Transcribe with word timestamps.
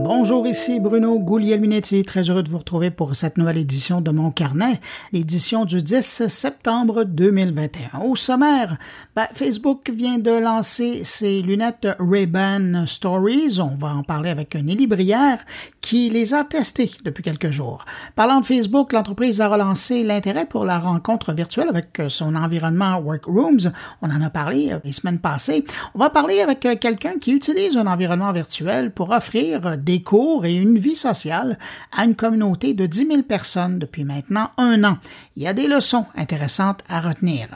Bonjour, 0.00 0.46
ici 0.46 0.78
Bruno 0.78 1.18
Guglielminetti, 1.18 2.04
très 2.04 2.30
heureux 2.30 2.44
de 2.44 2.48
vous 2.48 2.58
retrouver 2.58 2.92
pour 2.92 3.16
cette 3.16 3.36
nouvelle 3.36 3.56
édition 3.56 4.00
de 4.00 4.12
mon 4.12 4.30
carnet, 4.30 4.80
l'édition 5.12 5.64
du 5.64 5.82
10 5.82 6.28
septembre 6.28 7.02
2021. 7.02 8.02
Au 8.04 8.14
sommaire, 8.14 8.76
ben, 9.16 9.26
Facebook 9.34 9.90
vient 9.90 10.18
de 10.18 10.30
lancer 10.30 11.02
ses 11.02 11.42
lunettes 11.42 11.88
Ray-Ban 11.98 12.86
Stories. 12.86 13.58
On 13.60 13.74
va 13.74 13.88
en 13.88 14.04
parler 14.04 14.30
avec 14.30 14.54
Nelly 14.54 14.86
Brière 14.86 15.44
qui 15.80 16.10
les 16.10 16.34
a 16.34 16.44
testées 16.44 16.92
depuis 17.02 17.22
quelques 17.22 17.50
jours. 17.50 17.84
Parlant 18.14 18.40
de 18.40 18.44
Facebook, 18.44 18.92
l'entreprise 18.92 19.40
a 19.40 19.48
relancé 19.48 20.04
l'intérêt 20.04 20.44
pour 20.44 20.66
la 20.66 20.78
rencontre 20.78 21.32
virtuelle 21.32 21.68
avec 21.70 22.02
son 22.08 22.36
environnement 22.36 23.00
Workrooms. 23.00 23.72
On 24.02 24.10
en 24.10 24.20
a 24.20 24.28
parlé 24.28 24.70
euh, 24.70 24.78
les 24.84 24.92
semaines 24.92 25.18
passées. 25.18 25.64
On 25.94 25.98
va 25.98 26.10
parler 26.10 26.42
avec 26.42 26.66
euh, 26.66 26.76
quelqu'un 26.76 27.14
qui 27.18 27.32
utilise 27.32 27.76
un 27.78 27.86
environnement 27.86 28.32
virtuel 28.32 28.90
pour 28.90 29.10
offrir 29.10 29.78
des 29.88 30.02
cours 30.02 30.44
et 30.44 30.54
une 30.54 30.76
vie 30.76 30.96
sociale 30.96 31.58
à 31.96 32.04
une 32.04 32.14
communauté 32.14 32.74
de 32.74 32.84
10 32.84 33.06
000 33.06 33.22
personnes 33.22 33.78
depuis 33.78 34.04
maintenant 34.04 34.50
un 34.58 34.84
an. 34.84 34.98
Il 35.34 35.44
y 35.44 35.46
a 35.46 35.54
des 35.54 35.66
leçons 35.66 36.04
intéressantes 36.14 36.80
à 36.90 37.00
retenir. 37.00 37.48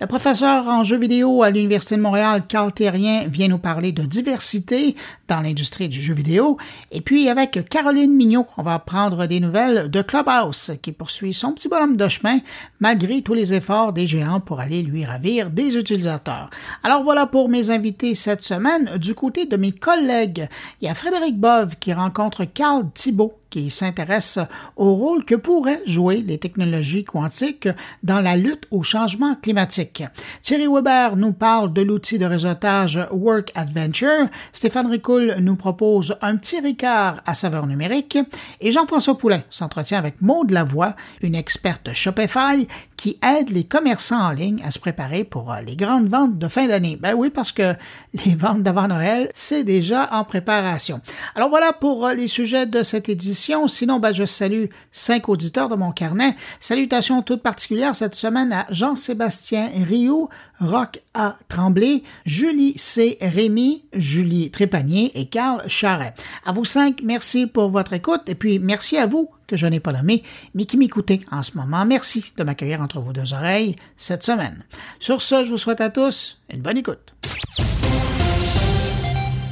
Le 0.00 0.06
professeur 0.06 0.68
en 0.68 0.84
jeux 0.84 1.00
vidéo 1.00 1.42
à 1.42 1.50
l'Université 1.50 1.96
de 1.96 2.00
Montréal, 2.00 2.44
Carl 2.46 2.72
Terrien, 2.72 3.24
vient 3.26 3.48
nous 3.48 3.58
parler 3.58 3.90
de 3.90 4.04
diversité 4.04 4.94
dans 5.26 5.40
l'industrie 5.40 5.88
du 5.88 6.00
jeu 6.00 6.14
vidéo. 6.14 6.58
Et 6.92 7.00
puis 7.00 7.28
avec 7.28 7.68
Caroline 7.68 8.14
Mignot, 8.14 8.46
on 8.56 8.62
va 8.62 8.78
prendre 8.78 9.26
des 9.26 9.40
nouvelles 9.40 9.90
de 9.90 10.02
Clubhouse 10.02 10.70
qui 10.82 10.92
poursuit 10.92 11.34
son 11.34 11.54
petit 11.54 11.68
bonhomme 11.68 11.96
de 11.96 12.06
chemin 12.06 12.38
malgré 12.78 13.22
tous 13.22 13.34
les 13.34 13.52
efforts 13.52 13.92
des 13.92 14.06
géants 14.06 14.38
pour 14.38 14.60
aller 14.60 14.84
lui 14.84 15.04
ravir 15.04 15.50
des 15.50 15.76
utilisateurs. 15.76 16.50
Alors 16.84 17.02
voilà 17.02 17.26
pour 17.26 17.48
mes 17.48 17.70
invités 17.70 18.14
cette 18.14 18.42
semaine. 18.42 18.96
Du 18.98 19.16
côté 19.16 19.46
de 19.46 19.56
mes 19.56 19.72
collègues, 19.72 20.48
il 20.80 20.86
y 20.86 20.88
a 20.88 20.94
Frédéric 20.94 21.36
Bove 21.36 21.79
qui 21.80 21.92
rencontre 21.92 22.44
Carl 22.44 22.90
Thibault 22.92 23.39
qui 23.50 23.70
s'intéresse 23.70 24.38
au 24.76 24.94
rôle 24.94 25.24
que 25.24 25.34
pourraient 25.34 25.82
jouer 25.86 26.22
les 26.22 26.38
technologies 26.38 27.04
quantiques 27.04 27.68
dans 28.02 28.20
la 28.20 28.36
lutte 28.36 28.66
au 28.70 28.82
changement 28.82 29.34
climatique. 29.34 30.04
Thierry 30.40 30.68
Weber 30.68 31.16
nous 31.16 31.32
parle 31.32 31.72
de 31.72 31.82
l'outil 31.82 32.18
de 32.18 32.24
réseautage 32.24 32.98
Work 33.10 33.52
Adventure. 33.54 34.28
Stéphane 34.52 34.86
Ricoul 34.86 35.36
nous 35.40 35.56
propose 35.56 36.16
un 36.22 36.36
petit 36.36 36.60
Ricard 36.60 37.22
à 37.26 37.34
saveur 37.34 37.66
numérique. 37.66 38.18
Et 38.60 38.70
Jean-François 38.70 39.18
Poulet 39.18 39.44
s'entretient 39.50 39.98
avec 39.98 40.22
Maude 40.22 40.50
Lavoie, 40.52 40.94
une 41.22 41.34
experte 41.34 41.92
Shopify 41.92 42.66
qui 42.96 43.18
aide 43.22 43.50
les 43.50 43.64
commerçants 43.64 44.28
en 44.28 44.32
ligne 44.32 44.62
à 44.62 44.70
se 44.70 44.78
préparer 44.78 45.24
pour 45.24 45.54
les 45.66 45.74
grandes 45.74 46.08
ventes 46.08 46.38
de 46.38 46.48
fin 46.48 46.66
d'année. 46.66 46.98
Ben 47.00 47.14
oui, 47.14 47.30
parce 47.30 47.50
que 47.50 47.74
les 48.24 48.34
ventes 48.34 48.62
d'avant 48.62 48.88
Noël, 48.88 49.30
c'est 49.34 49.64
déjà 49.64 50.08
en 50.12 50.24
préparation. 50.24 51.00
Alors 51.34 51.48
voilà 51.48 51.72
pour 51.72 52.08
les 52.08 52.28
sujets 52.28 52.66
de 52.66 52.82
cette 52.82 53.08
édition 53.08 53.39
Sinon, 53.40 54.00
ben, 54.00 54.12
je 54.12 54.24
salue 54.24 54.66
cinq 54.92 55.28
auditeurs 55.28 55.68
de 55.68 55.74
mon 55.74 55.92
carnet. 55.92 56.36
Salutations 56.60 57.22
toutes 57.22 57.42
particulières 57.42 57.94
cette 57.94 58.14
semaine 58.14 58.52
à 58.52 58.66
Jean-Sébastien 58.70 59.70
Rio, 59.88 60.28
Rock 60.60 61.02
A. 61.14 61.36
Tremblay, 61.48 62.02
Julie 62.26 62.74
C. 62.76 63.16
Rémy, 63.20 63.84
Julie 63.94 64.50
Trépanier 64.50 65.10
et 65.18 65.26
Carl 65.26 65.62
Charret. 65.68 66.14
À 66.44 66.52
vous 66.52 66.64
cinq, 66.64 67.00
merci 67.02 67.46
pour 67.46 67.70
votre 67.70 67.94
écoute 67.94 68.22
et 68.26 68.34
puis 68.34 68.58
merci 68.58 68.98
à 68.98 69.06
vous 69.06 69.30
que 69.46 69.56
je 69.56 69.66
n'ai 69.66 69.80
pas 69.80 69.92
nommé, 69.92 70.22
mais 70.54 70.64
qui 70.66 70.76
m'écoutez 70.76 71.20
en 71.32 71.42
ce 71.42 71.56
moment. 71.56 71.84
Merci 71.84 72.32
de 72.36 72.44
m'accueillir 72.44 72.80
entre 72.80 73.00
vos 73.00 73.12
deux 73.12 73.32
oreilles 73.32 73.74
cette 73.96 74.22
semaine. 74.22 74.64
Sur 74.98 75.22
ce, 75.22 75.44
je 75.44 75.50
vous 75.50 75.58
souhaite 75.58 75.80
à 75.80 75.90
tous 75.90 76.40
une 76.50 76.60
bonne 76.60 76.78
écoute. 76.78 77.14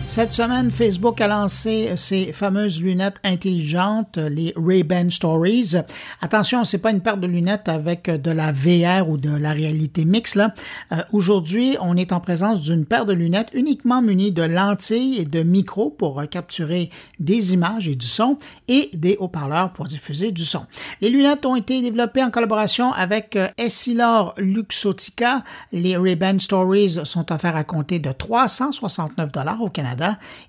Cette 0.09 0.33
semaine, 0.33 0.71
Facebook 0.71 1.21
a 1.21 1.29
lancé 1.29 1.93
ses 1.97 2.33
fameuses 2.33 2.81
lunettes 2.81 3.19
intelligentes, 3.25 4.17
les 4.17 4.55
Ray-Ban 4.57 5.11
Stories. 5.11 5.75
Attention, 6.23 6.65
c'est 6.65 6.79
pas 6.79 6.93
une 6.93 7.03
paire 7.03 7.19
de 7.19 7.27
lunettes 7.27 7.69
avec 7.69 8.11
de 8.11 8.31
la 8.31 8.51
VR 8.51 9.07
ou 9.11 9.19
de 9.19 9.29
la 9.29 9.53
réalité 9.53 10.07
mixte. 10.07 10.39
Euh, 10.39 10.97
aujourd'hui, 11.13 11.77
on 11.83 11.95
est 11.99 12.13
en 12.13 12.21
présence 12.21 12.63
d'une 12.63 12.87
paire 12.87 13.05
de 13.05 13.13
lunettes 13.13 13.51
uniquement 13.53 14.01
munies 14.01 14.33
de 14.33 14.43
lentilles 14.43 15.19
et 15.19 15.27
de 15.27 15.43
micros 15.43 15.91
pour 15.91 16.27
capturer 16.31 16.89
des 17.21 17.53
images 17.53 17.87
et 17.87 17.95
du 17.95 18.07
son 18.07 18.39
et 18.67 18.89
des 18.95 19.19
haut-parleurs 19.21 19.75
pour 19.75 19.85
diffuser 19.85 20.33
du 20.33 20.43
son. 20.43 20.65
Les 21.03 21.11
lunettes 21.11 21.45
ont 21.45 21.55
été 21.55 21.83
développées 21.83 22.25
en 22.25 22.31
collaboration 22.31 22.93
avec 22.95 23.37
euh, 23.37 23.49
Essilor 23.59 24.33
Luxotica. 24.39 25.45
Les 25.71 25.99
Ray-Ban 25.99 26.39
Stories 26.39 27.01
sont 27.05 27.31
offerts 27.31 27.57
à 27.57 27.65
compter 27.65 27.99
de 27.99 28.11
369 28.11 29.33
dollars 29.33 29.61
au 29.61 29.69
Canada 29.69 29.98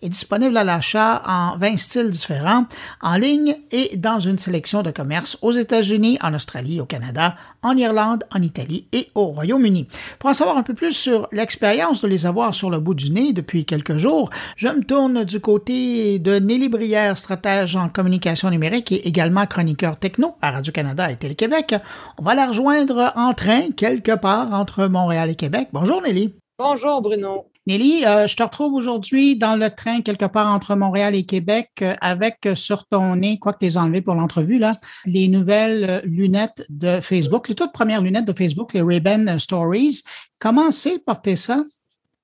est 0.01 0.09
disponible 0.09 0.57
à 0.57 0.63
l'achat 0.63 1.21
en 1.27 1.57
20 1.57 1.77
styles 1.77 2.09
différents, 2.09 2.65
en 3.01 3.17
ligne 3.17 3.55
et 3.71 3.97
dans 3.97 4.19
une 4.19 4.37
sélection 4.37 4.81
de 4.81 4.91
commerces 4.91 5.37
aux 5.41 5.51
États-Unis, 5.51 6.17
en 6.21 6.33
Australie, 6.33 6.81
au 6.81 6.85
Canada, 6.85 7.35
en 7.61 7.75
Irlande, 7.75 8.23
en 8.33 8.41
Italie 8.41 8.87
et 8.91 9.09
au 9.15 9.25
Royaume-Uni. 9.25 9.87
Pour 10.19 10.29
en 10.29 10.33
savoir 10.33 10.57
un 10.57 10.63
peu 10.63 10.73
plus 10.73 10.93
sur 10.93 11.27
l'expérience 11.31 12.01
de 12.01 12.07
les 12.07 12.25
avoir 12.25 12.53
sur 12.53 12.69
le 12.69 12.79
bout 12.79 12.93
du 12.93 13.11
nez 13.11 13.33
depuis 13.33 13.65
quelques 13.65 13.97
jours, 13.97 14.29
je 14.55 14.67
me 14.67 14.83
tourne 14.83 15.23
du 15.23 15.39
côté 15.39 16.19
de 16.19 16.39
Nelly 16.39 16.69
Brière, 16.69 17.17
stratège 17.17 17.75
en 17.75 17.89
communication 17.89 18.49
numérique 18.49 18.91
et 18.91 19.07
également 19.07 19.45
chroniqueur 19.45 19.97
techno 19.97 20.35
à 20.41 20.51
Radio-Canada 20.51 21.11
et 21.11 21.17
Télé-Québec. 21.17 21.75
On 22.17 22.23
va 22.23 22.35
la 22.35 22.47
rejoindre 22.47 23.11
en 23.15 23.33
train 23.33 23.71
quelque 23.75 24.15
part 24.15 24.53
entre 24.53 24.87
Montréal 24.87 25.29
et 25.29 25.35
Québec. 25.35 25.69
Bonjour 25.73 26.01
Nelly. 26.01 26.33
Bonjour 26.57 27.01
Bruno. 27.01 27.48
Nelly, 27.69 28.03
euh, 28.03 28.25
je 28.25 28.35
te 28.35 28.41
retrouve 28.41 28.73
aujourd'hui 28.73 29.35
dans 29.35 29.55
le 29.55 29.69
train 29.69 30.01
quelque 30.01 30.25
part 30.25 30.47
entre 30.47 30.75
Montréal 30.75 31.13
et 31.13 31.23
Québec 31.23 31.69
euh, 31.83 31.93
avec 32.01 32.47
euh, 32.47 32.55
sur 32.55 32.87
ton 32.87 33.17
nez, 33.17 33.37
quoi 33.37 33.53
que 33.53 33.63
tu 33.63 33.77
enlevé 33.77 34.01
pour 34.01 34.15
l'entrevue, 34.15 34.57
là, 34.57 34.71
les 35.05 35.27
nouvelles 35.27 36.01
lunettes 36.03 36.65
de 36.69 36.99
Facebook, 36.99 37.47
les 37.47 37.53
toutes 37.53 37.71
premières 37.71 38.01
lunettes 38.01 38.25
de 38.25 38.33
Facebook, 38.33 38.73
les 38.73 38.81
Ray-Ban 38.81 39.37
Stories. 39.37 40.01
Comment 40.39 40.71
c'est 40.71 40.97
porter 40.97 41.35
ça? 41.35 41.63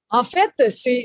En 0.09 0.23
fait, 0.23 0.49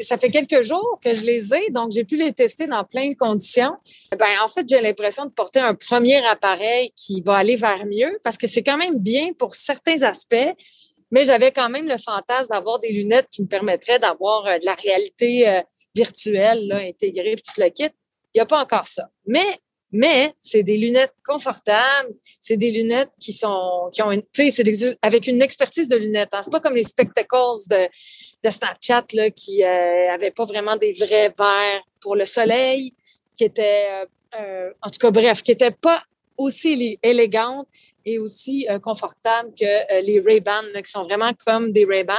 ça 0.02 0.16
fait 0.16 0.30
quelques 0.30 0.62
jours 0.62 0.98
que 1.04 1.14
je 1.14 1.22
les 1.22 1.52
ai, 1.52 1.70
donc 1.70 1.90
j'ai 1.92 2.04
pu 2.04 2.16
les 2.16 2.32
tester 2.32 2.66
dans 2.66 2.84
plein 2.84 3.10
de 3.10 3.16
conditions. 3.16 3.72
Ben, 4.18 4.26
en 4.42 4.48
fait, 4.48 4.66
j'ai 4.66 4.80
l'impression 4.80 5.26
de 5.26 5.32
porter 5.32 5.60
un 5.60 5.74
premier 5.74 6.24
appareil 6.26 6.92
qui 6.96 7.20
va 7.20 7.36
aller 7.36 7.56
vers 7.56 7.84
mieux 7.84 8.18
parce 8.24 8.38
que 8.38 8.46
c'est 8.46 8.62
quand 8.62 8.78
même 8.78 9.02
bien 9.02 9.32
pour 9.38 9.54
certains 9.54 10.00
aspects 10.02 10.54
mais 11.10 11.24
j'avais 11.24 11.52
quand 11.52 11.68
même 11.68 11.88
le 11.88 11.98
fantasme 11.98 12.52
d'avoir 12.52 12.78
des 12.78 12.92
lunettes 12.92 13.28
qui 13.30 13.42
me 13.42 13.48
permettraient 13.48 13.98
d'avoir 13.98 14.46
euh, 14.46 14.58
de 14.58 14.64
la 14.64 14.74
réalité 14.74 15.48
euh, 15.48 15.60
virtuelle 15.94 16.66
là, 16.68 16.76
intégrée, 16.78 17.34
puis 17.34 17.42
tout 17.42 17.60
le 17.60 17.68
kit. 17.68 17.90
Il 18.34 18.38
n'y 18.38 18.40
a 18.40 18.46
pas 18.46 18.60
encore 18.60 18.86
ça. 18.86 19.08
Mais 19.26 19.58
mais 19.92 20.32
c'est 20.38 20.62
des 20.62 20.76
lunettes 20.76 21.14
confortables, 21.24 22.14
c'est 22.40 22.56
des 22.56 22.70
lunettes 22.70 23.10
qui 23.18 23.32
sont 23.32 23.90
qui 23.92 24.02
ont 24.02 24.12
une 24.12 24.22
tu 24.32 24.48
sais 24.50 24.96
avec 25.02 25.26
une 25.26 25.42
expertise 25.42 25.88
de 25.88 25.96
lunettes. 25.96 26.28
Hein. 26.32 26.42
C'est 26.42 26.52
pas 26.52 26.60
comme 26.60 26.76
les 26.76 26.84
spectacles 26.84 27.36
de, 27.68 27.88
de 28.44 28.50
Snapchat 28.50 29.06
là 29.14 29.30
qui 29.30 29.64
euh, 29.64 30.12
avaient 30.12 30.30
pas 30.30 30.44
vraiment 30.44 30.76
des 30.76 30.92
vrais 30.92 31.34
verres 31.36 31.82
pour 32.00 32.14
le 32.14 32.24
soleil, 32.24 32.94
qui 33.36 33.44
étaient 33.44 34.06
euh, 34.38 34.70
en 34.80 34.90
tout 34.90 34.98
cas 34.98 35.10
bref, 35.10 35.42
qui 35.42 35.52
étaient 35.52 35.72
pas 35.72 36.02
aussi 36.36 36.98
élégantes 37.02 37.66
et 38.04 38.18
aussi 38.18 38.66
euh, 38.68 38.78
confortable 38.78 39.50
que 39.58 39.64
euh, 39.64 40.00
les 40.02 40.20
Ray-Ban, 40.20 40.62
qui 40.84 40.90
sont 40.90 41.02
vraiment 41.02 41.32
comme 41.46 41.72
des 41.72 41.84
Ray-Ban. 41.84 42.14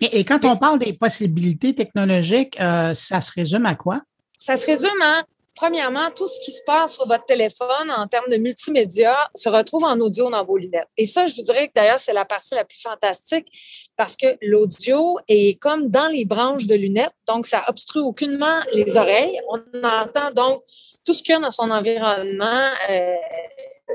Et, 0.00 0.24
quand 0.24 0.44
on 0.44 0.56
parle 0.56 0.78
des 0.78 0.92
possibilités 0.92 1.74
technologiques, 1.74 2.60
euh, 2.60 2.92
ça 2.94 3.20
se 3.20 3.32
résume 3.32 3.64
à 3.64 3.74
quoi? 3.74 4.02
Ça 4.38 4.56
se 4.56 4.66
résume 4.66 5.02
à 5.02 5.22
premièrement, 5.56 6.10
tout 6.14 6.28
ce 6.28 6.38
qui 6.44 6.52
se 6.52 6.62
passe 6.62 6.94
sur 6.94 7.08
votre 7.08 7.24
téléphone 7.24 7.90
en 7.96 8.06
termes 8.06 8.30
de 8.30 8.36
multimédia 8.36 9.16
se 9.34 9.48
retrouve 9.48 9.84
en 9.84 9.98
audio 9.98 10.30
dans 10.30 10.44
vos 10.44 10.58
lunettes. 10.58 10.88
Et 10.96 11.06
ça, 11.06 11.26
je 11.26 11.34
vous 11.34 11.42
dirais 11.42 11.68
que 11.68 11.72
d'ailleurs, 11.74 11.98
c'est 11.98 12.12
la 12.12 12.26
partie 12.26 12.54
la 12.54 12.64
plus 12.64 12.80
fantastique 12.80 13.48
parce 13.96 14.16
que 14.16 14.36
l'audio 14.42 15.18
est 15.26 15.58
comme 15.58 15.88
dans 15.88 16.08
les 16.08 16.26
branches 16.26 16.66
de 16.66 16.74
lunettes, 16.74 17.14
donc 17.26 17.46
ça 17.46 17.64
obstrue 17.68 18.00
aucunement 18.00 18.60
les 18.72 18.96
oreilles. 18.96 19.40
On 19.48 19.58
entend 19.82 20.30
donc 20.32 20.62
tout 21.04 21.14
ce 21.14 21.22
qu'il 21.22 21.32
y 21.32 21.36
a 21.36 21.40
dans 21.40 21.50
son 21.50 21.70
environnement 21.70 22.70
euh, 22.90 23.14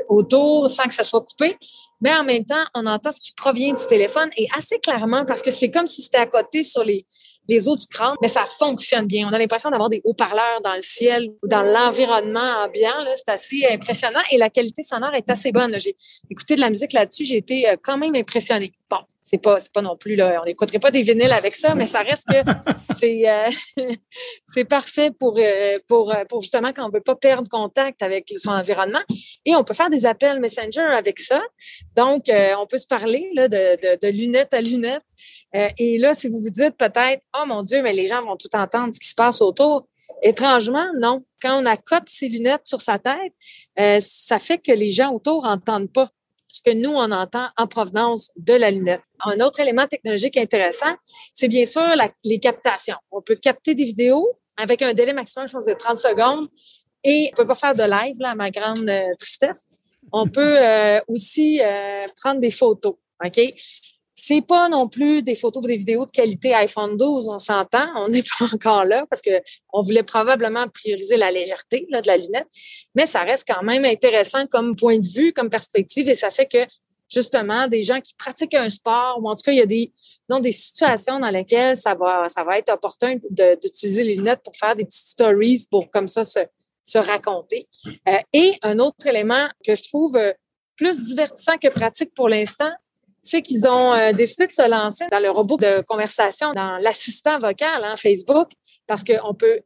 autour 0.10 0.70
sans 0.70 0.84
que 0.84 0.94
ça 0.94 1.04
soit 1.04 1.22
coupé. 1.22 1.58
Mais 2.02 2.14
en 2.14 2.24
même 2.24 2.46
temps, 2.46 2.64
on 2.74 2.86
entend 2.88 3.12
ce 3.12 3.22
qui 3.22 3.32
provient 3.32 3.74
du 3.74 3.86
téléphone 3.86 4.30
et 4.36 4.48
assez 4.58 4.80
clairement 4.80 5.26
parce 5.26 5.42
que 5.42 5.52
c'est 5.52 5.70
comme 5.70 5.88
si 5.88 6.02
c'était 6.02 6.18
à 6.18 6.26
côté 6.26 6.64
sur 6.64 6.84
les, 6.84 7.06
les 7.48 7.68
os 7.68 7.80
du 7.80 7.88
crâne, 7.88 8.16
mais 8.22 8.28
ça 8.28 8.46
fonctionne 8.60 9.08
bien. 9.08 9.28
On 9.30 9.34
a 9.34 9.40
l'impression 9.40 9.70
d'avoir 9.70 9.90
des 9.90 10.02
haut-parleurs 10.04 10.62
dans 10.64 10.76
le 10.76 10.82
ciel 10.82 11.30
ou 11.44 11.48
dans 11.48 11.64
l'environnement 11.64 12.66
ambiant. 12.66 12.94
C'est 13.16 13.30
assez 13.30 13.68
impressionnant 13.70 14.20
et 14.32 14.38
la 14.38 14.50
qualité 14.50 14.84
sonore 14.84 15.14
est 15.16 15.30
assez 15.30 15.52
bonne. 15.52 15.78
J'ai 15.80 15.96
écouté 16.30 16.56
de 16.56 16.62
la 16.62 16.70
musique 16.70 16.94
là-dessus, 16.94 17.26
j'ai 17.26 17.38
été 17.38 17.70
euh, 17.70 17.76
quand 17.82 17.98
même 17.98 18.16
impressionnée. 18.16 18.72
Bon, 18.90 18.98
c'est 19.22 19.38
pas 19.38 19.60
c'est 19.60 19.72
pas 19.72 19.82
non 19.82 19.96
plus 19.96 20.16
là 20.16 20.40
on 20.42 20.46
n'écouterait 20.46 20.80
pas 20.80 20.92
des 20.92 21.04
vinyles 21.04 21.32
avec 21.32 21.56
ça 21.56 21.76
mais 21.76 21.86
ça 21.86 22.02
reste 22.02 22.28
que 22.28 22.42
c'est 22.90 23.30
euh, 23.30 23.50
c'est 24.46 24.66
parfait 24.66 25.12
pour 25.12 25.38
euh, 25.38 25.78
pour 25.88 26.14
pour 26.28 26.42
justement 26.42 26.74
quand 26.74 26.86
on 26.86 26.90
veut 26.90 27.02
pas 27.02 27.16
perdre 27.16 27.48
contact 27.48 28.02
avec 28.02 28.34
son 28.38 28.50
environnement 28.50 29.00
et 29.46 29.56
on 29.56 29.64
peut 29.64 29.76
faire 29.76 29.90
des 29.92 30.06
appels 30.06 30.40
Messenger 30.40 30.82
avec 30.82 31.20
ça 31.20 31.40
donc 31.96 32.24
on 32.30 32.66
peut 32.66 32.80
se 32.80 32.88
parler 32.88 33.30
là 33.36 33.48
de, 33.48 33.56
de, 33.56 34.00
de 34.02 34.08
lunette 34.12 34.54
à 34.54 34.60
lunette 34.60 35.04
et 35.54 35.98
là 35.98 36.14
si 36.14 36.28
vous 36.28 36.40
vous 36.40 36.50
dites 36.50 36.78
peut-être 36.78 37.22
oh 37.42 37.46
mon 37.46 37.64
dieu 37.64 37.82
mais 37.82 37.94
les 37.94 38.08
gens 38.08 38.22
vont 38.24 38.38
tout 38.38 38.54
entendre 38.54 38.94
ce 38.94 39.00
qui 39.00 39.08
se 39.08 39.16
passe 39.16 39.42
autour 39.42 39.88
Étrangement, 40.22 40.88
non. 41.00 41.24
Quand 41.42 41.62
on 41.62 41.66
accote 41.66 42.08
ses 42.08 42.30
lunettes 42.30 42.66
sur 42.66 42.82
sa 42.82 43.00
tête, 43.00 43.34
euh, 43.80 44.00
ça 44.02 44.40
fait 44.40 44.58
que 44.58 44.72
les 44.72 44.92
gens 44.92 45.12
autour 45.12 45.44
n'entendent 45.44 45.92
pas 45.92 46.10
ce 46.50 46.62
que 46.62 46.72
nous, 46.72 46.92
on 46.92 47.12
entend 47.12 47.48
en 47.58 47.66
provenance 47.66 48.32
de 48.36 48.54
la 48.54 48.72
lunette. 48.72 49.02
Un 49.24 49.40
autre 49.40 49.62
élément 49.62 49.88
technologique 49.88 50.36
intéressant, 50.36 50.94
c'est 51.34 51.48
bien 51.48 51.66
sûr 51.66 51.82
les 52.26 52.40
captations. 52.40 52.98
On 53.10 53.22
peut 53.22 53.36
capter 53.36 53.74
des 53.74 53.86
vidéos 53.86 54.30
avec 54.58 54.82
un 54.82 54.94
délai 54.94 55.14
maximum, 55.14 55.48
je 55.48 55.54
pense, 55.54 55.66
de 55.66 55.74
30 55.74 55.98
secondes 55.98 56.50
et 57.04 57.32
on 57.34 57.36
peut 57.38 57.48
pas 57.48 57.56
faire 57.56 57.74
de 57.74 57.84
live, 57.84 58.16
là, 58.20 58.32
à 58.32 58.36
ma 58.36 58.52
grande 58.52 58.90
euh, 58.90 59.14
tristesse. 59.18 59.64
On 60.12 60.28
peut 60.28 60.58
euh, 60.62 61.00
aussi 61.08 61.62
prendre 62.22 62.42
des 62.42 62.52
photos. 62.52 62.96
OK? 63.24 63.40
C'est 64.24 64.46
pas 64.46 64.70
non 64.70 64.88
plus 64.88 65.24
des 65.24 65.34
photos 65.34 65.64
ou 65.64 65.68
des 65.68 65.78
vidéos 65.78 66.06
de 66.06 66.12
qualité 66.12 66.54
iPhone 66.54 66.96
12, 66.96 67.28
on 67.28 67.40
s'entend, 67.40 67.88
on 67.98 68.08
n'est 68.08 68.22
pas 68.40 68.46
encore 68.54 68.86
là 68.86 69.06
parce 69.10 69.22
que 69.22 69.32
on 69.74 69.82
voulait 69.82 70.04
probablement 70.04 70.68
prioriser 70.68 71.18
la 71.18 71.32
légèreté 71.32 71.88
là, 71.90 72.02
de 72.02 72.08
la 72.08 72.18
lunette, 72.18 72.48
mais 72.94 73.08
ça 73.08 73.22
reste 73.22 73.48
quand 73.48 73.64
même 73.64 73.84
intéressant 73.84 74.46
comme 74.46 74.76
point 74.76 75.00
de 75.00 75.08
vue, 75.08 75.34
comme 75.34 75.50
perspective 75.50 76.08
et 76.08 76.14
ça 76.14 76.30
fait 76.30 76.46
que 76.46 76.68
justement 77.10 77.68
des 77.68 77.82
gens 77.82 78.00
qui 78.00 78.14
pratiquent 78.14 78.54
un 78.54 78.70
sport 78.70 79.20
ou 79.20 79.28
en 79.28 79.36
tout 79.36 79.42
cas 79.44 79.54
il 79.54 79.58
y 79.58 79.62
a 79.62 79.66
des 79.66 79.92
des 80.30 80.52
situations 80.52 81.20
dans 81.20 81.32
lesquelles 81.32 81.76
ça 81.76 81.96
va 81.96 82.30
ça 82.30 82.44
va 82.44 82.60
être 82.60 82.72
opportun 82.72 83.16
d'utiliser 83.32 84.04
les 84.04 84.16
lunettes 84.16 84.44
pour 84.44 84.56
faire 84.56 84.76
des 84.76 84.86
petites 84.86 85.08
stories 85.08 85.66
pour 85.70 85.90
comme 85.90 86.08
ça 86.08 86.24
se, 86.24 86.40
se 86.84 87.00
raconter. 87.00 87.68
Euh, 88.08 88.18
et 88.34 88.54
un 88.62 88.80
autre 88.80 89.06
élément 89.08 89.48
que 89.66 89.76
je 89.76 89.84
trouve 89.84 90.16
euh, 90.16 90.32
plus 90.78 91.04
divertissant 91.04 91.58
que 91.58 91.68
pratique 91.68 92.14
pour 92.14 92.30
l'instant, 92.30 92.72
c'est 93.24 93.42
qu'ils 93.42 93.68
ont 93.68 93.94
euh, 93.94 94.14
décidé 94.14 94.48
de 94.48 94.52
se 94.52 94.68
lancer 94.68 95.06
dans 95.12 95.20
le 95.20 95.30
robot 95.30 95.58
de 95.58 95.84
conversation, 95.88 96.52
dans 96.54 96.78
l'assistant 96.78 97.40
vocal, 97.40 97.84
hein, 97.84 97.96
Facebook, 97.98 98.50
parce 98.88 99.04
qu'on 99.04 99.34
peut 99.34 99.62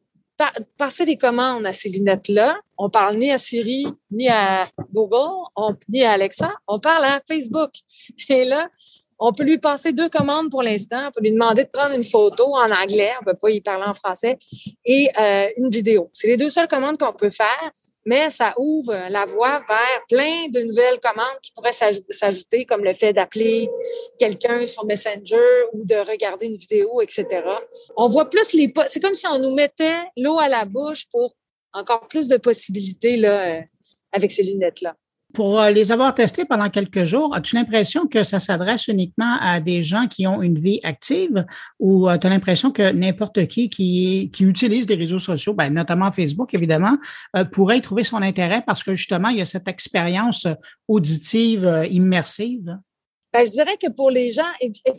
passer 0.78 1.06
des 1.06 1.18
commandes 1.18 1.66
à 1.66 1.74
ces 1.74 1.90
lunettes-là. 1.90 2.58
On 2.78 2.90
parle 2.90 3.16
ni 3.16 3.32
à 3.32 3.38
Siri, 3.38 3.86
ni 4.12 4.28
à 4.28 4.68
Google, 4.94 5.48
ni 5.88 6.04
à 6.04 6.12
Alexa. 6.12 6.54
On 6.68 6.80
parle 6.80 7.06
à 7.06 7.22
Facebook. 7.26 7.72
Et 8.30 8.44
là, 8.44 8.70
on 9.18 9.32
peut 9.32 9.44
lui 9.44 9.58
passer 9.58 9.94
deux 9.94 10.10
commandes 10.10 10.52
pour 10.52 10.62
l'instant. 10.62 11.08
On 11.08 11.12
peut 11.12 11.22
lui 11.22 11.32
demander 11.32 11.64
de 11.64 11.70
prendre 11.70 11.96
une 11.96 12.04
photo 12.04 12.54
en 12.56 12.70
anglais, 12.70 13.12
on 13.22 13.24
peut 13.24 13.38
pas 13.40 13.50
y 13.50 13.62
parler 13.62 13.86
en 13.88 13.94
français, 13.94 14.38
et 14.84 15.10
euh, 15.18 15.48
une 15.58 15.70
vidéo. 15.70 16.10
C'est 16.12 16.28
les 16.28 16.38
deux 16.38 16.50
seules 16.50 16.68
commandes 16.68 16.98
qu'on 16.98 17.14
peut 17.14 17.30
faire 17.30 17.72
mais 18.06 18.30
ça 18.30 18.54
ouvre 18.58 18.94
la 19.10 19.26
voie 19.26 19.64
vers 19.68 20.06
plein 20.08 20.48
de 20.50 20.62
nouvelles 20.62 21.00
commandes 21.00 21.40
qui 21.42 21.52
pourraient 21.54 21.74
s'ajouter, 21.74 22.66
comme 22.66 22.84
le 22.84 22.94
fait 22.94 23.14
d'appeler 23.14 23.70
quelqu'un 24.20 24.66
sur 24.66 24.86
Messenger 24.86 25.66
ou 25.74 25.86
de 25.86 25.96
regarder 25.96 26.46
une 26.46 26.58
vidéo, 26.58 27.02
etc. 27.02 27.26
On 27.98 28.08
voit 28.08 28.30
plus 28.30 28.54
les... 28.54 28.72
C'est 28.88 29.00
comme 29.00 29.16
si 29.16 29.26
on 29.28 29.40
nous 29.40 29.54
mettait 29.56 30.04
l'eau 30.18 30.38
à 30.38 30.48
la 30.48 30.66
bouche 30.66 31.06
pour 31.12 31.36
encore 31.74 32.08
plus 32.08 32.28
de 32.28 32.38
possibilités 32.38 33.18
là, 33.18 33.58
euh, 33.58 33.62
avec 34.12 34.32
ces 34.32 34.44
lunettes-là. 34.44 34.96
Pour 35.36 35.60
euh, 35.60 35.70
les 35.70 35.92
avoir 35.92 36.16
testés 36.16 36.46
pendant 36.46 36.70
quelques 36.70 37.04
jours, 37.04 37.36
as-tu 37.36 37.56
l'impression 37.56 38.08
que 38.08 38.24
ça 38.24 38.40
s'adresse 38.40 38.88
uniquement 38.88 39.36
à 39.42 39.60
des 39.60 39.84
gens 39.84 40.08
qui 40.08 40.26
ont 40.28 40.42
une 40.42 40.58
vie 40.58 40.80
active 40.82 41.46
ou 41.78 42.10
euh, 42.10 42.18
tu 42.18 42.26
as 42.26 42.30
l'impression 42.30 42.72
que 42.72 42.94
n'importe 42.94 43.46
qui, 43.48 43.70
qui 43.70 44.32
qui 44.34 44.46
utilise 44.46 44.86
des 44.86 44.96
réseaux 44.96 45.20
sociaux, 45.20 45.54
ben, 45.54 45.70
notamment 45.74 46.10
Facebook 46.14 46.54
évidemment, 46.54 46.98
euh, 47.36 47.44
pourrait 47.44 47.80
y 47.80 47.82
trouver 47.82 48.06
son 48.06 48.22
intérêt 48.22 48.64
parce 48.66 48.82
que 48.82 48.96
justement, 48.96 49.28
il 49.28 49.38
y 49.40 49.42
a 49.42 49.46
cette 49.46 49.68
expérience 49.68 50.48
auditive 50.88 51.86
immersive? 51.92 52.78
Ben, 53.34 53.46
je 53.46 53.52
dirais 53.52 53.76
que 53.82 53.92
pour 53.92 54.12
les 54.12 54.32
gens, 54.32 54.44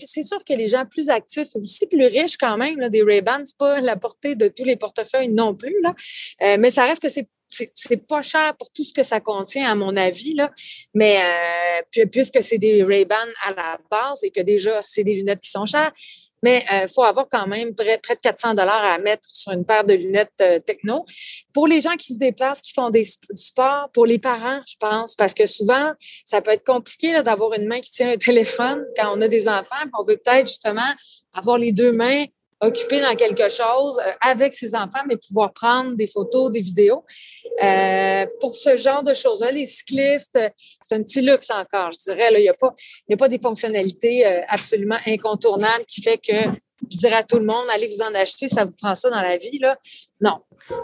c'est 0.05 0.23
sûr 0.23 0.44
que 0.44 0.53
les 0.53 0.69
gens 0.69 0.85
plus 0.85 1.09
actifs, 1.09 1.49
aussi 1.55 1.87
plus 1.87 2.05
riches 2.05 2.37
quand 2.37 2.59
même, 2.59 2.91
des 2.91 3.03
Ray-Bans, 3.03 3.44
c'est 3.44 3.56
pas 3.56 3.81
la 3.81 3.97
portée 3.97 4.35
de 4.35 4.49
tous 4.49 4.65
les 4.65 4.77
portefeuilles 4.77 5.31
non 5.31 5.55
plus, 5.55 5.75
là. 5.83 5.94
mais 6.59 6.69
ça 6.69 6.85
reste 6.85 7.00
que 7.00 7.09
c'est 7.09 7.27
c'est 7.75 8.06
pas 8.06 8.23
cher 8.23 8.56
pour 8.56 8.70
tout 8.70 8.85
ce 8.85 8.93
que 8.93 9.03
ça 9.03 9.20
contient, 9.20 9.70
à 9.70 9.75
mon 9.75 9.97
avis. 9.97 10.37
Mais 10.94 11.19
euh, 11.20 12.06
puisque 12.11 12.43
c'est 12.43 12.58
des 12.58 12.82
Ray-Ban 12.82 13.14
à 13.47 13.55
la 13.55 13.79
base 13.91 14.25
et 14.25 14.31
que 14.31 14.41
déjà, 14.41 14.81
c'est 14.82 15.05
des 15.05 15.14
lunettes 15.14 15.41
qui 15.41 15.50
sont 15.50 15.67
chères, 15.67 15.93
mais 16.43 16.64
il 16.70 16.85
euh, 16.85 16.88
faut 16.88 17.03
avoir 17.03 17.26
quand 17.29 17.47
même 17.47 17.75
près, 17.75 17.99
près 17.99 18.14
de 18.14 18.20
400 18.20 18.55
dollars 18.55 18.85
à 18.85 18.99
mettre 18.99 19.29
sur 19.29 19.53
une 19.53 19.64
paire 19.64 19.85
de 19.85 19.94
lunettes 19.94 20.31
euh, 20.41 20.58
techno. 20.58 21.05
Pour 21.53 21.67
les 21.67 21.81
gens 21.81 21.97
qui 21.97 22.14
se 22.14 22.19
déplacent, 22.19 22.61
qui 22.61 22.73
font 22.73 22.91
des, 22.91 23.03
du 23.03 23.43
sport, 23.43 23.88
pour 23.93 24.06
les 24.06 24.19
parents, 24.19 24.61
je 24.67 24.76
pense, 24.79 25.14
parce 25.14 25.35
que 25.35 25.47
souvent, 25.47 25.93
ça 26.25 26.43
peut 26.43 26.50
être 26.50 26.64
compliqué 26.64 27.23
d'avoir 27.23 27.55
une 27.55 27.67
main 27.67 27.81
qui 27.81 27.91
tient 27.91 28.11
un 28.11 28.17
téléphone 28.29 28.85
quand 28.97 29.17
on 29.17 29.20
a 29.23 29.29
des 29.29 29.49
enfants. 29.49 29.75
On 29.99 30.05
veut 30.05 30.19
peut-être 30.19 30.47
justement 30.47 30.93
avoir 31.32 31.59
les 31.59 31.73
deux 31.73 31.93
mains 31.93 32.25
occupé 32.61 33.00
dans 33.00 33.14
quelque 33.14 33.49
chose 33.49 33.99
euh, 33.99 34.12
avec 34.20 34.55
ses 34.55 34.75
enfants, 34.75 35.03
mais 35.06 35.17
pouvoir 35.17 35.53
prendre 35.53 35.97
des 35.97 36.06
photos, 36.06 36.50
des 36.50 36.61
vidéos. 36.61 37.05
Euh, 37.62 38.26
pour 38.41 38.55
ce 38.55 38.76
genre 38.76 39.03
de 39.03 39.14
choses-là, 39.14 39.50
les 39.50 39.67
cyclistes, 39.67 40.38
c'est 40.82 40.94
un 40.94 41.03
petit 41.03 41.23
luxe 41.23 41.50
encore, 41.50 41.91
je 41.93 42.12
dirais. 42.12 42.29
Il 42.32 42.43
n'y 42.43 42.49
a, 42.49 42.55
pas, 42.55 42.75
a 43.11 43.17
pas 43.17 43.29
des 43.29 43.38
fonctionnalités 43.38 44.26
euh, 44.26 44.41
absolument 44.49 44.99
incontournables 45.06 45.85
qui 45.87 46.03
fait 46.03 46.19
que 46.19 46.50
je 46.90 46.99
dirais 46.99 47.17
à 47.17 47.23
tout 47.23 47.38
le 47.38 47.44
monde, 47.44 47.64
allez 47.75 47.88
vous 47.88 48.02
en 48.02 48.14
acheter, 48.14 48.49
ça 48.49 48.64
vous 48.64 48.73
prend 48.73 48.94
ça 48.94 49.11
dans 49.11 49.20
la 49.20 49.37
vie. 49.37 49.58
Là. 49.58 49.76
Non. 50.20 50.38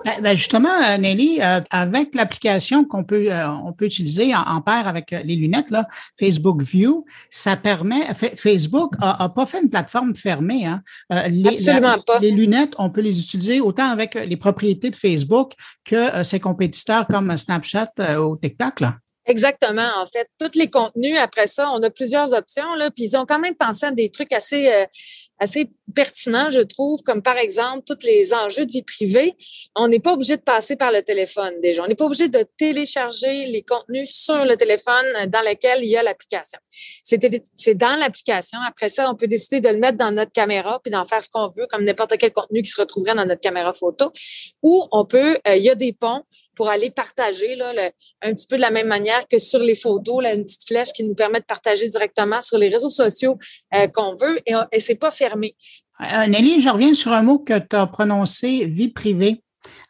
Ben, 0.04 0.22
ben 0.22 0.36
justement, 0.36 0.70
euh, 0.70 0.96
Nelly, 0.96 1.40
euh, 1.40 1.60
avec 1.70 2.14
l'application 2.14 2.84
qu'on 2.84 3.04
peut, 3.04 3.32
euh, 3.32 3.48
on 3.64 3.72
peut 3.72 3.86
utiliser 3.86 4.34
en, 4.34 4.60
paire 4.60 4.86
avec 4.86 5.10
les 5.10 5.36
lunettes, 5.36 5.70
là, 5.70 5.86
Facebook 6.18 6.62
View, 6.62 7.04
ça 7.30 7.56
permet, 7.56 8.06
Facebook 8.36 8.94
a, 9.00 9.28
pas 9.28 9.46
fait 9.46 9.60
une 9.60 9.70
plateforme 9.70 10.14
fermée. 10.14 10.66
Hein. 10.66 10.82
Les, 11.28 11.48
Absolument 11.48 11.98
pas. 12.06 12.18
Les 12.20 12.30
lunettes, 12.30 12.74
on 12.78 12.90
peut 12.90 13.00
les 13.00 13.18
utiliser 13.18 13.60
autant 13.60 13.88
avec 13.88 14.14
les 14.14 14.36
propriétés 14.36 14.90
de 14.90 14.96
Facebook 14.96 15.52
que 15.84 16.22
ses 16.22 16.38
compétiteurs 16.38 17.06
comme 17.06 17.36
Snapchat 17.36 17.92
ou 18.20 18.36
TikTok. 18.36 18.80
Là. 18.80 18.94
Exactement. 19.26 19.88
En 19.98 20.06
fait, 20.06 20.28
tous 20.38 20.58
les 20.58 20.68
contenus, 20.68 21.16
après 21.18 21.46
ça, 21.46 21.70
on 21.72 21.82
a 21.82 21.90
plusieurs 21.90 22.32
options. 22.32 22.74
Là, 22.74 22.90
puis 22.90 23.04
ils 23.04 23.16
ont 23.16 23.24
quand 23.24 23.38
même 23.38 23.54
pensé 23.54 23.86
à 23.86 23.92
des 23.92 24.10
trucs 24.10 24.32
assez, 24.32 24.72
euh, 24.72 24.84
assez 25.38 25.70
pertinents, 25.94 26.50
je 26.50 26.60
trouve, 26.60 27.02
comme 27.02 27.22
par 27.22 27.36
exemple 27.36 27.84
tous 27.86 28.04
les 28.04 28.34
enjeux 28.34 28.66
de 28.66 28.72
vie 28.72 28.82
privée. 28.82 29.34
On 29.76 29.86
n'est 29.86 30.00
pas 30.00 30.14
obligé 30.14 30.36
de 30.36 30.42
passer 30.42 30.74
par 30.74 30.90
le 30.90 31.02
téléphone 31.02 31.54
déjà. 31.62 31.84
On 31.84 31.86
n'est 31.86 31.94
pas 31.94 32.06
obligé 32.06 32.28
de 32.28 32.44
télécharger 32.56 33.46
les 33.46 33.62
contenus 33.62 34.10
sur 34.10 34.44
le 34.44 34.56
téléphone 34.56 35.04
dans 35.28 35.40
lequel 35.40 35.84
il 35.84 35.90
y 35.90 35.96
a 35.96 36.02
l'application. 36.02 36.58
C'est 37.02 37.74
dans 37.74 37.96
l'application. 38.00 38.58
Après 38.66 38.88
ça, 38.88 39.08
on 39.10 39.14
peut 39.14 39.28
décider 39.28 39.60
de 39.60 39.68
le 39.68 39.78
mettre 39.78 39.98
dans 39.98 40.10
notre 40.10 40.32
caméra 40.32 40.80
puis 40.82 40.90
d'en 40.90 41.04
faire 41.04 41.22
ce 41.22 41.28
qu'on 41.28 41.48
veut, 41.48 41.66
comme 41.70 41.84
n'importe 41.84 42.16
quel 42.18 42.32
contenu 42.32 42.62
qui 42.62 42.70
se 42.70 42.80
retrouverait 42.80 43.14
dans 43.14 43.26
notre 43.26 43.40
caméra 43.40 43.72
photo. 43.72 44.12
Ou 44.62 44.88
on 44.90 45.04
peut, 45.04 45.38
euh, 45.46 45.56
il 45.56 45.62
y 45.62 45.70
a 45.70 45.74
des 45.74 45.92
ponts 45.92 46.22
pour 46.56 46.68
aller 46.68 46.90
partager 46.90 47.58
un 48.22 48.34
petit 48.34 48.46
peu 48.46 48.56
de 48.56 48.60
la 48.60 48.70
même 48.70 48.88
manière 48.88 49.26
que 49.28 49.38
sur 49.38 49.60
les 49.60 49.74
photos, 49.74 50.22
là, 50.22 50.34
une 50.34 50.44
petite 50.44 50.66
flèche 50.66 50.92
qui 50.92 51.04
nous 51.04 51.14
permet 51.14 51.40
de 51.40 51.44
partager 51.44 51.88
directement 51.88 52.40
sur 52.40 52.58
les 52.58 52.68
réseaux 52.68 52.90
sociaux 52.90 53.38
euh, 53.74 53.86
qu'on 53.88 54.14
veut 54.14 54.40
et, 54.46 54.54
et 54.72 54.80
c'est 54.80 54.96
pas 54.96 55.10
fermé. 55.10 55.56
Euh, 56.00 56.26
Nelly, 56.26 56.60
je 56.60 56.68
reviens 56.68 56.94
sur 56.94 57.12
un 57.12 57.22
mot 57.22 57.38
que 57.38 57.58
tu 57.58 57.76
as 57.76 57.86
prononcé, 57.86 58.66
vie 58.66 58.88
privée. 58.88 59.42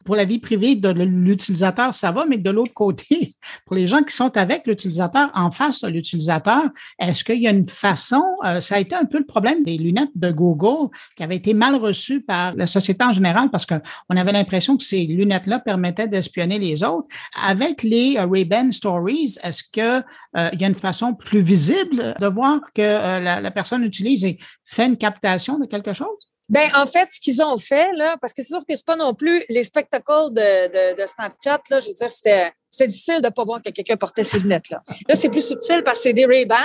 Pour 0.05 0.17
la 0.17 0.25
vie 0.25 0.38
privée 0.38 0.75
de 0.75 0.91
l'utilisateur, 0.91 1.95
ça 1.95 2.11
va, 2.11 2.26
mais 2.26 2.38
de 2.38 2.50
l'autre 2.50 2.75
côté, 2.75 3.35
pour 3.67 3.76
les 3.76 3.87
gens 3.87 4.02
qui 4.02 4.14
sont 4.14 4.37
avec 4.37 4.67
l'utilisateur, 4.67 5.31
en 5.35 5.50
face 5.50 5.81
de 5.81 5.88
l'utilisateur, 5.88 6.62
est-ce 6.99 7.25
qu'il 7.25 7.43
y 7.43 7.47
a 7.47 7.50
une 7.50 7.67
façon, 7.67 8.23
euh, 8.45 8.61
ça 8.61 8.76
a 8.76 8.79
été 8.79 8.95
un 8.95 9.05
peu 9.05 9.19
le 9.19 9.26
problème 9.26 9.62
des 9.64 9.79
lunettes 9.79 10.11
de 10.14 10.31
Google 10.31 10.91
qui 11.17 11.23
avaient 11.23 11.37
été 11.37 11.55
mal 11.55 11.76
reçues 11.76 12.21
par 12.21 12.55
la 12.55 12.67
société 12.67 13.05
en 13.05 13.12
général 13.12 13.50
parce 13.50 13.67
qu'on 13.67 14.17
avait 14.17 14.33
l'impression 14.33 14.76
que 14.76 14.85
ces 14.85 15.05
lunettes-là 15.07 15.61
permettaient 15.61 16.09
d'espionner 16.09 16.59
les 16.59 16.83
autres. 16.83 17.09
Avec 17.41 17.83
les 17.83 18.17
euh, 18.19 18.26
Ray-Ban 18.26 18.71
Stories, 18.71 19.37
est-ce 19.43 19.62
qu'il 19.71 19.83
euh, 19.83 20.50
y 20.59 20.64
a 20.64 20.69
une 20.69 20.75
façon 20.75 21.14
plus 21.14 21.41
visible 21.41 22.14
de 22.19 22.26
voir 22.26 22.61
que 22.75 22.83
la, 22.83 23.41
la 23.41 23.50
personne 23.50 23.85
utilise 23.85 24.25
et 24.25 24.38
fait 24.64 24.87
une 24.87 24.97
captation 24.97 25.59
de 25.59 25.67
quelque 25.67 25.93
chose? 25.93 26.32
Ben, 26.52 26.68
en 26.76 26.87
fait, 26.87 27.09
ce 27.11 27.18
qu'ils 27.18 27.42
ont 27.42 27.56
fait, 27.56 27.94
là, 27.94 28.18
parce 28.21 28.35
que 28.35 28.42
c'est 28.42 28.49
sûr 28.49 28.61
que 28.68 28.76
c'est 28.76 28.85
pas 28.85 28.97
non 28.97 29.14
plus 29.14 29.42
les 29.49 29.64
spectacles 29.64 30.32
de, 30.32 30.94
de, 30.94 31.06
Snapchat, 31.06 31.62
là, 31.71 31.80
je 31.80 31.88
veux 31.88 31.94
dire, 31.94 32.11
c'était, 32.11 32.52
c'était 32.71 32.88
difficile 32.88 33.23
de 33.23 33.30
pas 33.30 33.42
voir 33.42 33.62
que 33.62 33.71
quelqu'un 33.71 33.97
portait 33.97 34.23
ces 34.23 34.38
lunettes-là. 34.38 34.82
Là, 35.09 35.16
c'est 35.16 35.30
plus 35.30 35.47
subtil 35.47 35.82
parce 35.82 35.97
que 35.99 36.02
c'est 36.02 36.12
des 36.12 36.26
Ray-Ban 36.26 36.56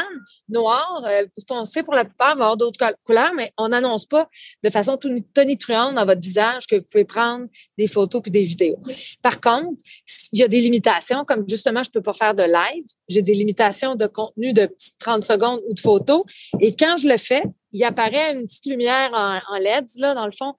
noirs, 0.49 1.05
euh, 1.07 1.23
foncés 1.47 1.83
pour 1.83 1.93
la 1.93 2.03
plupart, 2.03 2.31
avoir 2.31 2.57
d'autres 2.57 2.93
couleurs, 3.05 3.31
mais 3.33 3.53
on 3.57 3.69
n'annonce 3.69 4.05
pas 4.05 4.27
de 4.61 4.69
façon 4.69 4.97
tonitruante 5.33 5.95
dans 5.95 6.05
votre 6.05 6.19
visage 6.19 6.67
que 6.67 6.75
vous 6.75 6.85
pouvez 6.91 7.05
prendre 7.05 7.47
des 7.77 7.87
photos 7.87 8.21
puis 8.21 8.31
des 8.31 8.43
vidéos. 8.43 8.79
Par 9.21 9.39
contre, 9.39 9.81
il 10.33 10.39
y 10.39 10.43
a 10.43 10.49
des 10.49 10.59
limitations, 10.59 11.23
comme 11.23 11.45
justement, 11.47 11.81
je 11.83 11.91
peux 11.91 12.01
pas 12.01 12.13
faire 12.13 12.35
de 12.35 12.43
live. 12.43 12.83
J'ai 13.07 13.21
des 13.21 13.33
limitations 13.33 13.95
de 13.95 14.07
contenu 14.07 14.51
de 14.51 14.65
petites 14.65 14.97
30 14.99 15.23
secondes 15.23 15.61
ou 15.69 15.73
de 15.73 15.79
photos. 15.79 16.23
Et 16.59 16.75
quand 16.75 16.97
je 16.97 17.07
le 17.07 17.15
fais, 17.15 17.43
il 17.77 17.83
apparaît 17.83 18.33
une 18.33 18.47
petite 18.47 18.65
lumière 18.65 19.11
en, 19.13 19.57
LED, 19.57 19.85
là, 19.97 20.15
dans 20.15 20.25
le 20.25 20.31
fond, 20.31 20.55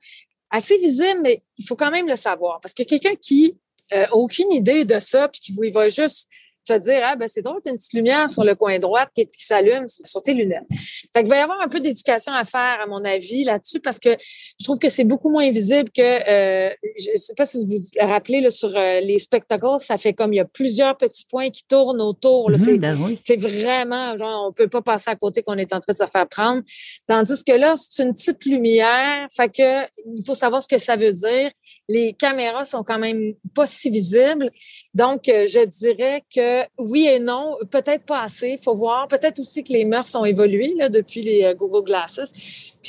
assez 0.50 0.78
visible, 0.78 1.20
mais 1.22 1.42
il 1.56 1.66
faut 1.66 1.76
quand 1.76 1.90
même 1.90 2.08
le 2.08 2.16
savoir. 2.16 2.60
Parce 2.60 2.74
que 2.74 2.84
quelqu'un 2.84 3.16
qui 3.16 3.58
euh, 3.92 4.06
aucune 4.12 4.52
idée 4.52 4.84
de 4.84 4.98
ça, 4.98 5.28
puis 5.28 5.40
qui 5.40 5.70
va 5.70 5.88
juste 5.88 6.28
te 6.68 6.78
dire, 6.78 7.00
ah, 7.02 7.16
ben, 7.16 7.28
c'est 7.28 7.42
drôle, 7.42 7.60
tu 7.64 7.70
une 7.70 7.76
petite 7.76 7.94
lumière 7.94 8.28
sur 8.28 8.44
le 8.44 8.54
coin 8.54 8.78
droit 8.78 9.06
qui, 9.14 9.26
qui 9.26 9.44
s'allume 9.44 9.86
sur 9.88 10.22
tes 10.22 10.34
lunettes. 10.34 10.66
Fait 11.12 11.20
qu'il 11.20 11.28
va 11.28 11.36
y 11.36 11.40
avoir 11.40 11.60
un 11.62 11.68
peu 11.68 11.80
d'éducation 11.80 12.32
à 12.32 12.44
faire, 12.44 12.78
à 12.82 12.86
mon 12.86 13.04
avis, 13.04 13.44
là-dessus, 13.44 13.80
parce 13.80 13.98
que 13.98 14.16
je 14.58 14.64
trouve 14.64 14.78
que 14.78 14.88
c'est 14.88 15.04
beaucoup 15.04 15.30
moins 15.30 15.50
visible 15.50 15.90
que, 15.90 16.02
euh, 16.02 16.74
je 16.98 17.16
sais 17.16 17.34
pas 17.34 17.46
si 17.46 17.58
vous 17.58 17.64
vous 17.66 18.06
rappelez, 18.06 18.40
là, 18.40 18.50
sur 18.50 18.74
euh, 18.76 19.00
les 19.00 19.18
spectacles, 19.18 19.78
ça 19.78 19.96
fait 19.96 20.12
comme 20.12 20.32
il 20.32 20.36
y 20.36 20.40
a 20.40 20.44
plusieurs 20.44 20.96
petits 20.96 21.24
points 21.28 21.50
qui 21.50 21.64
tournent 21.64 22.00
autour. 22.00 22.50
Mhm, 22.50 22.78
ben 22.78 23.16
c'est 23.24 23.36
vraiment, 23.36 24.16
genre, 24.16 24.48
on 24.48 24.52
peut 24.52 24.68
pas 24.68 24.82
passer 24.82 25.10
à 25.10 25.16
côté 25.16 25.42
qu'on 25.42 25.58
est 25.58 25.72
en 25.72 25.80
train 25.80 25.92
de 25.92 25.98
se 25.98 26.06
faire 26.06 26.28
prendre. 26.28 26.62
Tandis 27.06 27.42
que 27.44 27.52
là, 27.52 27.74
c'est 27.76 28.02
une 28.02 28.12
petite 28.12 28.44
lumière, 28.44 29.26
fait 29.34 29.48
que 29.48 29.84
il 30.16 30.24
faut 30.26 30.34
savoir 30.34 30.62
ce 30.62 30.68
que 30.68 30.78
ça 30.78 30.96
veut 30.96 31.12
dire 31.12 31.50
les 31.88 32.12
caméras 32.12 32.64
sont 32.64 32.84
quand 32.84 32.98
même 32.98 33.34
pas 33.54 33.66
si 33.66 33.90
visibles. 33.90 34.50
Donc, 34.94 35.28
euh, 35.28 35.46
je 35.48 35.64
dirais 35.64 36.22
que 36.34 36.62
oui 36.78 37.06
et 37.06 37.18
non, 37.18 37.56
peut-être 37.70 38.04
pas 38.04 38.22
assez. 38.22 38.58
Faut 38.62 38.74
voir. 38.74 39.08
Peut-être 39.08 39.38
aussi 39.38 39.64
que 39.64 39.72
les 39.72 39.84
mœurs 39.84 40.06
sont 40.06 40.24
évoluées 40.24 40.74
depuis 40.90 41.22
les 41.22 41.44
euh, 41.44 41.54
Google 41.54 41.84
Glasses 41.84 42.20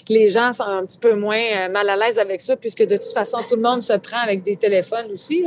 puis 0.04 0.16
que 0.16 0.20
les 0.20 0.30
gens 0.30 0.52
sont 0.52 0.64
un 0.64 0.86
petit 0.86 1.00
peu 1.00 1.16
moins 1.16 1.38
euh, 1.38 1.70
mal 1.70 1.90
à 1.90 1.98
l'aise 1.98 2.20
avec 2.20 2.40
ça, 2.40 2.56
puisque 2.56 2.84
de 2.84 2.96
toute 2.96 3.14
façon, 3.14 3.40
tout 3.48 3.56
le 3.56 3.62
monde 3.62 3.82
se 3.82 3.94
prend 3.94 4.20
avec 4.20 4.44
des 4.44 4.56
téléphones 4.56 5.12
aussi. 5.12 5.44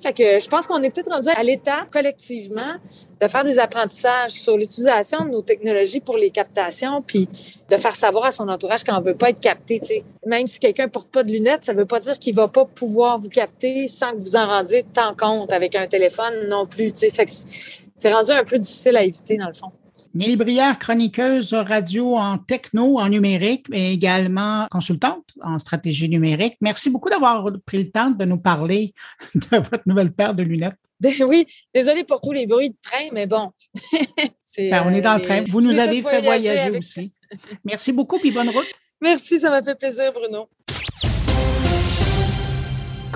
Fait 0.00 0.12
que 0.12 0.40
je 0.40 0.48
pense 0.48 0.66
qu'on 0.66 0.82
est 0.82 0.90
peut-être 0.90 1.10
rendu 1.10 1.28
à 1.34 1.42
l'étape, 1.42 1.90
collectivement, 1.90 2.76
de 3.20 3.26
faire 3.26 3.44
des 3.44 3.58
apprentissages 3.58 4.30
sur 4.30 4.56
l'utilisation 4.56 5.24
de 5.24 5.30
nos 5.30 5.42
technologies 5.42 6.00
pour 6.00 6.16
les 6.16 6.30
captations, 6.30 7.02
puis 7.02 7.28
de 7.68 7.76
faire 7.76 7.96
savoir 7.96 8.26
à 8.26 8.30
son 8.30 8.48
entourage 8.48 8.84
qu'on 8.84 9.00
ne 9.00 9.04
veut 9.04 9.16
pas 9.16 9.30
être 9.30 9.40
capté. 9.40 10.04
Même 10.24 10.46
si 10.46 10.60
quelqu'un 10.60 10.88
porte 10.88 11.08
pas 11.08 11.24
de 11.24 11.32
lunettes, 11.32 11.64
ça 11.64 11.72
ne 11.72 11.78
veut 11.78 11.86
pas 11.86 12.00
dire 12.00 12.18
qu'il 12.18 12.34
va 12.34 12.48
pas 12.48 12.64
pouvoir 12.64 13.18
vous 13.18 13.28
capter 13.28 13.88
sans 13.88 14.12
que 14.12 14.18
vous 14.18 14.36
en 14.36 14.46
rendiez 14.46 14.84
tant 14.84 15.14
compte 15.16 15.52
avec 15.52 15.74
un 15.74 15.88
téléphone 15.88 16.48
non 16.48 16.66
plus. 16.66 16.92
Fait 16.94 17.24
que 17.24 17.30
c'est 17.96 18.12
rendu 18.12 18.30
un 18.30 18.44
peu 18.44 18.58
difficile 18.58 18.96
à 18.96 19.02
éviter, 19.02 19.36
dans 19.36 19.48
le 19.48 19.54
fond. 19.54 19.72
Nelly 20.16 20.36
Brière, 20.36 20.78
chroniqueuse 20.78 21.52
radio 21.52 22.16
en 22.16 22.38
techno, 22.38 22.98
en 22.98 23.10
numérique, 23.10 23.68
mais 23.68 23.92
également 23.92 24.66
consultante 24.70 25.34
en 25.42 25.58
stratégie 25.58 26.08
numérique. 26.08 26.56
Merci 26.62 26.88
beaucoup 26.88 27.10
d'avoir 27.10 27.46
pris 27.66 27.84
le 27.84 27.90
temps 27.90 28.08
de 28.08 28.24
nous 28.24 28.38
parler 28.38 28.94
de 29.34 29.58
votre 29.58 29.82
nouvelle 29.84 30.12
paire 30.12 30.34
de 30.34 30.42
lunettes. 30.42 30.78
Oui, 31.20 31.46
désolé 31.74 32.02
pour 32.02 32.22
tous 32.22 32.32
les 32.32 32.46
bruits 32.46 32.70
de 32.70 32.76
train, 32.80 33.08
mais 33.12 33.26
bon. 33.26 33.50
Ben, 34.58 34.84
on 34.86 34.94
est 34.94 35.02
dans 35.02 35.16
le 35.16 35.20
train. 35.20 35.42
Vous 35.46 35.60
nous 35.60 35.78
avez 35.78 36.00
fait 36.00 36.22
voyager, 36.22 36.78
aussi. 36.78 37.12
Merci 37.62 37.92
beaucoup, 37.92 38.18
puis 38.18 38.30
bonne 38.30 38.48
route. 38.48 38.64
Merci, 39.02 39.38
ça 39.38 39.50
m'a 39.50 39.62
fait 39.62 39.74
plaisir, 39.74 40.14
Bruno. 40.14 40.48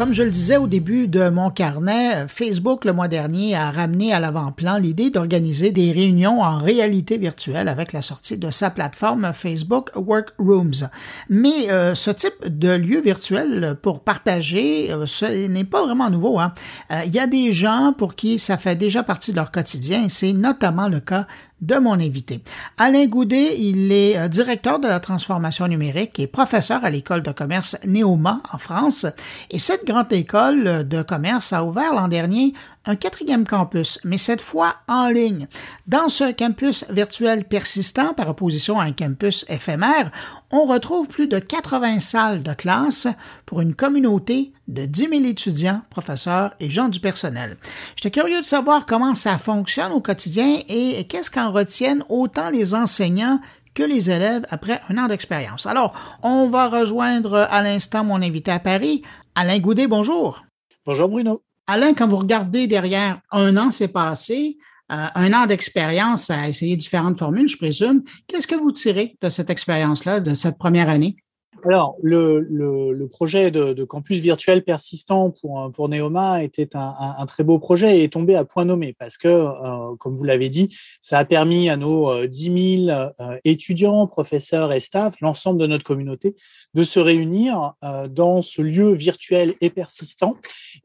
Comme 0.01 0.15
je 0.15 0.23
le 0.23 0.31
disais 0.31 0.57
au 0.57 0.67
début 0.67 1.09
de 1.09 1.29
mon 1.29 1.51
carnet, 1.51 2.27
Facebook 2.27 2.87
le 2.87 2.95
mois 2.95 3.07
dernier 3.07 3.55
a 3.55 3.71
ramené 3.71 4.15
à 4.15 4.19
l'avant-plan 4.19 4.79
l'idée 4.79 5.11
d'organiser 5.11 5.73
des 5.73 5.93
réunions 5.93 6.41
en 6.41 6.57
réalité 6.57 7.19
virtuelle 7.19 7.69
avec 7.69 7.93
la 7.93 8.01
sortie 8.01 8.39
de 8.39 8.51
sa 8.51 8.71
plateforme 8.71 9.31
Facebook 9.35 9.91
Workrooms. 9.95 10.89
Mais 11.29 11.71
euh, 11.71 11.95
ce 11.95 12.11
type 12.11 12.33
de 12.47 12.71
lieu 12.71 13.03
virtuel 13.03 13.77
pour 13.83 14.01
partager, 14.01 14.91
euh, 14.91 15.05
ce 15.05 15.47
n'est 15.49 15.65
pas 15.65 15.85
vraiment 15.85 16.09
nouveau. 16.09 16.39
Hein. 16.41 16.55
Euh, 16.93 17.03
il 17.05 17.15
y 17.15 17.19
a 17.19 17.27
des 17.27 17.53
gens 17.53 17.93
pour 17.93 18.15
qui 18.15 18.39
ça 18.39 18.57
fait 18.57 18.77
déjà 18.77 19.03
partie 19.03 19.33
de 19.33 19.37
leur 19.37 19.51
quotidien. 19.51 20.09
C'est 20.09 20.33
notamment 20.33 20.89
le 20.89 21.01
cas 21.01 21.27
de 21.61 21.77
mon 21.77 21.95
invité. 21.95 22.43
Alain 22.79 23.07
Goudet, 23.07 23.59
il 23.59 23.93
est 23.93 24.19
euh, 24.19 24.29
directeur 24.29 24.79
de 24.79 24.89
la 24.89 25.01
transformation 25.01 25.69
numérique 25.69 26.19
et 26.19 26.27
professeur 26.27 26.85
à 26.85 26.91
l'école 26.91 27.23
de 27.23 27.33
commerce 27.33 27.77
Néoma 27.87 28.41
en 28.53 28.59
France. 28.59 29.07
Et 29.51 29.59
cette 29.59 29.87
grande 29.87 30.13
école 30.13 30.89
de 30.89 31.03
commerce 31.03 31.53
a 31.53 31.65
ouvert 31.65 31.95
l'an 31.95 32.09
dernier 32.09 32.55
un 32.87 32.97
quatrième 32.97 33.47
campus, 33.47 33.99
mais 34.05 34.17
cette 34.17 34.41
fois 34.41 34.77
en 34.89 35.09
ligne. 35.11 35.49
Dans 35.87 36.09
ce 36.09 36.33
campus 36.33 36.87
virtuel 36.91 37.45
persistant, 37.45 38.15
par 38.15 38.29
opposition 38.31 38.81
à 38.81 38.85
un 38.85 38.93
campus 38.93 39.45
éphémère, 39.49 40.11
on 40.51 40.65
retrouve 40.65 41.07
plus 41.07 41.29
de 41.29 41.39
80 41.39 42.01
salles 42.01 42.43
de 42.43 42.55
classe 42.55 43.07
pour 43.45 43.61
une 43.61 43.75
communauté 43.75 44.53
de 44.71 44.85
10 44.87 45.09
000 45.09 45.25
étudiants, 45.25 45.83
professeurs 45.91 46.53
et 46.61 46.71
gens 46.71 46.89
du 46.89 47.01
personnel. 47.01 47.57
J'étais 47.97 48.11
curieux 48.11 48.41
de 48.41 48.47
savoir 48.47 48.87
comment 48.87 49.15
ça 49.15 49.37
fonctionne 49.37 49.93
au 49.93 50.01
quotidien 50.01 50.61
et 50.69 51.05
qu'est-ce 51.09 51.31
qu'en 51.31 51.51
retiennent 51.51 52.05
autant 52.09 52.51
les 52.51 52.75
enseignants 52.75 53.41
que 53.75 53.83
les 53.83 54.11
élèves 54.11 54.47
après 54.51 54.81
un 54.89 54.99
an 54.99 55.07
d'expérience. 55.07 55.67
Alors, 55.67 55.93
on 56.23 56.49
va 56.49 56.69
rejoindre 56.69 57.49
à 57.51 57.63
l'instant 57.63 58.05
mon 58.05 58.23
invité 58.23 58.51
à 58.51 58.59
Paris, 58.59 59.03
Alain 59.35 59.59
Goudet. 59.59 59.87
Bonjour. 59.87 60.45
Bonjour 60.87 61.09
Bruno. 61.09 61.43
Alain, 61.67 61.95
quand 61.95 62.09
vous 62.09 62.17
regardez 62.17 62.67
derrière, 62.67 63.21
un 63.31 63.57
an 63.57 63.71
s'est 63.71 63.89
passé, 63.89 64.59
euh, 64.91 65.07
un 65.15 65.33
an 65.33 65.47
d'expérience 65.47 66.31
à 66.31 66.49
essayer 66.49 66.77
différentes 66.77 67.19
formules, 67.19 67.49
je 67.49 67.57
présume. 67.57 68.03
Qu'est-ce 68.27 68.49
que 68.49 68.57
vous 68.57 68.73
tirez 68.73 69.17
de 69.23 69.29
cette 69.29 69.51
expérience-là, 69.51 70.19
de 70.19 70.35
cette 70.35 70.59
première 70.59 70.89
année? 70.89 71.17
Alors, 71.65 71.97
le, 72.03 73.07
projet 73.07 73.51
de, 73.51 73.85
campus 73.85 74.21
virtuel 74.21 74.63
persistant 74.63 75.31
pour, 75.31 75.71
pour 75.73 75.89
Neoma 75.89 76.43
était 76.43 76.71
un, 76.75 77.27
très 77.27 77.45
beau 77.45 77.59
projet 77.59 77.99
et 77.99 78.05
est 78.05 78.13
tombé 78.13 78.35
à 78.35 78.45
point 78.45 78.65
nommé 78.65 78.95
parce 78.99 79.19
que, 79.19 79.29
euh, 79.29 79.97
comme 79.99 80.17
vous 80.17 80.25
l'avez 80.25 80.49
dit, 80.49 80.75
ça 81.01 81.19
a 81.19 81.25
permis 81.25 81.69
à 81.69 81.77
nos 81.77 82.27
10 82.27 82.51
euh, 82.51 82.87
000 82.87 83.13
euh, 83.21 83.37
étudiants, 83.45 84.07
professeurs 84.07 84.73
et 84.73 84.81
staff, 84.81 85.15
l'ensemble 85.21 85.61
de 85.61 85.67
notre 85.67 85.85
communauté, 85.85 86.35
de 86.75 86.85
se 86.85 87.01
réunir 87.01 87.75
dans 88.11 88.43
ce 88.43 88.63
lieu 88.63 88.93
virtuel 88.93 89.55
et 89.61 89.71
persistant 89.71 90.37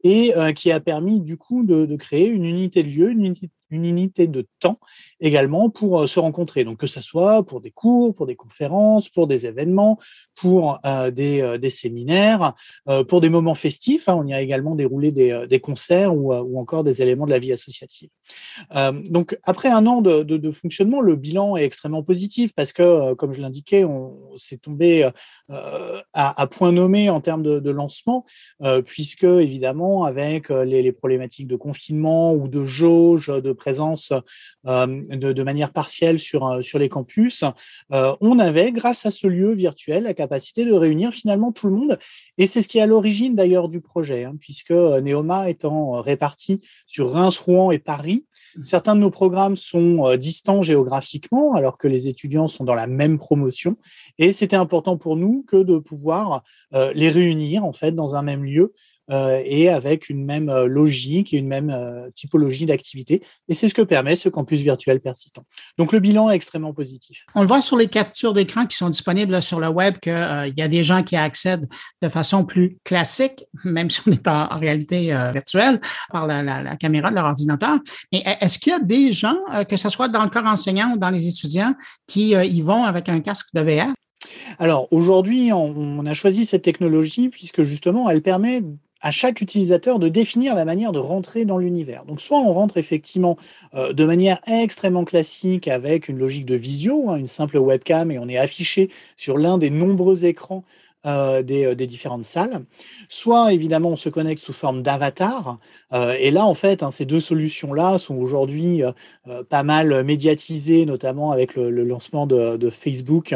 et 0.02 0.32
qui 0.54 0.72
a 0.72 0.80
permis 0.80 1.20
du 1.20 1.36
coup 1.36 1.64
de, 1.64 1.96
créer 1.96 2.26
une 2.26 2.44
unité 2.44 2.82
de 2.82 2.88
lieu, 2.88 3.10
une 3.10 3.84
unité 3.84 4.26
de 4.26 4.46
temps 4.60 4.78
également 5.20 5.70
pour 5.70 6.00
euh, 6.00 6.06
se 6.06 6.18
rencontrer. 6.18 6.64
Donc 6.64 6.78
que 6.78 6.86
ce 6.86 7.00
soit 7.00 7.42
pour 7.42 7.60
des 7.60 7.70
cours, 7.70 8.14
pour 8.14 8.26
des 8.26 8.36
conférences, 8.36 9.08
pour 9.08 9.26
des 9.26 9.46
événements, 9.46 9.98
pour 10.34 10.78
euh, 10.84 11.10
des, 11.10 11.40
euh, 11.40 11.58
des, 11.58 11.70
séminaires, 11.70 12.54
pour 13.08 13.20
des 13.20 13.28
moments 13.28 13.54
festifs. 13.54 14.08
Hein. 14.08 14.16
on 14.18 14.26
y 14.26 14.34
a 14.34 14.40
également 14.40 14.74
déroulé 14.74 15.12
des, 15.12 15.60
concerts 15.60 16.14
ou, 16.14 16.32
encore 16.58 16.84
des 16.84 17.02
éléments 17.02 17.26
de 17.26 17.30
la 17.30 17.38
vie 17.38 17.52
associative. 17.52 18.08
donc 19.10 19.38
après 19.42 19.68
un 19.68 19.86
an 19.86 20.00
de, 20.00 20.50
fonctionnement, 20.50 21.00
le 21.00 21.16
bilan 21.16 21.56
est 21.56 21.64
extrêmement 21.64 22.02
positif 22.02 22.52
parce 22.54 22.72
que, 22.72 23.14
comme 23.14 23.32
je 23.32 23.40
l'indiquais, 23.40 23.84
on 23.84 24.36
s'est 24.36 24.58
tombé 24.58 25.08
à, 25.48 26.46
point 26.50 26.72
nommé 26.72 27.10
en 27.10 27.20
termes 27.20 27.42
de, 27.42 27.70
lancement, 27.70 28.24
puisque 28.84 29.24
évidemment 29.24 30.04
avec 30.04 30.48
les, 30.50 30.92
problématiques 30.92 31.48
de 31.48 31.56
confinement 31.56 32.34
ou 32.34 32.48
de 32.48 32.64
jauge, 32.64 33.28
de 33.28 33.52
présence 33.52 34.12
de, 35.10 35.42
manière 35.42 35.72
partielle 35.72 36.18
sur, 36.18 36.46
euh, 36.46 36.62
sur 36.62 36.78
les 36.78 36.88
campus, 36.88 37.44
euh, 37.92 38.14
on 38.20 38.38
avait, 38.38 38.72
grâce 38.72 39.06
à 39.06 39.10
ce 39.10 39.26
lieu 39.26 39.52
virtuel, 39.52 40.04
la 40.04 40.14
capacité 40.14 40.64
de 40.64 40.72
réunir 40.72 41.12
finalement 41.12 41.52
tout 41.52 41.68
le 41.68 41.74
monde. 41.74 41.98
Et 42.38 42.46
c'est 42.46 42.62
ce 42.62 42.68
qui 42.68 42.78
est 42.78 42.82
à 42.82 42.86
l'origine 42.86 43.34
d'ailleurs 43.34 43.68
du 43.68 43.80
projet, 43.80 44.24
hein, 44.24 44.34
puisque 44.40 44.70
euh, 44.70 45.00
Neoma 45.00 45.48
étant 45.48 46.02
réparti 46.02 46.60
sur 46.86 47.10
Reims, 47.10 47.38
Rouen 47.38 47.70
et 47.70 47.78
Paris, 47.78 48.26
certains 48.62 48.94
de 48.94 49.00
nos 49.00 49.10
programmes 49.10 49.56
sont 49.56 50.16
distants 50.16 50.62
géographiquement, 50.62 51.54
alors 51.54 51.78
que 51.78 51.88
les 51.88 52.08
étudiants 52.08 52.48
sont 52.48 52.64
dans 52.64 52.74
la 52.74 52.86
même 52.86 53.18
promotion. 53.18 53.76
Et 54.18 54.32
c'était 54.32 54.56
important 54.56 54.96
pour 54.96 55.16
nous 55.16 55.44
que 55.46 55.56
de 55.56 55.78
pouvoir 55.78 56.42
les 56.72 57.10
réunir 57.10 57.64
en 57.64 57.72
fait 57.72 57.92
dans 57.92 58.16
un 58.16 58.22
même 58.22 58.44
lieu 58.44 58.72
et 59.08 59.68
avec 59.68 60.08
une 60.08 60.24
même 60.24 60.48
euh, 60.48 60.66
logique 60.66 61.32
et 61.32 61.38
une 61.38 61.46
même 61.46 61.70
euh, 61.70 62.10
typologie 62.14 62.66
d'activité. 62.66 63.22
Et 63.48 63.54
c'est 63.54 63.68
ce 63.68 63.74
que 63.74 63.82
permet 63.82 64.16
ce 64.16 64.28
campus 64.28 64.60
virtuel 64.60 65.00
persistant. 65.00 65.44
Donc 65.78 65.92
le 65.92 66.00
bilan 66.00 66.30
est 66.30 66.34
extrêmement 66.34 66.72
positif. 66.72 67.24
On 67.34 67.42
le 67.42 67.48
voit 67.48 67.62
sur 67.62 67.76
les 67.76 67.88
captures 67.88 68.34
d'écran 68.34 68.66
qui 68.66 68.76
sont 68.76 68.90
disponibles 68.90 69.40
sur 69.40 69.60
le 69.60 69.68
web 69.68 69.98
qu'il 70.00 70.12
y 70.56 70.62
a 70.62 70.68
des 70.68 70.84
gens 70.84 71.02
qui 71.02 71.16
accèdent 71.16 71.68
de 72.02 72.08
façon 72.08 72.44
plus 72.44 72.78
classique, 72.84 73.44
même 73.64 73.90
si 73.90 74.00
on 74.06 74.12
est 74.12 74.26
en, 74.28 74.48
réalité 74.56 75.16
virtuelle, 75.32 75.80
par 76.10 76.26
la, 76.26 76.42
la, 76.42 76.62
la, 76.62 76.76
caméra 76.76 77.10
de 77.10 77.16
leur 77.16 77.26
ordinateur. 77.26 77.78
Mais 78.12 78.22
est-ce 78.40 78.58
qu'il 78.58 78.72
y 78.72 78.76
a 78.76 78.80
des 78.80 79.12
gens, 79.12 79.36
que 79.68 79.76
ce 79.76 79.88
soit 79.88 80.08
dans 80.08 80.24
le 80.24 80.30
corps 80.30 80.46
enseignant 80.46 80.92
ou 80.94 80.98
dans 80.98 81.10
les 81.10 81.28
étudiants, 81.28 81.74
qui 82.06 82.30
y 82.30 82.62
vont 82.62 82.84
avec 82.84 83.08
un 83.08 83.20
casque 83.20 83.48
de 83.54 83.60
VR? 83.60 83.92
Alors 84.58 84.88
aujourd'hui, 84.92 85.52
on, 85.52 86.04
a 86.06 86.14
choisi 86.14 86.44
cette 86.44 86.62
technologie 86.62 87.28
puisque 87.28 87.62
justement, 87.62 88.08
elle 88.08 88.22
permet 88.22 88.62
à 89.00 89.10
chaque 89.10 89.40
utilisateur 89.40 89.98
de 89.98 90.08
définir 90.08 90.54
la 90.54 90.64
manière 90.64 90.92
de 90.92 90.98
rentrer 90.98 91.44
dans 91.44 91.58
l'univers. 91.58 92.04
Donc 92.04 92.20
soit 92.20 92.38
on 92.38 92.52
rentre 92.52 92.76
effectivement 92.76 93.36
euh, 93.74 93.92
de 93.92 94.04
manière 94.04 94.40
extrêmement 94.46 95.04
classique 95.04 95.68
avec 95.68 96.08
une 96.08 96.18
logique 96.18 96.46
de 96.46 96.54
visio, 96.54 97.10
hein, 97.10 97.16
une 97.16 97.26
simple 97.26 97.58
webcam, 97.58 98.10
et 98.10 98.18
on 98.18 98.28
est 98.28 98.38
affiché 98.38 98.90
sur 99.16 99.38
l'un 99.38 99.58
des 99.58 99.70
nombreux 99.70 100.24
écrans 100.24 100.64
euh, 101.04 101.42
des, 101.42 101.86
différentes 101.86 102.24
salles. 102.24 102.64
Soit, 103.08 103.52
évidemment, 103.52 103.90
on 103.90 103.96
se 103.96 104.08
connecte 104.08 104.42
sous 104.42 104.52
forme 104.52 104.82
d'avatar. 104.82 105.58
et 106.18 106.30
là, 106.30 106.44
en 106.46 106.54
fait, 106.54 106.82
hein, 106.82 106.90
ces 106.90 107.04
deux 107.04 107.20
solutions-là 107.20 107.98
sont 107.98 108.16
aujourd'hui 108.16 108.82
pas 109.48 109.62
mal 109.62 110.02
médiatisées, 110.02 110.84
notamment 110.84 111.30
avec 111.30 111.54
le, 111.54 111.70
lancement 111.84 112.26
de, 112.26 112.70
Facebook 112.70 113.34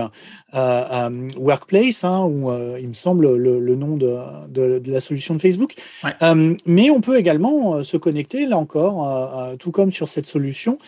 Workplace, 0.53 2.03
hein, 2.03 2.25
où 2.25 2.51
il 2.79 2.89
me 2.89 2.95
semble 2.95 3.37
le, 3.37 3.77
nom 3.77 3.97
de, 3.97 4.83
la 4.85 5.01
solution 5.01 5.35
de 5.35 5.41
Facebook. 5.41 5.75
mais 6.67 6.91
on 6.91 7.01
peut 7.01 7.19
également 7.19 7.83
se 7.83 7.97
connecter, 7.97 8.47
là 8.47 8.59
encore, 8.59 9.57
tout 9.59 9.71
comme 9.71 9.93
sur 9.93 10.09
cette 10.09 10.27
solution, 10.27 10.79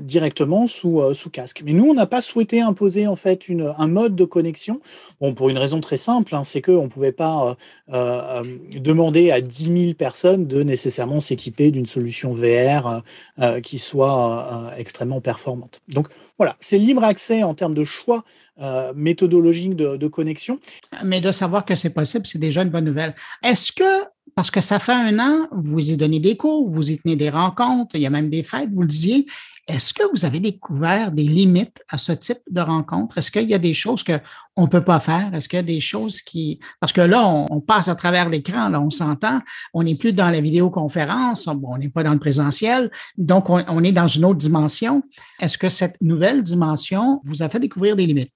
directement 0.00 0.66
sous, 0.66 1.02
sous 1.12 1.30
casque. 1.30 1.62
Mais 1.66 1.72
nous, 1.72 1.90
on 1.90 1.94
n'a 1.94 2.06
pas 2.06 2.22
souhaité 2.22 2.62
imposer 2.62 3.06
en 3.06 3.16
fait 3.16 3.48
une, 3.48 3.74
un 3.76 3.88
mode 3.88 4.16
de 4.16 4.24
connexion. 4.24 4.80
Bon, 5.20 5.34
pour 5.34 5.50
une 5.50 5.58
raison 5.58 5.71
très 5.80 5.96
simple, 5.96 6.34
hein, 6.34 6.44
c'est 6.44 6.62
qu'on 6.62 6.84
ne 6.84 6.88
pouvait 6.88 7.12
pas 7.12 7.56
euh, 7.92 7.94
euh, 7.94 8.58
demander 8.78 9.30
à 9.30 9.40
10 9.40 9.64
000 9.84 9.94
personnes 9.94 10.46
de 10.46 10.62
nécessairement 10.62 11.20
s'équiper 11.20 11.70
d'une 11.70 11.86
solution 11.86 12.34
VR 12.34 13.02
euh, 13.38 13.60
qui 13.60 13.78
soit 13.78 14.72
extrêmement 14.76 15.20
performante. 15.20 15.80
Donc 15.88 16.08
voilà, 16.38 16.56
c'est 16.60 16.78
libre 16.78 17.04
accès 17.04 17.42
en 17.42 17.54
termes 17.54 17.74
de 17.74 17.84
choix 17.84 18.24
méthodologique 18.94 19.74
de, 19.74 19.96
de, 19.96 20.06
connexion. 20.06 20.60
Mais 21.04 21.20
de 21.20 21.32
savoir 21.32 21.64
que 21.64 21.74
c'est 21.74 21.90
possible, 21.90 22.26
c'est 22.26 22.38
déjà 22.38 22.62
une 22.62 22.68
bonne 22.68 22.84
nouvelle. 22.84 23.14
Est-ce 23.42 23.72
que 23.72 24.04
parce 24.34 24.50
que 24.50 24.60
ça 24.60 24.78
fait 24.78 24.92
un 24.92 25.18
an, 25.18 25.48
vous 25.52 25.90
y 25.90 25.96
donnez 25.96 26.20
des 26.20 26.36
cours, 26.36 26.68
vous 26.68 26.90
y 26.90 26.98
tenez 26.98 27.16
des 27.16 27.30
rencontres, 27.30 27.96
il 27.96 28.02
y 28.02 28.06
a 28.06 28.10
même 28.10 28.30
des 28.30 28.42
fêtes, 28.42 28.70
vous 28.72 28.82
le 28.82 28.88
disiez. 28.88 29.26
Est-ce 29.68 29.94
que 29.94 30.02
vous 30.12 30.24
avez 30.24 30.40
découvert 30.40 31.12
des 31.12 31.22
limites 31.22 31.84
à 31.88 31.96
ce 31.96 32.10
type 32.10 32.38
de 32.50 32.60
rencontre? 32.60 33.18
Est-ce 33.18 33.30
qu'il 33.30 33.48
y 33.48 33.54
a 33.54 33.58
des 33.58 33.74
choses 33.74 34.02
qu'on 34.02 34.62
ne 34.62 34.66
peut 34.66 34.82
pas 34.82 34.98
faire? 34.98 35.32
Est-ce 35.32 35.48
qu'il 35.48 35.56
y 35.56 35.60
a 35.60 35.62
des 35.62 35.80
choses 35.80 36.20
qui... 36.20 36.58
Parce 36.80 36.92
que 36.92 37.00
là, 37.00 37.24
on, 37.26 37.60
passe 37.60 37.86
à 37.86 37.94
travers 37.94 38.28
l'écran, 38.28 38.70
là, 38.70 38.80
on 38.80 38.90
s'entend, 38.90 39.40
on 39.72 39.84
n'est 39.84 39.94
plus 39.94 40.12
dans 40.12 40.30
la 40.30 40.40
vidéoconférence, 40.40 41.46
on 41.46 41.78
n'est 41.78 41.90
pas 41.90 42.02
dans 42.02 42.12
le 42.12 42.18
présentiel, 42.18 42.90
donc 43.16 43.50
on, 43.50 43.84
est 43.84 43.92
dans 43.92 44.08
une 44.08 44.24
autre 44.24 44.38
dimension. 44.38 45.04
Est-ce 45.40 45.58
que 45.58 45.68
cette 45.68 45.96
nouvelle 46.00 46.42
dimension 46.42 47.20
vous 47.22 47.44
a 47.44 47.48
fait 47.48 47.60
découvrir 47.60 47.94
des 47.94 48.06
limites? 48.06 48.32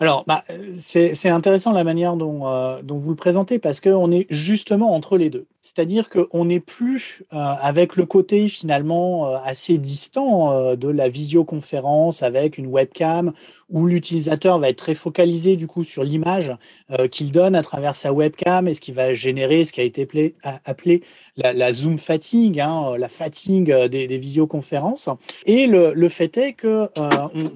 Alors, 0.00 0.24
bah, 0.26 0.42
c'est 0.78 1.28
intéressant 1.28 1.72
la 1.72 1.84
manière 1.84 2.16
dont, 2.16 2.46
euh, 2.46 2.82
dont, 2.82 2.98
vous 2.98 3.10
le 3.10 3.16
présentez 3.16 3.58
parce 3.58 3.80
qu'on 3.80 4.10
est 4.10 4.26
justement 4.30 4.94
entre 4.94 5.18
les 5.18 5.30
deux. 5.30 5.46
C'est-à-dire 5.66 6.08
qu'on 6.08 6.44
n'est 6.44 6.60
plus 6.60 7.24
euh, 7.32 7.36
avec 7.36 7.96
le 7.96 8.06
côté 8.06 8.46
finalement 8.46 9.28
euh, 9.28 9.36
assez 9.44 9.78
distant 9.78 10.74
de 10.76 10.88
la 10.88 11.08
visioconférence 11.08 12.22
avec 12.22 12.56
une 12.56 12.68
webcam 12.68 13.32
où 13.68 13.86
l'utilisateur 13.86 14.60
va 14.60 14.68
être 14.68 14.78
très 14.78 14.94
focalisé 14.94 15.56
du 15.56 15.66
coup 15.66 15.82
sur 15.82 16.04
l'image 16.04 16.52
qu'il 17.10 17.32
donne 17.32 17.56
à 17.56 17.62
travers 17.62 17.96
sa 17.96 18.12
webcam 18.12 18.68
et 18.68 18.74
ce 18.74 18.80
qui 18.80 18.92
va 18.92 19.12
générer 19.12 19.64
ce 19.64 19.72
qui 19.72 19.80
a 19.80 19.84
été 19.84 20.06
appelé, 20.64 21.02
la, 21.36 21.72
zoom 21.72 21.98
fatigue, 21.98 22.60
hein, 22.60 22.96
la 22.96 23.08
fatigue 23.08 23.74
des, 23.86 24.18
visioconférences. 24.18 25.08
Et 25.46 25.66
le, 25.66 26.08
fait 26.08 26.36
est 26.36 26.52
que 26.52 26.88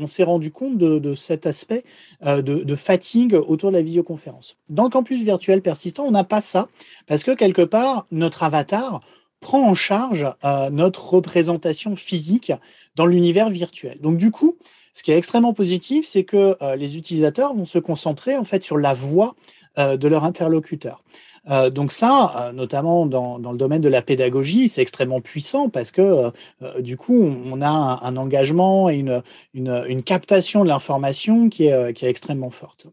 on, 0.01 0.07
s'est 0.07 0.25
rendu 0.25 0.51
compte 0.51 0.79
de, 0.79 1.15
cet 1.15 1.47
aspect 1.47 1.85
euh, 2.25 2.43
de, 2.43 2.75
fatigue 2.75 3.35
autour 3.35 3.71
de 3.71 3.77
la 3.77 3.83
visioconférence. 3.83 4.57
Dans 4.69 4.85
le 4.85 4.91
campus 4.91 5.23
virtuel 5.23 5.63
persistant, 5.63 6.05
on 6.05 6.11
n'a 6.11 6.25
pas 6.25 6.41
ça, 6.41 6.69
parce 7.07 7.25
que 7.25 7.33
quelque 7.33 7.63
part, 7.63 8.00
notre 8.11 8.43
avatar 8.43 9.01
prend 9.41 9.69
en 9.69 9.75
charge 9.75 10.27
euh, 10.45 10.71
notre 10.71 11.09
représentation 11.09 11.97
physique 11.97 12.53
dans 12.95 13.07
l'univers 13.07 13.51
virtuel. 13.51 13.99
Donc 14.01 14.19
du 14.19 14.31
coup, 14.31 14.59
ce 14.93 15.03
qui 15.03 15.13
est 15.13 15.17
extrêmement 15.17 15.55
positif, 15.55 16.07
c'est 16.07 16.25
que 16.25 16.57
euh, 16.61 16.77
les 16.77 16.97
utilisateurs 16.97 17.55
vont 17.55 17.65
se 17.65 17.79
concentrer 17.79 18.37
en 18.37 18.45
fait 18.45 18.63
sur 18.63 18.77
la 18.77 18.95
voix 18.95 19.35
de 19.77 20.09
leur 20.09 20.25
interlocuteur. 20.25 21.01
Euh, 21.49 21.71
donc 21.71 21.93
ça, 21.93 22.33
euh, 22.37 22.53
notamment 22.53 23.07
dans, 23.07 23.39
le 23.39 23.57
domaine 23.57 23.81
de 23.81 23.89
la 23.89 24.03
pédagogie, 24.03 24.69
c'est 24.69 24.83
extrêmement 24.83 25.21
puissant 25.21 25.69
parce 25.69 25.91
que 25.91 26.31
euh, 26.63 26.81
du 26.81 26.97
coup, 26.97 27.23
on, 27.23 27.63
a 27.63 27.69
un, 28.03 28.17
engagement 28.17 28.91
et 28.91 28.97
une, 28.99 29.23
une, 29.55 30.03
captation 30.03 30.63
de 30.65 30.69
l'information 30.69 31.49
qui 31.49 31.67
est, 31.67 31.95
qui 31.95 32.05
est 32.05 32.11
extrêmement 32.11 32.51
forte. 32.51 32.89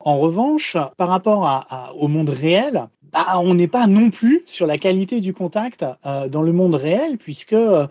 En 0.00 0.18
revanche, 0.18 0.76
par 0.96 1.08
rapport 1.08 1.94
au 1.96 2.08
monde 2.08 2.30
réel, 2.30 2.88
bah, 3.12 3.38
on 3.40 3.54
n'est 3.54 3.68
pas 3.68 3.86
non 3.86 4.10
plus 4.10 4.42
sur 4.46 4.66
la 4.66 4.78
qualité 4.78 5.20
du 5.20 5.34
contact 5.34 5.84
euh, 6.06 6.28
dans 6.28 6.40
le 6.42 6.52
monde 6.52 6.74
réel, 6.74 7.18
puisque 7.18 7.52
euh, 7.52 7.86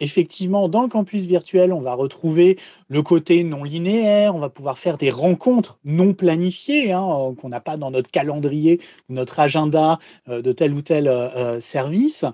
effectivement, 0.00 0.68
dans 0.68 0.82
le 0.82 0.88
campus 0.88 1.24
virtuel, 1.24 1.72
on 1.72 1.80
va 1.80 1.94
retrouver 1.94 2.58
le 2.88 3.02
côté 3.02 3.42
non 3.42 3.64
linéaire, 3.64 4.34
on 4.34 4.38
va 4.38 4.50
pouvoir 4.50 4.78
faire 4.78 4.98
des 4.98 5.10
rencontres 5.10 5.78
non 5.84 6.12
planifiées, 6.12 6.92
hein, 6.92 7.06
euh, 7.08 7.34
qu'on 7.34 7.48
n'a 7.48 7.60
pas 7.60 7.78
dans 7.78 7.90
notre 7.90 8.10
calendrier 8.10 8.80
ou 9.08 9.14
notre 9.14 9.40
agenda 9.40 9.98
de 10.28 10.52
tel 10.52 10.74
ou 10.74 10.82
tel 10.82 11.10
service. 11.60 12.24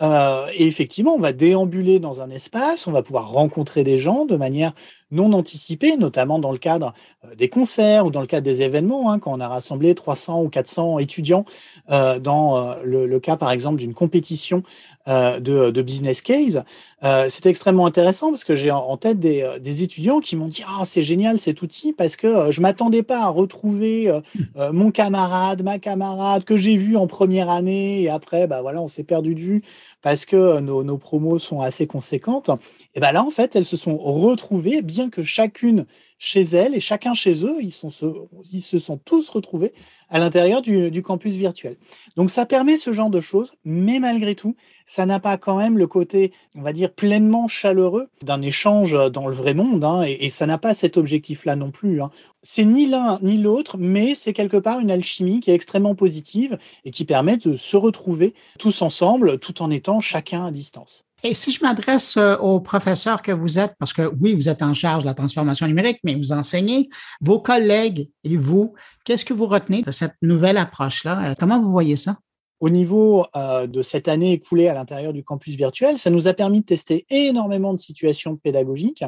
et 0.00 0.66
effectivement, 0.66 1.14
on 1.14 1.20
va 1.20 1.32
déambuler 1.32 2.00
dans 2.00 2.22
un 2.22 2.30
espace, 2.30 2.86
on 2.86 2.92
va 2.92 3.02
pouvoir 3.02 3.30
rencontrer 3.30 3.84
des 3.84 3.98
gens 3.98 4.24
de 4.24 4.36
manière 4.36 4.72
non 5.10 5.32
anticipés, 5.32 5.96
notamment 5.96 6.38
dans 6.38 6.52
le 6.52 6.58
cadre 6.58 6.92
euh, 7.24 7.34
des 7.34 7.48
concerts 7.48 8.06
ou 8.06 8.10
dans 8.10 8.20
le 8.20 8.26
cadre 8.26 8.44
des 8.44 8.62
événements, 8.62 9.10
hein, 9.10 9.18
quand 9.18 9.32
on 9.32 9.40
a 9.40 9.48
rassemblé 9.48 9.94
300 9.94 10.42
ou 10.42 10.48
400 10.48 10.98
étudiants 10.98 11.44
euh, 11.90 12.18
dans 12.18 12.56
euh, 12.56 12.74
le, 12.84 13.20
cas, 13.20 13.36
par 13.36 13.50
exemple, 13.50 13.78
d'une 13.78 13.94
compétition 13.94 14.62
de, 15.06 15.80
business 15.80 16.20
case. 16.20 16.64
c'est 17.00 17.46
extrêmement 17.46 17.86
intéressant 17.86 18.28
parce 18.28 18.44
que 18.44 18.54
j'ai 18.54 18.70
en 18.70 18.96
tête 18.98 19.18
des, 19.18 19.82
étudiants 19.82 20.20
qui 20.20 20.36
m'ont 20.36 20.48
dit 20.48 20.62
ah 20.66 20.82
c'est 20.84 21.00
génial 21.00 21.38
cet 21.38 21.62
outil 21.62 21.94
parce 21.94 22.16
que 22.16 22.50
je 22.50 22.60
m'attendais 22.60 23.02
pas 23.02 23.22
à 23.22 23.28
retrouver 23.28 24.12
mon 24.72 24.90
camarade, 24.90 25.62
ma 25.62 25.78
camarade 25.78 26.44
que 26.44 26.58
j'ai 26.58 26.76
vu 26.76 26.98
en 26.98 27.06
première 27.06 27.48
année 27.48 28.02
et 28.02 28.10
après 28.10 28.46
bah 28.46 28.60
voilà 28.60 28.82
on 28.82 28.88
s'est 28.88 29.04
perdu 29.04 29.34
de 29.34 29.40
vue 29.40 29.62
parce 30.02 30.26
que 30.26 30.60
nos, 30.60 30.84
nos 30.84 30.98
promos 30.98 31.38
sont 31.38 31.62
assez 31.62 31.86
conséquentes. 31.86 32.50
Et 32.98 33.00
bien 33.00 33.12
là, 33.12 33.22
en 33.22 33.30
fait, 33.30 33.54
elles 33.54 33.64
se 33.64 33.76
sont 33.76 33.96
retrouvées, 33.96 34.82
bien 34.82 35.08
que 35.08 35.22
chacune 35.22 35.86
chez 36.18 36.40
elles 36.40 36.74
et 36.74 36.80
chacun 36.80 37.14
chez 37.14 37.44
eux, 37.44 37.58
ils, 37.62 37.70
se 37.70 38.78
sont 38.80 38.96
tous 38.96 39.28
retrouvés 39.28 39.72
à 40.08 40.18
l'intérieur 40.18 40.62
du, 40.62 41.00
campus 41.00 41.34
virtuel. 41.34 41.76
Donc 42.16 42.32
ça 42.32 42.44
permet 42.44 42.76
ce 42.76 42.90
genre 42.90 43.08
de 43.08 43.20
choses, 43.20 43.52
mais 43.64 44.00
malgré 44.00 44.34
tout, 44.34 44.56
ça 44.84 45.06
n'a 45.06 45.20
pas 45.20 45.36
quand 45.36 45.58
même 45.58 45.78
le 45.78 45.86
côté, 45.86 46.32
on 46.56 46.62
va 46.62 46.72
dire, 46.72 46.92
pleinement 46.92 47.46
chaleureux 47.46 48.08
d'un 48.22 48.42
échange 48.42 48.96
dans 49.12 49.28
le 49.28 49.34
vrai 49.36 49.54
monde, 49.54 49.84
hein, 49.84 50.02
et, 50.02 50.28
ça 50.28 50.46
n'a 50.46 50.58
pas 50.58 50.74
cet 50.74 50.96
objectif-là 50.96 51.54
non 51.54 51.70
plus. 51.70 52.02
Hein. 52.02 52.10
C'est 52.42 52.64
ni 52.64 52.86
l'un 52.86 53.20
ni 53.22 53.38
l'autre, 53.38 53.76
mais 53.78 54.16
c'est 54.16 54.32
quelque 54.32 54.56
part 54.56 54.80
une 54.80 54.90
alchimie 54.90 55.38
qui 55.38 55.52
est 55.52 55.54
extrêmement 55.54 55.94
positive 55.94 56.58
et 56.84 56.90
qui 56.90 57.04
permet 57.04 57.36
de 57.36 57.54
se 57.54 57.76
retrouver 57.76 58.34
tous 58.58 58.82
ensemble, 58.82 59.38
tout 59.38 59.62
en 59.62 59.70
étant 59.70 60.00
chacun 60.00 60.44
à 60.44 60.50
distance. 60.50 61.07
Et 61.24 61.34
si 61.34 61.50
je 61.50 61.62
m'adresse 61.64 62.16
euh, 62.16 62.36
aux 62.36 62.60
professeurs 62.60 63.22
que 63.22 63.32
vous 63.32 63.58
êtes, 63.58 63.74
parce 63.78 63.92
que 63.92 64.10
oui, 64.20 64.34
vous 64.34 64.48
êtes 64.48 64.62
en 64.62 64.74
charge 64.74 65.02
de 65.02 65.08
la 65.08 65.14
transformation 65.14 65.66
numérique, 65.66 65.98
mais 66.04 66.14
vous 66.14 66.32
enseignez, 66.32 66.88
vos 67.20 67.40
collègues 67.40 68.10
et 68.22 68.36
vous, 68.36 68.74
qu'est-ce 69.04 69.24
que 69.24 69.34
vous 69.34 69.46
retenez 69.46 69.82
de 69.82 69.90
cette 69.90 70.14
nouvelle 70.22 70.58
approche-là? 70.58 71.30
Euh, 71.30 71.34
comment 71.38 71.60
vous 71.60 71.72
voyez 71.72 71.96
ça? 71.96 72.16
Au 72.60 72.70
niveau 72.70 73.24
euh, 73.36 73.68
de 73.68 73.82
cette 73.82 74.08
année 74.08 74.32
écoulée 74.32 74.66
à 74.66 74.74
l'intérieur 74.74 75.12
du 75.12 75.22
campus 75.22 75.54
virtuel, 75.54 75.96
ça 75.96 76.10
nous 76.10 76.26
a 76.26 76.34
permis 76.34 76.60
de 76.60 76.64
tester 76.66 77.06
énormément 77.08 77.72
de 77.72 77.78
situations 77.78 78.36
pédagogiques. 78.36 79.04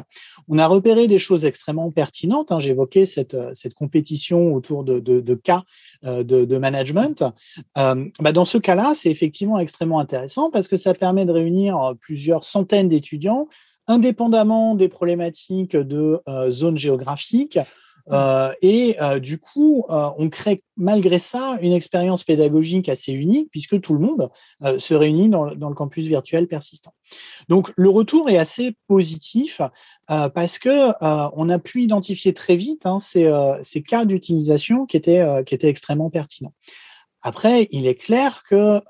On 0.47 0.57
a 0.57 0.67
repéré 0.67 1.07
des 1.07 1.17
choses 1.17 1.43
extrêmement 1.43 1.91
pertinentes. 1.91 2.53
Hein. 2.53 2.59
J'évoquais 2.59 3.05
cette, 3.05 3.33
euh, 3.33 3.51
compétition 3.75 4.53
autour 4.53 4.83
de, 4.83 5.35
cas 5.35 5.63
euh, 6.05 6.23
de, 6.23 6.57
management. 6.57 7.23
Bah 7.75 8.31
dans 8.33 8.45
ce 8.45 8.57
cas-là, 8.57 8.93
c'est 8.95 9.09
effectivement 9.09 9.59
extrêmement 9.59 9.99
intéressant 9.99 10.51
parce 10.51 10.67
que 10.67 10.77
ça 10.77 10.93
permet 10.93 11.25
de 11.25 11.31
réunir 11.31 11.93
plusieurs 11.99 12.43
centaines 12.43 12.89
d'étudiants 12.89 13.47
indépendamment 13.87 14.75
des 14.75 14.87
problématiques 14.87 15.75
de 15.75 16.21
zone 16.49 16.77
géographique, 16.77 17.57
euh, 18.09 18.51
et 18.61 18.95
euh, 19.01 19.19
du 19.19 19.37
coup, 19.37 19.85
euh, 19.89 20.09
on 20.17 20.29
crée 20.29 20.63
malgré 20.77 21.19
ça 21.19 21.57
une 21.61 21.73
expérience 21.73 22.23
pédagogique 22.23 22.89
assez 22.89 23.13
unique 23.13 23.49
puisque 23.51 23.79
tout 23.81 23.93
le 23.93 23.99
monde 23.99 24.29
se 24.79 24.93
réunit 24.93 25.29
dans, 25.29 25.45
le 25.45 25.75
campus 25.75 26.07
virtuel 26.07 26.47
persistant. 26.47 26.93
Donc, 27.49 27.71
le 27.75 27.89
retour 27.89 28.29
est 28.29 28.37
assez 28.37 28.75
positif 28.87 29.61
parce 30.07 30.57
que 30.57 30.91
on 31.35 31.49
a 31.49 31.59
pu 31.59 31.83
identifier 31.83 32.33
très 32.33 32.55
vite 32.55 32.85
hein, 32.85 32.97
ces, 32.99 33.83
cas 33.87 34.05
d'utilisation 34.05 34.85
qui 34.85 34.97
étaient, 34.97 35.23
qui 35.45 35.53
étaient 35.53 35.69
extrêmement 35.69 36.09
pertinents. 36.09 36.53
Après, 37.21 37.67
il 37.71 37.85
est 37.85 37.95
clair 37.95 38.43
que, 38.49 38.81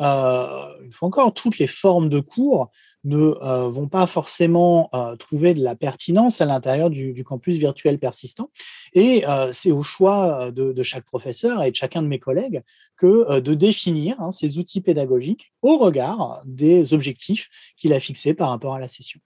une 0.83 0.91
fois 0.91 1.07
encore, 1.09 1.33
toutes 1.33 1.57
les 1.57 1.67
formes 1.67 2.07
de 2.07 2.21
cours 2.21 2.69
ne 3.03 3.17
euh, 3.41 3.69
vont 3.69 3.87
pas 3.87 4.07
forcément 4.07 4.89
euh, 4.93 5.15
trouver 5.15 5.53
de 5.53 5.63
la 5.63 5.75
pertinence 5.75 6.41
à 6.41 6.45
l'intérieur 6.45 6.89
du, 6.89 7.23
campus 7.23 7.57
virtuel 7.57 7.99
persistant. 7.99 8.49
Et 8.93 9.27
euh, 9.27 9.51
c'est 9.53 9.71
au 9.71 9.83
choix 9.83 10.51
de, 10.51 10.83
chaque 10.83 11.05
professeur 11.05 11.63
et 11.63 11.71
de 11.71 11.75
chacun 11.75 12.01
de 12.01 12.07
mes 12.07 12.19
collègues 12.19 12.61
que 12.97 13.39
de 13.39 13.53
définir 13.53 14.19
hein, 14.19 14.31
ces 14.31 14.57
outils 14.57 14.81
pédagogiques 14.81 15.53
au 15.61 15.77
regard 15.77 16.41
des 16.45 16.93
objectifs 16.93 17.49
qu'il 17.77 17.93
a 17.93 17.99
fixés 17.99 18.33
par 18.33 18.49
rapport 18.49 18.75
à 18.75 18.79
la 18.79 18.87
session. 18.87 19.19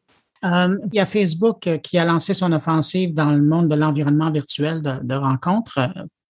il 0.43 0.93
y 0.93 0.99
a 0.99 1.05
Facebook 1.05 1.79
qui 1.81 1.97
a 1.97 2.05
lancé 2.05 2.33
son 2.33 2.51
offensive 2.51 3.13
dans 3.13 3.31
le 3.31 3.41
monde 3.41 3.69
de 3.69 3.75
l'environnement 3.75 4.31
virtuel 4.31 4.81
de, 4.81 5.03
de 5.03 5.15
rencontres 5.15 5.79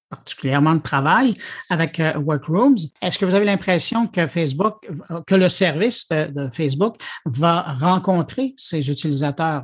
particulièrement 0.09 0.75
de 0.75 0.81
travail 0.81 1.35
avec 1.69 2.01
Workrooms. 2.15 2.77
Est-ce 3.01 3.17
que 3.17 3.25
vous 3.25 3.35
avez 3.35 3.45
l'impression 3.45 4.07
que 4.07 4.27
Facebook, 4.27 4.89
que 5.27 5.35
le 5.35 5.49
service 5.49 6.07
de, 6.09 6.49
Facebook 6.53 6.97
va 7.25 7.61
rencontrer 7.61 8.53
ces 8.57 8.89
utilisateurs, 8.89 9.63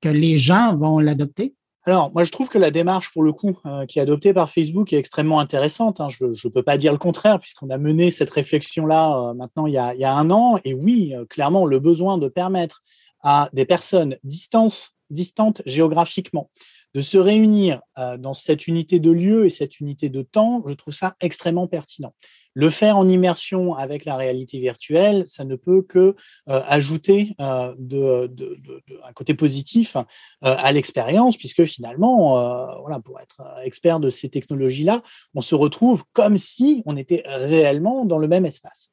que 0.00 0.08
les 0.08 0.38
gens 0.38 0.76
vont 0.76 0.98
l'adopter? 0.98 1.54
Alors, 1.84 2.12
moi, 2.12 2.22
je 2.22 2.30
trouve 2.30 2.48
que 2.48 2.58
la 2.58 2.70
démarche, 2.70 3.12
pour 3.12 3.24
le 3.24 3.32
coup, 3.32 3.58
qui 3.88 3.98
est 3.98 4.02
adoptée 4.02 4.32
par 4.32 4.50
Facebook 4.50 4.92
est 4.92 4.98
extrêmement 4.98 5.40
intéressante. 5.40 6.00
Hein. 6.00 6.08
Je 6.08 6.24
ne 6.26 6.52
peux 6.52 6.62
pas 6.62 6.78
dire 6.78 6.92
le 6.92 6.98
contraire, 6.98 7.40
puisqu'on 7.40 7.70
a 7.70 7.78
mené 7.78 8.10
cette 8.10 8.30
réflexion-là 8.30 9.34
maintenant 9.34 9.66
il 9.66 9.72
y, 9.72 9.78
a, 9.78 10.14
un 10.14 10.30
an. 10.30 10.58
Et 10.64 10.74
oui, 10.74 11.14
clairement, 11.28 11.66
le 11.66 11.80
besoin 11.80 12.18
de 12.18 12.28
permettre 12.28 12.82
à 13.22 13.48
des 13.52 13.64
personnes 13.64 14.16
distantes, 14.22 14.90
distantes 15.10 15.62
géographiquement 15.66 16.50
de 16.94 17.00
se 17.00 17.16
réunir 17.18 17.80
euh, 17.98 18.16
dans 18.16 18.34
cette 18.34 18.66
unité 18.66 18.98
de 19.00 19.10
lieu 19.10 19.46
et 19.46 19.50
cette 19.50 19.80
unité 19.80 20.08
de 20.08 20.22
temps, 20.22 20.62
je 20.66 20.74
trouve 20.74 20.94
ça 20.94 21.14
extrêmement 21.20 21.66
pertinent. 21.66 22.14
Le 22.54 22.68
faire 22.68 22.98
en 22.98 23.08
immersion 23.08 23.74
avec 23.74 24.04
la 24.04 24.16
réalité 24.16 24.60
virtuelle, 24.60 25.24
ça 25.26 25.44
ne 25.44 25.56
peut 25.56 25.80
que 25.80 26.14
euh, 26.48 26.62
ajouter 26.66 27.34
euh, 27.40 27.74
de, 27.78 28.26
de, 28.26 28.58
de, 28.62 28.82
un 29.04 29.12
côté 29.14 29.32
positif 29.32 29.96
à 30.42 30.72
l'expérience, 30.72 31.36
puisque 31.36 31.64
finalement, 31.64 32.80
voilà, 32.80 33.00
pour 33.00 33.20
être 33.20 33.42
expert 33.64 34.00
de 34.00 34.10
ces 34.10 34.28
technologies-là, 34.28 35.02
on 35.34 35.40
se 35.40 35.54
retrouve 35.54 36.04
comme 36.12 36.36
si 36.36 36.82
on 36.84 36.96
était 36.96 37.22
réellement 37.26 38.04
dans 38.04 38.18
le 38.18 38.28
même 38.28 38.44
espace. 38.44 38.90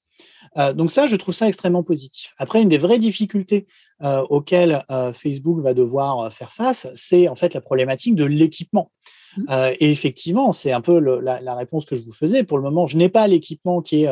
Donc 0.75 0.91
ça, 0.91 1.07
je 1.07 1.15
trouve 1.15 1.33
ça 1.33 1.47
extrêmement 1.47 1.83
positif. 1.83 2.33
Après, 2.37 2.61
une 2.61 2.69
des 2.69 2.77
vraies 2.77 2.99
difficultés 2.99 3.67
euh, 4.01 4.23
auquel 4.29 4.85
euh, 4.91 5.11
Facebook 5.11 5.59
va 5.61 5.73
devoir 5.73 6.21
euh, 6.21 6.29
faire 6.29 6.53
face, 6.53 6.87
c'est 6.93 7.27
en 7.27 7.35
fait 7.35 7.53
la 7.53 7.59
problématique 7.59 8.15
de 8.15 8.23
l'équipement. 8.23 8.91
Mmh. 9.37 9.43
et 9.79 9.91
effectivement, 9.91 10.53
c'est 10.53 10.71
un 10.71 10.81
peu 10.81 10.97
la, 10.97 11.53
réponse 11.53 11.85
que 11.85 11.95
je 11.95 12.01
vous 12.01 12.11
faisais. 12.11 12.43
Pour 12.43 12.57
le 12.57 12.63
moment, 12.63 12.87
je 12.87 12.97
n'ai 12.97 13.09
pas 13.09 13.27
l'équipement 13.27 13.79
qui 13.79 14.05
est 14.05 14.09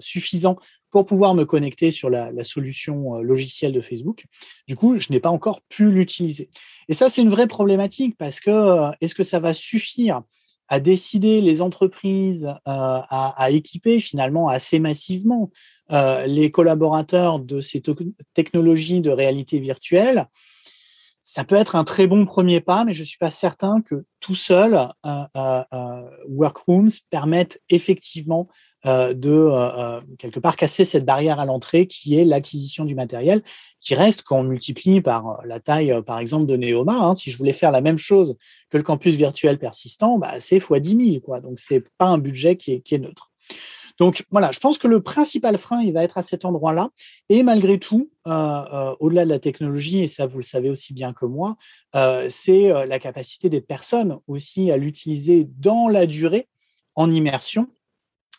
suffisant 0.00 0.56
pour 0.90 1.06
pouvoir 1.06 1.34
me 1.34 1.44
connecter 1.44 1.92
sur 1.92 2.10
la, 2.10 2.32
la, 2.32 2.42
solution 2.42 3.18
logicielle 3.18 3.72
de 3.72 3.80
Facebook. 3.80 4.24
Du 4.66 4.74
coup, 4.74 4.98
je 4.98 5.12
n'ai 5.12 5.20
pas 5.20 5.30
encore 5.30 5.60
pu 5.68 5.92
l'utiliser. 5.92 6.50
Et 6.88 6.94
ça, 6.94 7.08
c'est 7.08 7.22
une 7.22 7.30
vraie 7.30 7.46
problématique 7.46 8.16
parce 8.18 8.40
que 8.40 8.90
est-ce 9.00 9.14
que 9.14 9.22
ça 9.22 9.38
va 9.38 9.54
suffire 9.54 10.22
à 10.68 10.80
décider 10.80 11.40
les 11.40 11.62
entreprises 11.62 12.52
à, 12.64 13.44
à, 13.44 13.50
équiper 13.50 14.00
finalement 14.00 14.48
assez 14.48 14.78
massivement 14.80 15.50
euh, 15.92 16.26
les 16.26 16.50
collaborateurs 16.50 17.38
de 17.38 17.60
ces 17.60 17.82
technologies 18.34 19.00
de 19.00 19.10
réalité 19.10 19.60
virtuelle, 19.60 20.26
ça 21.22 21.42
peut 21.42 21.56
être 21.56 21.74
un 21.74 21.84
très 21.84 22.06
bon 22.06 22.24
premier 22.24 22.60
pas, 22.60 22.84
mais 22.84 22.94
je 22.94 23.00
ne 23.00 23.06
suis 23.06 23.18
pas 23.18 23.32
certain 23.32 23.82
que 23.82 24.04
tout 24.20 24.36
seul, 24.36 24.74
euh, 25.04 25.24
euh, 25.36 26.02
Workrooms 26.28 26.90
permette 27.10 27.60
effectivement 27.68 28.48
de 28.86 30.00
quelque 30.16 30.40
part 30.40 30.56
casser 30.56 30.84
cette 30.84 31.04
barrière 31.04 31.40
à 31.40 31.44
l'entrée 31.44 31.86
qui 31.86 32.18
est 32.18 32.24
l'acquisition 32.24 32.84
du 32.84 32.94
matériel, 32.94 33.42
qui 33.80 33.94
reste 33.94 34.22
quand 34.22 34.40
on 34.40 34.42
multiplie 34.44 35.00
par 35.00 35.40
la 35.44 35.60
taille, 35.60 35.94
par 36.04 36.18
exemple, 36.18 36.46
de 36.46 36.56
Neoma. 36.56 36.94
Hein, 36.94 37.14
si 37.14 37.30
je 37.30 37.38
voulais 37.38 37.52
faire 37.52 37.70
la 37.70 37.80
même 37.80 37.98
chose 37.98 38.36
que 38.70 38.76
le 38.76 38.82
campus 38.82 39.14
virtuel 39.14 39.58
persistant, 39.58 40.18
bah, 40.18 40.34
c'est 40.40 40.56
x 40.56 40.72
10 40.72 41.10
000. 41.10 41.20
Quoi. 41.20 41.40
Donc, 41.40 41.58
ce 41.58 41.74
n'est 41.74 41.84
pas 41.98 42.06
un 42.06 42.18
budget 42.18 42.56
qui 42.56 42.72
est, 42.72 42.98
neutre. 42.98 43.30
Donc 43.98 44.24
voilà, 44.30 44.50
je 44.52 44.58
pense 44.58 44.76
que 44.76 44.88
le 44.88 45.00
principal 45.00 45.56
frein, 45.56 45.80
il 45.82 45.92
va 45.92 46.02
être 46.02 46.18
à 46.18 46.22
cet 46.22 46.44
endroit-là. 46.44 46.90
Et 47.28 47.42
malgré 47.42 47.78
tout, 47.78 48.10
euh, 48.26 48.30
euh, 48.30 48.94
au-delà 49.00 49.24
de 49.24 49.30
la 49.30 49.38
technologie, 49.38 50.02
et 50.02 50.06
ça 50.06 50.26
vous 50.26 50.38
le 50.38 50.44
savez 50.44 50.68
aussi 50.68 50.92
bien 50.92 51.12
que 51.12 51.24
moi, 51.24 51.56
euh, 51.94 52.26
c'est 52.28 52.68
la 52.86 52.98
capacité 52.98 53.48
des 53.48 53.60
personnes 53.60 54.18
aussi 54.26 54.70
à 54.70 54.76
l'utiliser 54.76 55.48
dans 55.58 55.88
la 55.88 56.06
durée, 56.06 56.48
en 56.94 57.10
immersion. 57.10 57.68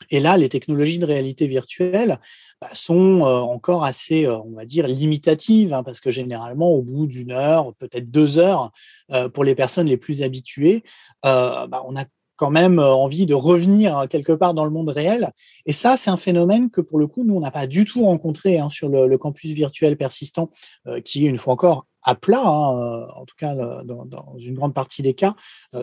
Et 0.10 0.20
là, 0.20 0.38
les 0.38 0.50
technologies 0.50 1.00
de 1.00 1.06
réalité 1.06 1.48
virtuelle 1.48 2.20
bah, 2.62 2.70
sont 2.74 3.22
encore 3.22 3.84
assez, 3.84 4.28
on 4.28 4.52
va 4.52 4.66
dire, 4.66 4.88
limitatives, 4.88 5.74
hein, 5.74 5.84
parce 5.84 6.00
que 6.00 6.12
généralement, 6.12 6.72
au 6.72 6.82
bout 6.82 7.08
d'une 7.08 7.32
heure, 7.32 7.74
peut-être 7.76 8.10
deux 8.12 8.40
heures, 8.40 8.72
pour 9.34 9.44
les 9.44 9.56
personnes 9.56 9.88
les 9.88 9.98
plus 9.98 10.24
habituées, 10.24 10.84
bah, 11.24 11.84
on 11.88 11.96
a 11.96 12.06
quand 12.38 12.52
même 12.52 12.80
euh, 12.80 12.94
envie 12.94 13.26
de 13.26 13.34
revenir 13.34 13.98
euh, 13.98 14.08
quelque 14.08 14.32
part 14.32 14.54
dans 14.54 14.64
le 14.64 14.72
monde 14.72 14.90
réel. 14.90 15.32
Et 15.66 15.74
ça, 15.74 15.98
c'est 15.98 16.10
un 16.10 16.18
phénomène 16.18 16.70
que 16.70 16.80
pour 16.80 17.00
le 17.00 17.08
coup, 17.08 17.26
nous, 17.26 17.36
on 17.36 17.42
n'a 17.42 17.52
pas 17.52 17.68
du 17.68 17.84
tout 17.84 18.06
rencontré 18.06 18.60
hein, 18.60 18.70
sur 18.70 18.88
le, 18.88 19.18
campus 19.18 19.52
virtuel 19.52 19.98
persistant, 19.98 20.52
euh, 20.86 21.02
qui 21.02 21.26
est 21.26 21.30
une 21.30 21.40
fois 21.40 21.54
encore 21.54 21.88
à 22.04 22.16
plat, 22.16 22.42
hein, 22.46 23.08
en 23.16 23.26
tout 23.26 23.36
cas 23.38 23.54
dans, 23.84 24.38
une 24.38 24.54
grande 24.54 24.74
partie 24.74 25.02
des 25.02 25.14
cas, 25.14 25.36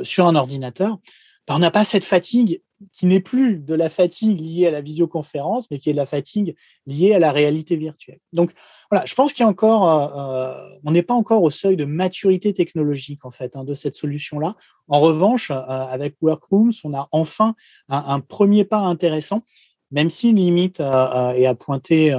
sur 0.05 0.27
un 0.27 0.37
ordinateur. 0.37 0.99
Ben, 1.47 1.57
on 1.57 1.59
n'a 1.59 1.71
pas 1.71 1.85
cette 1.85 2.05
fatigue 2.05 2.63
qui 2.93 3.07
n'est 3.07 3.21
plus 3.21 3.59
de 3.59 3.75
la 3.75 3.89
fatigue 3.89 4.41
liée 4.41 4.67
à 4.67 4.71
la 4.71 4.81
visioconférence, 4.81 5.71
mais 5.71 5.79
qui 5.79 5.91
est 5.91 5.93
de 5.93 5.99
la 5.99 6.07
fatigue 6.07 6.57
liée 6.87 7.15
à 7.15 7.19
la 7.19 7.33
réalité 7.33 7.77
virtuelle. 7.77 8.19
Donc, 8.33 8.53
voilà, 8.91 9.07
je 9.07 9.15
pense 9.15 9.33
qu'il 9.33 9.43
y 9.43 9.47
a 9.47 9.49
encore, 9.49 9.89
euh, 9.89 10.09
euh, 10.17 10.79
on 10.85 10.91
n'est 10.91 11.03
pas 11.03 11.15
encore 11.15 11.43
au 11.43 11.51
seuil 11.51 11.77
de 11.77 11.85
maturité 11.85 12.53
technologique 12.53 13.25
en 13.25 13.31
fait 13.31 13.57
hein, 13.57 13.65
de 13.65 13.75
cette 13.75 13.95
solution-là. 13.95 14.57
En 14.89 15.01
revanche, 15.01 15.51
euh, 15.51 15.55
avec 15.55 16.17
Workrooms, 16.21 16.73
on 16.85 16.95
a 16.95 17.09
enfin 17.13 17.55
un, 17.89 18.21
premier 18.21 18.65
pas 18.65 18.81
intéressant, 18.81 19.43
même 19.91 20.11
si 20.11 20.31
une 20.31 20.37
limite 20.37 20.81
est 20.81 21.47
à 21.47 21.55
pointer 21.55 22.15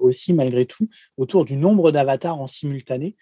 aussi 0.00 0.32
malgré 0.32 0.66
tout 0.66 0.88
autour 1.16 1.44
du 1.44 1.56
nombre 1.56 1.90
d'avatars 1.90 2.40
en 2.40 2.46
simultané. 2.46 3.16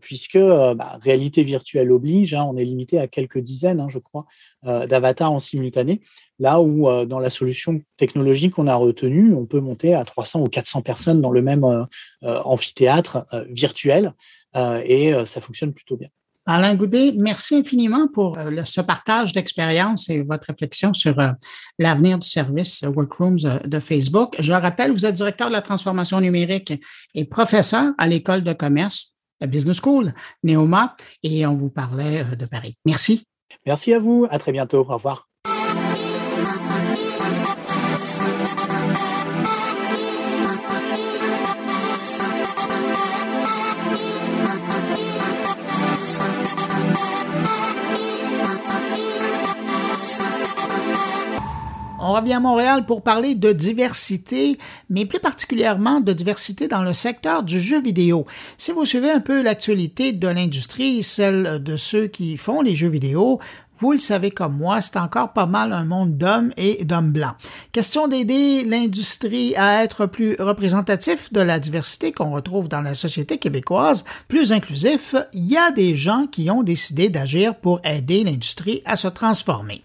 Puisque 0.00 0.38
bah, 0.38 0.98
réalité 1.02 1.44
virtuelle 1.44 1.92
oblige, 1.92 2.34
hein, 2.34 2.46
on 2.48 2.56
est 2.56 2.64
limité 2.64 2.98
à 2.98 3.06
quelques 3.06 3.38
dizaines, 3.38 3.80
hein, 3.80 3.88
je 3.88 3.98
crois, 3.98 4.26
d'avatars 4.64 5.32
en 5.32 5.40
simultané. 5.40 6.00
Là 6.38 6.60
où 6.60 6.88
dans 7.06 7.18
la 7.18 7.30
solution 7.30 7.80
technologique 7.96 8.54
qu'on 8.54 8.66
a 8.66 8.74
retenue, 8.74 9.34
on 9.34 9.46
peut 9.46 9.60
monter 9.60 9.94
à 9.94 10.04
300 10.04 10.40
ou 10.40 10.46
400 10.46 10.82
personnes 10.82 11.20
dans 11.20 11.32
le 11.32 11.42
même 11.42 11.86
amphithéâtre 12.22 13.26
virtuel 13.50 14.14
et 14.56 15.12
ça 15.26 15.40
fonctionne 15.40 15.72
plutôt 15.72 15.96
bien. 15.96 16.08
Alain 16.50 16.74
Goudet, 16.76 17.12
merci 17.14 17.56
infiniment 17.56 18.08
pour 18.08 18.38
ce 18.64 18.80
partage 18.80 19.34
d'expérience 19.34 20.08
et 20.08 20.22
votre 20.22 20.46
réflexion 20.48 20.94
sur 20.94 21.14
l'avenir 21.78 22.18
du 22.18 22.26
service 22.26 22.84
Workrooms 22.84 23.60
de 23.66 23.78
Facebook. 23.80 24.34
Je 24.38 24.50
le 24.50 24.58
rappelle, 24.58 24.92
vous 24.92 25.04
êtes 25.04 25.16
directeur 25.16 25.48
de 25.48 25.52
la 25.52 25.60
transformation 25.60 26.22
numérique 26.22 26.72
et 27.14 27.26
professeur 27.26 27.92
à 27.98 28.08
l'école 28.08 28.44
de 28.44 28.54
commerce, 28.54 29.17
Business 29.46 29.80
School, 29.80 30.12
Neoma, 30.42 30.96
et 31.22 31.46
on 31.46 31.54
vous 31.54 31.70
parlait 31.70 32.24
de 32.24 32.46
Paris. 32.46 32.76
Merci. 32.84 33.24
Merci 33.66 33.94
à 33.94 33.98
vous. 33.98 34.26
À 34.30 34.38
très 34.38 34.52
bientôt. 34.52 34.80
Au 34.80 34.94
revoir. 34.94 35.27
On 52.08 52.14
revient 52.14 52.32
à 52.32 52.40
Montréal 52.40 52.86
pour 52.86 53.02
parler 53.02 53.34
de 53.34 53.52
diversité, 53.52 54.56
mais 54.88 55.04
plus 55.04 55.20
particulièrement 55.20 56.00
de 56.00 56.14
diversité 56.14 56.66
dans 56.66 56.82
le 56.82 56.94
secteur 56.94 57.42
du 57.42 57.60
jeu 57.60 57.82
vidéo. 57.82 58.24
Si 58.56 58.72
vous 58.72 58.86
suivez 58.86 59.10
un 59.10 59.20
peu 59.20 59.42
l'actualité 59.42 60.12
de 60.12 60.26
l'industrie, 60.26 61.02
celle 61.02 61.62
de 61.62 61.76
ceux 61.76 62.06
qui 62.06 62.38
font 62.38 62.62
les 62.62 62.74
jeux 62.74 62.88
vidéo, 62.88 63.40
vous 63.76 63.92
le 63.92 63.98
savez 63.98 64.30
comme 64.30 64.56
moi, 64.56 64.80
c'est 64.80 64.96
encore 64.96 65.34
pas 65.34 65.46
mal 65.46 65.72
un 65.74 65.84
monde 65.84 66.16
d'hommes 66.16 66.50
et 66.56 66.84
d'hommes 66.84 67.12
blancs. 67.12 67.36
Question 67.72 68.08
d'aider 68.08 68.64
l'industrie 68.64 69.54
à 69.56 69.84
être 69.84 70.06
plus 70.06 70.34
représentatif 70.40 71.32
de 71.32 71.40
la 71.40 71.60
diversité 71.60 72.10
qu'on 72.10 72.32
retrouve 72.32 72.68
dans 72.68 72.80
la 72.80 72.94
société 72.94 73.36
québécoise, 73.36 74.04
plus 74.28 74.50
inclusif, 74.52 75.14
il 75.34 75.46
y 75.46 75.56
a 75.58 75.70
des 75.70 75.94
gens 75.94 76.26
qui 76.26 76.50
ont 76.50 76.62
décidé 76.62 77.10
d'agir 77.10 77.54
pour 77.54 77.80
aider 77.84 78.24
l'industrie 78.24 78.80
à 78.86 78.96
se 78.96 79.08
transformer. 79.08 79.84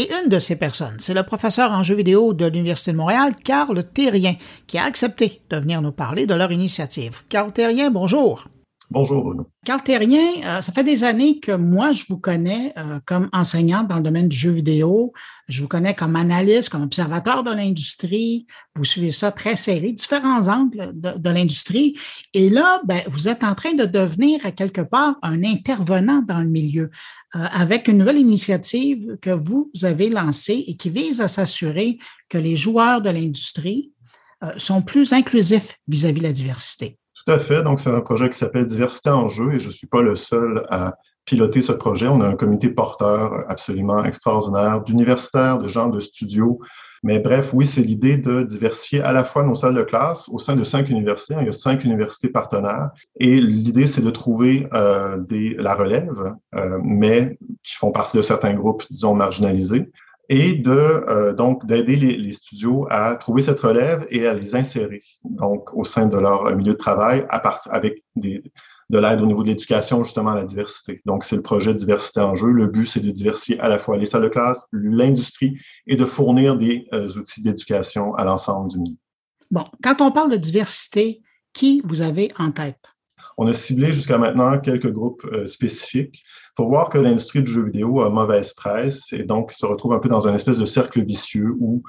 Et 0.00 0.08
une 0.14 0.30
de 0.30 0.38
ces 0.38 0.56
personnes, 0.56 0.96
c'est 0.98 1.12
le 1.12 1.24
professeur 1.24 1.72
en 1.72 1.82
jeux 1.82 1.94
vidéo 1.94 2.32
de 2.32 2.46
l'Université 2.46 2.92
de 2.92 2.96
Montréal, 2.96 3.34
Carl 3.44 3.84
Terrien, 3.84 4.34
qui 4.66 4.78
a 4.78 4.84
accepté 4.84 5.42
de 5.50 5.58
venir 5.58 5.82
nous 5.82 5.92
parler 5.92 6.24
de 6.24 6.32
leur 6.32 6.50
initiative. 6.52 7.20
Carl 7.28 7.52
Terrien, 7.52 7.90
bonjour. 7.90 8.46
Bonjour 8.92 9.22
Bruno. 9.22 9.46
Carl 9.64 9.84
Terrien, 9.84 10.18
euh, 10.44 10.60
ça 10.62 10.72
fait 10.72 10.82
des 10.82 11.04
années 11.04 11.38
que 11.38 11.52
moi, 11.52 11.92
je 11.92 12.02
vous 12.08 12.18
connais 12.18 12.72
euh, 12.76 12.98
comme 13.06 13.28
enseignante 13.32 13.86
dans 13.86 13.98
le 13.98 14.02
domaine 14.02 14.26
du 14.26 14.36
jeu 14.36 14.50
vidéo. 14.50 15.12
Je 15.48 15.62
vous 15.62 15.68
connais 15.68 15.94
comme 15.94 16.16
analyste, 16.16 16.70
comme 16.70 16.82
observateur 16.82 17.44
de 17.44 17.52
l'industrie. 17.52 18.48
Vous 18.74 18.82
suivez 18.82 19.12
ça 19.12 19.30
très 19.30 19.54
serré, 19.54 19.92
différents 19.92 20.48
angles 20.48 20.90
de, 20.92 21.30
l'industrie. 21.30 21.96
Et 22.34 22.50
là, 22.50 22.80
ben, 22.84 23.00
vous 23.06 23.28
êtes 23.28 23.44
en 23.44 23.54
train 23.54 23.74
de 23.74 23.84
devenir 23.84 24.44
à 24.44 24.50
quelque 24.50 24.80
part 24.80 25.14
un 25.22 25.44
intervenant 25.44 26.22
dans 26.22 26.40
le 26.40 26.48
milieu 26.48 26.90
euh, 27.36 27.46
avec 27.52 27.86
une 27.86 27.98
nouvelle 27.98 28.18
initiative 28.18 29.18
que 29.22 29.30
vous 29.30 29.70
avez 29.84 30.10
lancée 30.10 30.64
et 30.66 30.76
qui 30.76 30.90
vise 30.90 31.20
à 31.20 31.28
s'assurer 31.28 31.98
que 32.28 32.38
les 32.38 32.56
joueurs 32.56 33.02
de 33.02 33.10
l'industrie 33.10 33.92
sont 34.56 34.80
plus 34.80 35.12
inclusifs 35.12 35.78
vis 35.86 36.06
à 36.06 36.12
-vis 36.12 36.18
de 36.18 36.22
la 36.22 36.32
diversité. 36.32 36.99
Tout 37.26 37.32
à 37.32 37.38
fait. 37.38 37.62
Donc, 37.62 37.80
c'est 37.80 37.90
un 37.90 38.00
projet 38.00 38.30
qui 38.30 38.38
s'appelle 38.38 38.66
Diversité 38.66 39.10
en 39.10 39.28
jeu 39.28 39.54
et 39.54 39.60
je 39.60 39.66
ne 39.66 39.72
suis 39.72 39.86
pas 39.86 40.02
le 40.02 40.14
seul 40.14 40.66
à 40.70 40.94
piloter 41.24 41.60
ce 41.60 41.72
projet. 41.72 42.08
On 42.08 42.20
a 42.20 42.26
un 42.26 42.36
comité 42.36 42.70
porteur 42.70 43.44
absolument 43.48 44.04
extraordinaire 44.04 44.82
d'universitaires, 44.82 45.58
de 45.58 45.68
gens 45.68 45.88
de 45.88 46.00
studios. 46.00 46.60
Mais 47.02 47.18
bref, 47.18 47.52
oui, 47.54 47.66
c'est 47.66 47.82
l'idée 47.82 48.16
de 48.16 48.42
diversifier 48.42 49.00
à 49.00 49.12
la 49.12 49.24
fois 49.24 49.42
nos 49.42 49.54
salles 49.54 49.74
de 49.74 49.82
classe 49.82 50.28
au 50.28 50.38
sein 50.38 50.56
de 50.56 50.64
cinq 50.64 50.90
universités. 50.90 51.34
Il 51.38 51.46
y 51.46 51.48
a 51.48 51.52
cinq 51.52 51.84
universités 51.84 52.28
partenaires. 52.28 52.90
Et 53.18 53.40
l'idée, 53.40 53.86
c'est 53.86 54.02
de 54.02 54.10
trouver 54.10 54.68
euh, 54.74 55.16
la 55.30 55.74
relève, 55.74 56.34
euh, 56.54 56.78
mais 56.82 57.38
qui 57.62 57.76
font 57.76 57.90
partie 57.90 58.16
de 58.16 58.22
certains 58.22 58.54
groupes, 58.54 58.84
disons, 58.90 59.14
marginalisés 59.14 59.90
et 60.30 60.54
de 60.54 60.70
euh, 60.70 61.34
donc 61.34 61.66
d'aider 61.66 61.96
les, 61.96 62.16
les, 62.16 62.32
studios 62.32 62.86
à 62.88 63.16
trouver 63.16 63.42
cette 63.42 63.58
relève 63.58 64.06
et 64.10 64.26
à 64.26 64.32
les 64.32 64.54
insérer 64.54 65.02
donc 65.24 65.74
au 65.74 65.82
sein 65.82 66.06
de 66.06 66.16
leur 66.16 66.56
milieu 66.56 66.72
de 66.72 66.78
travail 66.78 67.26
à 67.28 67.40
part, 67.40 67.60
avec 67.70 68.04
des, 68.14 68.42
de 68.90 68.98
l'aide 68.98 69.20
au 69.20 69.26
niveau 69.26 69.42
de 69.42 69.48
l'éducation 69.48 70.04
justement 70.04 70.30
à 70.30 70.36
la 70.36 70.44
diversité. 70.44 71.00
Donc 71.04 71.24
c'est 71.24 71.36
le 71.36 71.42
projet 71.42 71.74
diversité 71.74 72.20
en 72.20 72.36
jeu. 72.36 72.46
Le 72.46 72.68
but 72.68 72.86
c'est 72.86 73.00
de 73.00 73.10
diversifier 73.10 73.58
à 73.60 73.68
la 73.68 73.78
fois 73.78 73.98
les 73.98 74.06
salles 74.06 74.22
de 74.22 74.28
classe, 74.28 74.66
l'industrie 74.72 75.58
et 75.88 75.96
de 75.96 76.04
fournir 76.04 76.56
des 76.56 76.86
euh, 76.94 77.08
outils 77.18 77.42
d'éducation 77.42 78.14
à 78.14 78.24
l'ensemble 78.24 78.70
du 78.70 78.78
milieu. 78.78 78.96
Bon, 79.50 79.64
quand 79.82 80.00
on 80.00 80.12
parle 80.12 80.30
de 80.30 80.36
diversité, 80.36 81.22
qui 81.52 81.82
vous 81.84 82.00
avez 82.00 82.32
en 82.38 82.52
tête? 82.52 82.94
On 83.36 83.46
a 83.46 83.52
ciblé 83.52 83.92
jusqu'à 83.92 84.18
maintenant 84.18 84.58
quelques 84.60 84.90
groupes 84.90 85.24
euh, 85.32 85.46
spécifiques. 85.46 86.22
Faut 86.60 86.68
voir 86.68 86.90
que 86.90 86.98
l'industrie 86.98 87.42
du 87.42 87.50
jeu 87.50 87.64
vidéo 87.64 88.02
a 88.02 88.10
mauvaise 88.10 88.52
presse 88.52 89.14
et 89.14 89.22
donc 89.22 89.50
se 89.50 89.64
retrouve 89.64 89.94
un 89.94 89.98
peu 89.98 90.10
dans 90.10 90.28
un 90.28 90.34
espèce 90.34 90.58
de 90.58 90.66
cercle 90.66 91.02
vicieux 91.02 91.54
où 91.58 91.82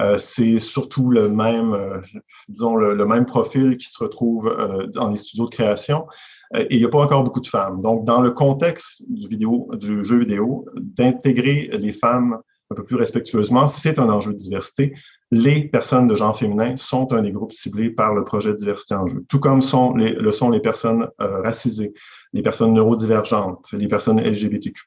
euh, 0.00 0.18
c'est 0.18 0.58
surtout 0.58 1.10
le 1.12 1.28
même, 1.28 1.74
euh, 1.74 2.00
disons, 2.48 2.74
le, 2.74 3.06
même 3.06 3.24
profil 3.24 3.76
qui 3.76 3.88
se 3.88 4.02
retrouve 4.02 4.48
euh, 4.48 4.88
dans 4.88 5.10
les 5.10 5.16
studios 5.16 5.44
de 5.44 5.50
création. 5.50 6.08
Et 6.56 6.66
il 6.70 6.78
n'y 6.78 6.84
a 6.84 6.88
pas 6.88 6.98
encore 6.98 7.22
beaucoup 7.22 7.40
de 7.40 7.46
femmes. 7.46 7.80
Donc, 7.82 8.04
dans 8.04 8.20
le 8.20 8.32
contexte 8.32 9.04
du, 9.08 9.28
vidéo, 9.28 9.70
du 9.74 10.02
jeu 10.02 10.18
vidéo, 10.18 10.66
d'intégrer 10.74 11.70
les 11.74 11.92
femmes 11.92 12.38
un 12.72 12.74
peu 12.74 12.82
plus 12.82 12.96
respectueusement, 12.96 13.68
c'est 13.68 14.00
un 14.00 14.08
enjeu 14.08 14.32
de 14.32 14.38
diversité 14.38 14.92
les 15.30 15.62
personnes 15.62 16.06
de 16.06 16.14
genre 16.14 16.36
féminin 16.36 16.76
sont 16.76 17.12
un 17.12 17.22
des 17.22 17.32
groupes 17.32 17.52
ciblés 17.52 17.90
par 17.90 18.14
le 18.14 18.22
projet 18.22 18.54
Diversité 18.54 18.94
en 18.94 19.06
jeu, 19.06 19.24
tout 19.28 19.40
comme 19.40 19.60
sont 19.60 19.94
les, 19.96 20.10
le 20.12 20.30
sont 20.30 20.50
les 20.50 20.60
personnes 20.60 21.08
euh, 21.20 21.42
racisées, 21.42 21.92
les 22.32 22.42
personnes 22.42 22.72
neurodivergentes, 22.74 23.66
les 23.72 23.88
personnes 23.88 24.20
LGBTQ+. 24.20 24.82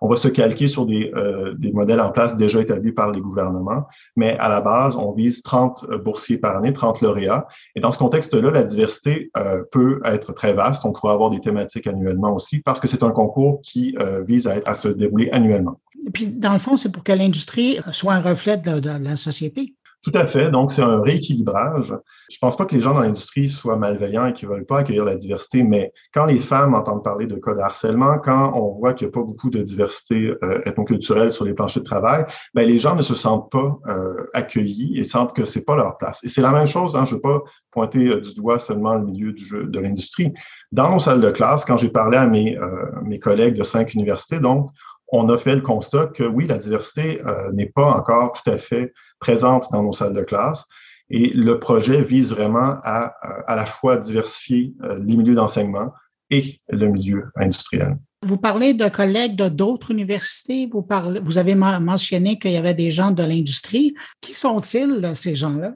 On 0.00 0.08
va 0.08 0.16
se 0.16 0.28
calquer 0.28 0.66
sur 0.66 0.84
des, 0.84 1.12
euh, 1.14 1.54
des 1.54 1.70
modèles 1.72 2.00
en 2.00 2.10
place 2.10 2.34
déjà 2.34 2.60
établis 2.60 2.92
par 2.92 3.12
les 3.12 3.20
gouvernements, 3.20 3.86
mais 4.16 4.36
à 4.38 4.48
la 4.48 4.60
base, 4.60 4.96
on 4.96 5.12
vise 5.12 5.42
30 5.42 5.86
euh, 5.90 5.98
boursiers 5.98 6.38
par 6.38 6.56
année, 6.56 6.72
30 6.72 7.00
lauréats. 7.00 7.46
Et 7.76 7.80
dans 7.80 7.92
ce 7.92 7.98
contexte-là, 7.98 8.50
la 8.50 8.64
diversité 8.64 9.30
peut 9.70 10.00
être 10.04 10.32
très 10.32 10.54
vaste. 10.54 10.84
On 10.84 10.92
pourrait 10.92 11.12
avoir 11.12 11.30
des 11.30 11.40
thématiques 11.40 11.86
annuellement 11.86 12.34
aussi 12.34 12.60
parce 12.60 12.80
que 12.80 12.88
c'est 12.88 13.02
un 13.02 13.10
concours 13.10 13.60
qui 13.62 13.96
vise 14.26 14.46
à, 14.46 14.56
être, 14.56 14.68
à 14.68 14.74
se 14.74 14.88
dérouler 14.88 15.30
annuellement. 15.30 15.80
Puis, 16.12 16.26
dans 16.28 16.52
le 16.52 16.58
fond, 16.58 16.76
c'est 16.76 16.92
pour 16.92 17.04
que 17.04 17.12
l'industrie 17.12 17.78
soit 17.92 18.14
un 18.14 18.20
reflet 18.20 18.56
de, 18.56 18.80
la 18.80 19.16
société. 19.16 19.74
Tout 20.04 20.12
à 20.14 20.26
fait. 20.26 20.50
Donc, 20.50 20.70
c'est 20.70 20.82
un 20.82 21.02
rééquilibrage. 21.02 21.92
Je 22.30 22.38
pense 22.38 22.56
pas 22.56 22.64
que 22.64 22.74
les 22.74 22.80
gens 22.80 22.94
dans 22.94 23.00
l'industrie 23.00 23.48
soient 23.48 23.76
malveillants 23.76 24.26
et 24.26 24.32
qu'ils 24.32 24.48
veulent 24.48 24.64
pas 24.64 24.78
accueillir 24.78 25.04
la 25.04 25.16
diversité, 25.16 25.64
mais 25.64 25.92
quand 26.14 26.26
les 26.26 26.38
femmes 26.38 26.74
entendent 26.74 27.02
parler 27.02 27.26
de 27.26 27.34
cas 27.34 27.52
de 27.52 27.58
harcèlement, 27.58 28.18
quand 28.18 28.52
on 28.54 28.72
voit 28.72 28.94
qu'il 28.94 29.08
n'y 29.08 29.10
a 29.10 29.12
pas 29.12 29.24
beaucoup 29.24 29.50
de 29.50 29.60
diversité 29.60 30.32
euh, 30.44 30.62
ethnoculturelle 30.64 31.32
sur 31.32 31.44
les 31.44 31.52
planchers 31.52 31.82
de 31.82 31.88
travail, 31.88 32.24
ben, 32.54 32.66
les 32.66 32.78
gens 32.78 32.94
ne 32.94 33.02
se 33.02 33.14
sentent 33.14 33.50
pas 33.50 33.76
euh, 33.88 34.24
accueillis 34.34 34.96
et 34.96 35.02
sentent 35.02 35.34
que 35.34 35.44
c'est 35.44 35.64
pas 35.64 35.76
leur 35.76 35.96
place. 35.96 36.22
Et 36.22 36.28
c'est 36.28 36.42
la 36.42 36.52
même 36.52 36.66
chose, 36.66 36.94
hein, 36.94 37.04
je 37.04 37.16
veux 37.16 37.20
pas 37.20 37.42
pointer 37.70 38.08
euh, 38.08 38.20
du 38.20 38.34
doigt 38.34 38.58
seulement 38.58 38.94
le 38.94 39.04
milieu 39.04 39.32
de 39.32 39.80
l'industrie. 39.80 40.32
Dans 40.72 40.90
nos 40.90 40.98
salles 40.98 41.20
de 41.20 41.30
classe, 41.30 41.64
quand 41.64 41.76
j'ai 41.76 41.88
parlé 41.88 42.18
à 42.18 42.26
mes, 42.26 42.56
euh, 42.56 42.86
mes 43.02 43.18
collègues 43.18 43.54
de 43.54 43.62
cinq 43.62 43.94
universités, 43.94 44.40
donc, 44.40 44.70
on 45.10 45.28
a 45.28 45.38
fait 45.38 45.54
le 45.54 45.62
constat 45.62 46.06
que 46.08 46.24
oui, 46.24 46.46
la 46.46 46.58
diversité 46.58 47.20
euh, 47.24 47.50
n'est 47.52 47.70
pas 47.74 47.90
encore 47.90 48.32
tout 48.32 48.50
à 48.50 48.58
fait 48.58 48.92
présente 49.20 49.68
dans 49.72 49.82
nos 49.82 49.92
salles 49.92 50.14
de 50.14 50.22
classe. 50.22 50.64
Et 51.10 51.30
le 51.30 51.58
projet 51.58 52.02
vise 52.02 52.32
vraiment 52.32 52.74
à 52.84 53.14
à 53.46 53.56
la 53.56 53.64
fois 53.64 53.96
diversifier 53.96 54.74
euh, 54.82 54.98
les 55.02 55.16
milieux 55.16 55.34
d'enseignement 55.34 55.92
et 56.30 56.60
le 56.68 56.88
milieu 56.88 57.30
industriel. 57.36 57.96
Vous 58.22 58.36
parlez 58.36 58.74
de 58.74 58.88
collègues 58.88 59.36
de 59.36 59.48
d'autres 59.48 59.92
universités. 59.92 60.68
Vous, 60.70 61.38
avez 61.38 61.54
mentionné 61.54 62.38
qu'il 62.38 62.50
y 62.50 62.56
avait 62.56 62.74
des 62.74 62.90
gens 62.90 63.12
de 63.12 63.22
l'industrie. 63.22 63.94
Qui 64.20 64.34
sont-ils, 64.34 65.12
ces 65.14 65.36
gens-là? 65.36 65.74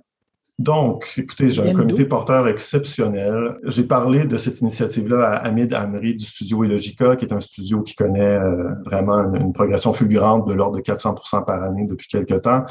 Donc, 0.58 1.14
écoutez, 1.16 1.48
j'ai 1.48 1.62
un 1.62 1.72
comité 1.72 2.04
porteur 2.04 2.46
exceptionnel. 2.46 3.58
J'ai 3.64 3.84
parlé 3.84 4.24
de 4.24 4.36
cette 4.36 4.60
initiative-là 4.60 5.26
à 5.26 5.36
Hamid 5.46 5.72
Amri 5.72 6.14
du 6.14 6.24
studio 6.24 6.62
Elogica, 6.62 7.16
qui 7.16 7.24
est 7.24 7.32
un 7.32 7.40
studio 7.40 7.82
qui 7.82 7.94
connaît 7.94 8.20
euh, 8.20 8.74
vraiment 8.84 9.18
une, 9.18 9.36
une, 9.36 9.52
progression 9.52 9.92
fulgurante 9.92 10.46
de 10.46 10.52
l'ordre 10.52 10.76
de 10.76 10.82
400% 10.82 11.44
par 11.46 11.62
année 11.62 11.86
depuis 11.86 12.06
quelques 12.06 12.42
temps. 12.42 12.64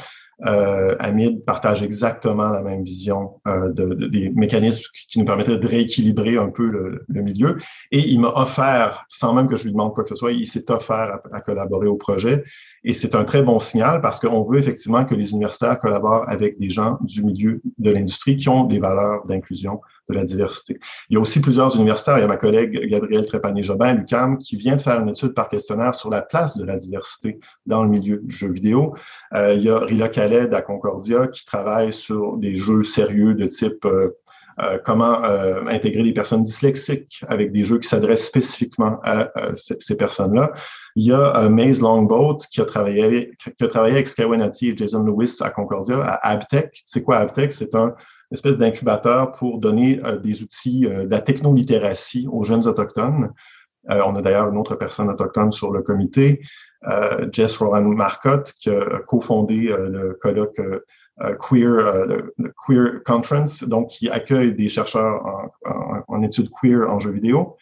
Euh, 0.46 0.96
Hamid 1.00 1.46
partage 1.46 1.84
exactement 1.84 2.50
la 2.50 2.64
même 2.64 2.84
vision 2.84 3.42
euh, 3.48 3.72
de, 3.72 3.94
de, 3.94 4.08
des 4.08 4.30
mécanismes 4.30 4.90
qui 5.08 5.20
nous 5.20 5.26
permettraient 5.26 5.58
de 5.58 5.68
rééquilibrer 5.68 6.38
un 6.38 6.50
peu 6.50 6.68
le, 6.68 7.04
le 7.08 7.22
milieu. 7.22 7.58
Et 7.92 8.00
il 8.00 8.20
m'a 8.20 8.30
offert, 8.30 9.06
sans 9.08 9.34
même 9.34 9.48
que 9.48 9.56
je 9.56 9.66
lui 9.66 9.72
demande 9.72 9.94
quoi 9.94 10.04
que 10.04 10.10
ce 10.10 10.16
soit, 10.16 10.32
il 10.32 10.48
s'est 10.48 10.72
offert 10.72 11.20
à, 11.32 11.38
à 11.38 11.42
collaborer 11.42 11.88
au 11.88 11.96
projet. 11.96 12.44
Et 12.84 12.94
c'est 12.94 13.16
un 13.16 13.24
très 13.24 13.44
bon 13.44 13.60
signal 13.60 14.02
parce 14.02 14.20
qu'on 14.20 14.44
veut 14.44 14.58
effectivement 14.58 15.06
que 15.06 15.14
les 15.14 15.32
universitaires 15.32 15.78
collaborent 15.78 16.28
avec 16.28 16.60
des 16.60 16.70
gens 16.70 16.98
du 17.02 17.24
milieu 17.24 17.62
de 17.78 17.92
l'industrie 17.92 18.38
qui 18.38 18.50
ont 18.50 18.64
des 18.64 18.80
valeurs 18.80 19.26
d'inclusion 19.26 19.82
de 20.10 20.16
la 20.16 20.24
diversité. 20.24 20.80
Il 21.10 21.14
y 21.14 21.18
a 21.18 21.20
aussi 21.20 21.42
plusieurs 21.42 21.76
universitaires. 21.76 22.18
Il 22.18 22.22
y 22.22 22.24
a 22.24 22.28
ma 22.28 22.38
collègue 22.38 22.88
Gabrielle 22.90 23.26
Trépanier-Jobin 23.26 23.86
à 23.86 23.94
l'UQAM 23.94 24.38
qui 24.38 24.56
vient 24.56 24.76
de 24.76 24.82
faire 24.82 25.00
une 25.00 25.10
étude 25.10 25.34
par 25.34 25.50
questionnaire 25.50 25.96
sur 25.96 26.10
la 26.10 26.22
place 26.22 26.58
de 26.58 26.66
la 26.66 26.78
diversité 26.78 27.40
dans 27.66 27.84
le 27.84 27.90
milieu 27.90 28.18
du 28.18 28.36
jeu 28.36 28.52
vidéo. 28.52 28.96
Euh, 29.34 29.54
il 29.54 29.62
y 29.62 29.70
a 29.70 29.80
Rila 29.80 30.10
Khaled 30.10 30.54
à 30.54 30.62
Concordia 30.62 31.28
qui 31.28 31.46
travaille 31.46 31.94
sur 31.94 32.38
des 32.38 32.56
jeux 32.56 32.84
sérieux 32.84 33.36
de 33.36 33.46
type 33.46 33.86
euh, 33.86 34.18
euh, 34.60 34.78
comment 34.84 35.24
euh, 35.24 35.66
intégrer 35.68 36.04
des 36.04 36.14
personnes 36.14 36.44
dyslexiques 36.44 37.24
avec 37.28 37.52
des 37.52 37.64
jeux 37.64 37.80
qui 37.80 37.88
s'adressent 37.88 38.26
spécifiquement 38.26 39.00
à, 39.04 39.30
à 39.36 39.56
ces 39.56 39.96
personnes-là. 39.96 40.52
Il 40.96 41.06
y 41.06 41.14
a 41.14 41.38
euh, 41.38 41.50
Maze 41.50 41.82
Longboat 41.82 42.40
qui 42.52 42.60
a 42.62 42.66
travaillé, 42.66 43.32
qui 43.38 43.64
a 43.64 43.68
travaillé 43.68 43.96
avec 43.96 44.08
Skywanati 44.08 44.70
et 44.70 44.78
Jason 44.78 45.04
Lewis 45.04 45.38
à 45.42 45.50
Concordia, 45.50 46.02
à 46.02 46.32
Abtech. 46.32 46.84
C'est 46.86 47.04
quoi 47.04 47.18
Abtech? 47.18 47.54
C'est 47.54 47.76
un 47.76 47.96
espèce 48.32 48.58
d'incubateur 48.58 49.32
pour 49.32 49.60
donner 49.60 50.00
euh, 50.06 50.18
des 50.18 50.44
outils 50.44 50.86
euh, 50.86 51.06
de 51.06 51.12
la 51.12 51.22
technolittératie 51.22 52.28
aux 52.32 52.44
jeunes 52.44 52.68
autochtones. 52.68 53.32
on 53.88 54.16
a 54.16 54.22
d'ailleurs 54.22 54.50
une 54.50 54.58
autre 54.58 54.76
personne 54.76 55.10
autochtone 55.10 55.52
sur 55.52 55.72
le 55.72 55.82
comité, 55.82 56.42
Jess 57.32 57.58
Rowan 57.58 57.88
Marcotte, 57.96 58.54
qui 58.60 58.70
a 58.70 59.00
cofondé 59.08 59.74
le 59.76 60.18
colloque 60.22 60.60
euh, 60.60 60.86
queer, 61.40 61.70
euh, 61.70 62.06
le, 62.38 62.54
Queer 62.66 63.04
Conference, 63.06 63.64
donc 63.64 63.90
qui 63.90 64.10
accueille 64.10 64.54
des 64.54 64.70
chercheurs 64.70 65.26
en, 65.26 65.52
en, 65.70 66.04
en, 66.08 66.24
études 66.24 66.50
queer 66.62 66.90
en 66.90 67.00
jeux 67.00 67.12
vidéo. 67.12 67.58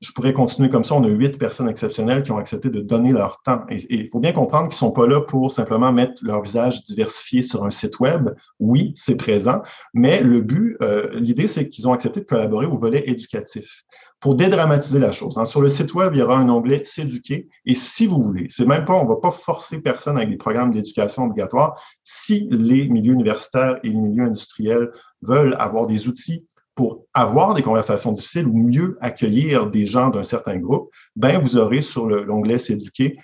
Je 0.00 0.12
pourrais 0.12 0.32
continuer 0.32 0.68
comme 0.68 0.84
ça. 0.84 0.94
On 0.94 1.04
a 1.04 1.08
huit 1.08 1.38
personnes 1.38 1.68
exceptionnelles 1.68 2.22
qui 2.22 2.32
ont 2.32 2.38
accepté 2.38 2.68
de 2.68 2.80
donner 2.80 3.12
leur 3.12 3.40
temps. 3.42 3.64
Et 3.70 3.78
il 3.90 4.08
faut 4.08 4.20
bien 4.20 4.32
comprendre 4.32 4.68
qu'ils 4.68 4.76
ne 4.76 4.90
sont 4.90 4.92
pas 4.92 5.06
là 5.06 5.20
pour 5.20 5.50
simplement 5.50 5.92
mettre 5.92 6.22
leur 6.24 6.42
visage 6.42 6.82
diversifié 6.84 7.42
sur 7.42 7.64
un 7.64 7.70
site 7.70 8.00
web. 8.00 8.30
Oui, 8.60 8.92
c'est 8.94 9.16
présent, 9.16 9.62
mais 9.92 10.20
le 10.20 10.42
but, 10.42 10.76
euh, 10.82 11.08
l'idée, 11.14 11.46
c'est 11.46 11.68
qu'ils 11.68 11.88
ont 11.88 11.92
accepté 11.92 12.20
de 12.20 12.26
collaborer 12.26 12.66
au 12.66 12.76
volet 12.76 13.04
éducatif 13.06 13.84
pour 14.20 14.36
dédramatiser 14.36 14.98
la 14.98 15.12
chose. 15.12 15.36
Hein, 15.36 15.44
sur 15.44 15.60
le 15.60 15.68
site 15.68 15.92
web, 15.92 16.14
il 16.14 16.18
y 16.18 16.22
aura 16.22 16.38
un 16.38 16.48
onglet 16.48 16.82
S'éduquer. 16.84 17.48
Et 17.66 17.74
si 17.74 18.06
vous 18.06 18.22
voulez, 18.22 18.46
c'est 18.48 18.66
même 18.66 18.84
pas, 18.84 18.94
on 18.94 19.04
va 19.04 19.16
pas 19.16 19.30
forcer 19.30 19.80
personne 19.80 20.16
avec 20.16 20.30
des 20.30 20.36
programmes 20.36 20.70
d'éducation 20.70 21.24
obligatoires. 21.24 21.78
Si 22.02 22.48
les 22.50 22.88
milieux 22.88 23.12
universitaires 23.12 23.78
et 23.82 23.88
les 23.88 23.96
milieux 23.96 24.24
industriels 24.24 24.90
veulent 25.22 25.56
avoir 25.58 25.86
des 25.86 26.08
outils 26.08 26.46
pour 26.74 27.04
avoir 27.14 27.54
des 27.54 27.62
conversations 27.62 28.12
difficiles 28.12 28.46
ou 28.46 28.56
mieux 28.56 28.98
accueillir 29.00 29.70
des 29.70 29.86
gens 29.86 30.10
d'un 30.10 30.24
certain 30.24 30.56
groupe, 30.58 30.90
ben 31.16 31.40
vous 31.40 31.56
aurez 31.56 31.80
sur 31.80 32.06
l'onglet 32.06 32.58
S'éduquer 32.58 33.18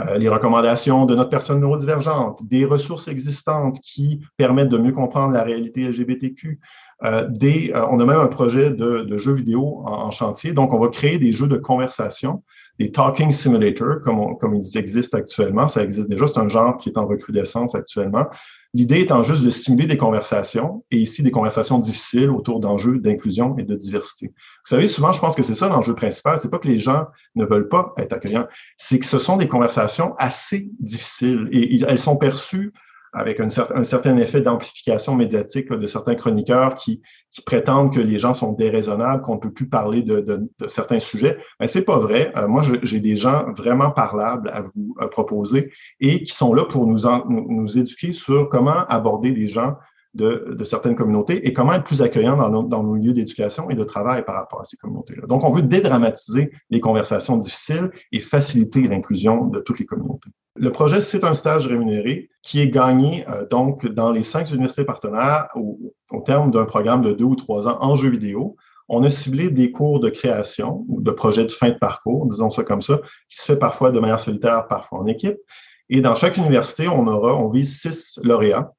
euh, 0.00 0.16
les 0.18 0.28
recommandations 0.28 1.06
de 1.06 1.16
notre 1.16 1.30
personne 1.30 1.60
neurodivergente, 1.60 2.46
des 2.46 2.64
ressources 2.64 3.08
existantes 3.08 3.80
qui 3.80 4.20
permettent 4.36 4.68
de 4.68 4.78
mieux 4.78 4.92
comprendre 4.92 5.32
la 5.32 5.42
réalité 5.42 5.88
LGBTQ. 5.88 6.60
Euh, 7.04 7.26
des, 7.28 7.72
euh, 7.74 7.84
on 7.90 7.98
a 7.98 8.04
même 8.04 8.20
un 8.20 8.28
projet 8.28 8.70
de, 8.70 9.02
de 9.02 9.32
vidéo 9.32 9.82
en, 9.84 10.06
en, 10.06 10.10
chantier, 10.10 10.52
donc 10.52 10.72
on 10.72 10.78
va 10.78 10.88
créer 10.88 11.18
des 11.18 11.32
jeux 11.32 11.48
de 11.48 11.56
conversation, 11.56 12.42
des 12.78 12.92
talking 12.92 13.30
simulators, 13.32 14.00
comme, 14.02 14.20
on, 14.20 14.34
comme 14.34 14.54
ils 14.54 14.78
existent 14.78 15.18
actuellement. 15.18 15.66
Ça 15.66 15.82
existe 15.82 16.08
déjà, 16.08 16.28
c'est 16.28 16.38
un 16.38 16.48
genre 16.48 16.76
qui 16.76 16.90
est 16.90 16.98
en 16.98 17.06
recrudescence 17.06 17.74
actuellement. 17.74 18.26
L'idée 18.74 19.00
étant 19.00 19.22
juste 19.22 19.44
de 19.44 19.50
simuler 19.50 19.86
des 19.86 19.96
conversations, 19.96 20.84
et 20.90 20.98
ici 20.98 21.22
des 21.22 21.30
conversations 21.30 21.78
difficiles 21.78 22.30
autour 22.30 22.60
d'enjeux 22.60 22.98
d'inclusion 22.98 23.56
et 23.58 23.64
de 23.64 23.74
diversité. 23.74 24.26
Vous 24.26 24.68
savez, 24.68 24.86
souvent, 24.86 25.12
je 25.12 25.20
pense 25.20 25.34
que 25.34 25.42
c'est 25.42 25.54
ça 25.54 25.68
l'enjeu 25.68 25.94
principal. 25.94 26.38
C'est 26.38 26.50
pas 26.50 26.58
que 26.58 26.68
les 26.68 26.78
gens 26.78 27.06
ne 27.34 27.46
veulent 27.46 27.68
pas 27.68 27.94
être 27.96 28.12
accueillants, 28.12 28.46
c'est 28.76 28.98
que 28.98 29.06
ce 29.06 29.18
sont 29.18 29.36
des 29.36 29.48
conversations 29.48 30.14
assez 30.18 30.70
difficiles 30.80 31.48
et 31.50 31.80
elles 31.82 31.98
sont 31.98 32.16
perçues 32.16 32.72
avec 33.18 33.40
un, 33.40 33.48
certain, 33.48 34.16
effet 34.16 34.40
d'amplification 34.40 35.14
médiatique 35.14 35.72
de 35.72 35.86
certains 35.86 36.14
chroniqueurs 36.14 36.74
qui, 36.74 37.02
prétendent 37.44 37.92
que 37.92 38.00
les 38.00 38.18
gens 38.18 38.32
sont 38.32 38.52
déraisonnables, 38.52 39.22
qu'on 39.22 39.34
ne 39.34 39.40
peut 39.40 39.52
plus 39.52 39.68
parler 39.68 40.02
de, 40.02 40.48
certains 40.66 40.98
sujets. 40.98 41.36
Mais 41.60 41.68
c'est 41.68 41.82
pas 41.82 41.98
vrai. 41.98 42.32
Euh, 42.36 42.48
moi, 42.48 42.62
j'ai 42.82 43.00
des 43.00 43.16
gens 43.16 43.52
vraiment 43.52 43.90
parlables 43.90 44.50
à 44.50 44.62
vous 44.62 44.96
proposer 45.10 45.70
et 46.00 46.22
qui 46.22 46.34
sont 46.34 46.54
là 46.54 46.64
pour 46.64 46.86
nous, 46.86 47.02
nous, 47.28 47.46
nous 47.48 47.78
éduquer 47.78 48.12
sur 48.12 48.48
comment 48.48 48.86
aborder 48.86 49.30
les 49.30 49.48
gens 49.48 49.74
de, 50.14 50.64
certaines 50.64 50.96
communautés 50.96 51.46
et 51.46 51.52
comment 51.52 51.74
être 51.74 51.84
plus 51.84 52.02
accueillant 52.02 52.36
dans 52.36 52.48
nos, 52.48 52.62
dans 52.62 52.82
lieux 52.94 53.12
d'éducation 53.12 53.70
et 53.70 53.74
de 53.74 53.84
travail 53.84 54.24
par 54.24 54.34
rapport 54.34 54.60
à 54.60 54.64
ces 54.64 54.76
communautés-là. 54.76 55.26
Donc, 55.26 55.44
on 55.44 55.50
veut 55.50 55.62
dédramatiser 55.62 56.50
les 56.70 56.80
conversations 56.80 57.36
difficiles 57.36 57.90
et 58.12 58.20
faciliter 58.20 58.82
l'inclusion 58.82 59.46
de 59.46 59.60
toutes 59.60 59.78
les 59.78 59.86
communautés. 59.86 60.30
Le 60.56 60.72
projet, 60.72 61.00
c'est 61.00 61.24
un 61.24 61.34
stage 61.34 61.66
rémunéré 61.66 62.30
qui 62.42 62.60
est 62.60 62.68
gagné 62.68 63.28
euh, 63.28 63.46
donc 63.46 63.86
dans 63.86 64.10
les 64.10 64.22
cinq 64.22 64.50
universités 64.50 64.84
partenaires 64.84 65.48
au, 65.54 65.78
au 66.10 66.20
terme 66.20 66.50
d'un 66.50 66.64
programme 66.64 67.02
de 67.02 67.12
deux 67.12 67.24
ou 67.24 67.36
trois 67.36 67.68
ans 67.68 67.76
en 67.80 67.94
jeux 67.94 68.10
vidéo. 68.10 68.56
On 68.88 69.04
a 69.04 69.10
ciblé 69.10 69.50
des 69.50 69.70
cours 69.70 70.00
de 70.00 70.08
création 70.08 70.84
ou 70.88 71.02
de 71.02 71.10
projets 71.10 71.44
de 71.44 71.52
fin 71.52 71.68
de 71.68 71.78
parcours, 71.78 72.26
disons 72.26 72.48
ça 72.48 72.64
comme 72.64 72.80
ça, 72.80 73.00
qui 73.28 73.36
se 73.36 73.44
fait 73.44 73.58
parfois 73.58 73.90
de 73.90 74.00
manière 74.00 74.18
solitaire, 74.18 74.66
parfois 74.66 75.00
en 75.00 75.06
équipe. 75.06 75.36
Et 75.90 76.00
dans 76.00 76.14
chaque 76.14 76.36
université, 76.38 76.88
on 76.88 77.06
aura, 77.06 77.34
on 77.36 77.50
vise 77.50 77.80
six 77.80 78.18
lauréats 78.22 78.72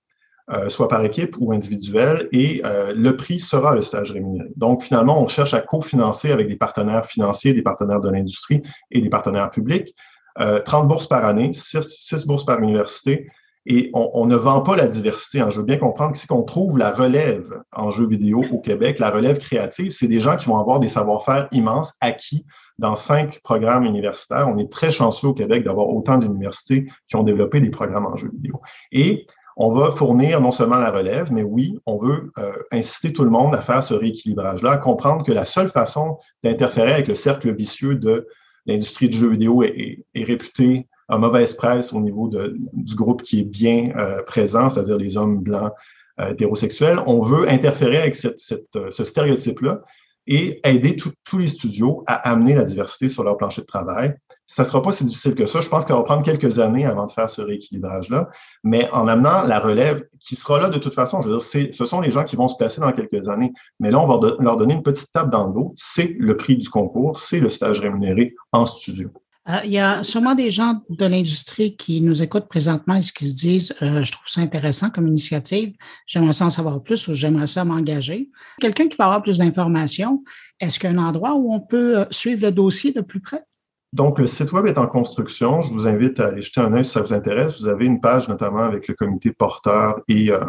soit 0.67 0.87
par 0.87 1.03
équipe 1.03 1.35
ou 1.39 1.51
individuel, 1.51 2.27
et 2.31 2.61
euh, 2.65 2.93
le 2.95 3.15
prix 3.15 3.39
sera 3.39 3.75
le 3.75 3.81
stage 3.81 4.11
rémunéré. 4.11 4.49
Donc, 4.55 4.83
finalement, 4.83 5.21
on 5.21 5.27
cherche 5.27 5.53
à 5.53 5.61
cofinancer 5.61 6.31
avec 6.31 6.47
des 6.47 6.55
partenaires 6.55 7.05
financiers, 7.05 7.53
des 7.53 7.61
partenaires 7.61 8.01
de 8.01 8.09
l'industrie 8.09 8.61
et 8.91 9.01
des 9.01 9.09
partenaires 9.09 9.51
publics. 9.51 9.95
30 10.37 10.85
euh, 10.85 10.87
bourses 10.87 11.07
par 11.07 11.25
année, 11.25 11.51
6, 11.53 12.25
bourses 12.25 12.45
par 12.45 12.59
université, 12.59 13.27
et 13.65 13.91
on, 13.93 14.25
ne 14.25 14.35
vend 14.35 14.61
pas 14.61 14.75
la 14.75 14.87
diversité. 14.87 15.41
Hein. 15.41 15.49
Je 15.49 15.59
veux 15.59 15.65
bien 15.65 15.77
comprendre 15.77 16.13
que 16.13 16.17
si 16.17 16.31
on 16.31 16.43
trouve 16.43 16.79
la 16.79 16.91
relève 16.91 17.61
en 17.71 17.91
jeux 17.91 18.07
vidéo 18.07 18.43
au 18.51 18.59
Québec, 18.59 18.97
la 18.97 19.11
relève 19.11 19.37
créative, 19.37 19.91
c'est 19.91 20.07
des 20.07 20.21
gens 20.21 20.37
qui 20.37 20.47
vont 20.47 20.57
avoir 20.57 20.79
des 20.79 20.87
savoir-faire 20.87 21.49
immenses 21.51 21.93
acquis 21.99 22.45
dans 22.79 22.95
cinq 22.95 23.41
programmes 23.43 23.83
universitaires. 23.83 24.47
On 24.47 24.57
est 24.57 24.71
très 24.71 24.89
chanceux 24.89 25.27
au 25.27 25.33
Québec 25.33 25.65
d'avoir 25.65 25.89
autant 25.89 26.17
d'universités 26.17 26.87
qui 27.07 27.15
ont 27.15 27.23
développé 27.23 27.59
des 27.59 27.69
programmes 27.69 28.07
en 28.07 28.15
jeux 28.15 28.31
vidéo. 28.31 28.61
Et 28.91 29.27
on 29.61 29.71
va 29.71 29.91
fournir 29.91 30.39
non 30.39 30.51
seulement 30.51 30.77
la 30.77 30.89
relève, 30.89 31.33
mais 31.33 31.43
oui, 31.43 31.77
on 31.85 31.97
veut 31.97 32.31
euh, 32.37 32.53
inciter 32.71 33.11
tout 33.11 33.25
le 33.25 33.29
monde 33.29 33.53
à 33.53 33.59
faire 33.59 33.83
ce 33.83 33.93
rééquilibrage-là, 33.93 34.71
à 34.71 34.77
comprendre 34.77 35.25
que 35.25 35.33
la 35.33 35.43
seule 35.43 35.67
façon 35.67 36.17
d'interférer 36.45 36.93
avec 36.93 37.09
le 37.09 37.15
cercle 37.15 37.53
vicieux 37.53 37.95
de 37.95 38.25
l'industrie 38.65 39.09
du 39.09 39.17
jeu 39.17 39.27
vidéo 39.27 39.61
est, 39.63 40.05
est, 40.15 40.23
réputée 40.23 40.87
à 41.09 41.17
mauvaise 41.17 41.53
presse 41.53 41.91
au 41.91 41.99
niveau 41.99 42.29
de, 42.29 42.55
du 42.71 42.95
groupe 42.95 43.21
qui 43.21 43.41
est 43.41 43.43
bien 43.43 43.91
euh, 43.97 44.23
présent, 44.23 44.69
c'est-à-dire 44.69 44.95
les 44.95 45.17
hommes 45.17 45.39
blancs 45.39 45.73
euh, 46.21 46.31
hétérosexuels. 46.31 46.99
On 47.05 47.21
veut 47.21 47.49
interférer 47.49 47.97
avec 47.97 48.15
cette, 48.15 48.39
cette, 48.39 48.77
ce 48.89 49.03
stéréotype-là 49.03 49.81
et 50.29 50.61
aider 50.63 50.95
tous 50.95 51.37
les 51.37 51.47
studios 51.47 52.03
à 52.05 52.13
amener 52.29 52.53
la 52.53 52.63
diversité 52.63 53.09
sur 53.09 53.23
leur 53.23 53.35
plancher 53.35 53.61
de 53.61 53.65
travail. 53.65 54.13
Ça 54.45 54.61
ne 54.61 54.67
sera 54.67 54.81
pas 54.81 54.91
si 54.91 55.03
difficile 55.03 55.33
que 55.33 55.47
ça. 55.47 55.59
Je 55.59 55.67
pense 55.69 55.85
ça 55.85 55.95
va 55.95 56.03
prendre 56.03 56.23
quelques 56.23 56.59
années 56.59 56.85
avant 56.85 57.07
de 57.07 57.11
faire 57.11 57.29
ce 57.29 57.41
rééquilibrage-là, 57.41 58.29
mais 58.63 58.87
en 58.91 59.07
amenant 59.07 59.43
la 59.43 59.59
relève 59.59 60.05
qui 60.19 60.35
sera 60.35 60.59
là 60.59 60.69
de 60.69 60.77
toute 60.77 60.93
façon, 60.93 61.21
je 61.21 61.29
veux 61.29 61.37
dire, 61.37 61.73
ce 61.73 61.85
sont 61.85 61.99
les 61.99 62.11
gens 62.11 62.23
qui 62.23 62.35
vont 62.35 62.47
se 62.47 62.55
placer 62.55 62.79
dans 62.79 62.91
quelques 62.91 63.27
années, 63.27 63.51
mais 63.79 63.89
là, 63.89 63.99
on 63.99 64.05
va 64.05 64.35
leur 64.39 64.57
donner 64.57 64.75
une 64.75 64.83
petite 64.83 65.11
tape 65.11 65.31
dans 65.31 65.47
le 65.47 65.53
dos. 65.53 65.73
C'est 65.75 66.15
le 66.19 66.37
prix 66.37 66.55
du 66.55 66.69
concours, 66.69 67.17
c'est 67.17 67.39
le 67.39 67.49
stage 67.49 67.79
rémunéré 67.79 68.35
en 68.51 68.65
studio. 68.65 69.11
Euh, 69.49 69.53
il 69.63 69.71
y 69.71 69.79
a 69.79 70.03
sûrement 70.03 70.35
des 70.35 70.51
gens 70.51 70.81
de 70.89 71.05
l'industrie 71.05 71.75
qui 71.75 72.01
nous 72.01 72.21
écoutent 72.21 72.47
présentement 72.47 72.95
et 72.95 73.01
qui 73.01 73.27
se 73.27 73.35
disent 73.35 73.75
euh, 73.81 74.03
Je 74.03 74.11
trouve 74.11 74.27
ça 74.27 74.41
intéressant 74.41 74.89
comme 74.89 75.07
initiative, 75.07 75.73
j'aimerais 76.05 76.33
ça 76.33 76.45
en 76.45 76.51
savoir 76.51 76.83
plus 76.83 77.07
ou 77.07 77.13
j'aimerais 77.13 77.47
ça 77.47 77.65
m'engager. 77.65 78.29
Quelqu'un 78.59 78.87
qui 78.87 78.97
va 78.97 79.05
avoir 79.05 79.23
plus 79.23 79.39
d'informations, 79.39 80.23
est-ce 80.59 80.77
qu'il 80.77 80.91
y 80.91 80.95
a 80.95 80.99
un 80.99 81.03
endroit 81.03 81.33
où 81.35 81.53
on 81.53 81.59
peut 81.59 81.99
euh, 81.99 82.05
suivre 82.11 82.45
le 82.45 82.51
dossier 82.51 82.91
de 82.91 83.01
plus 83.01 83.21
près? 83.21 83.43
Donc, 83.91 84.19
le 84.19 84.27
site 84.27 84.51
web 84.51 84.67
est 84.67 84.77
en 84.77 84.85
construction. 84.85 85.61
Je 85.61 85.73
vous 85.73 85.87
invite 85.87 86.19
à 86.19 86.27
aller 86.27 86.43
jeter 86.43 86.61
un 86.61 86.71
œil 86.73 86.85
si 86.85 86.91
ça 86.91 87.01
vous 87.01 87.13
intéresse. 87.13 87.59
Vous 87.59 87.67
avez 87.67 87.87
une 87.87 87.99
page 87.99 88.29
notamment 88.29 88.59
avec 88.59 88.87
le 88.87 88.93
comité 88.93 89.31
porteur 89.31 89.99
et, 90.07 90.31
euh, 90.31 90.43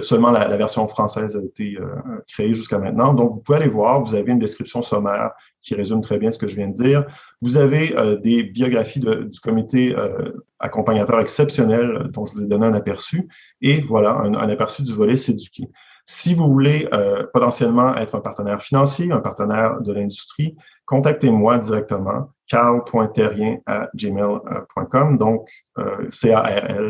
seulement 0.02 0.30
la, 0.30 0.56
version 0.58 0.86
française 0.88 1.36
a 1.36 1.44
été 1.44 1.78
euh, 1.80 1.86
créée 2.28 2.54
jusqu'à 2.54 2.78
maintenant. 2.78 3.14
Donc, 3.14 3.32
vous 3.32 3.42
pouvez 3.42 3.58
aller 3.58 3.68
voir, 3.68 4.02
vous 4.02 4.14
avez 4.14 4.32
une 4.32 4.40
description 4.40 4.82
sommaire 4.82 5.32
qui 5.62 5.76
résume 5.76 6.02
très 6.02 6.20
bien 6.20 6.32
ce 6.32 6.38
que 6.38 6.48
je 6.48 6.56
viens 6.56 6.68
de 6.68 6.74
dire. 6.74 7.06
Vous 7.42 7.58
avez 7.58 7.98
euh, 7.98 8.18
des 8.18 8.44
biographies 8.44 9.00
du 9.00 9.40
comité 9.42 9.96
euh, 9.98 10.32
accompagnateur 10.60 11.20
exceptionnel 11.20 12.10
dont 12.14 12.26
je 12.26 12.34
vous 12.34 12.44
ai 12.44 12.48
donné 12.48 12.68
un 12.68 12.74
aperçu. 12.74 13.28
Et 13.62 13.82
voilà, 13.82 14.14
un, 14.14 14.36
un 14.36 14.50
aperçu 14.50 14.84
du 14.84 14.94
volet 14.94 15.16
s'éduquer. 15.16 15.68
Si 16.06 16.34
vous 16.34 16.52
voulez 16.52 16.88
euh, 16.94 17.26
potentiellement 17.34 17.96
être 17.96 18.16
un 18.16 18.22
partenaire 18.22 18.62
financier, 18.62 19.12
un 19.12 19.20
partenaire 19.20 19.82
de 19.82 19.94
l'industrie, 19.94 20.56
contactez-moi 20.86 21.58
directement, 21.58 22.30
carl.terrien 22.48 23.58
à 23.66 23.90
gmail.com, 23.96 25.18
donc 25.18 25.48
euh, 25.78 26.10
C-A-R-L.T-H-E-R-R-I-E-N 26.10 26.88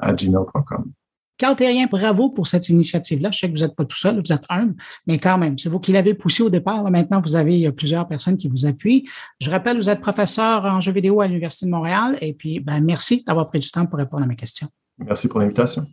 à 0.00 0.12
gmail.com. 0.14 0.92
Carl 1.40 1.56
Terrien, 1.56 1.86
bravo 1.90 2.28
pour 2.28 2.46
cette 2.46 2.68
initiative-là. 2.68 3.30
Je 3.30 3.38
sais 3.38 3.48
que 3.50 3.56
vous 3.56 3.62
n'êtes 3.62 3.74
pas 3.74 3.86
tout 3.86 3.96
seul, 3.96 4.20
vous 4.20 4.30
êtes 4.30 4.44
un, 4.50 4.74
mais 5.06 5.18
quand 5.18 5.38
même, 5.38 5.58
c'est 5.58 5.70
vous 5.70 5.80
qui 5.80 5.90
l'avez 5.90 6.12
poussé 6.12 6.42
au 6.42 6.50
départ. 6.50 6.84
Là, 6.84 6.90
maintenant, 6.90 7.18
vous 7.18 7.34
avez 7.34 7.66
euh, 7.66 7.72
plusieurs 7.72 8.06
personnes 8.06 8.36
qui 8.36 8.46
vous 8.46 8.66
appuient. 8.66 9.08
Je 9.40 9.50
rappelle, 9.50 9.78
vous 9.78 9.88
êtes 9.88 10.02
professeur 10.02 10.66
en 10.66 10.82
jeux 10.82 10.92
vidéo 10.92 11.22
à 11.22 11.26
l'Université 11.26 11.64
de 11.64 11.70
Montréal. 11.70 12.18
Et 12.20 12.34
puis, 12.34 12.60
ben, 12.60 12.84
merci 12.84 13.24
d'avoir 13.26 13.46
pris 13.46 13.58
du 13.58 13.70
temps 13.70 13.86
pour 13.86 13.98
répondre 13.98 14.24
à 14.24 14.26
mes 14.26 14.36
questions. 14.36 14.68
Merci 14.98 15.28
pour 15.28 15.40
l'invitation. 15.40 15.86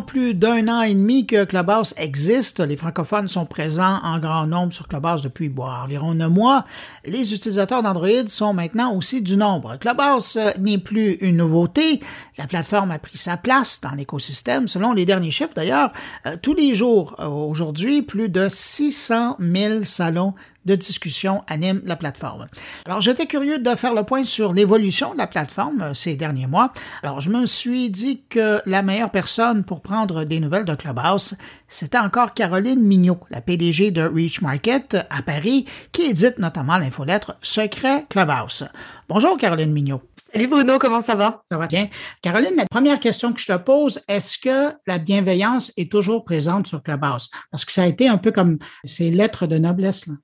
Plus 0.00 0.34
d'un 0.34 0.68
an 0.68 0.82
et 0.82 0.94
demi 0.94 1.26
que 1.26 1.44
Clubhouse 1.44 1.94
existe. 1.96 2.60
Les 2.60 2.76
francophones 2.76 3.28
sont 3.28 3.46
présents 3.46 3.98
en 4.02 4.18
grand 4.18 4.46
nombre 4.46 4.72
sur 4.72 4.88
Clubhouse 4.88 5.22
depuis 5.22 5.52
environ 5.58 6.18
un 6.20 6.28
mois. 6.28 6.64
Les 7.04 7.32
utilisateurs 7.32 7.82
d'Android 7.82 8.26
sont 8.28 8.54
maintenant 8.54 8.94
aussi 8.94 9.22
du 9.22 9.36
nombre. 9.36 9.76
Clubhouse 9.78 10.36
euh, 10.36 10.50
n'est 10.58 10.78
plus 10.78 11.12
une 11.20 11.36
nouveauté. 11.36 12.00
La 12.38 12.46
plateforme 12.46 12.90
a 12.90 12.98
pris 12.98 13.18
sa 13.18 13.36
place 13.36 13.80
dans 13.80 13.92
l'écosystème. 13.92 14.68
Selon 14.68 14.92
les 14.92 15.04
derniers 15.04 15.30
chiffres, 15.30 15.54
d'ailleurs, 15.54 15.92
euh, 16.26 16.36
tous 16.40 16.54
les 16.54 16.74
jours, 16.74 17.16
euh, 17.18 17.26
aujourd'hui, 17.26 18.02
plus 18.02 18.28
de 18.28 18.48
600 18.48 19.36
000 19.38 19.84
salons 19.84 20.34
de 20.66 20.74
discussion 20.74 21.42
anime 21.46 21.80
la 21.84 21.96
plateforme. 21.96 22.46
Alors, 22.84 23.00
j'étais 23.00 23.26
curieux 23.26 23.58
de 23.58 23.74
faire 23.74 23.94
le 23.94 24.02
point 24.02 24.24
sur 24.24 24.52
l'évolution 24.52 25.12
de 25.12 25.18
la 25.18 25.26
plateforme 25.26 25.80
euh, 25.80 25.94
ces 25.94 26.16
derniers 26.16 26.46
mois. 26.46 26.72
Alors, 27.02 27.20
je 27.20 27.30
me 27.30 27.46
suis 27.46 27.88
dit 27.88 28.22
que 28.28 28.60
la 28.66 28.82
meilleure 28.82 29.10
personne 29.10 29.64
pour 29.64 29.80
prendre 29.80 30.24
des 30.24 30.40
nouvelles 30.40 30.64
de 30.64 30.74
Clubhouse, 30.74 31.36
c'était 31.68 31.98
encore 31.98 32.34
Caroline 32.34 32.82
Mignot, 32.82 33.20
la 33.30 33.40
PDG 33.40 33.90
de 33.90 34.02
Reach 34.02 34.42
Market 34.42 34.96
à 35.10 35.22
Paris, 35.22 35.66
qui 35.92 36.02
édite 36.02 36.38
notamment 36.38 36.78
l'infolettre 36.78 37.36
Secret 37.40 38.04
Clubhouse. 38.08 38.64
Bonjour, 39.08 39.38
Caroline 39.38 39.72
Mignot. 39.72 40.02
Salut 40.32 40.48
Bruno, 40.48 40.78
comment 40.78 41.00
ça 41.00 41.14
va? 41.14 41.44
Ça 41.50 41.56
va 41.56 41.66
bien. 41.66 41.88
Caroline, 42.20 42.56
la 42.56 42.66
première 42.66 43.00
question 43.00 43.32
que 43.32 43.40
je 43.40 43.46
te 43.46 43.56
pose, 43.56 44.00
est-ce 44.08 44.38
que 44.38 44.76
la 44.86 44.98
bienveillance 44.98 45.72
est 45.76 45.90
toujours 45.90 46.24
présente 46.24 46.66
sur 46.66 46.82
Clubhouse? 46.82 47.30
Parce 47.50 47.64
que 47.64 47.72
ça 47.72 47.84
a 47.84 47.86
été 47.86 48.08
un 48.08 48.18
peu 48.18 48.32
comme 48.32 48.58
ces 48.84 49.10
lettres 49.10 49.46
de 49.46 49.56
noblesse. 49.58 50.06
Là. 50.06 50.14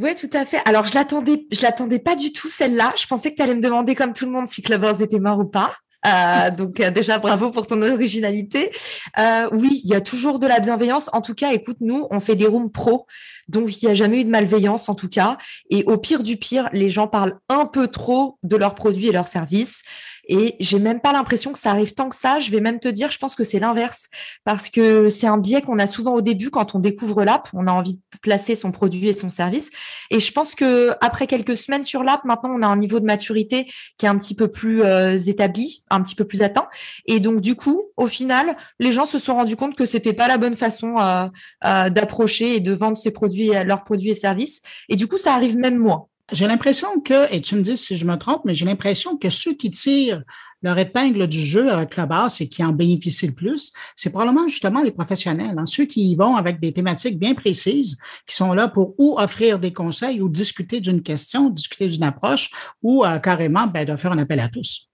Oui, 0.00 0.14
tout 0.14 0.30
à 0.32 0.44
fait. 0.44 0.60
Alors, 0.64 0.86
je 0.86 0.94
l'attendais, 0.94 1.44
je 1.50 1.60
l'attendais 1.60 1.98
pas 1.98 2.14
du 2.14 2.32
tout, 2.32 2.48
celle-là. 2.48 2.94
Je 2.96 3.06
pensais 3.08 3.32
que 3.32 3.36
tu 3.36 3.42
allais 3.42 3.56
me 3.56 3.60
demander, 3.60 3.96
comme 3.96 4.12
tout 4.12 4.26
le 4.26 4.30
monde, 4.30 4.46
si 4.46 4.62
Clubhouse 4.62 5.02
était 5.02 5.18
mort 5.18 5.40
ou 5.40 5.44
pas. 5.44 5.72
Euh, 6.06 6.50
donc 6.56 6.78
euh, 6.78 6.92
déjà 6.92 7.18
bravo 7.18 7.50
pour 7.50 7.66
ton 7.66 7.82
originalité. 7.82 8.70
Euh, 9.18 9.48
oui, 9.50 9.80
il 9.82 9.90
y 9.90 9.94
a 9.96 10.00
toujours 10.00 10.38
de 10.38 10.46
la 10.46 10.60
bienveillance. 10.60 11.10
En 11.12 11.20
tout 11.20 11.34
cas, 11.34 11.52
écoute, 11.52 11.78
nous, 11.80 12.06
on 12.12 12.20
fait 12.20 12.36
des 12.36 12.46
rooms 12.46 12.70
pro. 12.70 13.06
Donc, 13.48 13.82
il 13.82 13.86
n'y 13.86 13.90
a 13.90 13.94
jamais 13.94 14.20
eu 14.20 14.24
de 14.24 14.30
malveillance, 14.30 14.88
en 14.88 14.94
tout 14.94 15.08
cas. 15.08 15.36
Et 15.68 15.82
au 15.86 15.98
pire 15.98 16.22
du 16.22 16.36
pire, 16.36 16.68
les 16.72 16.90
gens 16.90 17.08
parlent 17.08 17.34
un 17.48 17.66
peu 17.66 17.88
trop 17.88 18.38
de 18.44 18.56
leurs 18.56 18.76
produits 18.76 19.08
et 19.08 19.12
leurs 19.12 19.26
services. 19.26 19.82
Et 20.28 20.56
j'ai 20.60 20.78
même 20.78 21.00
pas 21.00 21.12
l'impression 21.12 21.52
que 21.52 21.58
ça 21.58 21.70
arrive 21.70 21.94
tant 21.94 22.08
que 22.08 22.16
ça. 22.16 22.38
Je 22.40 22.50
vais 22.50 22.60
même 22.60 22.78
te 22.80 22.88
dire, 22.88 23.10
je 23.10 23.18
pense 23.18 23.34
que 23.34 23.44
c'est 23.44 23.58
l'inverse 23.58 24.08
parce 24.44 24.68
que 24.68 25.08
c'est 25.08 25.26
un 25.26 25.38
biais 25.38 25.62
qu'on 25.62 25.78
a 25.78 25.86
souvent 25.86 26.14
au 26.14 26.20
début 26.20 26.50
quand 26.50 26.74
on 26.74 26.78
découvre 26.78 27.24
l'app. 27.24 27.48
On 27.54 27.66
a 27.66 27.72
envie 27.72 27.94
de 27.94 28.00
placer 28.20 28.54
son 28.54 28.70
produit 28.70 29.08
et 29.08 29.12
son 29.14 29.30
service. 29.30 29.70
Et 30.10 30.20
je 30.20 30.32
pense 30.32 30.54
que 30.54 30.90
après 31.00 31.26
quelques 31.26 31.56
semaines 31.56 31.82
sur 31.82 32.02
l'app, 32.02 32.24
maintenant 32.24 32.50
on 32.54 32.62
a 32.62 32.66
un 32.66 32.76
niveau 32.76 33.00
de 33.00 33.06
maturité 33.06 33.70
qui 33.96 34.06
est 34.06 34.08
un 34.08 34.18
petit 34.18 34.34
peu 34.34 34.48
plus 34.48 34.82
euh, 34.82 35.16
établi, 35.16 35.82
un 35.90 36.02
petit 36.02 36.14
peu 36.14 36.24
plus 36.24 36.42
atteint. 36.42 36.68
Et 37.06 37.20
donc 37.20 37.40
du 37.40 37.54
coup, 37.54 37.84
au 37.96 38.06
final, 38.06 38.56
les 38.78 38.92
gens 38.92 39.06
se 39.06 39.18
sont 39.18 39.34
rendus 39.34 39.56
compte 39.56 39.76
que 39.76 39.86
c'était 39.86 40.12
pas 40.12 40.28
la 40.28 40.38
bonne 40.38 40.56
façon 40.56 40.98
euh, 40.98 41.26
euh, 41.64 41.90
d'approcher 41.90 42.56
et 42.56 42.60
de 42.60 42.72
vendre 42.72 42.96
ses 42.96 43.10
produits, 43.10 43.50
leurs 43.64 43.84
produits 43.84 44.10
et 44.10 44.14
services. 44.14 44.60
Et 44.88 44.96
du 44.96 45.06
coup, 45.06 45.16
ça 45.16 45.32
arrive 45.32 45.56
même 45.56 45.78
moins. 45.78 46.06
J'ai 46.30 46.46
l'impression 46.46 47.00
que, 47.00 47.32
et 47.32 47.40
tu 47.40 47.56
me 47.56 47.62
dis 47.62 47.78
si 47.78 47.96
je 47.96 48.04
me 48.04 48.16
trompe, 48.16 48.42
mais 48.44 48.54
j'ai 48.54 48.66
l'impression 48.66 49.16
que 49.16 49.30
ceux 49.30 49.54
qui 49.54 49.70
tirent 49.70 50.22
leur 50.62 50.76
épingle 50.76 51.26
du 51.26 51.42
jeu 51.42 51.70
avec 51.70 51.96
la 51.96 52.04
base 52.04 52.42
et 52.42 52.48
qui 52.48 52.62
en 52.62 52.72
bénéficient 52.72 53.28
le 53.28 53.32
plus, 53.32 53.72
c'est 53.96 54.10
probablement 54.10 54.46
justement 54.46 54.82
les 54.82 54.90
professionnels, 54.90 55.56
hein, 55.58 55.64
ceux 55.64 55.86
qui 55.86 56.10
y 56.10 56.16
vont 56.16 56.36
avec 56.36 56.60
des 56.60 56.72
thématiques 56.72 57.18
bien 57.18 57.34
précises, 57.34 57.96
qui 58.26 58.36
sont 58.36 58.52
là 58.52 58.68
pour 58.68 58.94
ou 58.98 59.18
offrir 59.18 59.58
des 59.58 59.72
conseils 59.72 60.20
ou 60.20 60.28
discuter 60.28 60.80
d'une 60.80 61.02
question, 61.02 61.48
discuter 61.48 61.86
d'une 61.86 62.02
approche 62.02 62.50
ou 62.82 63.06
euh, 63.06 63.18
carrément 63.18 63.66
ben, 63.66 63.86
de 63.86 63.96
faire 63.96 64.12
un 64.12 64.18
appel 64.18 64.40
à 64.40 64.48
tous. 64.48 64.88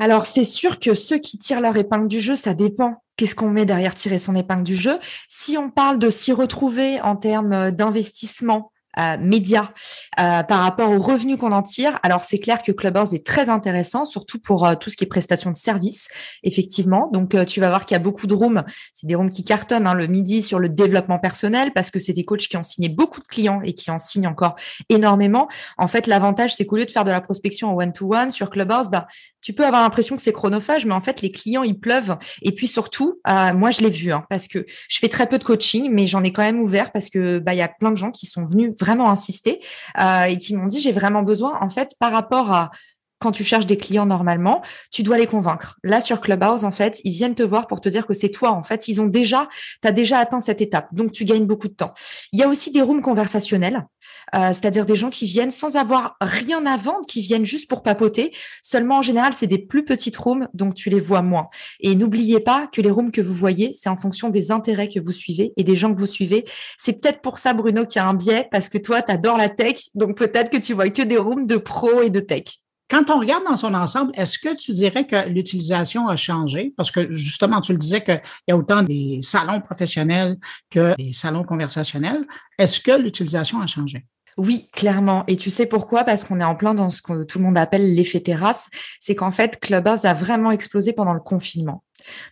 Alors, 0.00 0.26
c'est 0.26 0.44
sûr 0.44 0.80
que 0.80 0.94
ceux 0.94 1.18
qui 1.18 1.38
tirent 1.38 1.60
leur 1.60 1.76
épingle 1.76 2.08
du 2.08 2.20
jeu, 2.20 2.34
ça 2.34 2.54
dépend 2.54 3.02
qu'est-ce 3.16 3.34
qu'on 3.34 3.50
met 3.50 3.66
derrière 3.66 3.94
tirer 3.94 4.18
son 4.18 4.34
épingle 4.34 4.62
du 4.64 4.76
jeu. 4.76 4.98
Si 5.28 5.56
on 5.58 5.70
parle 5.70 5.98
de 5.98 6.10
s'y 6.10 6.32
retrouver 6.32 7.00
en 7.00 7.16
termes 7.16 7.72
d'investissement, 7.72 8.70
euh, 8.98 9.16
médias 9.20 9.70
euh, 10.18 10.42
par 10.42 10.60
rapport 10.60 10.90
aux 10.90 10.98
revenus 10.98 11.38
qu'on 11.38 11.52
en 11.52 11.62
tire. 11.62 11.98
Alors 12.02 12.24
c'est 12.24 12.38
clair 12.38 12.62
que 12.62 12.72
Clubhouse 12.72 13.14
est 13.14 13.24
très 13.24 13.50
intéressant, 13.50 14.06
surtout 14.06 14.38
pour 14.38 14.66
euh, 14.66 14.74
tout 14.74 14.88
ce 14.88 14.96
qui 14.96 15.04
est 15.04 15.08
prestation 15.08 15.50
de 15.50 15.56
services, 15.56 16.08
effectivement. 16.42 17.08
Donc 17.12 17.36
tu 17.46 17.60
vas 17.60 17.68
voir 17.68 17.84
qu'il 17.84 17.94
y 17.94 18.00
a 18.00 18.02
beaucoup 18.02 18.26
de 18.26 18.34
rooms, 18.34 18.64
c'est 18.94 19.06
des 19.06 19.14
rooms 19.14 19.30
qui 19.30 19.44
cartonnent 19.44 19.86
hein, 19.86 19.94
le 19.94 20.06
midi 20.06 20.42
sur 20.42 20.58
le 20.58 20.68
développement 20.68 21.18
personnel 21.18 21.72
parce 21.74 21.90
que 21.90 22.00
c'est 22.00 22.14
des 22.14 22.24
coachs 22.24 22.48
qui 22.48 22.56
ont 22.56 22.62
signé 22.62 22.88
beaucoup 22.88 23.20
de 23.20 23.26
clients 23.26 23.60
et 23.62 23.74
qui 23.74 23.90
en 23.90 23.98
signent 23.98 24.26
encore 24.26 24.56
énormément. 24.88 25.48
En 25.76 25.86
fait, 25.86 26.06
l'avantage 26.06 26.56
c'est 26.56 26.64
qu'au 26.64 26.76
lieu 26.76 26.86
de 26.86 26.90
faire 26.90 27.04
de 27.04 27.10
la 27.10 27.20
prospection 27.20 27.70
en 27.70 27.76
one-to-one 27.76 28.30
sur 28.30 28.50
Clubhouse, 28.50 28.88
bah 28.88 29.06
tu 29.40 29.52
peux 29.52 29.64
avoir 29.64 29.82
l'impression 29.82 30.16
que 30.16 30.22
c'est 30.22 30.32
chronophage, 30.32 30.84
mais 30.84 30.94
en 30.94 31.00
fait, 31.00 31.22
les 31.22 31.30
clients, 31.30 31.62
ils 31.62 31.78
pleuvent. 31.78 32.16
Et 32.42 32.52
puis 32.52 32.66
surtout, 32.66 33.20
euh, 33.28 33.54
moi, 33.54 33.70
je 33.70 33.80
l'ai 33.80 33.90
vu, 33.90 34.12
hein, 34.12 34.24
parce 34.28 34.48
que 34.48 34.64
je 34.88 34.98
fais 34.98 35.08
très 35.08 35.28
peu 35.28 35.38
de 35.38 35.44
coaching, 35.44 35.88
mais 35.92 36.06
j'en 36.06 36.24
ai 36.24 36.32
quand 36.32 36.42
même 36.42 36.60
ouvert 36.60 36.92
parce 36.92 37.08
que 37.08 37.38
bah 37.38 37.54
il 37.54 37.58
y 37.58 37.62
a 37.62 37.68
plein 37.68 37.90
de 37.90 37.96
gens 37.96 38.10
qui 38.10 38.26
sont 38.26 38.44
venus 38.44 38.72
vraiment 38.78 39.10
insister 39.10 39.60
euh, 39.98 40.22
et 40.22 40.38
qui 40.38 40.54
m'ont 40.56 40.66
dit 40.66 40.80
j'ai 40.80 40.92
vraiment 40.92 41.22
besoin, 41.22 41.58
en 41.60 41.70
fait, 41.70 41.94
par 41.98 42.12
rapport 42.12 42.52
à 42.52 42.70
quand 43.18 43.32
tu 43.32 43.44
cherches 43.44 43.66
des 43.66 43.76
clients 43.76 44.06
normalement, 44.06 44.62
tu 44.90 45.02
dois 45.02 45.18
les 45.18 45.26
convaincre. 45.26 45.78
Là, 45.82 46.00
sur 46.00 46.20
Clubhouse, 46.20 46.64
en 46.64 46.70
fait, 46.70 47.00
ils 47.04 47.12
viennent 47.12 47.34
te 47.34 47.42
voir 47.42 47.66
pour 47.66 47.80
te 47.80 47.88
dire 47.88 48.06
que 48.06 48.14
c'est 48.14 48.30
toi. 48.30 48.52
En 48.52 48.62
fait, 48.62 48.88
ils 48.88 49.00
ont 49.00 49.06
déjà, 49.06 49.48
tu 49.82 49.92
déjà 49.92 50.18
atteint 50.18 50.40
cette 50.40 50.60
étape. 50.60 50.88
Donc, 50.92 51.12
tu 51.12 51.24
gagnes 51.24 51.46
beaucoup 51.46 51.68
de 51.68 51.74
temps. 51.74 51.92
Il 52.32 52.38
y 52.38 52.42
a 52.42 52.48
aussi 52.48 52.70
des 52.70 52.82
rooms 52.82 53.00
conversationnels, 53.00 53.86
euh, 54.34 54.48
c'est-à-dire 54.48 54.86
des 54.86 54.94
gens 54.94 55.10
qui 55.10 55.26
viennent 55.26 55.50
sans 55.50 55.76
avoir 55.76 56.16
rien 56.20 56.64
à 56.66 56.76
vendre, 56.76 57.06
qui 57.06 57.20
viennent 57.20 57.44
juste 57.44 57.68
pour 57.68 57.82
papoter. 57.82 58.32
Seulement, 58.62 58.98
en 58.98 59.02
général, 59.02 59.34
c'est 59.34 59.46
des 59.46 59.58
plus 59.58 59.84
petites 59.84 60.16
rooms, 60.16 60.48
donc 60.54 60.74
tu 60.74 60.90
les 60.90 61.00
vois 61.00 61.22
moins. 61.22 61.48
Et 61.80 61.94
n'oubliez 61.94 62.40
pas 62.40 62.68
que 62.68 62.80
les 62.80 62.90
rooms 62.90 63.10
que 63.10 63.20
vous 63.20 63.34
voyez, 63.34 63.72
c'est 63.72 63.88
en 63.88 63.96
fonction 63.96 64.28
des 64.28 64.50
intérêts 64.50 64.88
que 64.88 65.00
vous 65.00 65.12
suivez 65.12 65.52
et 65.56 65.64
des 65.64 65.76
gens 65.76 65.92
que 65.92 65.98
vous 65.98 66.06
suivez. 66.06 66.44
C'est 66.76 67.00
peut-être 67.00 67.20
pour 67.20 67.38
ça, 67.38 67.52
Bruno, 67.52 67.84
qu'il 67.84 68.00
y 68.00 68.04
a 68.04 68.08
un 68.08 68.14
biais, 68.14 68.48
parce 68.52 68.68
que 68.68 68.78
toi, 68.78 69.02
tu 69.02 69.10
adores 69.10 69.38
la 69.38 69.48
tech, 69.48 69.88
donc 69.94 70.16
peut-être 70.16 70.50
que 70.50 70.58
tu 70.58 70.74
vois 70.74 70.88
que 70.90 71.02
des 71.02 71.18
rooms 71.18 71.46
de 71.46 71.56
pro 71.56 72.02
et 72.02 72.10
de 72.10 72.20
tech. 72.20 72.44
Quand 72.90 73.10
on 73.10 73.18
regarde 73.20 73.44
dans 73.44 73.56
son 73.58 73.74
ensemble, 73.74 74.12
est-ce 74.14 74.38
que 74.38 74.56
tu 74.56 74.72
dirais 74.72 75.06
que 75.06 75.28
l'utilisation 75.28 76.08
a 76.08 76.16
changé? 76.16 76.72
Parce 76.76 76.90
que 76.90 77.12
justement, 77.12 77.60
tu 77.60 77.72
le 77.72 77.78
disais 77.78 78.02
qu'il 78.02 78.20
y 78.48 78.52
a 78.52 78.56
autant 78.56 78.82
des 78.82 79.20
salons 79.22 79.60
professionnels 79.60 80.36
que 80.70 80.96
des 80.96 81.12
salons 81.12 81.44
conversationnels. 81.44 82.24
Est-ce 82.58 82.80
que 82.80 82.92
l'utilisation 82.92 83.60
a 83.60 83.66
changé? 83.66 84.06
Oui, 84.38 84.68
clairement. 84.72 85.24
Et 85.26 85.36
tu 85.36 85.50
sais 85.50 85.66
pourquoi? 85.66 86.04
Parce 86.04 86.24
qu'on 86.24 86.40
est 86.40 86.44
en 86.44 86.54
plein 86.54 86.72
dans 86.72 86.88
ce 86.88 87.02
que 87.02 87.24
tout 87.24 87.38
le 87.38 87.44
monde 87.44 87.58
appelle 87.58 87.94
l'effet 87.94 88.20
terrasse. 88.20 88.68
C'est 89.00 89.16
qu'en 89.16 89.32
fait, 89.32 89.58
Clubhouse 89.60 90.04
a 90.04 90.14
vraiment 90.14 90.52
explosé 90.52 90.92
pendant 90.92 91.12
le 91.12 91.20
confinement. 91.20 91.82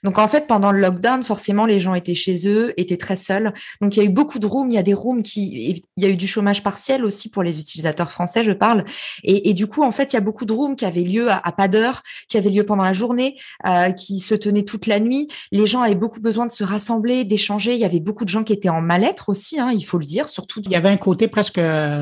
Donc 0.02 0.18
en 0.18 0.28
fait, 0.28 0.46
pendant 0.46 0.72
le 0.72 0.80
lockdown, 0.80 1.22
forcément, 1.22 1.66
les 1.66 1.80
gens 1.80 1.94
étaient 1.94 2.14
chez 2.14 2.48
eux, 2.48 2.72
étaient 2.76 2.96
très 2.96 3.16
seuls. 3.16 3.52
Donc 3.80 3.96
il 3.96 4.00
y 4.00 4.02
a 4.02 4.06
eu 4.06 4.12
beaucoup 4.12 4.38
de 4.38 4.46
rooms. 4.46 4.70
Il 4.70 4.74
y 4.74 4.78
a 4.78 4.82
des 4.82 4.94
rooms 4.94 5.22
qui, 5.22 5.82
il 5.96 6.02
y 6.02 6.06
a 6.06 6.08
eu 6.08 6.16
du 6.16 6.26
chômage 6.26 6.62
partiel 6.62 7.04
aussi 7.04 7.28
pour 7.28 7.42
les 7.42 7.58
utilisateurs 7.58 8.12
français, 8.12 8.44
je 8.44 8.52
parle. 8.52 8.84
Et, 9.22 9.54
du 9.54 9.66
coup, 9.66 9.82
en 9.82 9.90
fait, 9.90 10.12
il 10.12 10.16
y 10.16 10.18
a 10.18 10.20
beaucoup 10.20 10.44
de 10.44 10.52
rooms 10.52 10.76
qui 10.76 10.84
avaient 10.84 11.02
lieu 11.02 11.30
à, 11.30 11.40
pas 11.52 11.68
d'heure, 11.68 12.02
qui 12.28 12.36
avaient 12.36 12.50
lieu 12.50 12.64
pendant 12.64 12.84
la 12.84 12.92
journée, 12.92 13.36
euh, 13.66 13.90
qui 13.92 14.18
se 14.18 14.34
tenaient 14.34 14.64
toute 14.64 14.86
la 14.86 15.00
nuit. 15.00 15.28
Les 15.52 15.66
gens 15.66 15.80
avaient 15.80 15.94
beaucoup 15.94 16.20
besoin 16.20 16.46
de 16.46 16.52
se 16.52 16.64
rassembler, 16.64 17.24
d'échanger. 17.24 17.74
Il 17.74 17.80
y 17.80 17.84
avait 17.84 18.00
beaucoup 18.00 18.24
de 18.24 18.30
gens 18.30 18.44
qui 18.44 18.52
étaient 18.52 18.68
en 18.68 18.82
mal-être 18.82 19.28
aussi, 19.28 19.58
hein, 19.58 19.70
il 19.72 19.82
faut 19.82 19.98
le 19.98 20.06
dire. 20.06 20.28
Surtout. 20.28 20.60
Il 20.64 20.72
y 20.72 20.76
avait 20.76 20.88
un 20.88 20.96
côté 20.96 21.28
presque 21.28 21.60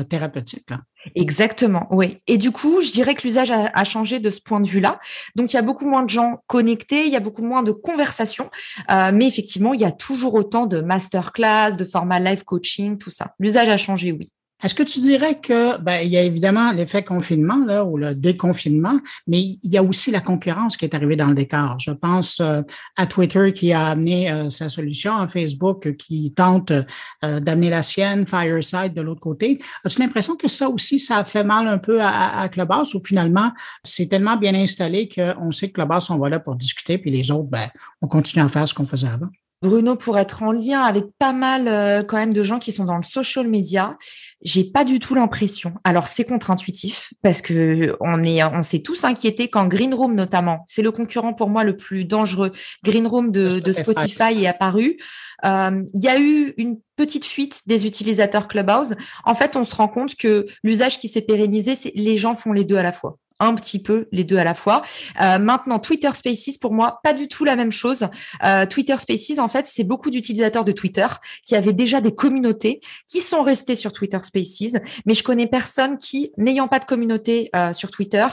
thérapeutique. 0.09 0.69
Là. 0.69 0.81
Exactement, 1.13 1.87
oui. 1.91 2.17
Et 2.27 2.37
du 2.37 2.51
coup, 2.51 2.81
je 2.81 2.91
dirais 2.91 3.15
que 3.15 3.23
l'usage 3.23 3.51
a, 3.51 3.83
changé 3.83 4.19
de 4.19 4.29
ce 4.29 4.41
point 4.41 4.59
de 4.59 4.67
vue-là. 4.67 4.99
Donc, 5.35 5.53
il 5.53 5.55
y 5.55 5.59
a 5.59 5.61
beaucoup 5.61 5.87
moins 5.87 6.03
de 6.03 6.09
gens 6.09 6.41
connectés, 6.47 7.05
il 7.05 7.11
y 7.11 7.15
a 7.15 7.19
beaucoup 7.19 7.43
moins 7.43 7.61
de 7.61 7.71
conversations, 7.71 8.49
euh, 8.89 9.11
mais 9.13 9.27
effectivement, 9.27 9.73
il 9.73 9.81
y 9.81 9.85
a 9.85 9.91
toujours 9.91 10.33
autant 10.33 10.65
de 10.65 10.81
masterclass, 10.81 11.75
de 11.75 11.85
formats 11.85 12.19
live 12.19 12.43
coaching, 12.43 12.97
tout 12.97 13.11
ça. 13.11 13.35
L'usage 13.39 13.69
a 13.69 13.77
changé, 13.77 14.11
oui. 14.11 14.29
Est-ce 14.63 14.73
que 14.73 14.83
tu 14.83 14.99
dirais 14.99 15.39
que 15.39 15.77
ben, 15.81 15.99
il 16.01 16.09
y 16.09 16.17
a 16.17 16.21
évidemment 16.21 16.71
l'effet 16.71 17.03
confinement 17.03 17.65
là, 17.65 17.83
ou 17.83 17.97
le 17.97 18.15
déconfinement, 18.15 18.99
mais 19.27 19.41
il 19.41 19.59
y 19.63 19.77
a 19.77 19.83
aussi 19.83 20.11
la 20.11 20.21
concurrence 20.21 20.77
qui 20.77 20.85
est 20.85 20.95
arrivée 20.95 21.17
dans 21.17 21.27
le 21.27 21.35
décor. 21.35 21.77
Je 21.79 21.91
pense 21.91 22.39
euh, 22.39 22.61
à 22.95 23.05
Twitter 23.05 23.51
qui 23.53 23.73
a 23.73 23.87
amené 23.87 24.31
euh, 24.31 24.49
sa 24.49 24.69
solution, 24.69 25.17
à 25.17 25.27
Facebook 25.27 25.95
qui 25.97 26.33
tente 26.33 26.71
euh, 26.71 27.39
d'amener 27.41 27.69
la 27.69 27.83
sienne, 27.83 28.25
Fireside 28.25 28.93
de 28.93 29.01
l'autre 29.01 29.21
côté. 29.21 29.59
As-tu 29.83 29.99
l'impression 29.99 30.35
que 30.35 30.47
ça 30.47 30.69
aussi, 30.69 30.99
ça 30.99 31.25
fait 31.25 31.43
mal 31.43 31.67
un 31.67 31.77
peu 31.77 31.99
à, 32.01 32.39
à 32.39 32.47
Clubhouse 32.47 32.95
ou 32.95 33.01
finalement 33.03 33.51
c'est 33.83 34.07
tellement 34.07 34.37
bien 34.37 34.55
installé 34.55 35.09
qu'on 35.09 35.51
sait 35.51 35.67
que 35.67 35.73
Clubhouse, 35.73 36.09
on 36.09 36.17
va 36.17 36.29
là 36.29 36.39
pour 36.39 36.55
discuter, 36.55 36.97
puis 36.97 37.11
les 37.11 37.29
autres, 37.29 37.49
ben, 37.49 37.67
on 38.01 38.07
continue 38.07 38.43
à 38.43 38.49
faire 38.49 38.67
ce 38.67 38.73
qu'on 38.73 38.85
faisait 38.85 39.07
avant? 39.07 39.29
Bruno, 39.61 39.95
pour 39.95 40.17
être 40.17 40.43
en 40.43 40.51
lien 40.51 40.81
avec 40.81 41.05
pas 41.17 41.33
mal 41.33 41.67
euh, 41.67 42.03
quand 42.03 42.17
même 42.17 42.33
de 42.33 42.43
gens 42.43 42.59
qui 42.59 42.71
sont 42.71 42.85
dans 42.85 42.97
le 42.97 43.03
social 43.03 43.47
media, 43.47 43.97
j'ai 44.41 44.63
pas 44.63 44.83
du 44.83 44.99
tout 44.99 45.15
l'impression. 45.15 45.73
Alors 45.83 46.07
c'est 46.07 46.25
contre-intuitif 46.25 47.13
parce 47.21 47.41
que 47.41 47.95
on 47.99 48.23
est, 48.23 48.43
on 48.43 48.63
s'est 48.63 48.81
tous 48.81 49.03
inquiétés 49.03 49.47
quand 49.47 49.65
Green 49.67 49.93
Room 49.93 50.13
notamment, 50.13 50.65
c'est 50.67 50.81
le 50.81 50.91
concurrent 50.91 51.33
pour 51.33 51.49
moi 51.49 51.63
le 51.63 51.75
plus 51.75 52.05
dangereux. 52.05 52.51
Green 52.83 53.07
Room 53.07 53.31
de, 53.31 53.71
Spotify 53.71 54.43
est 54.43 54.47
apparu. 54.47 54.97
Euh, 55.45 55.83
il 55.93 56.03
y 56.03 56.07
a 56.07 56.19
eu 56.19 56.53
une 56.57 56.79
petite 56.95 57.25
fuite 57.25 57.61
des 57.67 57.87
utilisateurs 57.87 58.47
Clubhouse. 58.47 58.95
En 59.23 59.35
fait, 59.35 59.55
on 59.55 59.63
se 59.63 59.75
rend 59.75 59.87
compte 59.87 60.15
que 60.15 60.45
l'usage 60.63 60.99
qui 60.99 61.07
s'est 61.07 61.21
pérennisé, 61.21 61.75
c'est 61.75 61.91
les 61.95 62.17
gens 62.17 62.35
font 62.35 62.53
les 62.53 62.63
deux 62.63 62.77
à 62.77 62.83
la 62.83 62.91
fois 62.91 63.17
un 63.39 63.53
petit 63.55 63.81
peu 63.81 64.07
les 64.11 64.23
deux 64.23 64.37
à 64.37 64.43
la 64.43 64.53
fois. 64.53 64.81
Euh, 65.21 65.39
maintenant, 65.39 65.79
Twitter 65.79 66.09
Spaces, 66.13 66.57
pour 66.57 66.73
moi, 66.73 66.99
pas 67.03 67.13
du 67.13 67.27
tout 67.27 67.43
la 67.43 67.55
même 67.55 67.71
chose. 67.71 68.07
Euh, 68.43 68.65
Twitter 68.65 68.95
Spaces, 68.97 69.39
en 69.39 69.49
fait, 69.49 69.65
c'est 69.67 69.83
beaucoup 69.83 70.09
d'utilisateurs 70.09 70.63
de 70.63 70.71
Twitter 70.71 71.07
qui 71.43 71.55
avaient 71.55 71.73
déjà 71.73 72.01
des 72.01 72.15
communautés, 72.15 72.81
qui 73.07 73.19
sont 73.19 73.43
restés 73.43 73.75
sur 73.75 73.91
Twitter 73.93 74.19
Spaces, 74.23 74.77
mais 75.05 75.13
je 75.13 75.23
connais 75.23 75.47
personne 75.47 75.97
qui, 75.97 76.31
n'ayant 76.37 76.67
pas 76.67 76.79
de 76.79 76.85
communauté 76.85 77.49
euh, 77.55 77.73
sur 77.73 77.91
Twitter, 77.91 78.25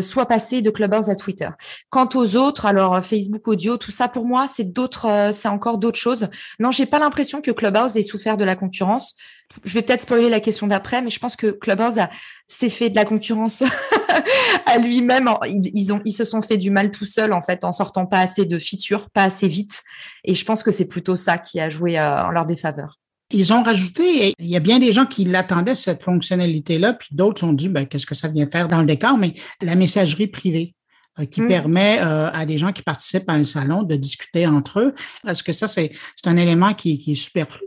soit 0.00 0.26
passé 0.26 0.62
de 0.62 0.70
Clubhouse 0.70 1.10
à 1.10 1.16
Twitter. 1.16 1.48
Quant 1.90 2.08
aux 2.14 2.36
autres, 2.36 2.66
alors 2.66 3.04
Facebook 3.04 3.46
Audio, 3.48 3.76
tout 3.76 3.90
ça, 3.90 4.08
pour 4.08 4.26
moi, 4.26 4.46
c'est 4.46 4.72
d'autres, 4.72 5.30
c'est 5.32 5.48
encore 5.48 5.78
d'autres 5.78 5.98
choses. 5.98 6.28
Non, 6.58 6.70
j'ai 6.70 6.86
pas 6.86 6.98
l'impression 6.98 7.40
que 7.40 7.50
Clubhouse 7.50 7.96
ait 7.96 8.02
souffert 8.02 8.36
de 8.36 8.44
la 8.44 8.56
concurrence. 8.56 9.14
Je 9.64 9.74
vais 9.74 9.82
peut-être 9.82 10.00
spoiler 10.00 10.28
la 10.28 10.40
question 10.40 10.66
d'après, 10.66 11.02
mais 11.02 11.10
je 11.10 11.18
pense 11.18 11.36
que 11.36 11.48
Clubhouse 11.48 12.00
s'est 12.46 12.68
fait 12.68 12.90
de 12.90 12.96
la 12.96 13.04
concurrence 13.04 13.62
à 14.66 14.78
lui-même. 14.78 15.28
Ils, 15.46 15.92
ont, 15.92 16.00
ils 16.04 16.12
se 16.12 16.24
sont 16.24 16.42
fait 16.42 16.56
du 16.56 16.70
mal 16.70 16.90
tout 16.90 17.06
seuls 17.06 17.32
en 17.32 17.42
fait 17.42 17.64
en 17.64 17.72
sortant 17.72 18.06
pas 18.06 18.20
assez 18.20 18.46
de 18.46 18.58
features, 18.58 19.10
pas 19.10 19.24
assez 19.24 19.48
vite. 19.48 19.82
Et 20.24 20.34
je 20.34 20.44
pense 20.44 20.62
que 20.62 20.70
c'est 20.70 20.88
plutôt 20.88 21.16
ça 21.16 21.38
qui 21.38 21.60
a 21.60 21.70
joué 21.70 21.98
euh, 21.98 22.24
en 22.24 22.30
leur 22.30 22.46
défaveur. 22.46 22.98
Ils 23.30 23.52
ont 23.52 23.62
rajouté, 23.62 24.34
il 24.38 24.46
y 24.46 24.56
a 24.56 24.60
bien 24.60 24.78
des 24.78 24.92
gens 24.92 25.06
qui 25.06 25.24
l'attendaient, 25.24 25.74
cette 25.74 26.02
fonctionnalité-là, 26.02 26.92
puis 26.92 27.08
d'autres 27.12 27.44
ont 27.44 27.52
dit, 27.52 27.68
ben, 27.68 27.86
qu'est-ce 27.86 28.06
que 28.06 28.14
ça 28.14 28.28
vient 28.28 28.48
faire 28.48 28.68
dans 28.68 28.80
le 28.80 28.86
décor, 28.86 29.16
mais 29.16 29.34
la 29.62 29.74
messagerie 29.74 30.26
privée 30.26 30.74
euh, 31.18 31.24
qui 31.24 31.40
mmh. 31.40 31.48
permet 31.48 31.98
euh, 32.00 32.30
à 32.30 32.44
des 32.44 32.58
gens 32.58 32.72
qui 32.72 32.82
participent 32.82 33.28
à 33.28 33.32
un 33.32 33.44
salon 33.44 33.82
de 33.82 33.96
discuter 33.96 34.46
entre 34.46 34.80
eux. 34.80 34.94
Est-ce 35.26 35.42
que 35.42 35.52
ça, 35.52 35.68
c'est 35.68 35.92
un 36.26 36.36
élément 36.36 36.74
qui, 36.74 36.98
qui 36.98 37.12
est 37.12 37.16
superflu? 37.16 37.66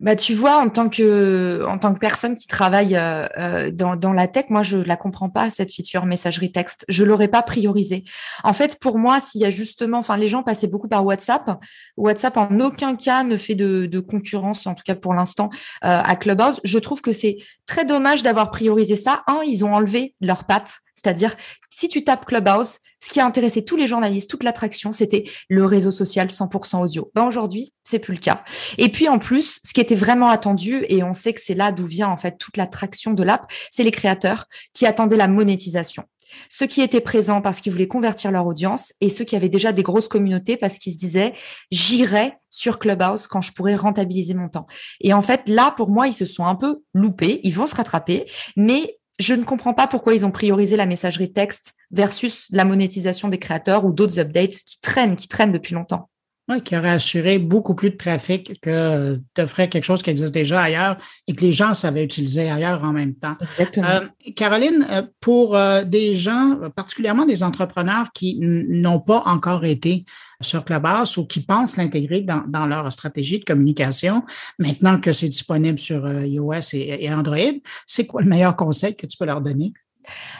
Bah, 0.00 0.16
tu 0.16 0.32
vois, 0.32 0.56
en 0.56 0.70
tant 0.70 0.88
que 0.88 1.64
en 1.66 1.78
tant 1.78 1.92
que 1.92 1.98
personne 1.98 2.34
qui 2.34 2.46
travaille 2.46 2.96
euh, 2.96 3.26
euh, 3.38 3.70
dans, 3.70 3.96
dans 3.96 4.14
la 4.14 4.28
tech, 4.28 4.46
moi 4.48 4.62
je 4.62 4.78
la 4.78 4.96
comprends 4.96 5.28
pas 5.28 5.50
cette 5.50 5.70
feature 5.72 6.06
messagerie 6.06 6.52
texte. 6.52 6.86
Je 6.88 7.04
l'aurais 7.04 7.28
pas 7.28 7.42
priorisée. 7.42 8.04
En 8.42 8.54
fait, 8.54 8.78
pour 8.80 8.98
moi, 8.98 9.20
s'il 9.20 9.42
y 9.42 9.44
a 9.44 9.50
justement, 9.50 9.98
enfin, 9.98 10.16
les 10.16 10.26
gens 10.28 10.42
passaient 10.42 10.68
beaucoup 10.68 10.88
par 10.88 11.04
WhatsApp. 11.04 11.50
WhatsApp 11.98 12.36
en 12.38 12.60
aucun 12.60 12.96
cas 12.96 13.24
ne 13.24 13.36
fait 13.36 13.54
de, 13.54 13.84
de 13.84 14.00
concurrence, 14.00 14.66
en 14.66 14.74
tout 14.74 14.84
cas 14.84 14.94
pour 14.94 15.12
l'instant, 15.12 15.50
euh, 15.84 16.00
à 16.02 16.16
Clubhouse. 16.16 16.60
Je 16.64 16.78
trouve 16.78 17.02
que 17.02 17.12
c'est 17.12 17.36
très 17.66 17.84
dommage 17.84 18.22
d'avoir 18.22 18.50
priorisé 18.50 18.96
ça. 18.96 19.22
Un, 19.26 19.40
ils 19.44 19.64
ont 19.66 19.74
enlevé 19.74 20.14
leurs 20.22 20.44
pattes 20.44 20.78
c'est-à-dire, 21.02 21.34
si 21.70 21.88
tu 21.88 22.04
tapes 22.04 22.26
Clubhouse, 22.26 22.78
ce 23.02 23.08
qui 23.08 23.20
a 23.20 23.26
intéressé 23.26 23.64
tous 23.64 23.76
les 23.76 23.86
journalistes, 23.86 24.28
toute 24.28 24.44
l'attraction, 24.44 24.92
c'était 24.92 25.24
le 25.48 25.64
réseau 25.64 25.90
social 25.90 26.28
100% 26.28 26.82
audio. 26.82 27.10
Ben 27.14 27.24
aujourd'hui, 27.24 27.72
c'est 27.84 27.98
plus 27.98 28.14
le 28.14 28.20
cas. 28.20 28.44
Et 28.76 28.90
puis 28.90 29.08
en 29.08 29.18
plus, 29.18 29.60
ce 29.64 29.72
qui 29.72 29.80
était 29.80 29.94
vraiment 29.94 30.28
attendu, 30.28 30.84
et 30.88 31.02
on 31.02 31.14
sait 31.14 31.32
que 31.32 31.40
c'est 31.40 31.54
là 31.54 31.72
d'où 31.72 31.86
vient 31.86 32.08
en 32.08 32.18
fait 32.18 32.36
toute 32.36 32.58
l'attraction 32.58 33.12
de 33.14 33.22
l'app, 33.22 33.50
c'est 33.70 33.84
les 33.84 33.90
créateurs 33.90 34.44
qui 34.74 34.84
attendaient 34.84 35.16
la 35.16 35.28
monétisation. 35.28 36.04
Ceux 36.48 36.66
qui 36.66 36.80
étaient 36.80 37.00
présents 37.00 37.40
parce 37.40 37.60
qu'ils 37.60 37.72
voulaient 37.72 37.88
convertir 37.88 38.30
leur 38.30 38.46
audience 38.46 38.92
et 39.00 39.10
ceux 39.10 39.24
qui 39.24 39.36
avaient 39.36 39.48
déjà 39.48 39.72
des 39.72 39.82
grosses 39.82 40.06
communautés 40.06 40.56
parce 40.56 40.78
qu'ils 40.78 40.92
se 40.92 40.98
disaient 40.98 41.32
j'irai 41.70 42.34
sur 42.50 42.78
Clubhouse 42.78 43.26
quand 43.26 43.40
je 43.40 43.52
pourrais 43.52 43.74
rentabiliser 43.74 44.34
mon 44.34 44.48
temps. 44.48 44.66
Et 45.00 45.12
en 45.12 45.22
fait, 45.22 45.48
là, 45.48 45.72
pour 45.76 45.90
moi, 45.90 46.06
ils 46.06 46.12
se 46.12 46.26
sont 46.26 46.44
un 46.44 46.54
peu 46.54 46.82
loupés. 46.94 47.40
Ils 47.42 47.54
vont 47.54 47.66
se 47.66 47.74
rattraper, 47.74 48.30
mais 48.56 48.99
je 49.20 49.34
ne 49.34 49.44
comprends 49.44 49.74
pas 49.74 49.86
pourquoi 49.86 50.14
ils 50.14 50.24
ont 50.24 50.30
priorisé 50.30 50.76
la 50.76 50.86
messagerie 50.86 51.32
texte 51.32 51.74
versus 51.90 52.46
la 52.50 52.64
monétisation 52.64 53.28
des 53.28 53.38
créateurs 53.38 53.84
ou 53.84 53.92
d'autres 53.92 54.18
updates 54.18 54.54
qui 54.66 54.80
traînent, 54.80 55.16
qui 55.16 55.28
traînent 55.28 55.52
depuis 55.52 55.74
longtemps. 55.74 56.08
Oui, 56.50 56.62
qui 56.62 56.76
aurait 56.76 56.90
assuré 56.90 57.38
beaucoup 57.38 57.76
plus 57.76 57.90
de 57.90 57.96
trafic 57.96 58.60
que 58.60 59.20
d'offrir 59.36 59.70
quelque 59.70 59.84
chose 59.84 60.02
qui 60.02 60.10
existe 60.10 60.34
déjà 60.34 60.62
ailleurs 60.62 60.96
et 61.28 61.34
que 61.36 61.42
les 61.42 61.52
gens 61.52 61.74
savaient 61.74 62.02
utiliser 62.02 62.50
ailleurs 62.50 62.82
en 62.82 62.92
même 62.92 63.14
temps. 63.14 63.36
Exactement. 63.40 63.86
Euh, 63.86 64.32
Caroline, 64.34 64.84
euh, 64.90 65.02
pour 65.20 65.56
euh, 65.56 65.84
des 65.84 66.16
gens, 66.16 66.58
particulièrement 66.74 67.24
des 67.24 67.44
entrepreneurs 67.44 68.10
qui 68.12 68.36
n'ont 68.40 68.98
pas 68.98 69.22
encore 69.26 69.64
été 69.64 70.04
sur 70.40 70.64
Clubhouse 70.64 71.18
ou 71.18 71.26
qui 71.28 71.40
pensent 71.40 71.76
l'intégrer 71.76 72.22
dans, 72.22 72.42
dans, 72.48 72.66
leur 72.66 72.92
stratégie 72.92 73.38
de 73.38 73.44
communication, 73.44 74.24
maintenant 74.58 74.98
que 74.98 75.12
c'est 75.12 75.28
disponible 75.28 75.78
sur 75.78 76.10
iOS 76.10 76.74
et, 76.74 77.04
et 77.04 77.14
Android, 77.14 77.60
c'est 77.86 78.08
quoi 78.08 78.22
le 78.22 78.28
meilleur 78.28 78.56
conseil 78.56 78.96
que 78.96 79.06
tu 79.06 79.16
peux 79.16 79.26
leur 79.26 79.40
donner? 79.40 79.72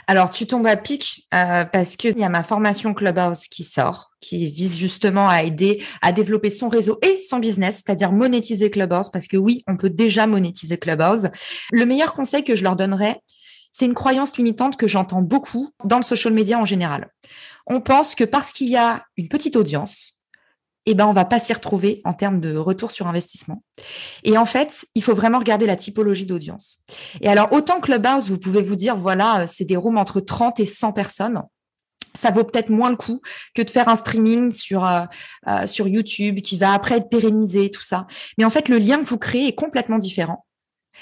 Alors, 0.07 0.31
tu 0.31 0.47
tombes 0.47 0.67
à 0.67 0.77
pic 0.77 1.27
euh, 1.35 1.65
parce 1.65 1.97
qu'il 1.97 2.19
y 2.19 2.25
a 2.25 2.29
ma 2.29 2.43
formation 2.43 2.95
Clubhouse 2.95 3.47
qui 3.49 3.65
sort, 3.65 4.11
qui 4.21 4.47
vise 4.47 4.77
justement 4.77 5.29
à 5.29 5.43
aider 5.43 5.83
à 6.03 6.13
développer 6.13 6.51
son 6.51 6.69
réseau 6.69 6.99
et 7.03 7.19
son 7.19 7.39
business, 7.39 7.77
c'est-à-dire 7.77 8.13
monétiser 8.13 8.71
Clubhouse, 8.71 9.11
parce 9.11 9.29
que 9.29 9.37
oui, 9.37 9.63
on 9.67 9.77
peut 9.77 9.91
déjà 9.91 10.27
monétiser 10.27 10.79
Clubhouse. 10.79 11.29
Le 11.73 11.85
meilleur 11.87 12.13
conseil 12.13 12.45
que 12.45 12.55
je 12.55 12.63
leur 12.63 12.77
donnerais, 12.77 13.21
c'est 13.73 13.87
une 13.87 13.95
croyance 13.95 14.37
limitante 14.37 14.77
que 14.77 14.89
j'entends 14.89 15.23
beaucoup 15.23 15.71
dans 15.85 15.99
le 15.99 16.03
social 16.03 16.35
media 16.35 16.59
en 16.59 16.65
général. 16.65 17.09
On 17.67 17.81
pense 17.81 18.15
que 18.15 18.25
parce 18.25 18.53
qu'il 18.53 18.69
y 18.69 18.77
a 18.77 19.05
une 19.17 19.29
petite 19.29 19.57
audience, 19.57 20.20
eh 20.87 20.95
ben, 20.95 21.07
on 21.07 21.13
va 21.13 21.25
pas 21.25 21.39
s'y 21.39 21.53
retrouver 21.53 22.01
en 22.05 22.15
termes 22.15 22.41
de 22.41 22.57
retour 22.57 22.91
sur 22.91 23.07
investissement. 23.07 23.63
Et 24.25 24.39
en 24.39 24.47
fait, 24.47 24.87
il 24.95 25.03
faut 25.03 25.15
vraiment 25.15 25.39
regarder 25.39 25.67
la 25.67 25.77
typologie 25.77 26.27
d'audience. 26.27 26.79
Et 27.21 27.29
alors, 27.29 27.53
autant 27.53 27.81
Clubhouse, 27.81 28.29
vous 28.29 28.39
pouvez 28.39 28.63
vous 28.63 28.77
dire, 28.77 28.97
voilà, 28.97 29.47
c'est 29.47 29.65
des 29.65 29.77
rooms 29.77 29.99
entre 29.99 30.21
30 30.21 30.59
et 30.61 30.67
100 30.67 30.93
personnes. 30.93 31.43
Ça 32.15 32.33
vaut 32.33 32.45
peut-être 32.45 32.71
moins 32.71 32.91
le 32.91 32.97
coup 32.97 33.21
que 33.55 33.63
de 33.63 33.71
faire 33.71 33.89
un 33.89 33.95
streaming 33.95 34.51
sur 34.51 34.85
euh, 34.85 35.03
euh, 35.47 35.67
sur 35.67 35.87
YouTube 35.87 36.41
qui 36.41 36.59
va 36.59 36.73
après 36.73 36.97
être 36.97 37.09
pérennisé, 37.09 37.71
tout 37.71 37.85
ça. 37.85 38.07
Mais 38.37 38.45
en 38.45 38.51
fait, 38.51 38.69
le 38.69 38.79
lien 38.79 38.99
que 38.99 39.05
vous 39.05 39.19
créez 39.19 39.47
est 39.47 39.55
complètement 39.55 39.99
différent. 39.99 40.45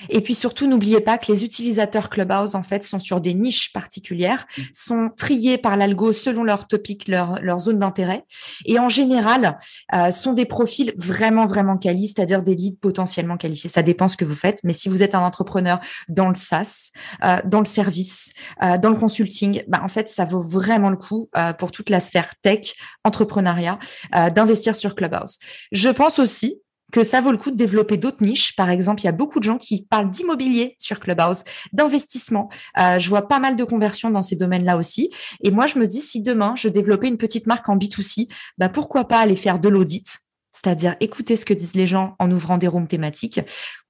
Et 0.09 0.20
puis 0.20 0.34
surtout, 0.34 0.66
n'oubliez 0.66 1.01
pas 1.01 1.18
que 1.18 1.30
les 1.32 1.45
utilisateurs 1.45 2.11
Clubhouse, 2.11 2.55
en 2.55 2.62
fait, 2.62 2.82
sont 2.82 2.99
sur 2.99 3.20
des 3.20 3.34
niches 3.34 3.72
particulières, 3.72 4.47
mm. 4.57 4.62
sont 4.72 5.11
triés 5.16 5.59
par 5.59 5.76
l'algo 5.76 6.12
selon 6.12 6.45
leur 6.45 6.66
topic, 6.66 7.09
leur, 7.09 7.41
leur 7.43 7.59
zone 7.59 7.78
d'intérêt. 7.78 8.24
Et 8.64 8.78
en 8.78 8.89
général, 8.89 9.59
euh, 9.95 10.11
sont 10.11 10.32
des 10.32 10.47
profils 10.47 10.93
vraiment, 10.97 11.47
vraiment 11.47 11.76
quali, 11.76 12.09
c'est-à-dire 12.09 12.43
des 12.43 12.55
leads 12.55 12.78
potentiellement 12.80 13.36
qualifiés. 13.36 13.70
Ça 13.70 13.82
dépend 13.82 14.09
ce 14.09 14.16
que 14.16 14.24
vous 14.24 14.34
faites. 14.36 14.61
Mais 14.64 14.72
si 14.72 14.89
vous 14.89 15.03
êtes 15.03 15.14
un 15.14 15.22
entrepreneur 15.22 15.80
dans 16.09 16.28
le 16.28 16.34
SaaS, 16.34 16.91
euh, 17.24 17.39
dans 17.45 17.61
le 17.61 17.66
service, 17.66 18.32
euh, 18.62 18.78
dans 18.78 18.91
le 18.91 18.97
consulting, 18.97 19.62
bah, 19.68 19.80
en 19.82 19.89
fait, 19.89 20.09
ça 20.09 20.24
vaut 20.24 20.41
vraiment 20.41 20.91
le 20.91 20.97
coup 20.97 21.28
euh, 21.36 21.53
pour 21.53 21.72
toute 21.72 21.91
la 21.91 22.01
sphère 22.01 22.34
tech, 22.43 22.74
entrepreneuriat, 23.05 23.78
euh, 24.14 24.30
d'investir 24.30 24.76
sur 24.76 24.95
Clubhouse. 24.95 25.39
Je 25.72 25.89
pense 25.89 26.18
aussi 26.18 26.61
que 26.93 27.03
ça 27.03 27.20
vaut 27.20 27.32
le 27.32 27.39
coup 27.39 27.51
de 27.51 27.57
développer 27.57 27.97
d'autres 27.97 28.22
niches. 28.22 28.57
Par 28.57 28.70
exemple, 28.70 29.03
il 29.03 29.05
y 29.05 29.09
a 29.09 29.12
beaucoup 29.12 29.39
de 29.39 29.45
gens 29.45 29.59
qui 29.59 29.86
parlent 29.89 30.11
d'immobilier 30.11 30.74
sur 30.78 31.01
Clubhouse, 31.01 31.45
d'investissement. 31.72 32.49
Euh, 32.78 32.99
je 32.99 33.09
vois 33.09 33.28
pas 33.28 33.39
mal 33.39 33.57
de 33.57 33.64
conversions 33.64 34.11
dans 34.11 34.22
ces 34.22 34.36
domaines-là 34.36 34.76
aussi. 34.76 35.11
Et 35.43 35.51
moi, 35.51 35.66
je 35.66 35.78
me 35.78 35.86
dis, 35.86 36.01
si 36.01 36.22
demain, 36.22 36.55
je 36.57 36.68
développais 36.68 37.09
une 37.09 37.18
petite 37.18 37.47
marque 37.47 37.68
en 37.68 37.76
B2C, 37.76 38.28
bah, 38.57 38.68
pourquoi 38.68 39.07
pas 39.07 39.18
aller 39.18 39.36
faire 39.36 39.59
de 39.59 39.68
l'audit 39.68 40.18
c'est-à-dire 40.51 40.97
écouter 41.01 41.36
ce 41.36 41.45
que 41.45 41.55
disent 41.55 41.74
les 41.74 41.86
gens 41.86 42.16
en 42.18 42.30
ouvrant 42.30 42.59
des 42.59 42.66
rooms 42.66 42.89
thématiques 42.89 43.41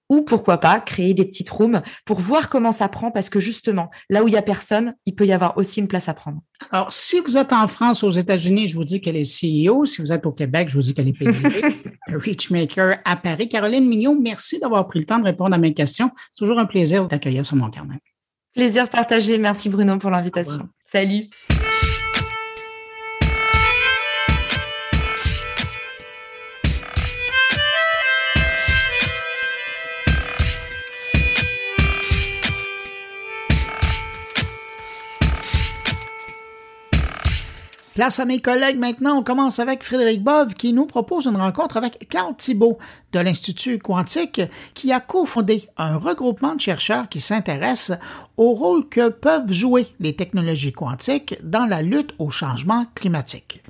ou 0.08 0.22
pourquoi 0.22 0.58
pas 0.58 0.80
créer 0.80 1.14
des 1.14 1.24
petites 1.24 1.50
rooms 1.50 1.82
pour 2.04 2.20
voir 2.20 2.48
comment 2.48 2.72
ça 2.72 2.88
prend 2.88 3.10
parce 3.10 3.30
que 3.30 3.40
justement, 3.40 3.90
là 4.08 4.22
où 4.22 4.28
il 4.28 4.34
y 4.34 4.36
a 4.36 4.42
personne, 4.42 4.94
il 5.06 5.14
peut 5.14 5.26
y 5.26 5.32
avoir 5.32 5.56
aussi 5.56 5.80
une 5.80 5.88
place 5.88 6.08
à 6.08 6.14
prendre. 6.14 6.40
Alors, 6.70 6.92
si 6.92 7.20
vous 7.20 7.36
êtes 7.36 7.52
en 7.52 7.68
France, 7.68 8.02
aux 8.02 8.10
États-Unis, 8.10 8.68
je 8.68 8.76
vous 8.76 8.84
dis 8.84 9.00
qu'elle 9.00 9.16
est 9.16 9.22
CEO. 9.22 9.84
Si 9.84 10.00
vous 10.00 10.12
êtes 10.12 10.26
au 10.26 10.32
Québec, 10.32 10.68
je 10.70 10.74
vous 10.74 10.82
dis 10.82 10.94
qu'elle 10.94 11.08
est 11.08 11.18
PDG. 11.18 11.60
Reachmaker 12.08 12.98
à 13.04 13.16
Paris. 13.16 13.48
Caroline 13.48 13.88
Mignot, 13.88 14.18
merci 14.18 14.58
d'avoir 14.58 14.86
pris 14.88 14.98
le 14.98 15.04
temps 15.04 15.18
de 15.18 15.24
répondre 15.24 15.54
à 15.54 15.58
mes 15.58 15.74
questions. 15.74 16.10
Toujours 16.36 16.58
un 16.58 16.66
plaisir 16.66 17.04
de 17.04 17.08
t'accueillir 17.08 17.46
sur 17.46 17.56
mon 17.56 17.70
carnet. 17.70 18.00
Plaisir 18.54 18.88
partagé. 18.88 19.38
Merci 19.38 19.68
Bruno 19.68 19.98
pour 19.98 20.10
l'invitation. 20.10 20.68
Salut. 20.84 21.28
Place 37.98 38.20
à 38.20 38.26
mes 38.26 38.38
collègues 38.38 38.78
maintenant. 38.78 39.18
On 39.18 39.22
commence 39.24 39.58
avec 39.58 39.82
Frédéric 39.82 40.22
Bove 40.22 40.54
qui 40.54 40.72
nous 40.72 40.86
propose 40.86 41.26
une 41.26 41.34
rencontre 41.34 41.78
avec 41.78 42.08
Carl 42.08 42.32
Thibault 42.36 42.78
de 43.10 43.18
l'Institut 43.18 43.80
Quantique 43.80 44.40
qui 44.72 44.92
a 44.92 45.00
cofondé 45.00 45.64
un 45.76 45.96
regroupement 45.96 46.54
de 46.54 46.60
chercheurs 46.60 47.08
qui 47.08 47.18
s'intéressent 47.18 47.98
au 48.36 48.52
rôle 48.52 48.88
que 48.88 49.08
peuvent 49.08 49.52
jouer 49.52 49.88
les 49.98 50.14
technologies 50.14 50.70
quantiques 50.70 51.40
dans 51.42 51.66
la 51.66 51.82
lutte 51.82 52.14
au 52.20 52.30
changement 52.30 52.84
climatique. 52.94 53.64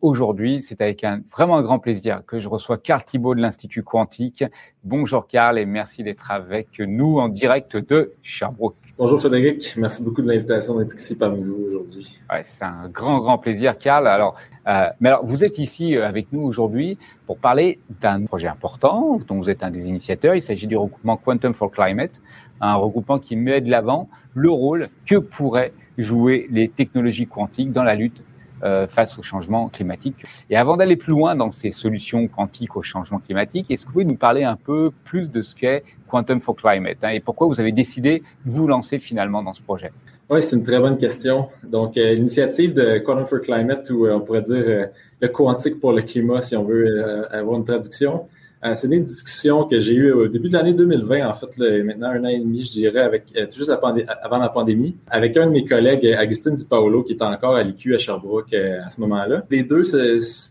Aujourd'hui, 0.00 0.62
c'est 0.62 0.80
avec 0.80 1.04
un 1.04 1.20
vraiment 1.30 1.60
grand 1.60 1.78
plaisir 1.78 2.22
que 2.26 2.40
je 2.40 2.48
reçois 2.48 2.78
Carl 2.78 3.04
Thibault 3.04 3.34
de 3.34 3.42
l'Institut 3.42 3.82
Quantique. 3.82 4.42
Bonjour 4.84 5.26
Carl 5.26 5.58
et 5.58 5.66
merci 5.66 6.02
d'être 6.02 6.30
avec 6.30 6.78
nous 6.78 7.18
en 7.18 7.28
direct 7.28 7.76
de 7.76 8.14
Sherbrooke. 8.22 8.85
Bonjour 8.98 9.20
Frédéric, 9.20 9.74
merci 9.76 10.02
beaucoup 10.02 10.22
de 10.22 10.28
l'invitation 10.28 10.78
d'être 10.78 10.94
ici 10.94 11.16
parmi 11.16 11.42
vous 11.42 11.66
aujourd'hui. 11.68 12.18
Ouais, 12.32 12.40
c'est 12.44 12.64
un 12.64 12.88
grand, 12.88 13.18
grand 13.18 13.36
plaisir, 13.36 13.76
Carl. 13.76 14.06
Alors, 14.06 14.36
euh, 14.66 14.86
mais 15.00 15.10
alors, 15.10 15.22
vous 15.22 15.44
êtes 15.44 15.58
ici 15.58 15.94
euh, 15.94 16.08
avec 16.08 16.32
nous 16.32 16.40
aujourd'hui 16.40 16.96
pour 17.26 17.36
parler 17.36 17.78
d'un 18.00 18.24
projet 18.24 18.48
important 18.48 19.18
dont 19.28 19.36
vous 19.36 19.50
êtes 19.50 19.62
un 19.62 19.70
des 19.70 19.90
initiateurs. 19.90 20.34
Il 20.34 20.40
s'agit 20.40 20.66
du 20.66 20.78
regroupement 20.78 21.18
Quantum 21.18 21.52
for 21.52 21.70
Climate, 21.70 22.22
un 22.62 22.76
regroupement 22.76 23.18
qui 23.18 23.36
met 23.36 23.60
de 23.60 23.70
l'avant 23.70 24.08
le 24.32 24.48
rôle 24.48 24.88
que 25.04 25.16
pourraient 25.16 25.74
jouer 25.98 26.46
les 26.50 26.68
technologies 26.68 27.26
quantiques 27.26 27.72
dans 27.72 27.84
la 27.84 27.96
lutte 27.96 28.22
euh, 28.62 28.86
face 28.86 29.18
au 29.18 29.22
changement 29.22 29.68
climatique. 29.68 30.24
Et 30.48 30.56
avant 30.56 30.78
d'aller 30.78 30.96
plus 30.96 31.10
loin 31.10 31.36
dans 31.36 31.50
ces 31.50 31.70
solutions 31.70 32.26
quantiques 32.28 32.74
au 32.74 32.82
changement 32.82 33.18
climatique, 33.18 33.70
est-ce 33.70 33.82
que 33.82 33.88
vous 33.88 33.92
pouvez 33.92 34.04
nous 34.06 34.16
parler 34.16 34.44
un 34.44 34.56
peu 34.56 34.90
plus 35.04 35.30
de 35.30 35.42
ce 35.42 35.54
qu'est 35.54 35.84
Quantum 36.08 36.40
for 36.40 36.56
Climate 36.56 36.98
hein, 37.02 37.10
et 37.10 37.20
pourquoi 37.20 37.46
vous 37.46 37.60
avez 37.60 37.72
décidé 37.72 38.22
de 38.44 38.50
vous 38.50 38.66
lancer 38.66 38.98
finalement 38.98 39.42
dans 39.42 39.54
ce 39.54 39.62
projet? 39.62 39.92
Oui, 40.28 40.42
c'est 40.42 40.56
une 40.56 40.64
très 40.64 40.80
bonne 40.80 40.98
question. 40.98 41.48
Donc, 41.62 41.96
euh, 41.96 42.14
l'initiative 42.14 42.74
de 42.74 42.98
Quantum 42.98 43.26
for 43.26 43.40
Climate, 43.40 43.88
ou 43.90 44.06
euh, 44.06 44.14
on 44.14 44.20
pourrait 44.20 44.42
dire 44.42 44.88
le 45.20 45.28
quantique 45.28 45.80
pour 45.80 45.92
le 45.92 46.02
climat, 46.02 46.40
si 46.40 46.56
on 46.56 46.64
veut 46.64 47.30
avoir 47.32 47.56
une 47.56 47.64
traduction, 47.64 48.26
euh, 48.64 48.74
c'est 48.74 48.88
une 48.88 49.04
discussion 49.04 49.64
que 49.64 49.78
j'ai 49.78 49.94
eue 49.94 50.12
au 50.12 50.28
début 50.28 50.48
de 50.48 50.54
l'année 50.54 50.72
2020, 50.72 51.28
en 51.28 51.34
fait, 51.34 51.82
maintenant 51.82 52.08
un 52.08 52.24
an 52.24 52.28
et 52.28 52.38
demi, 52.38 52.64
je 52.64 52.72
dirais, 52.72 53.00
avec 53.00 53.24
euh, 53.36 53.46
juste 53.54 53.70
avant 53.70 54.38
la 54.38 54.48
pandémie, 54.48 54.96
avec 55.08 55.36
un 55.36 55.46
de 55.46 55.50
mes 55.52 55.64
collègues, 55.64 56.16
Augustin 56.20 56.52
Di 56.52 56.64
Paolo, 56.64 57.02
qui 57.02 57.12
est 57.12 57.22
encore 57.22 57.56
à 57.56 57.62
l'IQ 57.62 57.94
à 57.94 57.98
Sherbrooke 57.98 58.52
euh, 58.54 58.80
à 58.84 58.88
ce 58.88 59.00
moment-là. 59.02 59.44
Les 59.50 59.62
deux, 59.62 59.82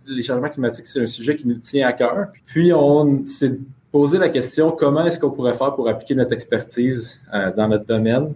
les 0.07 0.21
changements 0.21 0.49
climatiques, 0.49 0.87
c'est 0.87 1.01
un 1.01 1.07
sujet 1.07 1.35
qui 1.35 1.47
nous 1.47 1.55
tient 1.55 1.87
à 1.87 1.93
cœur. 1.93 2.27
Puis 2.45 2.71
on 2.73 3.25
s'est 3.25 3.59
posé 3.95 4.17
la 4.17 4.27
question 4.27 4.71
comment 4.71 5.05
est-ce 5.05 5.17
qu'on 5.17 5.31
pourrait 5.31 5.53
faire 5.53 5.73
pour 5.73 5.87
appliquer 5.87 6.15
notre 6.15 6.33
expertise 6.33 7.21
dans 7.55 7.69
notre 7.69 7.85
domaine 7.85 8.33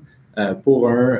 pour 0.63 0.87
un, 0.87 1.19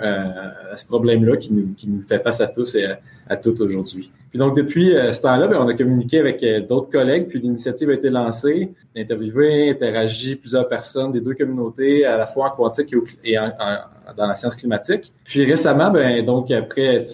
ce 0.78 0.86
problème-là 0.86 1.36
qui 1.36 1.52
nous, 1.52 1.74
qui 1.76 1.90
nous 1.90 2.02
fait 2.04 2.20
face 2.20 2.40
à 2.40 2.48
tous 2.48 2.74
et 2.76 2.88
à, 3.28 3.36
toutes 3.36 3.60
aujourd'hui. 3.60 4.10
Puis 4.30 4.40
donc, 4.40 4.56
depuis 4.56 4.96
euh, 4.96 5.12
ce 5.12 5.22
temps-là, 5.24 5.48
ben, 5.48 5.58
on 5.60 5.68
a 5.68 5.74
communiqué 5.74 6.20
avec 6.20 6.42
euh, 6.44 6.62
d'autres 6.62 6.90
collègues, 6.90 7.28
puis 7.28 7.40
l'initiative 7.40 7.90
a 7.90 7.94
été 7.94 8.10
lancée, 8.10 8.72
interviewé, 8.96 9.72
interagi 9.72 10.36
plusieurs 10.36 10.70
personnes 10.70 11.12
des 11.12 11.20
deux 11.20 11.34
communautés, 11.34 12.06
à 12.06 12.16
la 12.18 12.28
fois 12.28 12.54
en 12.54 12.56
quantique 12.56 12.96
et, 13.24 13.36
dans 14.18 14.28
la 14.28 14.36
science 14.36 14.56
climatique. 14.56 15.12
Puis 15.26 15.46
récemment, 15.46 15.92
ben, 15.92 16.26
donc 16.26 16.52
après 16.52 17.06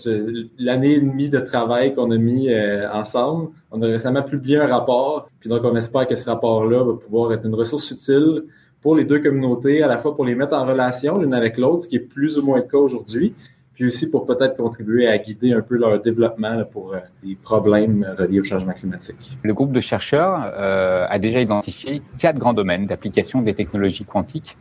l'année 0.57 0.93
et 0.93 0.99
demie 0.99 1.29
de 1.29 1.39
travail 1.39 1.93
qu'on 1.95 2.11
a 2.11 2.17
mis 2.17 2.49
euh, 2.49 2.89
ensemble, 2.91 3.49
on 3.71 3.81
a 3.81 3.87
récemment 3.87 4.23
publié 4.23 4.57
un 4.57 4.67
rapport. 4.67 5.25
Puis 5.39 5.49
donc, 5.49 5.61
on 5.63 5.75
espère 5.75 6.07
que 6.07 6.15
ce 6.15 6.29
rapport-là 6.29 6.83
va 6.83 6.93
pouvoir 6.93 7.33
être 7.33 7.45
une 7.45 7.55
ressource 7.55 7.91
utile 7.91 8.43
pour 8.81 8.95
les 8.95 9.03
deux 9.03 9.19
communautés, 9.19 9.81
à 9.81 9.87
la 9.87 9.97
fois 9.97 10.15
pour 10.15 10.25
les 10.25 10.35
mettre 10.35 10.53
en 10.53 10.65
relation 10.65 11.17
l'une 11.17 11.33
avec 11.33 11.57
l'autre, 11.57 11.83
ce 11.83 11.87
qui 11.87 11.95
est 11.95 11.99
plus 11.99 12.37
ou 12.37 12.45
moins 12.45 12.57
le 12.57 12.63
cas 12.63 12.77
aujourd'hui, 12.77 13.33
puis 13.73 13.85
aussi 13.85 14.09
pour 14.09 14.25
peut-être 14.25 14.55
contribuer 14.55 15.07
à 15.07 15.17
guider 15.17 15.53
un 15.53 15.61
peu 15.61 15.75
leur 15.75 16.01
développement 16.01 16.63
pour 16.65 16.93
euh, 16.93 16.99
les 17.23 17.35
problèmes 17.35 18.07
reliés 18.17 18.39
au 18.39 18.43
changement 18.43 18.73
climatique. 18.73 19.37
Le 19.43 19.53
groupe 19.53 19.71
de 19.71 19.81
chercheurs 19.81 20.51
euh, 20.57 21.05
a 21.09 21.19
déjà 21.19 21.41
identifié 21.41 22.01
quatre 22.19 22.37
grands 22.37 22.53
domaines 22.53 22.85
d'application 22.85 23.41
des 23.41 23.53
technologies 23.53 24.05
quantiques 24.05 24.55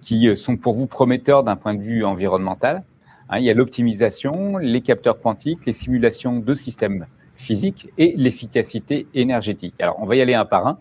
qui 0.00 0.28
euh, 0.28 0.36
sont 0.36 0.56
pour 0.56 0.74
vous 0.74 0.86
prometteurs 0.86 1.42
d'un 1.42 1.56
point 1.56 1.74
de 1.74 1.82
vue 1.82 2.04
environnemental. 2.04 2.84
Hein, 3.28 3.38
il 3.38 3.44
y 3.44 3.50
a 3.50 3.54
l'optimisation, 3.54 4.56
les 4.58 4.80
capteurs 4.80 5.20
quantiques, 5.20 5.66
les 5.66 5.72
simulations 5.72 6.38
de 6.38 6.54
systèmes 6.54 7.06
physiques 7.34 7.88
et 7.98 8.14
l'efficacité 8.16 9.06
énergétique. 9.14 9.74
Alors, 9.80 9.96
on 10.00 10.06
va 10.06 10.16
y 10.16 10.20
aller 10.20 10.34
un 10.34 10.44
par 10.44 10.66
un. 10.66 10.78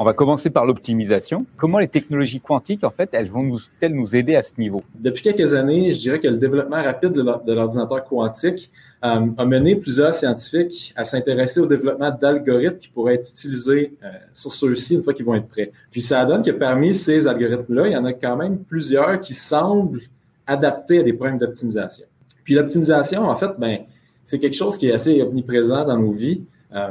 On 0.00 0.04
va 0.04 0.12
commencer 0.12 0.50
par 0.50 0.64
l'optimisation. 0.64 1.44
Comment 1.56 1.80
les 1.80 1.88
technologies 1.88 2.40
quantiques, 2.40 2.84
en 2.84 2.90
fait, 2.90 3.10
elles 3.12 3.28
vont 3.28 3.42
nous-elles 3.42 3.94
nous 3.94 4.14
aider 4.14 4.36
à 4.36 4.42
ce 4.42 4.52
niveau? 4.58 4.84
Depuis 4.94 5.24
quelques 5.24 5.54
années, 5.54 5.92
je 5.92 5.98
dirais 5.98 6.20
que 6.20 6.28
le 6.28 6.36
développement 6.36 6.80
rapide 6.82 7.12
de 7.12 7.52
l'ordinateur 7.52 8.04
quantique 8.04 8.70
a 9.00 9.44
mené 9.44 9.76
plusieurs 9.76 10.12
scientifiques 10.12 10.92
à 10.96 11.04
s'intéresser 11.04 11.60
au 11.60 11.66
développement 11.66 12.10
d'algorithmes 12.10 12.78
qui 12.78 12.88
pourraient 12.88 13.14
être 13.14 13.30
utilisés 13.30 13.92
euh, 14.02 14.08
sur 14.32 14.52
ceux-ci 14.52 14.94
une 14.94 15.02
fois 15.02 15.14
qu'ils 15.14 15.24
vont 15.24 15.34
être 15.34 15.46
prêts. 15.46 15.70
Puis 15.90 16.02
ça 16.02 16.24
donne 16.24 16.42
que 16.42 16.50
parmi 16.50 16.92
ces 16.92 17.28
algorithmes-là, 17.28 17.86
il 17.86 17.92
y 17.92 17.96
en 17.96 18.04
a 18.04 18.12
quand 18.12 18.36
même 18.36 18.58
plusieurs 18.58 19.20
qui 19.20 19.34
semblent 19.34 20.02
adaptés 20.46 20.98
à 20.98 21.02
des 21.02 21.12
problèmes 21.12 21.38
d'optimisation. 21.38 22.06
Puis 22.42 22.54
l'optimisation, 22.54 23.28
en 23.28 23.36
fait, 23.36 23.50
ben, 23.58 23.80
c'est 24.24 24.38
quelque 24.38 24.56
chose 24.56 24.76
qui 24.76 24.88
est 24.88 24.92
assez 24.92 25.22
omniprésent 25.22 25.84
dans 25.84 25.98
nos 25.98 26.12
vies. 26.12 26.42
Euh, 26.74 26.90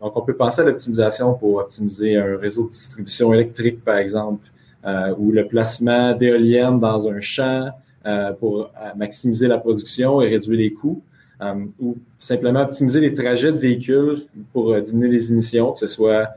donc, 0.00 0.16
on 0.16 0.22
peut 0.22 0.34
penser 0.34 0.62
à 0.62 0.64
l'optimisation 0.64 1.34
pour 1.34 1.56
optimiser 1.56 2.16
un 2.16 2.36
réseau 2.36 2.64
de 2.64 2.70
distribution 2.70 3.32
électrique, 3.32 3.84
par 3.84 3.98
exemple, 3.98 4.46
euh, 4.84 5.14
ou 5.18 5.30
le 5.30 5.46
placement 5.46 6.14
d'éoliennes 6.14 6.80
dans 6.80 7.08
un 7.08 7.20
champ 7.20 7.70
euh, 8.06 8.32
pour 8.32 8.70
maximiser 8.96 9.48
la 9.48 9.58
production 9.58 10.20
et 10.20 10.28
réduire 10.28 10.58
les 10.58 10.72
coûts, 10.72 11.02
ou 11.80 11.96
simplement 12.18 12.62
optimiser 12.62 13.00
les 13.00 13.14
trajets 13.14 13.52
de 13.52 13.58
véhicules 13.58 14.26
pour 14.52 14.80
diminuer 14.80 15.08
les 15.08 15.30
émissions, 15.30 15.72
que 15.72 15.80
ce 15.80 15.86
soit 15.86 16.28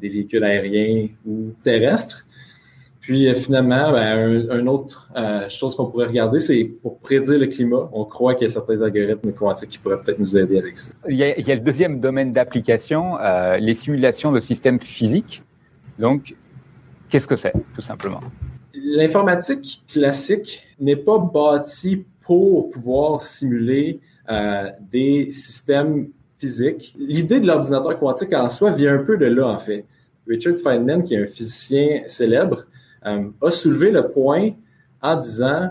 des 0.00 0.08
véhicules 0.08 0.44
aériens 0.44 1.08
ou 1.26 1.52
terrestres. 1.64 2.24
Puis 3.04 3.28
euh, 3.28 3.34
finalement, 3.34 3.92
ben, 3.92 4.48
un, 4.50 4.66
autre 4.66 5.10
euh, 5.14 5.46
chose 5.50 5.76
qu'on 5.76 5.84
pourrait 5.90 6.06
regarder, 6.06 6.38
c'est 6.38 6.64
pour 6.64 6.98
prédire 7.00 7.38
le 7.38 7.48
climat. 7.48 7.90
On 7.92 8.06
croit 8.06 8.34
qu'il 8.34 8.46
y 8.46 8.50
a 8.50 8.52
certains 8.52 8.80
algorithmes 8.80 9.30
quantiques 9.32 9.68
qui 9.68 9.78
pourraient 9.78 10.00
peut-être 10.00 10.18
nous 10.18 10.38
aider 10.38 10.56
avec 10.56 10.78
ça. 10.78 10.94
Il 11.10 11.16
y 11.16 11.22
a, 11.22 11.54
le 11.54 11.60
deuxième 11.60 12.00
domaine 12.00 12.32
d'application, 12.32 13.18
euh, 13.20 13.58
les 13.58 13.74
simulations 13.74 14.32
de 14.32 14.40
systèmes 14.40 14.80
physiques. 14.80 15.42
Donc, 15.98 16.34
qu'est-ce 17.10 17.26
que 17.26 17.36
c'est, 17.36 17.52
tout 17.74 17.82
simplement? 17.82 18.20
L'informatique 18.72 19.82
classique 19.86 20.62
n'est 20.80 20.96
pas 20.96 21.18
bâtie 21.18 22.06
pour 22.22 22.70
pouvoir 22.70 23.20
simuler 23.20 24.00
des 24.90 25.30
systèmes 25.30 26.08
physiques. 26.36 26.94
L'idée 26.98 27.40
de 27.40 27.46
l'ordinateur 27.46 27.98
quantique 27.98 28.32
en 28.32 28.48
soi 28.48 28.70
vient 28.70 28.94
un 28.94 29.04
peu 29.04 29.16
de 29.16 29.26
là, 29.26 29.48
en 29.48 29.58
fait. 29.58 29.84
Richard 30.26 30.56
Feynman, 30.56 31.02
qui 31.02 31.14
est 31.14 31.22
un 31.22 31.26
physicien 31.26 32.02
célèbre, 32.06 32.64
euh, 33.06 33.28
a 33.42 33.50
soulevé 33.50 33.90
le 33.90 34.08
point 34.08 34.50
en 35.02 35.16
disant 35.16 35.70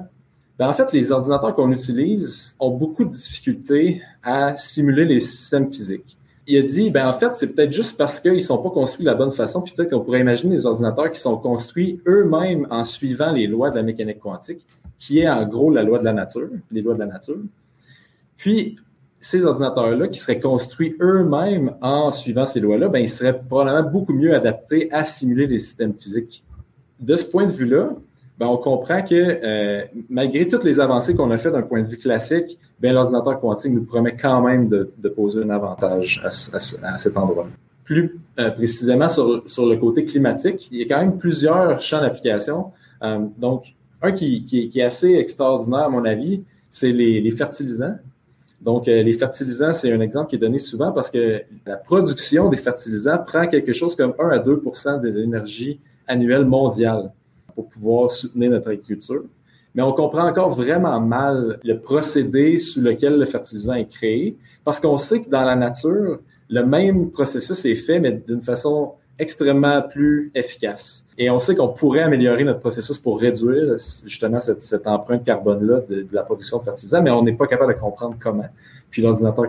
ben, 0.60 0.70
en 0.70 0.74
fait, 0.74 0.92
les 0.94 1.12
ordinateurs 1.12 1.56
qu'on 1.56 1.72
utilise 1.72 2.56
ont 2.60 2.70
beaucoup 2.70 3.06
de 3.06 3.12
difficultés 3.12 4.02
à 4.22 4.56
simuler 4.56 5.06
les 5.06 5.20
systèmes 5.20 5.72
physiques. 5.74 6.16
Il 6.46 6.58
a 6.58 6.62
dit, 6.62 6.92
ben, 6.92 7.08
en 7.08 7.14
fait, 7.14 7.36
c'est 7.36 7.56
peut-être 7.56 7.72
juste 7.72 7.98
parce 7.98 8.20
qu'ils 8.20 8.34
ne 8.34 8.40
sont 8.40 8.62
pas 8.62 8.70
construits 8.70 9.04
de 9.04 9.10
la 9.10 9.16
bonne 9.16 9.32
façon, 9.32 9.62
puis 9.62 9.74
peut-être 9.74 9.90
qu'on 9.90 10.02
pourrait 10.02 10.20
imaginer 10.20 10.56
des 10.56 10.66
ordinateurs 10.66 11.12
qui 11.12 11.20
sont 11.20 11.38
construits 11.38 12.02
eux-mêmes 12.06 12.68
en 12.70 12.84
suivant 12.84 13.32
les 13.32 13.48
lois 13.48 13.72
de 13.72 13.78
la 13.78 13.84
mécanique 13.84 14.20
quantique, 14.20 14.64
qui 15.00 15.20
est 15.20 15.30
en 15.30 15.44
gros 15.48 15.72
la 15.72 15.82
loi 15.82 15.98
de 16.00 16.04
la 16.04 16.14
nature, 16.14 16.50
les 16.72 16.82
lois 16.82 16.94
de 16.94 17.00
la 17.00 17.08
nature. 17.08 17.40
Puis, 18.44 18.76
ces 19.22 19.46
ordinateurs-là 19.46 20.10
qui 20.10 20.20
seraient 20.20 20.42
construits 20.42 20.98
eux-mêmes 21.00 21.76
en 21.82 22.12
suivant 22.12 22.46
ces 22.46 22.60
lois-là, 22.60 22.90
ben, 22.90 23.00
ils 23.00 23.10
seraient 23.10 23.40
probablement 23.40 23.90
beaucoup 23.90 24.12
mieux 24.12 24.36
adaptés 24.36 24.92
à 24.92 25.06
simuler 25.06 25.48
les 25.48 25.60
systèmes 25.60 25.94
physiques 25.94 26.44
de 27.04 27.16
ce 27.16 27.26
point 27.26 27.46
de 27.46 27.52
vue-là, 27.52 27.90
ben, 28.40 28.48
on 28.48 28.58
comprend 28.58 29.02
que 29.04 29.16
euh, 29.16 29.84
malgré 30.10 30.48
toutes 30.48 30.64
les 30.64 30.80
avancées 30.80 31.16
qu'on 31.16 31.30
a 31.32 31.38
faites 31.38 31.54
d'un 31.54 31.62
point 31.62 31.82
de 31.82 31.88
vue 31.88 31.98
classique, 31.98 32.58
ben, 32.80 32.94
l'ordinateur 32.94 33.40
quantique 33.40 33.72
nous 33.72 33.84
promet 33.84 34.16
quand 34.16 34.42
même 34.42 34.70
de, 34.70 35.10
poser 35.10 35.44
un 35.44 35.50
avantage 35.50 36.22
à, 36.24 36.98
cet 36.98 37.18
endroit. 37.18 37.48
Plus 37.84 38.18
euh, 38.40 38.50
précisément 38.52 39.10
sur, 39.10 39.44
sur, 39.50 39.68
le 39.68 39.78
côté 39.78 40.06
climatique, 40.06 40.68
il 40.72 40.80
y 40.80 40.84
a 40.84 40.86
quand 40.86 41.02
même 41.02 41.18
plusieurs 41.18 41.80
champs 41.82 42.02
d'application. 42.02 42.72
Euh, 43.04 43.20
donc, 43.38 43.74
un 44.02 44.12
qui, 44.12 44.44
qui, 44.44 44.72
est 44.80 44.84
assez 44.84 45.14
extraordinaire 45.16 45.84
à 45.86 45.90
mon 45.90 46.06
avis, 46.06 46.44
c'est 46.70 46.92
les, 46.92 47.22
les, 47.22 47.32
fertilisants. 47.32 47.96
Donc, 48.64 48.86
les 48.86 49.14
fertilisants, 49.14 49.74
c'est 49.74 49.92
un 49.92 50.00
exemple 50.00 50.30
qui 50.30 50.38
est 50.38 50.40
donné 50.40 50.58
souvent 50.58 50.94
parce 50.94 51.12
que 51.12 51.42
la 51.66 51.76
production 51.76 52.50
des 52.50 52.56
fertilisants 52.56 53.18
prend 53.18 53.46
quelque 53.46 53.74
chose 53.74 53.94
comme 53.96 54.14
1 54.18 54.30
à 54.30 54.40
2% 54.40 55.02
de 55.02 55.10
l'énergie 55.10 55.82
annuel 56.08 56.46
mondial 56.46 57.12
pour 57.56 57.68
pouvoir 57.68 58.10
soutenir 58.10 58.52
notre 58.52 58.70
agriculture. 58.70 59.26
Mais 59.76 59.82
on 59.82 59.92
comprend 59.92 60.28
encore 60.28 60.52
vraiment 60.52 61.00
mal 61.02 61.60
le 61.64 61.78
procédé 61.80 62.58
sous 62.58 62.80
lequel 62.80 63.18
le 63.20 63.26
fertilisant 63.26 63.74
est 63.74 63.90
créé, 63.90 64.38
parce 64.64 64.80
qu'on 64.80 64.98
sait 64.98 65.22
que 65.22 65.30
dans 65.30 65.44
la 65.44 65.58
nature, 65.58 66.20
le 66.50 66.64
même 66.64 67.12
processus 67.12 67.66
est 67.66 67.76
fait, 67.76 68.00
mais 68.00 68.12
d'une 68.26 68.42
façon 68.42 68.94
extrêmement 69.20 69.82
plus 69.82 70.32
efficace. 70.36 71.06
Et 71.18 71.30
on 71.30 71.40
sait 71.40 71.56
qu'on 71.56 71.70
pourrait 71.70 72.02
améliorer 72.02 72.44
notre 72.44 72.60
processus 72.60 72.98
pour 72.98 73.20
réduire 73.20 73.78
justement 74.06 74.40
cette, 74.40 74.88
empreinte 74.88 75.24
carbone-là 75.24 75.82
de, 75.88 76.02
de, 76.02 76.08
la 76.12 76.24
production 76.24 76.58
de 76.58 76.64
fertilisants, 76.64 77.02
mais 77.02 77.12
on 77.12 77.22
n'est 77.22 77.34
pas 77.34 77.48
capable 77.48 77.74
de 77.74 77.80
comprendre 77.80 78.16
comment. 78.20 78.50
Puis 78.94 79.02
l'ordinateur 79.02 79.46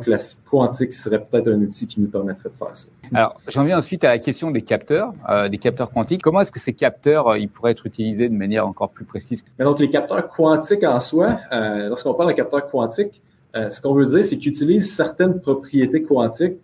quantique 0.51 0.95
serait 0.95 1.23
peut-être 1.23 1.49
un 1.49 1.61
outil 1.61 1.87
qui 1.87 2.01
nous 2.01 2.07
permettrait 2.09 2.49
de 2.49 2.55
faire 2.55 2.75
ça. 2.75 2.89
Alors, 3.13 3.39
j'en 3.47 3.63
viens 3.65 3.77
ensuite 3.77 4.03
à 4.03 4.09
la 4.09 4.19
question 4.19 4.51
des 4.51 4.63
capteurs, 4.63 5.13
euh, 5.29 5.51
des 5.51 5.59
capteurs 5.59 5.91
quantiques. 5.91 6.23
Comment 6.23 6.41
est-ce 6.41 6.51
que 6.51 6.59
ces 6.59 6.73
capteurs, 6.73 7.29
euh, 7.29 7.39
ils 7.39 7.51
pourraient 7.51 7.73
être 7.73 7.85
utilisés 7.85 8.31
de 8.31 8.35
manière 8.35 8.67
encore 8.67 8.89
plus 8.89 9.05
précise? 9.05 9.45
Mais 9.59 9.67
Donc, 9.67 9.81
les 9.81 9.91
capteurs 9.91 10.31
quantiques 10.31 10.83
en 10.85 10.99
soi, 10.99 11.41
euh, 11.53 11.89
lorsqu'on 11.89 12.15
parle 12.15 12.31
de 12.31 12.37
capteurs 12.37 12.71
quantiques, 12.71 13.21
ce 13.55 13.81
qu'on 13.83 13.93
veut 13.93 14.07
dire, 14.07 14.25
c'est 14.25 14.39
qu'ils 14.39 14.49
utilisent 14.49 14.95
certaines 14.97 15.39
propriétés 15.39 16.03
quantiques, 16.03 16.57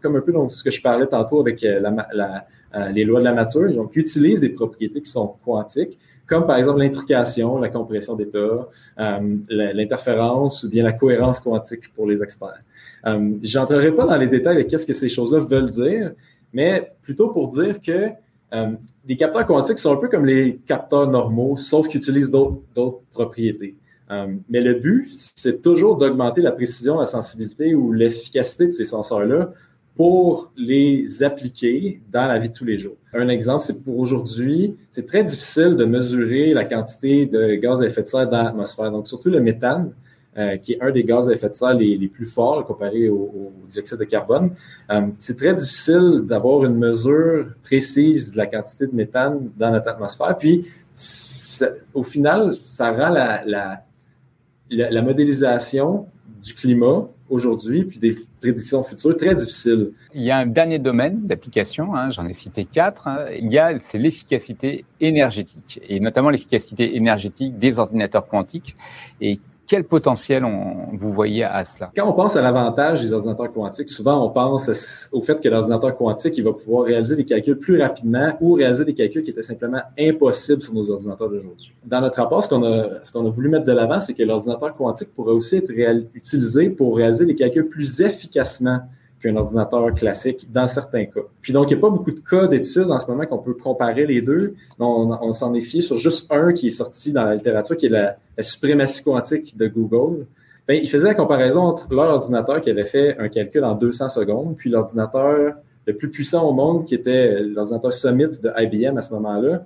comme 0.00 0.16
un 0.16 0.20
peu 0.20 0.32
dans 0.32 0.48
ce 0.48 0.62
que 0.62 0.70
je 0.70 0.80
parlais 0.80 1.06
tantôt 1.06 1.40
avec 1.40 1.60
les 1.60 3.04
lois 3.04 3.20
de 3.20 3.24
la 3.24 3.32
nature. 3.32 3.72
Donc, 3.72 3.96
utilisent 3.96 4.40
des 4.40 4.50
propriétés 4.50 5.00
qui 5.00 5.10
sont 5.10 5.34
quantiques 5.44 5.98
comme 6.26 6.46
par 6.46 6.56
exemple 6.56 6.78
l'intrication, 6.78 7.58
la 7.58 7.68
compression 7.68 8.16
d'état, 8.16 8.38
euh, 8.38 9.36
l'interférence 9.48 10.64
ou 10.64 10.68
bien 10.68 10.82
la 10.82 10.92
cohérence 10.92 11.40
quantique 11.40 11.92
pour 11.94 12.06
les 12.06 12.22
experts. 12.22 12.62
Euh, 13.06 13.34
J'entrerai 13.42 13.92
pas 13.92 14.06
dans 14.06 14.16
les 14.16 14.26
détails 14.26 14.56
de 14.56 14.62
qu'est-ce 14.62 14.86
que 14.86 14.92
ces 14.92 15.08
choses-là 15.08 15.40
veulent 15.40 15.70
dire, 15.70 16.12
mais 16.52 16.92
plutôt 17.02 17.28
pour 17.28 17.48
dire 17.48 17.80
que 17.80 18.08
euh, 18.54 18.72
les 19.06 19.16
capteurs 19.16 19.46
quantiques 19.46 19.78
sont 19.78 19.92
un 19.92 19.96
peu 19.96 20.08
comme 20.08 20.24
les 20.24 20.60
capteurs 20.66 21.08
normaux, 21.08 21.56
sauf 21.56 21.88
qu'ils 21.88 22.00
utilisent 22.00 22.30
d'autres 22.30 23.00
propriétés. 23.12 23.74
Euh, 24.10 24.34
mais 24.50 24.60
le 24.60 24.74
but, 24.74 25.10
c'est 25.14 25.62
toujours 25.62 25.96
d'augmenter 25.96 26.42
la 26.42 26.52
précision, 26.52 26.98
la 26.98 27.06
sensibilité 27.06 27.74
ou 27.74 27.92
l'efficacité 27.92 28.66
de 28.66 28.70
ces 28.70 28.84
senseurs-là 28.84 29.52
pour 29.96 30.52
les 30.56 31.22
appliquer 31.22 32.02
dans 32.10 32.26
la 32.26 32.38
vie 32.38 32.48
de 32.48 32.54
tous 32.54 32.64
les 32.64 32.78
jours. 32.78 32.96
Un 33.12 33.28
exemple, 33.28 33.64
c'est 33.64 33.82
pour 33.82 33.98
aujourd'hui, 33.98 34.76
c'est 34.90 35.06
très 35.06 35.22
difficile 35.22 35.76
de 35.76 35.84
mesurer 35.84 36.52
la 36.52 36.64
quantité 36.64 37.26
de 37.26 37.54
gaz 37.54 37.80
à 37.80 37.86
effet 37.86 38.02
de 38.02 38.08
serre 38.08 38.28
dans 38.28 38.42
l'atmosphère. 38.42 38.90
Donc, 38.90 39.06
surtout 39.06 39.30
le 39.30 39.40
méthane, 39.40 39.92
euh, 40.36 40.56
qui 40.56 40.72
est 40.72 40.82
un 40.82 40.90
des 40.90 41.04
gaz 41.04 41.28
à 41.28 41.32
effet 41.32 41.48
de 41.48 41.54
serre 41.54 41.74
les, 41.74 42.08
plus 42.08 42.26
forts 42.26 42.66
comparé 42.66 43.08
au, 43.08 43.52
dioxyde 43.68 43.98
de 43.98 44.04
carbone. 44.04 44.50
Euh, 44.90 45.02
c'est 45.20 45.36
très 45.36 45.54
difficile 45.54 46.22
d'avoir 46.24 46.64
une 46.64 46.76
mesure 46.76 47.50
précise 47.62 48.32
de 48.32 48.36
la 48.36 48.46
quantité 48.46 48.88
de 48.88 48.94
méthane 48.94 49.48
dans 49.56 49.70
notre 49.70 49.88
atmosphère. 49.88 50.36
Puis, 50.36 50.66
au 51.94 52.02
final, 52.02 52.52
ça 52.56 52.90
rend 52.90 53.10
la, 53.10 53.44
la, 53.46 53.84
la 54.74 55.02
modélisation 55.02 56.06
du 56.42 56.54
climat 56.54 57.08
aujourd'hui, 57.30 57.84
puis 57.84 57.98
des 57.98 58.16
prédictions 58.40 58.82
futures 58.84 59.16
très 59.16 59.34
difficiles. 59.34 59.92
Il 60.12 60.22
y 60.22 60.30
a 60.30 60.38
un 60.38 60.46
dernier 60.46 60.78
domaine 60.78 61.26
d'application, 61.26 61.94
hein, 61.94 62.10
j'en 62.10 62.26
ai 62.26 62.32
cité 62.32 62.64
quatre. 62.64 63.08
Hein. 63.08 63.26
il 63.38 63.50
y 63.50 63.58
a, 63.58 63.78
c'est 63.80 63.98
l'efficacité 63.98 64.84
énergétique, 65.00 65.80
et 65.88 66.00
notamment 66.00 66.30
l'efficacité 66.30 66.96
énergétique 66.96 67.58
des 67.58 67.78
ordinateurs 67.78 68.26
quantiques. 68.26 68.76
Quel 69.66 69.84
potentiel 69.84 70.44
on, 70.44 70.96
vous 70.96 71.10
voyez 71.12 71.44
à 71.44 71.64
cela? 71.64 71.90
Quand 71.96 72.08
on 72.08 72.12
pense 72.12 72.36
à 72.36 72.42
l'avantage 72.42 73.02
des 73.02 73.12
ordinateurs 73.12 73.52
quantiques, 73.52 73.90
souvent 73.90 74.24
on 74.24 74.30
pense 74.30 75.10
au 75.12 75.22
fait 75.22 75.40
que 75.40 75.48
l'ordinateur 75.48 75.96
quantique 75.96 76.36
il 76.38 76.44
va 76.44 76.52
pouvoir 76.52 76.84
réaliser 76.84 77.16
des 77.16 77.24
calculs 77.24 77.58
plus 77.58 77.80
rapidement 77.80 78.36
ou 78.40 78.54
réaliser 78.54 78.84
des 78.84 78.94
calculs 78.94 79.22
qui 79.22 79.30
étaient 79.30 79.42
simplement 79.42 79.80
impossibles 79.98 80.62
sur 80.62 80.74
nos 80.74 80.90
ordinateurs 80.90 81.28
d'aujourd'hui. 81.28 81.74
Dans 81.84 82.00
notre 82.00 82.16
rapport, 82.16 82.42
ce 82.44 82.48
qu'on 82.48 82.62
a, 82.64 83.02
ce 83.02 83.12
qu'on 83.12 83.26
a 83.26 83.30
voulu 83.30 83.48
mettre 83.48 83.64
de 83.64 83.72
l'avant, 83.72 84.00
c'est 84.00 84.14
que 84.14 84.22
l'ordinateur 84.22 84.74
quantique 84.74 85.14
pourrait 85.14 85.32
aussi 85.32 85.56
être 85.56 85.70
utilisé 86.14 86.70
pour 86.70 86.96
réaliser 86.96 87.26
des 87.26 87.34
calculs 87.34 87.68
plus 87.68 88.00
efficacement 88.00 88.80
qu'un 89.24 89.36
ordinateur 89.36 89.94
classique 89.94 90.46
dans 90.52 90.66
certains 90.66 91.06
cas. 91.06 91.22
Puis 91.40 91.52
donc, 91.52 91.70
il 91.70 91.74
n'y 91.74 91.78
a 91.78 91.80
pas 91.80 91.88
beaucoup 91.88 92.10
de 92.10 92.20
cas 92.20 92.46
d'études 92.46 92.90
en 92.90 92.98
ce 92.98 93.10
moment 93.10 93.24
qu'on 93.24 93.38
peut 93.38 93.54
comparer 93.54 94.04
les 94.04 94.20
deux. 94.20 94.54
On, 94.78 95.32
s'en 95.32 95.54
est 95.54 95.60
fié 95.60 95.80
sur 95.80 95.96
juste 95.96 96.30
un 96.30 96.52
qui 96.52 96.66
est 96.66 96.70
sorti 96.70 97.12
dans 97.12 97.24
la 97.24 97.34
littérature, 97.34 97.76
qui 97.76 97.86
est 97.86 97.88
la, 97.88 98.16
suprématie 98.40 99.02
quantique 99.02 99.56
de 99.56 99.66
Google. 99.66 100.26
Bien, 100.68 100.76
il 100.76 100.88
faisait 100.88 101.08
la 101.08 101.14
comparaison 101.14 101.62
entre 101.62 101.92
leur 101.92 102.10
ordinateur 102.10 102.60
qui 102.60 102.70
avait 102.70 102.84
fait 102.84 103.16
un 103.18 103.28
calcul 103.28 103.64
en 103.64 103.74
200 103.74 104.10
secondes, 104.10 104.56
puis 104.56 104.68
l'ordinateur 104.68 105.54
le 105.86 105.96
plus 105.96 106.10
puissant 106.10 106.46
au 106.46 106.52
monde, 106.52 106.84
qui 106.84 106.94
était 106.94 107.40
l'ordinateur 107.40 107.92
Summit 107.92 108.40
de 108.42 108.50
IBM 108.56 108.96
à 108.98 109.02
ce 109.02 109.12
moment-là, 109.14 109.64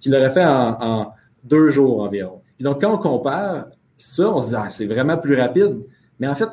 qui 0.00 0.08
l'aurait 0.08 0.30
fait 0.30 0.44
en, 0.44 0.76
en, 0.80 1.12
deux 1.42 1.70
jours 1.70 2.02
environ. 2.02 2.40
Puis 2.56 2.64
donc, 2.64 2.80
quand 2.80 2.92
on 2.92 2.98
compare 2.98 3.66
ça, 3.96 4.30
on 4.30 4.40
se 4.40 4.48
dit, 4.48 4.54
ah, 4.56 4.68
c'est 4.70 4.86
vraiment 4.86 5.16
plus 5.16 5.40
rapide. 5.40 5.78
Mais 6.18 6.28
en 6.28 6.34
fait, 6.34 6.48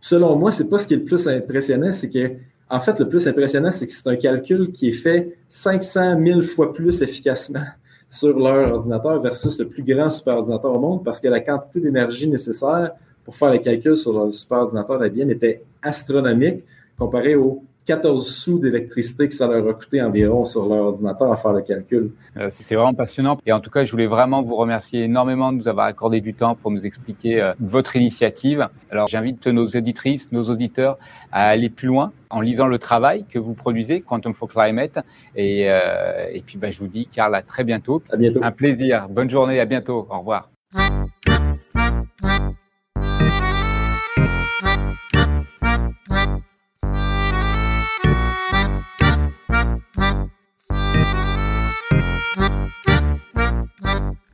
selon 0.00 0.36
moi, 0.36 0.50
c'est 0.50 0.68
pas 0.68 0.78
ce 0.78 0.86
qui 0.86 0.94
est 0.94 0.98
le 0.98 1.04
plus 1.04 1.28
impressionnant, 1.28 1.92
c'est 1.92 2.10
que, 2.10 2.32
en 2.70 2.80
fait, 2.80 2.98
le 2.98 3.08
plus 3.08 3.26
impressionnant, 3.26 3.70
c'est 3.70 3.86
que 3.86 3.92
c'est 3.92 4.08
un 4.08 4.16
calcul 4.16 4.72
qui 4.72 4.88
est 4.88 4.92
fait 4.92 5.36
500 5.48 6.18
000 6.24 6.42
fois 6.42 6.72
plus 6.72 7.02
efficacement 7.02 7.64
sur 8.10 8.38
leur 8.38 8.72
ordinateur 8.74 9.20
versus 9.20 9.58
le 9.58 9.68
plus 9.68 9.82
grand 9.82 10.10
superordinateur 10.10 10.72
au 10.74 10.78
monde 10.78 11.04
parce 11.04 11.20
que 11.20 11.28
la 11.28 11.40
quantité 11.40 11.80
d'énergie 11.80 12.28
nécessaire 12.28 12.92
pour 13.24 13.36
faire 13.36 13.50
les 13.50 13.60
calculs 13.60 13.96
sur 13.96 14.24
le 14.24 14.32
superordinateur 14.32 14.98
d'IBM 14.98 15.30
était 15.30 15.62
astronomique 15.82 16.64
comparé 16.98 17.34
au 17.34 17.62
14 17.88 18.28
sous 18.28 18.58
d'électricité 18.58 19.28
que 19.28 19.32
ça 19.32 19.46
leur 19.46 19.66
a 19.66 19.72
coûté 19.72 20.02
environ 20.02 20.44
sur 20.44 20.68
leur 20.68 20.84
ordinateur 20.88 21.32
à 21.32 21.36
faire 21.36 21.54
le 21.54 21.62
calcul. 21.62 22.10
Euh, 22.36 22.48
c'est 22.50 22.74
vraiment 22.74 22.92
passionnant. 22.92 23.38
Et 23.46 23.52
en 23.52 23.60
tout 23.60 23.70
cas, 23.70 23.86
je 23.86 23.90
voulais 23.90 24.06
vraiment 24.06 24.42
vous 24.42 24.56
remercier 24.56 25.04
énormément 25.04 25.52
de 25.52 25.56
nous 25.56 25.68
avoir 25.68 25.86
accordé 25.86 26.20
du 26.20 26.34
temps 26.34 26.54
pour 26.54 26.70
nous 26.70 26.84
expliquer 26.84 27.40
euh, 27.40 27.54
votre 27.60 27.96
initiative. 27.96 28.68
Alors, 28.90 29.08
j'invite 29.08 29.46
nos 29.46 29.66
éditrices, 29.66 30.30
nos 30.32 30.50
auditeurs 30.50 30.98
à 31.32 31.48
aller 31.48 31.70
plus 31.70 31.88
loin 31.88 32.12
en 32.28 32.42
lisant 32.42 32.66
le 32.66 32.78
travail 32.78 33.24
que 33.24 33.38
vous 33.38 33.54
produisez, 33.54 34.02
Quantum 34.02 34.34
for 34.34 34.50
Climate. 34.50 34.98
Et, 35.34 35.70
euh, 35.70 36.26
et 36.30 36.42
puis, 36.42 36.58
bah, 36.58 36.70
je 36.70 36.80
vous 36.80 36.88
dis, 36.88 37.06
Carl, 37.06 37.34
à 37.34 37.40
très 37.40 37.64
bientôt. 37.64 38.02
À 38.12 38.18
bientôt. 38.18 38.40
Un 38.42 38.52
plaisir. 38.52 39.08
Bonne 39.08 39.30
journée. 39.30 39.60
À 39.60 39.64
bientôt. 39.64 40.06
Au 40.10 40.18
revoir. 40.18 40.50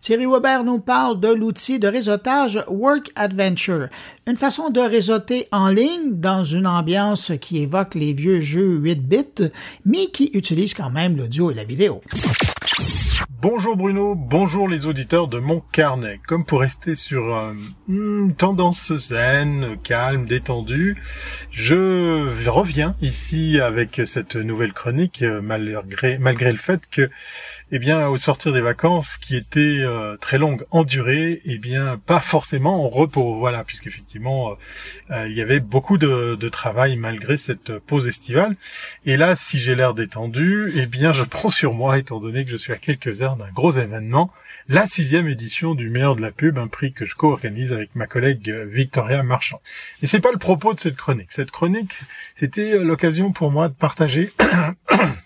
Thierry 0.04 0.26
Weber 0.26 0.64
nous 0.64 0.80
parle 0.80 1.18
de 1.18 1.32
l'outil 1.32 1.78
de 1.78 1.88
réseautage 1.88 2.62
Work 2.68 3.10
Adventure, 3.16 3.88
une 4.26 4.36
façon 4.36 4.70
de 4.70 4.80
réseauter 4.80 5.48
en 5.52 5.68
ligne 5.68 6.18
dans 6.18 6.44
une 6.44 6.66
ambiance 6.66 7.32
qui 7.40 7.58
évoque 7.58 7.94
les 7.94 8.12
vieux 8.12 8.40
jeux 8.40 8.76
8 8.76 9.06
bits, 9.06 9.50
mais 9.84 10.06
qui 10.06 10.30
utilise 10.32 10.74
quand 10.74 10.90
même 10.90 11.16
l'audio 11.16 11.50
et 11.50 11.54
la 11.54 11.64
vidéo. 11.64 12.00
Bonjour 13.44 13.76
Bruno, 13.76 14.14
bonjour 14.14 14.68
les 14.68 14.86
auditeurs 14.86 15.28
de 15.28 15.38
mon 15.38 15.60
carnet. 15.60 16.18
Comme 16.26 16.46
pour 16.46 16.60
rester 16.60 16.94
sur 16.94 17.36
euh, 17.36 17.52
une 17.88 18.34
tendance 18.34 18.96
zen, 18.96 19.76
calme, 19.82 20.26
détendue, 20.26 20.96
je 21.50 22.48
reviens 22.48 22.96
ici 23.02 23.60
avec 23.60 24.00
cette 24.06 24.36
nouvelle 24.36 24.72
chronique 24.72 25.20
euh, 25.20 25.42
malgré, 25.42 26.16
malgré 26.16 26.52
le 26.52 26.58
fait 26.58 26.80
que 26.90 27.10
eh 27.70 27.78
bien, 27.78 28.08
au 28.08 28.16
sortir 28.16 28.52
des 28.52 28.60
vacances, 28.60 29.16
qui 29.16 29.36
étaient 29.36 29.80
euh, 29.80 30.16
très 30.18 30.38
longues 30.38 30.64
en 30.70 30.84
durée, 30.84 31.42
eh 31.44 31.58
bien, 31.58 32.00
pas 32.06 32.20
forcément 32.20 32.84
en 32.84 32.88
repos, 32.88 33.34
voilà, 33.34 33.64
puisqu'effectivement, 33.64 34.13
euh, 34.16 34.54
euh, 35.10 35.28
il 35.28 35.34
y 35.36 35.42
avait 35.42 35.60
beaucoup 35.60 35.98
de, 35.98 36.48
travail 36.48 36.96
malgré 36.96 37.36
cette 37.36 37.78
pause 37.78 38.06
estivale. 38.06 38.54
Et 39.06 39.16
là, 39.16 39.34
si 39.34 39.58
j'ai 39.58 39.74
l'air 39.74 39.94
détendu, 39.94 40.72
eh 40.76 40.86
bien, 40.86 41.12
je 41.12 41.24
prends 41.24 41.50
sur 41.50 41.74
moi, 41.74 41.98
étant 41.98 42.20
donné 42.20 42.44
que 42.44 42.50
je 42.50 42.56
suis 42.56 42.72
à 42.72 42.76
quelques 42.76 43.22
heures 43.22 43.36
d'un 43.36 43.50
gros 43.50 43.72
événement, 43.72 44.30
la 44.68 44.86
sixième 44.86 45.28
édition 45.28 45.74
du 45.74 45.90
meilleur 45.90 46.16
de 46.16 46.22
la 46.22 46.30
pub, 46.30 46.58
un 46.58 46.68
prix 46.68 46.92
que 46.92 47.04
je 47.04 47.14
co-organise 47.14 47.72
avec 47.72 47.94
ma 47.94 48.06
collègue 48.06 48.48
Victoria 48.50 49.22
Marchand. 49.22 49.60
Et 50.02 50.06
c'est 50.06 50.20
pas 50.20 50.32
le 50.32 50.38
propos 50.38 50.74
de 50.74 50.80
cette 50.80 50.96
chronique. 50.96 51.32
Cette 51.32 51.50
chronique, 51.50 52.00
c'était 52.34 52.78
l'occasion 52.78 53.32
pour 53.32 53.50
moi 53.50 53.68
de 53.68 53.74
partager 53.74 54.32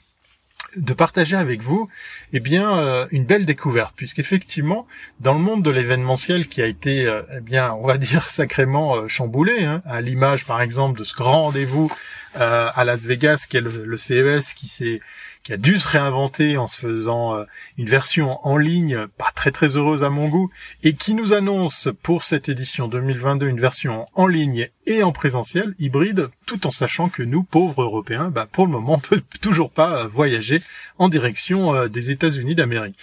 de 0.77 0.93
partager 0.93 1.37
avec 1.37 1.63
vous 1.63 1.89
eh 2.33 2.41
bien 2.41 2.79
euh, 2.79 3.07
une 3.11 3.25
belle 3.25 3.47
découverte 3.47 3.95
puisqu'effectivement 3.97 4.87
dans 5.21 5.35
le 5.35 5.41
monde 5.41 5.63
de 5.63 5.71
l'événementiel 5.71 6.49
qui 6.49 6.63
a 6.63 6.67
été 6.67 7.07
euh, 7.07 7.23
eh 7.37 7.41
bien 7.41 7.73
on 7.73 7.87
va 7.87 7.99
dire 7.99 8.25
sacrément 8.31 8.97
euh, 8.97 9.09
chamboulé 9.09 9.65
hein, 9.65 9.83
à 9.87 10.01
l'image 10.01 10.45
par 10.45 10.61
exemple 10.61 10.99
de 10.99 11.05
ce 11.05 11.15
grand 11.15 11.43
rendez-vous 11.45 11.91
à 12.35 12.85
Las 12.85 13.05
Vegas 13.05 13.47
qui 13.49 13.57
est 13.57 13.61
le, 13.61 13.85
le 13.85 13.97
CES 13.97 14.53
qui 14.55 14.69
s'est 14.69 15.01
qui 15.49 15.55
a 15.55 15.57
dû 15.57 15.79
se 15.79 15.89
réinventer 15.89 16.59
en 16.59 16.67
se 16.67 16.77
faisant 16.77 17.35
euh, 17.35 17.45
une 17.79 17.89
version 17.89 18.39
en 18.47 18.59
ligne 18.59 19.07
pas 19.17 19.31
très 19.35 19.51
très 19.51 19.79
heureuse 19.79 20.05
à 20.05 20.11
mon 20.11 20.29
goût 20.29 20.51
et 20.83 20.93
qui 20.93 21.15
nous 21.15 21.33
annonce 21.33 21.89
pour 22.03 22.23
cette 22.23 22.51
édition 22.51 22.87
2022 22.87 23.49
une 23.49 23.59
version 23.59 24.05
en 24.13 24.27
ligne 24.27 24.69
et 24.85 25.03
en 25.03 25.11
présentiel 25.11 25.75
hybride 25.79 26.29
tout 26.45 26.67
en 26.67 26.71
sachant 26.71 27.09
que 27.09 27.23
nous 27.23 27.45
pauvres 27.45 27.81
européens 27.81 28.29
bah, 28.29 28.47
pour 28.53 28.67
le 28.67 28.73
moment 28.73 28.97
on 28.97 28.99
peut 28.99 29.23
toujours 29.41 29.71
pas 29.71 30.07
voyager 30.07 30.61
en 30.99 31.09
direction 31.09 31.75
euh, 31.75 31.89
des 31.89 32.11
États-Unis 32.11 32.55
d'Amérique. 32.55 32.99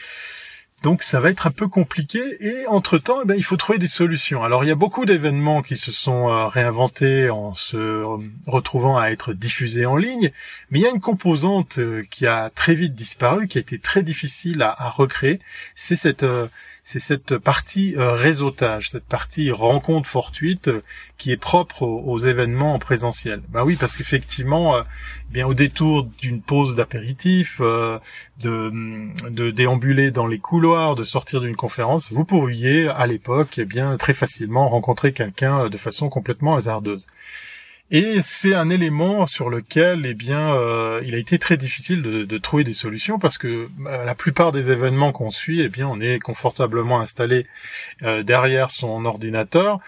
Donc 0.86 1.02
ça 1.02 1.20
va 1.20 1.32
être 1.32 1.48
un 1.48 1.52
peu 1.52 1.68
compliqué 1.68 2.22
et 2.42 2.68
entre-temps, 2.68 3.22
eh 3.24 3.26
ben, 3.26 3.34
il 3.36 3.44
faut 3.44 3.58
trouver 3.58 3.80
des 3.80 3.88
solutions. 3.88 4.44
Alors 4.44 4.64
il 4.64 4.68
y 4.68 4.72
a 4.72 4.76
beaucoup 4.76 5.06
d'événements 5.06 5.64
qui 5.64 5.78
se 5.78 5.92
sont 5.92 6.30
euh, 6.30 6.46
réinventés 6.46 7.32
en 7.32 7.56
se 7.56 8.04
retrouvant 8.46 8.96
à 8.96 9.08
être 9.08 9.34
diffusés 9.34 9.88
en 9.88 9.98
ligne, 9.98 10.30
mais 10.70 10.78
il 10.78 10.84
y 10.84 10.86
a 10.86 10.92
une 10.92 11.02
composante 11.02 11.80
euh, 11.80 12.04
qui 12.12 12.28
a 12.28 12.52
très 12.52 12.76
vite 12.76 12.94
disparu, 12.94 13.48
qui 13.48 13.58
a 13.58 13.62
été 13.62 13.80
très 13.80 14.04
difficile 14.04 14.62
à, 14.62 14.92
recréer, 14.92 15.40
c'est 15.74 15.96
cette 15.96 16.22
euh, 16.22 16.46
c'est 16.88 17.00
cette 17.00 17.40
partie 17.40 17.96
euh, 17.98 18.14
réseautage, 18.14 18.92
cette 18.92 19.08
partie 19.08 19.50
rencontre 19.50 20.08
fortuite 20.08 20.68
euh, 20.68 20.82
qui 21.18 21.32
est 21.32 21.38
propre 21.38 21.82
aux, 21.82 22.20
événements 22.20 22.76
en 22.76 22.80
présentiel. 22.80 23.42
Bah 23.50 23.64
oui, 23.66 23.76
parce 23.76 23.98
qu'effectivement, 23.98 24.76
euh, 24.76 24.84
eh 25.32 25.34
bien 25.34 25.48
au 25.48 25.56
détour 25.56 26.04
d'une 26.22 26.44
pause 26.44 26.76
d'apéritif, 26.76 27.60
de, 27.60 28.72
de 29.30 29.50
déambuler 29.50 30.12
dans 30.12 30.28
les 30.28 30.38
couloirs, 30.38 30.96
de 30.96 31.04
sortir 31.04 31.42
d'une 31.42 31.56
conférence, 31.56 32.12
vous 32.12 32.24
pourriez 32.24 32.88
à 32.88 33.08
l'époque, 33.08 33.58
eh 33.58 33.66
bien 33.66 33.98
très 33.98 34.14
facilement 34.14 34.70
rencontrer 34.70 35.12
quelqu'un 35.12 35.70
de 35.70 35.78
façon 35.78 36.10
complètement 36.10 36.56
hasardeuse. 36.56 37.08
Et 37.92 38.22
c'est 38.24 38.56
un 38.56 38.72
élément 38.72 39.28
sur 39.28 39.50
lequel, 39.50 40.08
eh 40.08 40.16
bien, 40.16 40.56
euh, 40.56 41.02
il 41.06 41.14
a 41.14 41.20
été 41.20 41.38
très 41.38 41.56
difficile 41.56 42.02
de, 42.02 42.38
trouver 42.40 42.64
des 42.64 42.74
solutions 42.74 43.20
parce 43.20 43.38
que 43.38 43.70
euh, 43.86 44.04
la 44.06 44.16
plupart 44.16 44.52
des 44.52 44.72
événements 44.72 45.12
qu'on 45.12 45.30
suit, 45.30 45.62
eh 45.62 45.70
bien, 45.70 45.88
on 45.88 46.02
est 46.02 46.20
confortablement 46.20 47.00
installé 47.00 47.46
euh, 48.02 48.24
derrière 48.24 48.72
son 48.72 49.06
ordinateur 49.06 49.80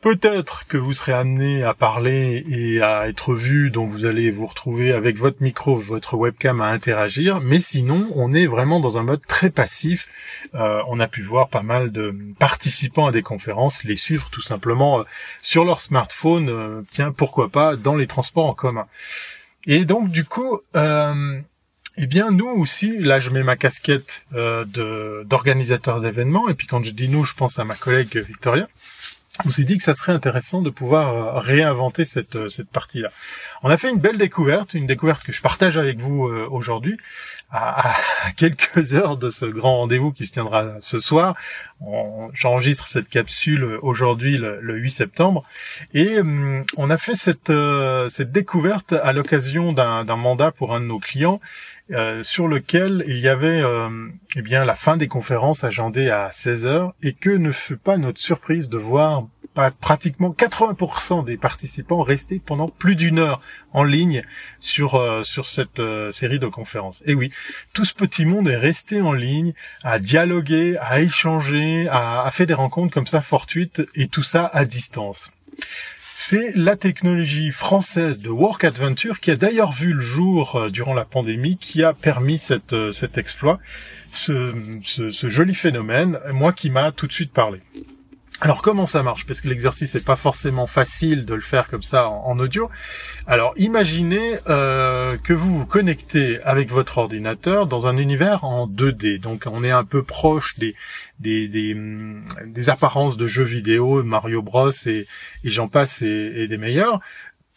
Peut-être 0.00 0.64
que 0.68 0.76
vous 0.76 0.92
serez 0.92 1.12
amené 1.12 1.64
à 1.64 1.74
parler 1.74 2.44
et 2.48 2.80
à 2.80 3.08
être 3.08 3.34
vu, 3.34 3.70
donc 3.70 3.90
vous 3.90 4.04
allez 4.04 4.30
vous 4.30 4.46
retrouver 4.46 4.92
avec 4.92 5.18
votre 5.18 5.42
micro, 5.42 5.76
votre 5.76 6.14
webcam 6.14 6.60
à 6.60 6.68
interagir, 6.68 7.40
mais 7.40 7.58
sinon 7.58 8.08
on 8.14 8.32
est 8.32 8.46
vraiment 8.46 8.78
dans 8.78 8.98
un 8.98 9.02
mode 9.02 9.26
très 9.26 9.50
passif. 9.50 10.06
Euh, 10.54 10.80
on 10.86 11.00
a 11.00 11.08
pu 11.08 11.22
voir 11.22 11.48
pas 11.48 11.62
mal 11.62 11.90
de 11.90 12.14
participants 12.38 13.08
à 13.08 13.12
des 13.12 13.22
conférences 13.22 13.82
les 13.82 13.96
suivre 13.96 14.30
tout 14.30 14.40
simplement 14.40 15.00
euh, 15.00 15.02
sur 15.42 15.64
leur 15.64 15.80
smartphone, 15.80 16.48
euh, 16.48 16.82
tiens 16.92 17.10
pourquoi 17.10 17.48
pas 17.48 17.74
dans 17.74 17.96
les 17.96 18.06
transports 18.06 18.46
en 18.46 18.54
commun. 18.54 18.86
Et 19.66 19.84
donc 19.84 20.10
du 20.10 20.24
coup, 20.24 20.60
eh 20.76 22.06
bien 22.06 22.30
nous 22.30 22.46
aussi, 22.46 23.00
là 23.00 23.18
je 23.18 23.30
mets 23.30 23.42
ma 23.42 23.56
casquette 23.56 24.24
d'organisateur 24.30 26.00
d'événements, 26.00 26.48
et 26.48 26.54
puis 26.54 26.68
quand 26.68 26.84
je 26.84 26.92
dis 26.92 27.08
nous, 27.08 27.24
je 27.24 27.34
pense 27.34 27.58
à 27.58 27.64
ma 27.64 27.74
collègue 27.74 28.16
Victoria 28.28 28.68
on 29.44 29.50
s'est 29.50 29.64
dit 29.64 29.78
que 29.78 29.84
ça 29.84 29.94
serait 29.94 30.12
intéressant 30.12 30.62
de 30.62 30.70
pouvoir 30.70 31.14
euh, 31.14 31.38
réinventer 31.38 32.04
cette, 32.04 32.36
euh, 32.36 32.48
cette 32.48 32.68
partie-là. 32.68 33.10
On 33.62 33.70
a 33.70 33.76
fait 33.76 33.90
une 33.90 33.98
belle 33.98 34.18
découverte, 34.18 34.74
une 34.74 34.86
découverte 34.86 35.22
que 35.24 35.32
je 35.32 35.40
partage 35.40 35.78
avec 35.78 35.98
vous 35.98 36.26
euh, 36.26 36.48
aujourd'hui, 36.50 36.98
à, 37.50 37.94
quelques 38.36 38.94
heures 38.94 39.16
de 39.16 39.30
ce 39.30 39.46
grand 39.46 39.78
rendez-vous 39.78 40.12
qui 40.12 40.24
se 40.24 40.32
tiendra 40.32 40.80
ce 40.80 40.98
soir. 40.98 41.34
J'enregistre 42.32 42.88
cette 42.88 43.08
capsule 43.08 43.78
aujourd'hui, 43.82 44.36
le, 44.36 44.76
8 44.76 44.90
septembre, 44.90 45.44
et 45.94 46.18
hum, 46.18 46.64
on 46.76 46.90
a 46.90 46.96
fait 46.96 47.14
cette, 47.14 47.52
cette 48.08 48.32
découverte 48.32 48.92
à 48.92 49.12
l'occasion 49.12 49.72
d'un 49.72 50.16
mandat 50.16 50.50
pour 50.50 50.74
un 50.74 50.80
de 50.80 50.86
nos 50.86 50.98
clients 50.98 51.40
euh, 51.90 52.22
sur 52.22 52.48
lequel 52.48 53.02
il 53.06 53.18
y 53.18 53.28
avait 53.28 53.62
euh, 53.62 54.08
eh 54.36 54.42
bien 54.42 54.64
la 54.64 54.74
fin 54.74 54.98
des 54.98 55.08
conférences 55.08 55.64
agendées 55.64 56.10
à 56.10 56.30
16 56.32 56.66
heures 56.66 56.94
et 57.02 57.14
que 57.14 57.30
ne 57.30 57.50
fut 57.50 57.78
pas 57.78 57.96
notre 57.96 58.20
surprise 58.20 58.68
de 58.68 58.76
voir 58.76 59.26
pratiquement 59.80 60.30
80% 60.30 61.24
des 61.24 61.36
participants 61.36 62.02
rester 62.02 62.40
pendant 62.44 62.68
plus 62.68 62.94
d'une 62.94 63.18
heure 63.18 63.40
en 63.72 63.84
ligne 63.84 64.22
sur 64.60 64.96
euh, 64.96 65.22
sur 65.22 65.46
cette 65.46 65.80
série 66.10 66.38
de 66.38 66.46
conférences. 66.46 67.02
Et 67.06 67.14
oui, 67.14 67.30
tout 67.72 67.84
ce 67.84 67.94
petit 67.94 68.26
monde 68.26 68.48
est 68.48 68.56
resté 68.56 69.00
en 69.00 69.12
ligne, 69.12 69.54
à 69.82 69.98
dialoguer, 69.98 70.76
à 70.80 71.00
échanger, 71.00 71.88
à, 71.90 72.22
à 72.22 72.30
faire 72.30 72.46
des 72.46 72.54
rencontres 72.54 72.92
comme 72.92 73.06
ça 73.06 73.22
fortuites 73.22 73.82
et 73.94 74.08
tout 74.08 74.22
ça 74.22 74.46
à 74.52 74.64
distance. 74.64 75.32
C'est 76.20 76.50
la 76.56 76.74
technologie 76.74 77.52
française 77.52 78.18
de 78.18 78.28
Work 78.28 78.64
Adventure 78.64 79.20
qui 79.20 79.30
a 79.30 79.36
d'ailleurs 79.36 79.70
vu 79.70 79.92
le 79.92 80.00
jour 80.00 80.56
euh, 80.56 80.68
durant 80.68 80.92
la 80.92 81.04
pandémie, 81.04 81.58
qui 81.58 81.84
a 81.84 81.92
permis 81.92 82.44
euh, 82.72 82.90
cet 82.90 83.18
exploit, 83.18 83.60
ce 84.10 84.52
joli 85.28 85.54
phénomène, 85.54 86.18
moi 86.32 86.52
qui 86.52 86.70
m'a 86.70 86.90
tout 86.90 87.06
de 87.06 87.12
suite 87.12 87.32
parlé. 87.32 87.60
Alors 88.40 88.62
comment 88.62 88.86
ça 88.86 89.02
marche? 89.02 89.26
Parce 89.26 89.40
que 89.40 89.48
l'exercice 89.48 89.96
n'est 89.96 90.00
pas 90.00 90.14
forcément 90.14 90.68
facile 90.68 91.24
de 91.24 91.34
le 91.34 91.40
faire 91.40 91.68
comme 91.68 91.82
ça 91.82 92.08
en, 92.08 92.38
audio. 92.38 92.70
Alors 93.26 93.52
imaginez 93.56 94.38
euh, 94.48 95.16
que 95.18 95.32
vous 95.32 95.58
vous 95.58 95.66
connectez 95.66 96.40
avec 96.44 96.70
votre 96.70 96.98
ordinateur 96.98 97.66
dans 97.66 97.88
un 97.88 97.96
univers 97.96 98.44
en 98.44 98.68
2D. 98.68 99.18
Donc 99.18 99.46
on 99.50 99.64
est 99.64 99.72
un 99.72 99.82
peu 99.82 100.04
proche 100.04 100.56
des 100.56 100.76
des, 101.18 101.48
des, 101.48 102.70
apparences 102.70 103.16
de 103.16 103.26
jeux 103.26 103.42
vidéo, 103.42 104.04
Mario 104.04 104.40
Bros 104.40 104.70
et, 104.86 105.08
j'en 105.42 105.66
passe 105.66 106.02
et 106.02 106.46
des 106.46 106.56
meilleurs 106.58 107.00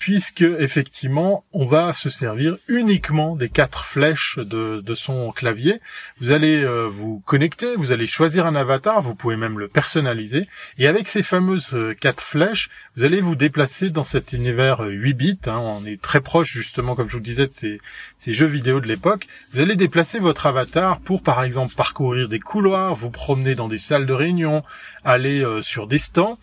puisque 0.01 0.41
effectivement 0.41 1.45
on 1.53 1.67
va 1.67 1.93
se 1.93 2.09
servir 2.09 2.57
uniquement 2.67 3.35
des 3.35 3.49
quatre 3.49 3.85
flèches 3.85 4.39
de, 4.39 4.93
son 4.95 5.31
clavier. 5.31 5.79
Vous 6.19 6.31
allez 6.31 6.63
euh, 6.63 6.87
vous 6.87 7.21
connecter, 7.27 7.75
vous 7.75 7.91
allez 7.91 8.07
choisir 8.07 8.47
un 8.47 8.55
avatar, 8.55 9.03
vous 9.03 9.13
pouvez 9.13 9.37
même 9.37 9.59
le 9.59 9.67
personnaliser, 9.67 10.47
et 10.79 10.87
avec 10.87 11.07
ces 11.07 11.21
fameuses 11.21 11.75
euh, 11.75 11.93
quatre 11.93 12.23
flèches, 12.23 12.69
vous 12.97 13.03
allez 13.03 13.21
vous 13.21 13.35
déplacer 13.35 13.91
dans 13.91 14.03
cet 14.03 14.33
univers 14.33 14.79
8 14.79 15.11
euh, 15.11 15.13
bits. 15.13 15.39
Hein. 15.45 15.59
on 15.59 15.85
est 15.85 16.01
très 16.01 16.19
proche 16.19 16.51
justement, 16.51 16.95
comme 16.95 17.07
je 17.07 17.17
vous 17.17 17.23
disais, 17.23 17.45
de 17.45 17.53
ces, 17.53 17.79
ces 18.17 18.33
jeux 18.33 18.47
vidéo 18.47 18.79
de 18.79 18.87
l'époque. 18.87 19.27
Vous 19.51 19.59
allez 19.59 19.75
déplacer 19.75 20.17
votre 20.17 20.47
avatar 20.47 20.99
pour 20.99 21.21
par 21.21 21.43
exemple 21.43 21.75
parcourir 21.75 22.27
des 22.27 22.39
couloirs, 22.39 22.95
vous 22.95 23.11
promener 23.11 23.53
dans 23.53 23.67
des 23.67 23.77
salles 23.77 24.07
de 24.07 24.13
réunion, 24.13 24.63
aller 25.05 25.45
sur 25.61 25.85
des 25.85 25.99
stands. 25.99 26.39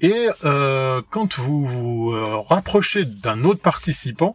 Et 0.00 0.28
euh, 0.44 1.00
quand 1.10 1.38
vous 1.38 1.66
vous 1.66 2.12
euh, 2.12 2.38
rapprochez 2.40 3.04
d'un 3.04 3.44
autre 3.44 3.60
participant 3.60 4.34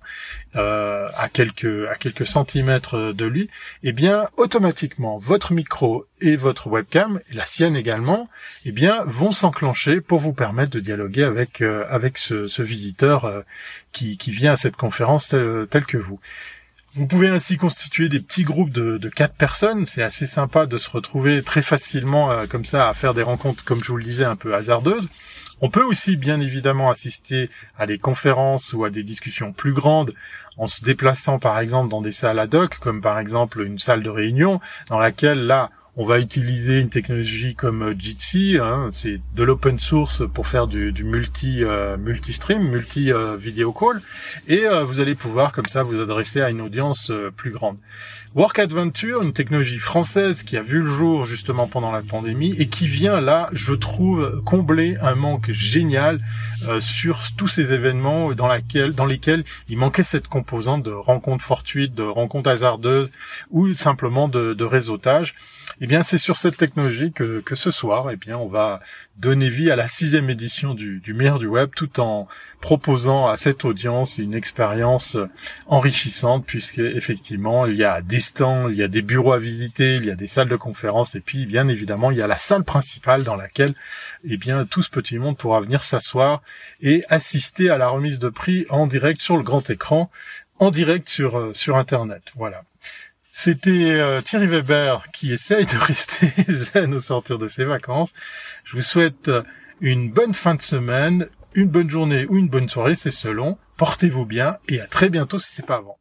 euh, 0.56 1.10
à 1.18 1.30
quelques 1.30 1.88
à 1.90 1.96
quelques 1.96 2.26
centimètres 2.26 3.12
de 3.12 3.26
lui, 3.26 3.50
eh 3.84 3.92
bien 3.92 4.30
automatiquement 4.38 5.18
votre 5.18 5.54
micro 5.54 6.06
et 6.22 6.36
votre 6.36 6.68
webcam, 6.68 7.20
et 7.30 7.36
la 7.36 7.46
sienne 7.46 7.76
également, 7.76 8.30
eh 8.66 8.72
bien 8.72 9.04
vont 9.06 9.32
s'enclencher 9.32 10.02
pour 10.02 10.20
vous 10.20 10.34
permettre 10.34 10.72
de 10.72 10.80
dialoguer 10.80 11.24
avec 11.24 11.62
avec 11.62 12.18
ce, 12.18 12.62
visiteur 12.62 13.44
qui, 13.92 14.18
qui 14.18 14.32
vient 14.32 14.54
à 14.54 14.58
cette 14.58 14.78
conférence 14.78 15.30
telle 15.30 15.86
que 15.86 15.98
vous. 15.98 16.20
Vous 16.98 17.06
pouvez 17.06 17.30
ainsi 17.30 17.58
constituer 17.58 18.10
des 18.10 18.20
petits 18.20 18.42
groupes 18.42 18.72
de, 18.72 19.10
quatre 19.10 19.36
personnes. 19.36 19.86
C'est 19.86 20.02
assez 20.02 20.26
sympa 20.26 20.66
de 20.66 20.80
se 20.80 20.90
retrouver 20.90 21.44
très 21.44 21.62
facilement 21.62 22.32
euh, 22.32 22.48
comme 22.48 22.66
ça 22.66 22.90
à 22.90 22.94
faire 22.96 23.14
des 23.14 23.22
rencontres, 23.22 23.64
comme 23.64 23.84
je 23.84 23.90
vous 23.90 23.98
le 23.98 24.04
disais, 24.04 24.26
un 24.26 24.36
peu 24.36 24.56
hasardeuses. 24.56 25.08
On 25.62 25.70
peut 25.70 25.84
aussi 25.84 26.18
bien 26.18 26.42
évidemment 26.42 26.90
assister 26.90 27.52
à 27.78 27.86
des 27.86 28.00
conférences 28.00 28.74
ou 28.74 28.84
à 28.84 28.90
des 28.90 29.04
discussions 29.04 29.54
plus 29.54 29.74
grandes 29.74 30.16
en 30.58 30.66
se 30.66 30.84
déplaçant 30.84 31.38
par 31.38 31.60
exemple 31.60 31.90
dans 31.90 32.02
des 32.02 32.12
salles 32.12 32.40
ad 32.40 32.56
hoc, 32.56 32.80
comme 32.80 33.02
par 33.02 33.20
exemple 33.20 33.62
une 33.62 33.78
salle 33.78 34.02
de 34.02 34.10
réunion 34.10 34.60
dans 34.90 34.98
laquelle 34.98 35.46
là 35.46 35.70
on 36.00 36.06
va 36.06 36.20
utiliser 36.20 36.80
une 36.80 36.90
technologie 36.90 37.56
comme 37.56 38.00
Jitsi, 38.00 38.60
hein, 38.62 38.90
c'est 38.92 39.20
de 39.36 39.44
l'open 39.44 39.80
source 39.80 40.22
pour 40.32 40.48
faire 40.48 40.68
du, 40.68 40.94
multi 41.04 41.64
euh, 41.64 41.98
multi 41.98 42.34
stream, 42.34 42.70
multi 42.70 43.12
euh, 43.12 43.36
video 43.36 43.74
call, 43.74 44.02
et 44.48 44.68
euh, 44.68 44.84
vous 44.84 45.00
allez 45.00 45.16
pouvoir 45.16 45.52
comme 45.52 45.66
ça 45.66 45.82
vous 45.82 46.00
adresser 46.00 46.40
à 46.40 46.52
une 46.52 46.62
audience 46.62 47.12
plus 47.36 47.50
grande. 47.50 47.78
Work 48.38 48.60
Adventure, 48.60 49.24
une 49.24 49.34
technologie 49.34 49.80
française 49.80 50.44
qui 50.44 50.58
a 50.58 50.62
vu 50.62 50.82
le 50.82 50.86
jour 50.86 51.26
justement 51.26 51.66
pendant 51.66 51.92
la 51.92 52.04
pandémie 52.04 52.54
et 52.60 52.68
qui 52.68 52.88
vient 52.88 53.20
là, 53.20 53.50
je 53.52 53.74
trouve, 53.74 54.44
combler 54.46 54.96
un 55.02 55.16
manque 55.16 55.50
génial 55.50 56.20
sur 56.80 57.20
tous 57.36 57.48
ces 57.48 57.74
événements 57.74 58.34
dans, 58.34 58.48
lesquels 58.48 59.44
il 59.70 59.78
manquait 59.80 60.04
cette 60.04 60.28
composante 60.28 60.84
de 60.84 60.92
rencontres 60.92 61.44
fortuites, 61.44 61.96
de 61.96 62.04
rencontres 62.04 62.52
hasardeuses 62.52 63.12
ou 63.50 63.74
simplement 63.74 64.28
de, 64.28 64.64
réseautage. 64.64 65.34
Eh 65.82 65.88
bien, 65.88 66.04
c'est 66.04 66.20
sur 66.20 66.38
cette 66.38 66.58
technologie 66.58 67.12
que, 67.12 67.40
que 67.40 67.56
ce 67.56 67.72
soir, 67.72 68.12
eh 68.12 68.18
bien, 68.18 68.38
on 68.38 68.48
va 68.48 68.82
donner 69.18 69.50
vie 69.50 69.72
à 69.72 69.76
la 69.76 69.88
sixième 69.88 70.30
édition 70.30 70.76
du, 70.76 71.00
du 71.00 71.16
meilleur 71.16 71.40
du 71.40 71.48
web, 71.48 71.72
tout 71.76 72.00
en 72.00 72.28
proposant 72.62 73.28
à 73.28 73.38
cette 73.38 73.66
audience 73.66 74.18
une 74.18 74.34
expérience 74.34 75.18
enrichissante, 75.68 76.46
puisque 76.46 76.80
effectivement, 76.80 77.66
il 77.66 77.76
y 77.76 77.84
a 77.84 78.02
des 78.02 78.20
stands, 78.20 78.70
il 78.70 78.76
y 78.76 78.84
a 78.84 78.88
des 78.88 79.02
bureaux 79.02 79.34
à 79.34 79.40
visiter, 79.40 79.96
il 79.96 80.06
y 80.06 80.12
a 80.12 80.16
des 80.16 80.28
salles 80.28 80.50
de 80.50 80.56
conférences, 80.56 81.16
et 81.16 81.20
puis, 81.20 81.46
bien 81.46 81.68
évidemment, 81.68 82.12
il 82.12 82.18
y 82.18 82.22
a 82.22 82.28
la 82.28 82.38
salle 82.38 82.64
principale 82.64 83.24
dans 83.24 83.36
laquelle, 83.36 83.76
eh 84.24 84.38
bien, 84.38 84.66
tout 84.66 84.82
ce 84.82 84.90
petit 84.90 85.18
monde 85.18 85.38
pourra 85.38 85.62
venir 85.62 85.84
s'asseoir 85.84 86.42
et 86.82 87.04
assister 87.10 87.70
à 87.70 87.78
la 87.78 87.90
remise 87.90 88.20
de 88.20 88.30
prix 88.30 88.66
en 88.70 88.88
direct 88.88 89.22
sur 89.22 89.38
le 89.38 89.44
grand 89.44 89.70
écran, 89.70 90.10
en 90.60 90.72
direct 90.72 91.10
sur, 91.10 91.38
euh, 91.38 91.54
sur 91.54 91.78
Internet. 91.78 92.24
Voilà. 92.36 92.64
C'était 93.32 93.70
euh, 93.70 94.22
Thierry 94.22 94.48
Weber 94.48 95.04
qui 95.14 95.32
essaye 95.32 95.66
de 95.66 95.78
rester 95.80 96.32
zen 96.50 96.94
au 96.94 97.00
sortir 97.00 97.38
de 97.38 97.48
ses 97.48 97.66
vacances. 97.66 98.14
Je 98.66 98.76
vous 98.76 98.82
souhaite 98.82 99.28
euh, 99.28 99.44
une 99.80 100.12
bonne 100.12 100.34
fin 100.34 100.56
de 100.56 100.62
semaine, 100.62 101.28
une 101.58 101.70
bonne 101.70 101.90
journée 101.90 102.28
ou 102.30 102.38
une 102.38 102.50
bonne 102.50 102.70
soirée, 102.70 102.94
c'est 102.94 103.10
selon. 103.10 103.58
Portez-vous 103.78 104.26
bien 104.26 104.58
et 104.70 104.80
à 104.80 104.86
très 104.86 105.10
bientôt 105.10 105.40
si 105.40 105.52
c'est 105.52 105.66
pas 105.66 105.78
avant. 105.78 105.98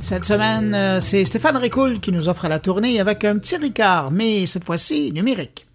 Cette 0.00 0.24
semaine, 0.24 0.74
euh, 0.74 1.00
c'est 1.02 1.26
Stéphane 1.26 1.58
Ricoul 1.58 2.00
qui 2.00 2.10
nous 2.10 2.30
offre 2.30 2.48
la 2.48 2.58
tournée 2.60 3.00
avec 3.00 3.26
un 3.26 3.38
petit 3.38 3.56
Ricard, 3.58 4.10
mais 4.10 4.46
cette 4.46 4.64
fois-ci 4.64 5.12
numérique. 5.12 5.66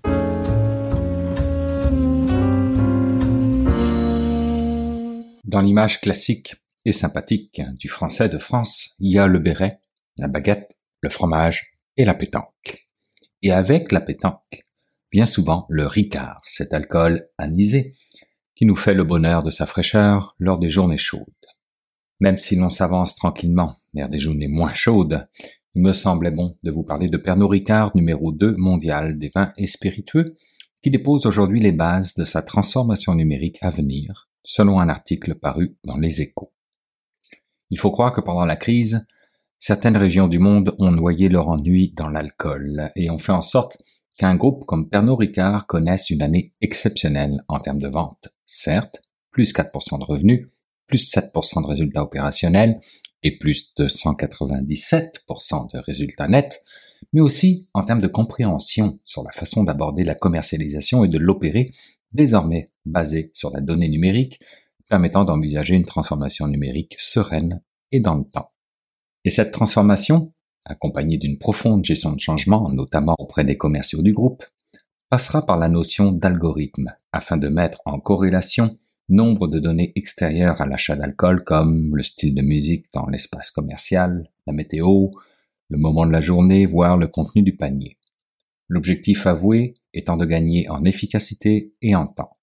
Dans 5.46 5.62
l'image 5.62 6.02
classique 6.02 6.56
et 6.86 6.92
sympathique 6.92 7.62
du 7.78 7.90
français 7.90 8.30
de 8.30 8.38
France, 8.38 8.96
il 9.00 9.14
y 9.14 9.20
a 9.20 9.28
le 9.28 9.40
béret, 9.40 9.80
la 10.18 10.28
baguette, 10.28 10.76
le 11.02 11.10
fromage 11.10 11.72
et 11.98 12.06
la 12.06 12.14
pétanque. 12.14 12.88
Et 13.42 13.52
avec 13.52 13.92
la 13.92 14.02
pétanque 14.02 14.62
vient 15.12 15.26
souvent 15.26 15.66
le 15.70 15.86
ricard, 15.86 16.42
cet 16.46 16.74
alcool 16.74 17.28
anisé 17.38 17.94
qui 18.56 18.66
nous 18.66 18.76
fait 18.76 18.94
le 18.94 19.04
bonheur 19.04 19.44
de 19.44 19.50
sa 19.50 19.66
fraîcheur 19.66 20.36
lors 20.38 20.60
des 20.60 20.70
journées 20.70 20.98
chaudes. 20.98 21.26
Même 22.20 22.38
si 22.38 22.56
l'on 22.58 22.70
s'avance 22.70 23.16
tranquillement 23.16 23.76
vers 23.94 24.10
des 24.10 24.20
journées 24.20 24.50
moins 24.50 24.74
chaudes, 24.74 25.28
il 25.76 25.84
me 25.84 25.94
semblait 25.94 26.32
bon 26.32 26.58
de 26.64 26.72
vous 26.72 26.84
parler 26.84 27.08
de 27.08 27.18
Pernod 27.18 27.50
Ricard 27.50 27.96
numéro 27.96 28.32
2 28.32 28.58
mondial 28.58 29.18
des 29.18 29.32
vins 29.34 29.54
et 29.56 29.68
spiritueux 29.68 30.26
qui 30.84 30.90
dépose 30.90 31.26
aujourd'hui 31.26 31.62
les 31.62 31.72
bases 31.72 32.16
de 32.16 32.24
sa 32.26 32.42
transformation 32.42 33.16
numérique 33.16 33.58
à 33.62 33.70
venir 33.70 34.30
selon 34.44 34.80
un 34.80 34.90
article 34.90 35.36
paru 35.36 35.78
dans 35.84 35.98
Les 35.98 36.22
Échos. 36.22 36.52
Il 37.70 37.80
faut 37.80 37.92
croire 37.92 38.14
que 38.14 38.22
pendant 38.22 38.46
la 38.46 38.56
crise, 38.56 39.06
certaines 39.58 39.98
régions 39.98 40.28
du 40.28 40.40
monde 40.40 40.76
ont 40.80 40.92
noyé 40.92 41.30
leur 41.30 41.50
ennui 41.50 41.94
dans 41.96 42.10
l'alcool 42.10 42.92
et 42.96 43.10
ont 43.10 43.20
fait 43.20 43.32
en 43.32 43.42
sorte 43.42 43.78
qu'un 44.18 44.36
groupe 44.36 44.66
comme 44.66 44.90
Pernod 44.90 45.20
Ricard 45.20 45.68
connaisse 45.68 46.10
une 46.10 46.22
année 46.22 46.54
exceptionnelle 46.62 47.42
en 47.48 47.60
termes 47.60 47.80
de 47.80 47.88
vente. 47.88 48.30
Certes, 48.46 49.02
plus 49.32 49.54
4% 49.54 50.00
de 50.00 50.04
revenus, 50.04 50.48
plus 50.88 51.14
7% 51.14 51.62
de 51.62 51.68
résultats 51.68 52.04
opérationnels 52.04 52.76
et 53.24 53.38
plus 53.38 53.74
de 53.76 53.88
197% 53.88 55.72
de 55.74 55.80
résultats 55.80 56.28
nets, 56.28 56.60
mais 57.14 57.22
aussi 57.22 57.70
en 57.74 57.84
termes 57.84 58.02
de 58.02 58.08
compréhension 58.08 59.00
sur 59.04 59.24
la 59.24 59.32
façon 59.32 59.64
d'aborder 59.64 60.04
la 60.04 60.16
commercialisation 60.16 61.04
et 61.04 61.08
de 61.08 61.18
l'opérer 61.18 61.72
désormais 62.12 62.72
basé 62.86 63.30
sur 63.34 63.52
la 63.52 63.62
donnée 63.62 63.88
numérique, 63.88 64.40
permettant 64.90 65.24
d'envisager 65.24 65.76
une 65.76 65.86
transformation 65.86 66.48
numérique 66.48 66.96
sereine 66.98 67.62
et 67.92 68.00
dans 68.00 68.16
le 68.16 68.26
temps. 68.26 68.52
Et 69.24 69.30
cette 69.30 69.52
transformation, 69.52 70.34
accompagnée 70.66 71.18
d'une 71.18 71.38
profonde 71.38 71.86
gestion 71.86 72.12
de 72.12 72.20
changement, 72.20 72.70
notamment 72.70 73.16
auprès 73.20 73.46
des 73.46 73.58
commerciaux 73.58 74.02
du 74.02 74.12
groupe, 74.12 74.44
passera 75.10 75.46
par 75.46 75.58
la 75.58 75.70
notion 75.70 76.12
d'algorithme, 76.12 76.94
afin 77.12 77.38
de 77.38 77.48
mettre 77.48 77.80
en 77.86 78.00
corrélation 78.00 78.78
nombre 79.10 79.48
de 79.48 79.60
données 79.60 79.92
extérieures 79.96 80.62
à 80.62 80.68
l'achat 80.68 80.96
d'alcool 80.96 81.44
comme 81.44 81.96
le 81.96 82.04
style 82.04 82.36
de 82.36 82.42
musique 82.42 82.86
dans 82.94 83.08
l'espace 83.08 83.50
commercial, 83.52 84.30
la 84.46 84.54
météo, 84.54 85.08
le 85.70 85.78
moment 85.78 86.06
de 86.06 86.12
la 86.12 86.22
journée, 86.22 86.66
voire 86.66 86.98
le 86.98 87.08
contenu 87.08 87.42
du 87.42 87.56
panier. 87.56 87.98
L'objectif 88.68 89.26
avoué 89.26 89.74
étant 89.94 90.16
de 90.16 90.26
gagner 90.26 90.70
en 90.70 90.86
efficacité 90.86 91.74
et 91.82 91.96
en 91.96 92.08
temps. 92.08 92.38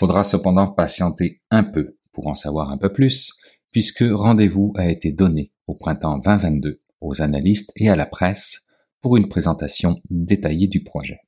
Faudra 0.00 0.24
cependant 0.24 0.66
patienter 0.66 1.42
un 1.50 1.62
peu 1.62 1.98
pour 2.12 2.28
en 2.28 2.34
savoir 2.34 2.70
un 2.70 2.78
peu 2.78 2.90
plus, 2.90 3.34
puisque 3.70 4.02
rendez-vous 4.10 4.72
a 4.76 4.88
été 4.88 5.12
donné 5.12 5.52
au 5.66 5.74
printemps 5.74 6.16
2022 6.16 6.80
aux 7.02 7.20
analystes 7.20 7.70
et 7.76 7.90
à 7.90 7.96
la 7.96 8.06
presse 8.06 8.66
pour 9.02 9.18
une 9.18 9.28
présentation 9.28 10.00
détaillée 10.08 10.68
du 10.68 10.82
projet. 10.82 11.18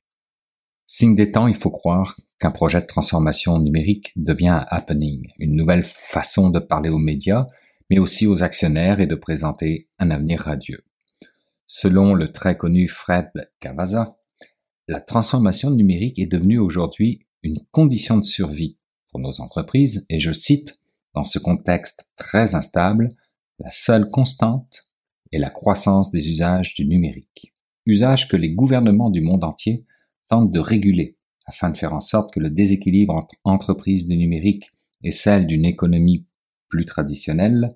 Signe 0.87 1.15
des 1.15 1.29
temps, 1.29 1.45
il 1.45 1.53
faut 1.53 1.69
croire 1.69 2.19
qu'un 2.39 2.49
projet 2.49 2.81
de 2.81 2.87
transformation 2.87 3.59
numérique 3.59 4.11
devient 4.15 4.47
un 4.47 4.65
happening, 4.69 5.21
une 5.37 5.55
nouvelle 5.55 5.83
façon 5.83 6.49
de 6.49 6.57
parler 6.57 6.89
aux 6.89 6.97
médias, 6.97 7.45
mais 7.91 7.99
aussi 7.99 8.25
aux 8.25 8.41
actionnaires 8.41 8.99
et 8.99 9.05
de 9.05 9.13
présenter 9.13 9.87
un 9.99 10.09
avenir 10.09 10.39
radieux. 10.39 10.83
Selon 11.67 12.15
le 12.15 12.31
très 12.31 12.57
connu 12.57 12.87
Fred 12.87 13.29
Cavaza, 13.59 14.17
la 14.87 14.99
transformation 14.99 15.69
numérique 15.69 16.17
est 16.17 16.25
devenue 16.25 16.57
aujourd'hui 16.57 17.27
une 17.43 17.59
condition 17.71 18.17
de 18.17 18.23
survie 18.23 18.77
pour 19.09 19.19
nos 19.19 19.41
entreprises 19.41 20.05
et 20.09 20.19
je 20.19 20.31
cite, 20.31 20.79
dans 21.13 21.23
ce 21.23 21.37
contexte 21.37 22.09
très 22.15 22.55
instable, 22.55 23.09
la 23.59 23.69
seule 23.69 24.09
constante 24.09 24.89
est 25.31 25.37
la 25.37 25.49
croissance 25.49 26.09
des 26.09 26.29
usages 26.29 26.73
du 26.73 26.85
numérique. 26.85 27.53
Usages 27.85 28.27
que 28.27 28.37
les 28.37 28.53
gouvernements 28.53 29.11
du 29.11 29.21
monde 29.21 29.43
entier 29.43 29.83
tentent 30.29 30.51
de 30.51 30.59
réguler 30.59 31.17
afin 31.45 31.69
de 31.69 31.77
faire 31.77 31.93
en 31.93 31.99
sorte 31.99 32.33
que 32.33 32.39
le 32.39 32.49
déséquilibre 32.49 33.15
entre 33.15 33.35
entreprises 33.43 34.07
du 34.07 34.15
numérique 34.15 34.69
et 35.03 35.11
celle 35.11 35.45
d'une 35.45 35.65
économie 35.65 36.25
plus 36.69 36.85
traditionnelle 36.85 37.67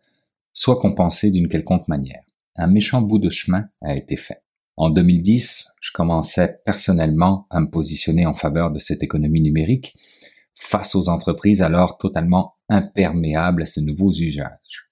soit 0.53 0.79
compensé 0.79 1.29
d'une 1.29 1.49
quelconque 1.49 1.87
manière. 1.87 2.23
Un 2.55 2.67
méchant 2.67 3.01
bout 3.01 3.19
de 3.19 3.29
chemin 3.29 3.67
a 3.81 3.95
été 3.95 4.15
fait. 4.15 4.41
En 4.77 4.91
2010, 4.91 5.69
je 5.81 5.91
commençais 5.91 6.59
personnellement 6.63 7.47
à 7.49 7.59
me 7.59 7.67
positionner 7.67 8.27
en 8.27 8.35
faveur 8.35 8.71
de 8.71 8.77
cette 8.77 9.01
économie 9.01 9.41
numérique 9.41 9.95
face 10.53 10.93
aux 10.93 11.09
entreprises 11.09 11.63
alors 11.63 11.97
totalement 11.97 12.53
imperméables 12.69 13.63
à 13.63 13.65
ces 13.65 13.81
nouveaux 13.81 14.11
usages. 14.11 14.91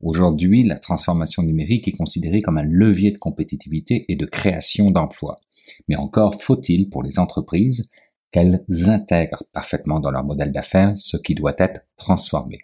Aujourd'hui, 0.00 0.62
la 0.62 0.78
transformation 0.78 1.42
numérique 1.42 1.88
est 1.88 1.96
considérée 1.96 2.40
comme 2.40 2.56
un 2.56 2.66
levier 2.66 3.10
de 3.10 3.18
compétitivité 3.18 4.06
et 4.08 4.16
de 4.16 4.24
création 4.24 4.90
d'emplois. 4.90 5.36
Mais 5.88 5.96
encore 5.96 6.42
faut-il 6.42 6.88
pour 6.88 7.02
les 7.02 7.18
entreprises 7.18 7.90
qu'elles 8.30 8.64
intègrent 8.86 9.44
parfaitement 9.52 10.00
dans 10.00 10.10
leur 10.10 10.24
modèle 10.24 10.52
d'affaires 10.52 10.94
ce 10.96 11.18
qui 11.18 11.34
doit 11.34 11.54
être 11.58 11.82
transformé. 11.98 12.60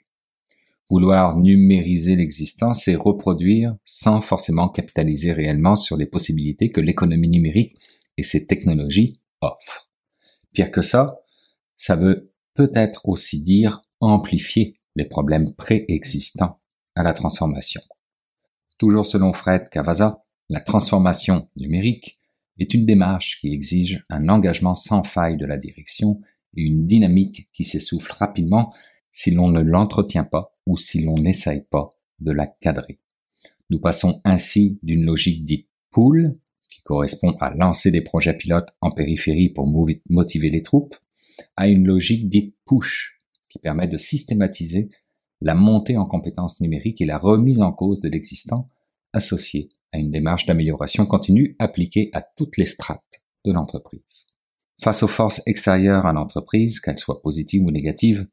Vouloir 0.90 1.36
numériser 1.36 2.16
l'existant, 2.16 2.72
c'est 2.72 2.94
reproduire 2.94 3.76
sans 3.84 4.22
forcément 4.22 4.70
capitaliser 4.70 5.32
réellement 5.32 5.76
sur 5.76 5.98
les 5.98 6.06
possibilités 6.06 6.70
que 6.70 6.80
l'économie 6.80 7.28
numérique 7.28 7.76
et 8.16 8.22
ses 8.22 8.46
technologies 8.46 9.20
offrent. 9.42 9.90
Pire 10.52 10.70
que 10.70 10.80
ça, 10.80 11.18
ça 11.76 11.94
veut 11.94 12.32
peut-être 12.54 13.06
aussi 13.06 13.42
dire 13.42 13.82
amplifier 14.00 14.72
les 14.96 15.04
problèmes 15.04 15.54
préexistants 15.54 16.60
à 16.94 17.02
la 17.02 17.12
transformation. 17.12 17.82
Toujours 18.78 19.04
selon 19.04 19.32
Fred 19.32 19.68
Cavaza, 19.70 20.24
la 20.48 20.60
transformation 20.60 21.42
numérique 21.56 22.18
est 22.58 22.72
une 22.74 22.86
démarche 22.86 23.40
qui 23.40 23.52
exige 23.52 24.04
un 24.08 24.28
engagement 24.28 24.74
sans 24.74 25.02
faille 25.04 25.36
de 25.36 25.46
la 25.46 25.58
direction 25.58 26.20
et 26.56 26.62
une 26.62 26.86
dynamique 26.86 27.48
qui 27.52 27.64
s'essouffle 27.64 28.12
rapidement 28.12 28.72
si 29.18 29.32
l'on 29.32 29.48
ne 29.48 29.60
l'entretient 29.60 30.22
pas 30.22 30.56
ou 30.64 30.76
si 30.76 31.02
l'on 31.02 31.16
n'essaye 31.16 31.62
pas 31.72 31.90
de 32.20 32.30
la 32.30 32.46
cadrer. 32.46 33.00
Nous 33.68 33.80
passons 33.80 34.20
ainsi 34.24 34.78
d'une 34.84 35.04
logique 35.04 35.44
dite 35.44 35.68
pool, 35.90 36.38
qui 36.70 36.82
correspond 36.82 37.32
à 37.40 37.50
lancer 37.50 37.90
des 37.90 38.00
projets 38.00 38.36
pilotes 38.36 38.76
en 38.80 38.92
périphérie 38.92 39.48
pour 39.48 39.66
motiver 40.08 40.50
les 40.50 40.62
troupes, 40.62 40.94
à 41.56 41.66
une 41.66 41.84
logique 41.84 42.28
dite 42.28 42.54
push, 42.64 43.20
qui 43.50 43.58
permet 43.58 43.88
de 43.88 43.96
systématiser 43.96 44.88
la 45.40 45.56
montée 45.56 45.96
en 45.96 46.06
compétences 46.06 46.60
numériques 46.60 47.00
et 47.00 47.06
la 47.06 47.18
remise 47.18 47.60
en 47.60 47.72
cause 47.72 48.00
de 48.00 48.08
l'existant 48.08 48.70
associée 49.12 49.68
à 49.90 49.98
une 49.98 50.12
démarche 50.12 50.46
d'amélioration 50.46 51.06
continue 51.06 51.56
appliquée 51.58 52.10
à 52.12 52.22
toutes 52.22 52.56
les 52.56 52.66
strates 52.66 53.24
de 53.44 53.50
l'entreprise. 53.50 54.26
Face 54.80 55.02
aux 55.02 55.08
forces 55.08 55.42
extérieures 55.46 56.06
à 56.06 56.12
l'entreprise, 56.12 56.78
qu'elles 56.78 57.00
soient 57.00 57.20
positives 57.20 57.64
ou 57.64 57.72
négatives, 57.72 58.28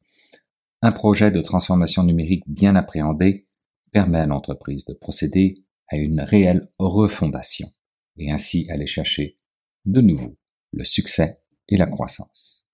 un 0.86 0.92
projet 0.92 1.32
de 1.32 1.42
transformation 1.42 2.04
numérique 2.04 2.44
bien 2.46 2.76
appréhendé 2.76 3.48
permet 3.92 4.20
à 4.20 4.28
l'entreprise 4.28 4.86
de 4.86 4.94
procéder 4.94 5.56
à 5.90 5.98
une 5.98 6.22
réelle 6.22 6.70
refondation 6.78 7.72
et 8.18 8.32
ainsi 8.32 8.68
aller 8.70 8.86
chercher 8.86 9.36
de 9.86 10.02
nouveau 10.02 10.38
le 10.72 10.84
succès 10.84 11.42
et 11.70 11.78
la 11.78 11.88
croissance. 11.88 12.68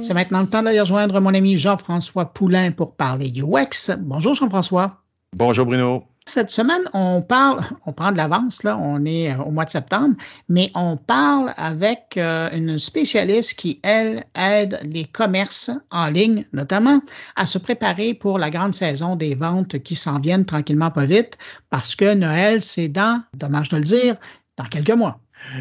C'est 0.00 0.14
maintenant 0.14 0.40
le 0.40 0.48
temps 0.48 0.62
d'aller 0.62 0.80
rejoindre 0.80 1.20
mon 1.20 1.34
ami 1.34 1.58
Jean-François 1.58 2.32
Poulain 2.32 2.72
pour 2.72 2.96
parler 2.96 3.30
UX. 3.36 3.94
Bonjour 3.98 4.32
Jean-François. 4.32 5.02
Bonjour 5.34 5.66
Bruno. 5.66 6.04
Cette 6.26 6.50
semaine, 6.50 6.84
on 6.94 7.20
parle, 7.20 7.60
on 7.84 7.92
prend 7.92 8.10
de 8.10 8.16
l'avance, 8.16 8.62
là, 8.62 8.78
on 8.78 9.04
est 9.04 9.30
euh, 9.30 9.42
au 9.42 9.50
mois 9.50 9.66
de 9.66 9.70
septembre, 9.70 10.16
mais 10.48 10.70
on 10.74 10.96
parle 10.96 11.52
avec 11.58 12.16
euh, 12.16 12.48
une 12.52 12.78
spécialiste 12.78 13.54
qui, 13.54 13.78
elle, 13.82 14.24
aide 14.34 14.80
les 14.84 15.04
commerces 15.04 15.70
en 15.90 16.06
ligne, 16.06 16.46
notamment, 16.54 17.00
à 17.36 17.44
se 17.44 17.58
préparer 17.58 18.14
pour 18.14 18.38
la 18.38 18.48
grande 18.48 18.74
saison 18.74 19.16
des 19.16 19.34
ventes 19.34 19.78
qui 19.82 19.96
s'en 19.96 20.18
viennent 20.18 20.46
tranquillement 20.46 20.90
pas 20.90 21.04
vite, 21.04 21.36
parce 21.68 21.94
que 21.94 22.14
Noël, 22.14 22.62
c'est 22.62 22.88
dans, 22.88 23.22
dommage 23.34 23.68
de 23.68 23.76
le 23.76 23.82
dire, 23.82 24.16
dans 24.56 24.64
quelques 24.64 24.92
mois. 24.92 25.20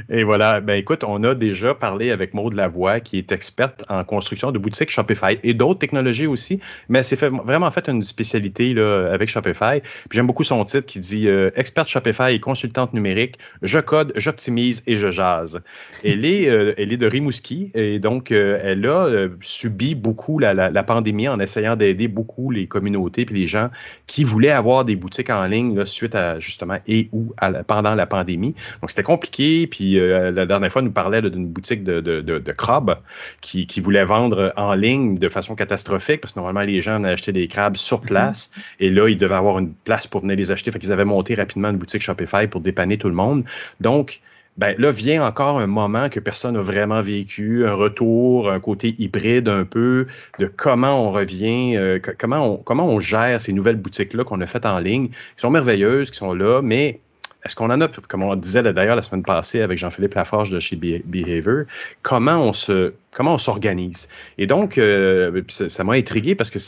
Et 0.09 0.23
voilà, 0.23 0.61
ben 0.61 0.75
écoute, 0.75 1.03
on 1.03 1.23
a 1.23 1.35
déjà 1.35 1.73
parlé 1.73 2.11
avec 2.11 2.33
Maud 2.33 2.53
Lavoie, 2.53 2.99
qui 2.99 3.17
est 3.17 3.31
experte 3.31 3.83
en 3.89 4.03
construction 4.03 4.51
de 4.51 4.57
boutiques 4.57 4.89
Shopify 4.89 5.39
et 5.43 5.53
d'autres 5.53 5.79
technologies 5.79 6.27
aussi, 6.27 6.59
mais 6.89 6.99
elle 6.99 7.05
s'est 7.05 7.15
vraiment 7.15 7.69
fait 7.71 7.87
une 7.87 8.01
spécialité 8.03 8.73
là, 8.73 9.09
avec 9.11 9.29
Shopify. 9.29 9.81
J'aime 10.11 10.27
beaucoup 10.27 10.43
son 10.43 10.63
titre 10.65 10.85
qui 10.85 10.99
dit 10.99 11.27
euh, 11.27 11.51
Experte 11.55 11.89
Shopify 11.89 12.33
et 12.33 12.39
consultante 12.39 12.93
numérique, 12.93 13.37
je 13.61 13.79
code, 13.79 14.13
j'optimise 14.15 14.83
et 14.87 14.97
je 14.97 15.11
jase. 15.11 15.61
Elle 16.03 16.25
est, 16.25 16.49
euh, 16.49 16.73
de 16.73 17.07
Rimouski 17.07 17.71
et 17.73 17.97
donc 17.97 18.31
euh, 18.31 18.59
elle 18.63 18.85
a 18.85 19.27
subi 19.41 19.95
beaucoup 19.95 20.37
la, 20.37 20.83
pandémie 20.83 21.27
en 21.27 21.39
essayant 21.39 21.75
d'aider 21.75 22.07
beaucoup 22.07 22.51
les 22.51 22.67
communautés 22.67 23.25
puis 23.25 23.39
les 23.39 23.47
gens 23.47 23.69
qui 24.05 24.23
voulaient 24.23 24.51
avoir 24.51 24.85
des 24.85 24.95
boutiques 24.95 25.29
en 25.29 25.45
ligne 25.47 25.85
suite 25.85 26.13
à 26.13 26.39
justement 26.39 26.77
et 26.87 27.09
ou 27.11 27.33
pendant 27.67 27.95
la 27.95 28.05
pandémie. 28.05 28.53
Donc 28.81 28.91
c'était 28.91 29.03
compliqué 29.03 29.65
puis 29.73 29.99
euh, 29.99 30.29
la 30.29 30.45
dernière 30.45 30.71
fois, 30.71 30.83
nous 30.83 30.91
parlait 30.91 31.19
d'une 31.19 31.47
boutique 31.47 31.83
de, 31.83 31.99
de, 31.99 32.21
de, 32.21 32.51
crabes 32.51 32.99
qui, 33.41 33.65
qui, 33.65 33.81
voulait 33.81 34.05
vendre 34.05 34.53
en 34.55 34.75
ligne 34.75 35.17
de 35.17 35.29
façon 35.29 35.55
catastrophique 35.55 36.21
parce 36.21 36.33
que 36.33 36.39
normalement, 36.39 36.61
les 36.61 36.79
gens 36.79 37.03
achetaient 37.03 37.31
des 37.31 37.47
crabes 37.47 37.75
sur 37.75 38.01
mhm. 38.01 38.05
place 38.05 38.51
et 38.79 38.91
là, 38.91 39.09
ils 39.09 39.17
devaient 39.17 39.33
avoir 39.33 39.57
une 39.57 39.73
place 39.73 40.05
pour 40.05 40.21
venir 40.21 40.35
les 40.37 40.51
acheter. 40.51 40.71
Fait 40.71 40.77
qu'ils 40.77 40.91
avaient 40.91 41.05
monté 41.05 41.33
rapidement 41.33 41.71
une 41.71 41.77
boutique 41.77 42.03
Shopify 42.03 42.45
pour 42.45 42.61
dépanner 42.61 42.99
tout 42.99 43.07
le 43.07 43.15
monde. 43.15 43.45
Donc, 43.79 44.21
ben 44.57 44.75
là 44.77 44.91
vient 44.91 45.25
encore 45.25 45.57
un 45.57 45.65
moment 45.65 46.07
que 46.09 46.19
personne 46.19 46.53
n'a 46.53 46.61
vraiment 46.61 47.01
vécu, 47.01 47.65
un 47.65 47.73
retour, 47.73 48.51
un 48.51 48.59
côté 48.59 48.93
hybride 48.99 49.49
un 49.49 49.63
peu 49.63 50.05
de 50.37 50.45
comment 50.45 51.03
on 51.03 51.11
revient, 51.11 51.75
euh, 51.77 51.97
comment, 52.19 52.47
on, 52.47 52.57
comment 52.57 52.87
on 52.87 52.99
gère 52.99 53.41
ces 53.41 53.53
nouvelles 53.53 53.77
boutiques-là 53.77 54.23
qu'on 54.23 54.39
a 54.39 54.45
faites 54.45 54.67
en 54.67 54.77
ligne, 54.77 55.07
qui 55.07 55.15
sont 55.37 55.49
merveilleuses, 55.49 56.11
qui 56.11 56.17
sont 56.17 56.35
là, 56.35 56.61
mais 56.61 56.99
est-ce 57.45 57.55
qu'on 57.55 57.69
en 57.69 57.81
a, 57.81 57.87
comme 57.87 58.23
on 58.23 58.35
disait 58.35 58.63
d'ailleurs 58.63 58.95
la 58.95 59.01
semaine 59.01 59.23
passée 59.23 59.61
avec 59.61 59.77
Jean-Philippe 59.77 60.13
Laforge 60.15 60.51
de 60.51 60.59
chez 60.59 60.75
Behavior, 60.75 61.65
comment 62.01 62.37
on 62.37 62.53
se 62.53 62.93
comment 63.13 63.33
on 63.33 63.37
s'organise. 63.37 64.09
Et 64.37 64.47
donc, 64.47 64.77
euh, 64.77 65.41
ça 65.47 65.83
m'a 65.83 65.93
intrigué 65.93 66.35
parce 66.35 66.49
que 66.49 66.59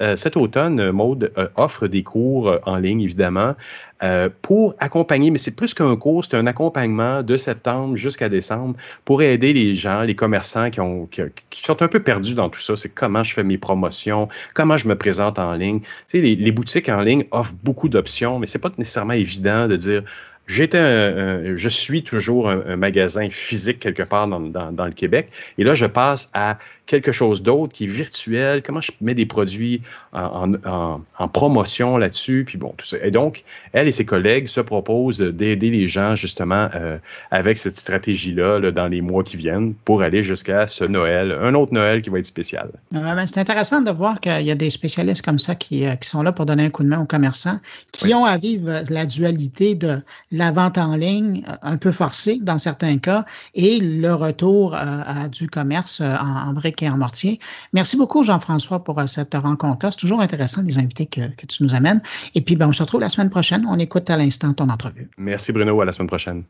euh, 0.00 0.16
cet 0.16 0.36
automne, 0.36 0.90
Maude 0.90 1.32
euh, 1.38 1.48
offre 1.56 1.86
des 1.86 2.02
cours 2.02 2.58
en 2.64 2.76
ligne, 2.76 3.00
évidemment, 3.00 3.54
pour 4.42 4.74
accompagner, 4.80 5.30
mais 5.30 5.38
c'est 5.38 5.56
plus 5.56 5.72
qu'un 5.72 5.96
cours, 5.96 6.26
c'est 6.26 6.36
un 6.36 6.46
accompagnement 6.46 7.22
de 7.22 7.38
septembre 7.38 7.96
jusqu'à 7.96 8.28
décembre 8.28 8.74
pour 9.06 9.22
aider 9.22 9.54
les 9.54 9.74
gens, 9.74 10.02
les 10.02 10.14
commerçants 10.14 10.68
qui, 10.68 10.78
sont 11.62 11.82
un 11.82 11.88
peu 11.88 12.00
perdus 12.00 12.34
dans 12.34 12.50
tout 12.50 12.60
ça. 12.60 12.76
C'est 12.76 12.90
comment 12.90 13.22
je 13.22 13.32
fais 13.32 13.44
mes 13.44 13.56
promotions, 13.56 14.28
comment 14.52 14.76
je 14.76 14.88
me 14.88 14.94
présente 14.94 15.38
en 15.38 15.54
ligne. 15.54 15.80
Tu 15.80 15.86
sais, 16.08 16.20
les, 16.20 16.36
les 16.36 16.52
boutiques 16.52 16.90
en 16.90 17.00
ligne 17.00 17.24
offrent 17.30 17.54
beaucoup 17.62 17.88
d'options, 17.88 18.38
mais 18.38 18.46
c'est 18.46 18.58
pas 18.58 18.68
nécessairement 18.76 19.14
évident 19.14 19.68
de 19.68 19.76
dire 19.76 20.02
j'étais, 20.46 21.56
je 21.56 21.68
suis 21.68 22.02
toujours 22.02 22.48
un, 22.48 22.76
magasin 22.76 23.28
physique 23.30 23.78
quelque 23.78 24.02
part 24.02 24.28
dans, 24.28 24.40
dans, 24.40 24.84
le 24.84 24.92
Québec, 24.92 25.28
et 25.58 25.64
là, 25.64 25.74
je 25.74 25.86
passe 25.86 26.30
à 26.34 26.58
quelque 26.86 27.12
chose 27.12 27.42
d'autre 27.42 27.72
qui 27.72 27.84
est 27.84 27.88
virtuel, 27.88 28.62
comment 28.62 28.80
je 28.80 28.92
mets 29.00 29.14
des 29.14 29.26
produits 29.26 29.80
en, 30.12 30.54
en, 30.64 31.00
en 31.18 31.28
promotion 31.28 31.96
là-dessus, 31.96 32.44
puis 32.46 32.58
bon, 32.58 32.74
tout 32.76 32.84
ça. 32.84 32.98
Et 33.02 33.10
donc, 33.10 33.44
elle 33.72 33.88
et 33.88 33.90
ses 33.90 34.04
collègues 34.04 34.48
se 34.48 34.60
proposent 34.60 35.20
d'aider 35.20 35.70
les 35.70 35.86
gens 35.86 36.14
justement 36.14 36.68
euh, 36.74 36.98
avec 37.30 37.58
cette 37.58 37.76
stratégie-là 37.76 38.58
là, 38.58 38.70
dans 38.70 38.86
les 38.86 39.00
mois 39.00 39.24
qui 39.24 39.36
viennent 39.36 39.74
pour 39.84 40.02
aller 40.02 40.22
jusqu'à 40.22 40.66
ce 40.66 40.84
Noël, 40.84 41.32
un 41.32 41.54
autre 41.54 41.72
Noël 41.72 42.02
qui 42.02 42.10
va 42.10 42.18
être 42.18 42.26
spécial. 42.26 42.70
Ben, 42.92 43.26
c'est 43.26 43.38
intéressant 43.38 43.80
de 43.80 43.90
voir 43.90 44.20
qu'il 44.20 44.42
y 44.42 44.50
a 44.50 44.54
des 44.54 44.70
spécialistes 44.70 45.24
comme 45.24 45.38
ça 45.38 45.54
qui, 45.54 45.86
euh, 45.86 45.94
qui, 45.96 46.08
sont 46.08 46.22
là 46.22 46.32
pour 46.32 46.46
donner 46.46 46.64
un 46.64 46.70
coup 46.70 46.82
de 46.82 46.88
main 46.88 47.00
aux 47.00 47.06
commerçants, 47.06 47.58
qui 47.92 48.14
ont 48.14 48.24
à 48.24 48.36
vivre 48.36 48.82
la 48.90 49.06
dualité 49.06 49.74
de 49.74 49.98
la 50.34 50.50
vente 50.50 50.78
en 50.78 50.96
ligne, 50.96 51.44
euh, 51.48 51.52
un 51.62 51.76
peu 51.76 51.92
forcée 51.92 52.38
dans 52.42 52.58
certains 52.58 52.98
cas, 52.98 53.24
et 53.54 53.78
le 53.80 54.12
retour 54.12 54.74
à, 54.74 55.28
du 55.28 55.48
commerce 55.48 56.00
en, 56.00 56.48
en 56.48 56.52
briques 56.52 56.82
et 56.82 56.88
en 56.88 56.96
mortier. 56.96 57.38
Merci 57.72 57.96
beaucoup, 57.96 58.22
Jean-François, 58.24 58.82
pour 58.82 59.00
cette 59.08 59.34
rencontre-là. 59.34 59.92
C'est 59.92 60.00
toujours 60.00 60.20
intéressant 60.20 60.62
les 60.62 60.78
invités 60.78 61.06
que, 61.06 61.20
que, 61.20 61.46
tu 61.46 61.62
nous 61.62 61.74
amènes. 61.74 62.02
Et 62.34 62.40
puis, 62.40 62.56
ben, 62.56 62.68
on 62.68 62.72
se 62.72 62.82
retrouve 62.82 63.00
la 63.00 63.10
semaine 63.10 63.30
prochaine. 63.30 63.64
On 63.68 63.78
écoute 63.78 64.10
à 64.10 64.16
l'instant 64.16 64.52
ton 64.52 64.68
entrevue. 64.68 65.08
Merci, 65.16 65.52
Bruno. 65.52 65.80
À 65.80 65.84
la 65.84 65.92
semaine 65.92 66.08
prochaine. 66.08 66.44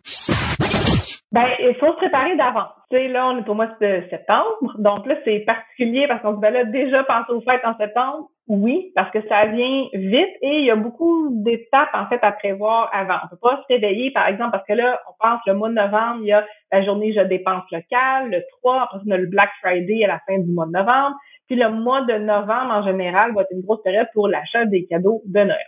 Ben, 1.35 1.49
il 1.59 1.75
faut 1.81 1.91
se 1.91 1.97
préparer 1.97 2.37
d'avance. 2.37 2.71
Tu 2.93 2.97
sais, 2.97 3.09
là, 3.09 3.27
on 3.27 3.39
est 3.39 3.49
au 3.49 3.55
mois 3.55 3.67
de 3.67 4.05
septembre. 4.09 4.77
Donc 4.79 5.05
là, 5.05 5.17
c'est 5.25 5.41
particulier 5.41 6.07
parce 6.07 6.23
qu'on 6.23 6.37
se 6.37 6.41
ben 6.41 6.71
déjà 6.71 7.03
penser 7.03 7.33
aux 7.33 7.41
fêtes 7.41 7.65
en 7.65 7.77
septembre. 7.77 8.29
Oui, 8.47 8.93
parce 8.95 9.11
que 9.11 9.19
ça 9.27 9.47
vient 9.47 9.87
vite 9.95 10.31
et 10.43 10.59
il 10.59 10.67
y 10.67 10.71
a 10.71 10.77
beaucoup 10.77 11.31
d'étapes, 11.43 11.89
en 11.93 12.07
fait, 12.07 12.21
à 12.23 12.31
prévoir 12.31 12.89
avant. 12.93 13.17
On 13.25 13.29
peut 13.31 13.39
pas 13.43 13.61
se 13.63 13.73
réveiller, 13.75 14.13
par 14.13 14.29
exemple, 14.29 14.53
parce 14.53 14.65
que 14.65 14.75
là, 14.75 15.01
on 15.09 15.15
pense 15.19 15.41
le 15.49 15.55
mois 15.55 15.71
de 15.71 15.75
novembre, 15.75 16.19
il 16.21 16.29
y 16.29 16.33
a 16.33 16.47
la 16.71 16.85
journée 16.85 17.13
Je 17.13 17.23
dépense 17.23 17.65
locale, 17.73 18.31
le 18.31 18.45
3, 18.61 18.83
après 18.83 18.99
on 19.05 19.11
a 19.11 19.17
le 19.17 19.27
Black 19.27 19.51
Friday 19.61 20.05
à 20.05 20.07
la 20.07 20.21
fin 20.29 20.39
du 20.39 20.53
mois 20.53 20.67
de 20.67 20.73
novembre. 20.73 21.17
Puis 21.49 21.57
le 21.57 21.69
mois 21.69 22.03
de 22.03 22.15
novembre, 22.15 22.71
en 22.71 22.85
général, 22.85 23.35
va 23.35 23.43
être 23.43 23.51
une 23.51 23.63
grosse 23.63 23.83
période 23.83 24.07
pour 24.15 24.29
l'achat 24.29 24.67
des 24.67 24.87
cadeaux 24.87 25.23
de 25.27 25.41
Noël. 25.41 25.67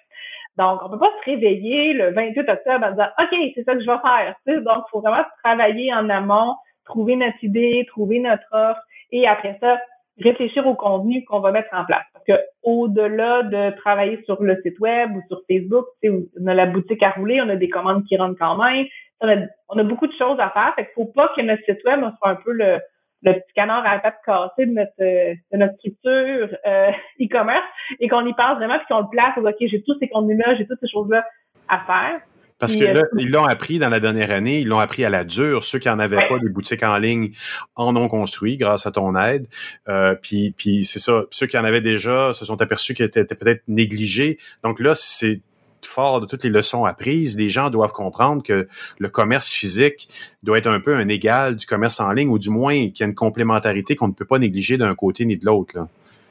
Donc, 0.59 0.81
on 0.83 0.89
peut 0.89 0.99
pas 0.99 1.13
se 1.21 1.31
réveiller 1.31 1.93
le 1.93 2.13
28 2.13 2.49
octobre 2.49 2.87
en 2.87 2.91
disant 2.91 3.09
OK, 3.19 3.39
c'est 3.55 3.65
ça 3.65 3.75
que 3.75 3.81
je 3.81 3.87
vais 3.87 3.99
faire. 3.99 4.63
Donc, 4.63 4.85
il 4.87 4.91
faut 4.91 5.01
vraiment 5.01 5.25
travailler 5.45 5.93
en 5.93 6.09
amont, 6.09 6.55
trouver 6.85 7.17
notre 7.17 7.43
idée, 7.43 7.85
trouver 7.89 8.21
notre 8.21 8.47
offre 8.53 8.81
et 9.13 9.27
après 9.27 9.59
ça, 9.61 9.79
réfléchir 10.19 10.67
au 10.67 10.75
contenu 10.75 11.25
qu'on 11.25 11.41
va 11.41 11.53
mettre 11.53 11.69
en 11.73 11.85
place. 11.85 12.05
Parce 12.13 12.25
que 12.25 12.45
au-delà 12.63 13.43
de 13.43 13.77
travailler 13.77 14.23
sur 14.25 14.43
le 14.43 14.61
site 14.63 14.79
web 14.81 15.15
ou 15.15 15.23
sur 15.29 15.43
Facebook, 15.49 15.87
on 16.05 16.47
a 16.47 16.55
la 16.55 16.67
boutique 16.67 17.03
à 17.03 17.11
rouler, 17.11 17.41
on 17.43 17.49
a 17.51 17.57
des 17.57 17.69
commandes 17.69 18.05
qui 18.05 18.17
rentrent 18.17 18.39
quand 18.39 18.57
même. 18.57 18.87
On 19.21 19.29
a, 19.29 19.37
on 19.69 19.79
a 19.79 19.83
beaucoup 19.83 20.07
de 20.07 20.13
choses 20.19 20.39
à 20.41 20.51
faire. 20.51 20.73
Fait 20.77 20.87
qu'il 20.87 20.95
faut 20.95 21.13
pas 21.13 21.31
que 21.37 21.43
notre 21.43 21.63
site 21.65 21.85
web 21.85 22.01
soit 22.19 22.31
un 22.31 22.37
peu 22.37 22.53
le, 22.53 22.79
le 23.27 23.41
petit 23.41 23.53
canard 23.55 23.85
à 23.85 23.95
la 23.95 24.01
patte 24.01 24.18
cassée 24.24 24.66
de 24.66 24.72
notre, 24.72 24.91
euh, 25.01 25.35
de 25.53 25.59
notre 25.59 25.74
structure 25.74 26.57
euh, 26.66 26.91
e-commerce 27.20 27.64
et 28.01 28.09
qu'on 28.09 28.27
y 28.27 28.35
pense 28.35 28.57
vraiment 28.57 28.79
puis 28.79 28.87
qu'on 28.89 29.01
le 29.01 29.11
place. 29.11 29.37
OK, 29.37 29.57
j'ai 29.61 29.83
tous 29.83 29.97
ces 30.01 30.09
contenus-là, 30.09 30.57
j'ai 30.57 30.66
toutes 30.66 30.81
ces 30.81 30.89
choses-là 30.89 31.24
à 31.68 31.81
faire. 31.81 32.20
Parce 32.59 32.74
que 32.74 32.85
euh, 32.85 32.95
là, 32.95 33.03
ils 33.18 33.31
l'ont 33.31 33.45
appris 33.45 33.79
dans 33.79 33.91
la 33.91 34.01
dernière 34.01 34.31
année, 34.31 34.61
ils 34.61 34.68
l'ont 34.68 34.79
appris 34.79 35.05
à 35.05 35.11
la 35.11 35.24
dure. 35.24 35.62
Ceux 35.62 35.79
qui 35.79 35.91
en 35.91 35.99
avaient 35.99 36.27
pas 36.27 36.39
des 36.39 36.49
boutiques 36.49 36.83
en 36.83 36.97
ligne 36.97 37.33
en 37.74 37.95
ont 37.97 38.09
construit 38.09 38.57
grâce 38.57 38.87
à 38.87 38.91
ton 38.93 39.14
aide. 39.16 39.47
Euh, 39.89 40.14
puis, 40.14 40.55
puis 40.57 40.85
c'est 40.87 40.99
ça. 40.99 41.24
Ceux 41.31 41.47
qui 41.47 41.59
en 41.59 41.64
avaient 41.64 41.83
déjà 41.83 42.33
se 42.33 42.47
sont 42.47 42.61
aperçus 42.62 42.95
qu'ils 42.95 43.05
étaient 43.05 43.24
peut-être 43.24 43.62
négligés. 43.68 44.39
Donc 44.62 44.81
là, 44.81 44.95
c'est 44.95 45.43
fort 45.87 46.20
de 46.20 46.26
toutes 46.26 46.45
les 46.45 46.51
leçons 46.51 46.84
apprises, 46.84 47.39
les 47.39 47.49
gens 47.49 47.70
doivent 47.70 47.93
comprendre 47.93 48.43
que 48.43 48.68
le 48.99 49.09
commerce 49.09 49.53
physique 49.53 50.09
doit 50.43 50.59
être 50.59 50.68
un 50.68 50.80
peu 50.80 50.95
un 50.95 51.09
égal 51.09 51.57
du 51.57 51.66
commerce 51.66 52.01
en 52.01 52.12
ligne, 52.12 52.28
ou 52.28 52.39
du 52.39 52.51
moins 52.51 52.74
qu'il 52.74 53.01
y 53.01 53.03
a 53.03 53.07
une 53.07 53.14
complémentarité 53.14 53.97
qu'on 53.97 54.09
ne 54.09 54.12
peut 54.12 54.24
pas 54.24 54.39
négliger 54.39 54.76
d'un 54.76 54.95
côté 54.95 55.24
ni 55.24 55.37
de 55.37 55.45
l'autre. 55.45 55.74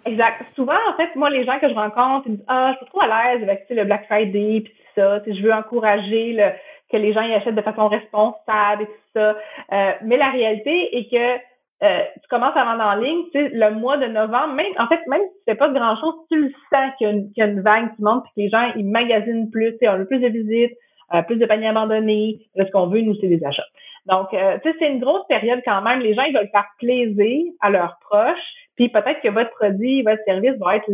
Exact. 0.05 0.43
Souvent, 0.55 0.73
en 0.73 0.95
fait, 0.97 1.15
moi, 1.15 1.29
les 1.29 1.45
gens 1.45 1.59
que 1.59 1.67
je 1.67 1.73
rencontre, 1.73 2.27
ils 2.27 2.33
me 2.33 2.37
disent 2.37 2.45
Ah, 2.47 2.71
je 2.73 2.77
suis 2.77 2.85
trop 2.87 3.01
à 3.01 3.07
l'aise 3.07 3.43
avec 3.43 3.65
le 3.69 3.83
Black 3.85 4.05
Friday, 4.05 4.61
puis 4.63 4.73
ça. 4.95 5.21
Je 5.25 5.41
veux 5.41 5.53
encourager 5.53 6.37
que 6.91 6.97
les 6.97 7.13
gens 7.13 7.21
y 7.21 7.33
achètent 7.33 7.55
de 7.55 7.61
façon 7.61 7.87
responsable 7.87 8.83
et 8.83 8.85
tout 8.85 8.91
ça. 9.13 9.35
Euh, 9.73 9.91
mais 10.03 10.17
la 10.17 10.29
réalité 10.29 10.97
est 10.97 11.09
que 11.09 11.41
euh, 11.85 12.03
tu 12.21 12.27
commences 12.29 12.55
à 12.55 12.65
vendre 12.65 12.83
en 12.83 12.95
ligne, 12.95 13.23
tu 13.31 13.39
sais, 13.39 13.49
le 13.49 13.71
mois 13.71 13.97
de 13.97 14.07
novembre, 14.07 14.53
même, 14.53 14.73
en 14.79 14.87
fait, 14.87 14.99
même 15.07 15.21
si 15.21 15.37
tu 15.37 15.43
fais 15.51 15.55
pas 15.55 15.69
grand 15.69 15.95
chose, 15.97 16.13
tu 16.31 16.41
le 16.41 16.51
sens 16.73 16.91
qu'il 16.97 17.31
y, 17.35 17.41
a 17.41 17.45
une, 17.45 17.61
vague 17.61 17.95
qui 17.95 18.01
monte, 18.01 18.23
puis 18.23 18.31
que 18.35 18.41
les 18.41 18.49
gens, 18.49 18.73
ils 18.75 18.85
magasinent 18.85 19.49
plus, 19.51 19.71
tu 19.73 19.77
sais, 19.79 19.89
on 19.89 20.01
a 20.01 20.05
plus 20.05 20.19
de 20.19 20.27
visites, 20.27 20.77
euh, 21.13 21.21
plus 21.21 21.37
de 21.37 21.45
paniers 21.45 21.67
abandonnés. 21.67 22.39
Là, 22.55 22.65
ce 22.65 22.71
qu'on 22.71 22.87
veut, 22.87 23.01
nous, 23.01 23.15
c'est 23.15 23.27
des 23.27 23.43
achats. 23.45 23.65
Donc, 24.07 24.33
euh, 24.33 24.57
tu 24.63 24.69
sais, 24.69 24.75
c'est 24.79 24.91
une 24.91 24.99
grosse 24.99 25.25
période 25.27 25.61
quand 25.65 25.81
même. 25.81 25.99
Les 25.99 26.13
gens, 26.13 26.23
ils 26.23 26.35
veulent 26.35 26.49
faire 26.51 26.67
plaisir 26.79 27.51
à 27.61 27.69
leurs 27.69 27.97
proches, 28.01 28.53
puis 28.75 28.89
peut-être 28.89 29.21
que 29.21 29.29
votre 29.29 29.51
produit, 29.51 30.01
votre 30.01 30.23
service 30.25 30.57
va 30.59 30.77
être 30.77 30.89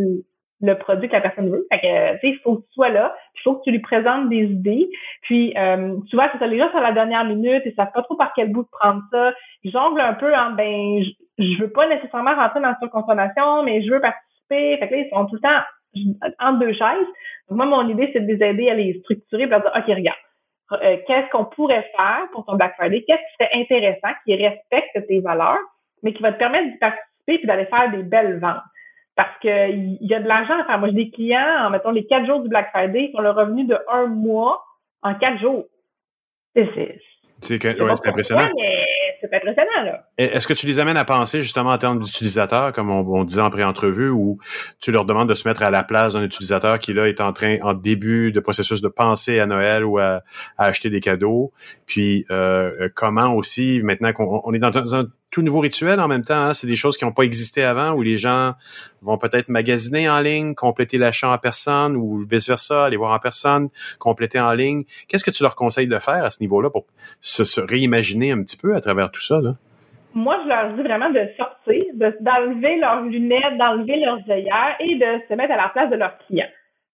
le 0.61 0.77
produit 0.77 1.09
que 1.09 1.13
la 1.13 1.21
personne 1.21 1.49
veut. 1.49 1.65
Fait 1.71 1.79
que, 1.79 2.13
tu 2.13 2.19
sais, 2.19 2.27
il 2.29 2.39
faut 2.39 2.57
que 2.57 2.61
tu 2.61 2.73
sois 2.73 2.89
là, 2.89 3.15
il 3.35 3.41
faut 3.41 3.55
que 3.55 3.63
tu 3.63 3.71
lui 3.71 3.79
présentes 3.79 4.29
des 4.29 4.43
idées. 4.43 4.89
Puis, 5.23 5.53
euh, 5.57 5.95
vois, 6.13 6.29
c'est 6.31 6.39
ça, 6.39 6.47
les 6.47 6.57
gens, 6.57 6.69
à 6.73 6.81
la 6.81 6.91
dernière 6.91 7.25
minute, 7.25 7.63
ils 7.65 7.73
savent 7.73 7.91
pas 7.93 8.03
trop 8.03 8.15
par 8.15 8.31
quel 8.33 8.51
bout 8.51 8.63
de 8.63 8.69
prendre 8.71 9.01
ça. 9.11 9.33
Ils 9.63 9.71
jonglent 9.71 10.01
un 10.01 10.13
peu 10.13 10.33
en, 10.35 10.51
ben, 10.51 11.03
je, 11.37 11.61
veux 11.61 11.71
pas 11.71 11.87
nécessairement 11.87 12.35
rentrer 12.35 12.61
dans 12.61 12.69
la 12.69 12.77
surconsommation, 12.79 13.63
mais 13.63 13.81
je 13.83 13.91
veux 13.91 14.01
participer. 14.01 14.77
Fait 14.77 14.87
que 14.87 14.93
là, 14.93 15.01
ils 15.01 15.09
sont 15.09 15.25
tout 15.25 15.35
le 15.35 15.41
temps 15.41 16.33
entre 16.39 16.59
deux 16.59 16.73
chaises. 16.73 17.07
Moi, 17.49 17.65
mon 17.65 17.89
idée, 17.89 18.09
c'est 18.13 18.21
de 18.21 18.31
les 18.31 18.43
aider 18.43 18.69
à 18.69 18.75
les 18.75 18.99
structurer, 18.99 19.47
pour 19.47 19.59
dire, 19.59 19.71
OK, 19.75 19.85
regarde, 19.87 20.17
euh, 20.73 20.97
qu'est-ce 21.05 21.29
qu'on 21.31 21.45
pourrait 21.45 21.89
faire 21.97 22.27
pour 22.31 22.45
ton 22.45 22.55
Black 22.55 22.75
Friday? 22.75 23.03
Qu'est-ce 23.05 23.19
qui 23.19 23.43
serait 23.43 23.61
intéressant, 23.61 24.15
qui 24.23 24.35
respecte 24.35 25.07
tes 25.07 25.19
valeurs, 25.19 25.59
mais 26.03 26.13
qui 26.13 26.21
va 26.21 26.31
te 26.31 26.37
permettre 26.37 26.71
d'y 26.71 26.77
participer 26.77 27.37
puis 27.39 27.47
d'aller 27.47 27.65
faire 27.65 27.91
des 27.91 28.03
belles 28.03 28.39
ventes? 28.39 28.61
Parce 29.15 29.37
qu'il 29.39 29.97
y 30.01 30.13
a 30.13 30.19
de 30.19 30.27
l'argent 30.27 30.59
à 30.59 30.65
faire. 30.65 30.79
Moi, 30.79 30.89
j'ai 30.89 30.95
des 30.95 31.11
clients, 31.11 31.65
en 31.65 31.69
mettons 31.69 31.91
les 31.91 32.05
quatre 32.05 32.25
jours 32.25 32.41
du 32.41 32.49
Black 32.49 32.69
Friday, 32.71 33.09
qui 33.09 33.17
ont 33.17 33.21
le 33.21 33.31
revenu 33.31 33.65
de 33.65 33.77
un 33.91 34.07
mois 34.07 34.63
en 35.01 35.15
quatre 35.15 35.39
jours. 35.39 35.65
C'est 36.55 36.99
c'est 37.41 37.65
impressionnant. 37.65 38.49
c'est 39.19 39.33
impressionnant, 39.33 39.83
là. 39.83 40.07
Est-ce 40.17 40.47
que 40.47 40.53
tu 40.53 40.67
les 40.67 40.79
amènes 40.79 40.97
à 40.97 41.05
penser 41.05 41.41
justement 41.41 41.71
en 41.71 41.77
termes 41.77 41.99
d'utilisateurs, 41.99 42.71
comme 42.71 42.91
on, 42.91 43.23
disait 43.23 43.41
en 43.41 43.49
pré-entrevue, 43.49 44.09
ou 44.09 44.37
tu 44.79 44.91
leur 44.91 45.05
demandes 45.05 45.27
de 45.27 45.33
se 45.33 45.47
mettre 45.47 45.63
à 45.63 45.71
la 45.71 45.83
place 45.83 46.13
d'un 46.13 46.23
utilisateur 46.23 46.77
qui, 46.77 46.93
là, 46.93 47.07
est 47.07 47.19
en 47.19 47.33
train, 47.33 47.57
en 47.63 47.73
début 47.73 48.31
de 48.31 48.39
processus 48.39 48.81
de 48.81 48.87
penser 48.87 49.39
à 49.39 49.47
Noël 49.47 49.83
ou 49.83 49.97
à, 49.97 50.21
acheter 50.57 50.89
des 50.89 50.99
cadeaux? 50.99 51.51
Puis, 51.87 52.25
euh, 52.29 52.89
comment 52.93 53.33
aussi, 53.33 53.81
maintenant 53.83 54.13
qu'on 54.13 54.53
est 54.53 54.59
dans 54.59 54.95
un 54.95 55.05
tout 55.31 55.41
nouveau 55.41 55.59
rituel 55.59 55.99
en 55.99 56.07
même 56.07 56.23
temps. 56.23 56.35
Hein. 56.35 56.53
C'est 56.53 56.67
des 56.67 56.75
choses 56.75 56.97
qui 56.97 57.05
n'ont 57.05 57.13
pas 57.13 57.23
existé 57.23 57.63
avant 57.63 57.93
où 57.93 58.01
les 58.01 58.17
gens 58.17 58.53
vont 59.01 59.17
peut-être 59.17 59.49
magasiner 59.49 60.09
en 60.09 60.19
ligne, 60.19 60.53
compléter 60.53 60.97
l'achat 60.97 61.31
en 61.31 61.37
personne 61.37 61.95
ou 61.95 62.25
vice-versa, 62.29 62.85
aller 62.85 62.97
voir 62.97 63.13
en 63.13 63.19
personne, 63.19 63.69
compléter 63.97 64.39
en 64.39 64.53
ligne. 64.53 64.83
Qu'est-ce 65.07 65.23
que 65.23 65.31
tu 65.31 65.41
leur 65.41 65.55
conseilles 65.55 65.87
de 65.87 65.99
faire 65.99 66.23
à 66.25 66.29
ce 66.29 66.41
niveau-là 66.41 66.69
pour 66.69 66.85
se, 67.21 67.61
réimaginer 67.61 68.31
un 68.31 68.43
petit 68.43 68.57
peu 68.57 68.75
à 68.75 68.81
travers 68.81 69.09
tout 69.09 69.21
ça? 69.21 69.39
Moi, 70.13 70.37
je 70.43 70.49
leur 70.49 70.73
dis 70.73 70.81
vraiment 70.81 71.09
de 71.09 71.21
sortir, 71.37 71.83
d'enlever 72.19 72.77
leurs 72.77 73.03
lunettes, 73.03 73.57
d'enlever 73.57 73.97
leurs 74.03 74.29
œillères 74.29 74.75
et 74.81 74.95
de 74.95 75.21
se 75.29 75.33
mettre 75.35 75.53
à 75.53 75.57
la 75.57 75.69
place 75.69 75.89
de 75.89 75.95
leurs 75.95 76.17
clients. 76.27 76.49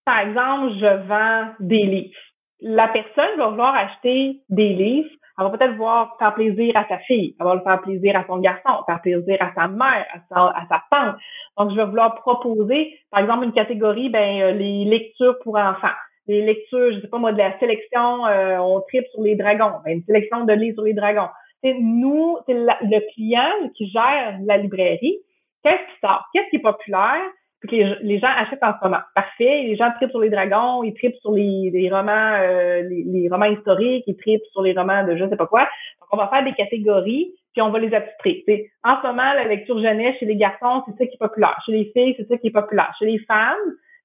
Par 0.06 0.20
exemple, 0.20 0.74
je 0.80 1.08
vends 1.08 1.52
des 1.60 1.84
livres. 1.84 2.16
La 2.62 2.88
personne 2.88 3.38
va 3.38 3.50
vouloir 3.50 3.76
acheter 3.76 4.42
des 4.50 4.74
livres 4.74 5.10
elle 5.38 5.46
va 5.46 5.58
peut-être 5.58 5.74
vouloir 5.74 6.16
faire 6.18 6.34
plaisir 6.34 6.76
à 6.76 6.88
sa 6.88 6.98
fille, 7.00 7.36
elle 7.40 7.46
va 7.46 7.56
le 7.56 7.62
faire 7.62 7.82
plaisir 7.82 8.18
à 8.18 8.26
son 8.26 8.38
garçon, 8.40 8.84
faire 8.86 9.02
plaisir 9.02 9.38
à 9.40 9.54
sa 9.54 9.68
mère, 9.68 10.06
à 10.14 10.20
sa, 10.30 10.46
à 10.48 10.66
sa 10.68 10.84
tante. 10.90 11.16
Donc, 11.58 11.72
je 11.72 11.76
vais 11.76 11.86
vouloir 11.86 12.16
proposer, 12.16 12.98
par 13.12 13.22
exemple, 13.22 13.46
une 13.46 13.54
catégorie, 13.54 14.10
ben, 14.10 14.42
euh, 14.42 14.52
les 14.54 14.86
lectures 14.86 15.38
pour 15.44 15.58
enfants. 15.58 15.96
Les 16.28 16.42
lectures, 16.42 16.92
je 16.94 17.02
sais 17.02 17.08
pas 17.08 17.20
moi, 17.20 17.32
de 17.32 17.38
la 17.38 17.58
sélection, 17.60 18.26
euh, 18.26 18.58
on 18.58 18.82
tripe 18.82 19.06
sur 19.14 19.22
les 19.22 19.36
dragons, 19.36 19.74
ben, 19.86 19.98
une 19.98 20.04
sélection 20.04 20.44
de 20.44 20.54
livres 20.54 20.76
sur 20.76 20.84
les 20.84 20.94
dragons. 20.94 21.30
C'est 21.64 21.76
nous, 21.80 22.38
c'est 22.46 22.54
le 22.54 23.14
client 23.14 23.70
qui 23.76 23.90
gère 23.90 24.38
la 24.44 24.58
librairie. 24.58 25.18
Qu'est-ce 25.64 25.94
qui 25.94 26.00
sort? 26.02 26.26
Qu'est-ce 26.34 26.50
qui 26.50 26.58
est 26.58 26.60
populaire? 26.60 27.22
Les, 27.64 28.20
gens 28.20 28.28
achètent 28.28 28.64
en 28.64 28.74
ce 28.80 28.84
moment. 28.84 29.02
Parfait. 29.16 29.64
Les 29.64 29.76
gens 29.76 29.92
tripent 29.96 30.12
sur 30.12 30.20
les 30.20 30.30
dragons, 30.30 30.84
ils 30.84 30.94
tripent 30.94 31.16
sur 31.22 31.32
les, 31.32 31.90
romans, 31.92 32.36
euh, 32.40 32.84
les, 32.84 33.28
romans 33.30 33.46
historiques, 33.46 34.04
ils 34.08 34.18
tripent 34.18 34.46
sur 34.52 34.62
les 34.62 34.74
romans 34.74 35.04
de 35.06 35.16
je 35.16 35.28
sais 35.28 35.36
pas 35.36 35.48
quoi. 35.48 35.62
Donc, 36.00 36.10
on 36.12 36.18
va 36.18 36.28
faire 36.28 36.44
des 36.44 36.54
catégories, 36.54 37.34
puis 37.54 37.62
on 37.62 37.70
va 37.70 37.80
les 37.80 37.94
attitrer. 37.94 38.70
en 38.84 39.02
ce 39.02 39.08
moment, 39.08 39.34
la 39.34 39.46
lecture 39.46 39.82
jeunesse 39.82 40.16
chez 40.20 40.26
les 40.26 40.36
garçons, 40.36 40.84
c'est 40.88 40.98
ça 40.98 41.06
qui 41.06 41.16
est 41.16 41.20
populaire. 41.20 41.58
Chez 41.66 41.72
les 41.72 41.92
filles, 41.94 42.16
c'est 42.18 42.28
ça 42.28 42.38
qui 42.38 42.48
est 42.48 42.52
populaire. 42.52 42.94
Chez 43.00 43.06
les 43.06 43.20
femmes, 43.20 43.56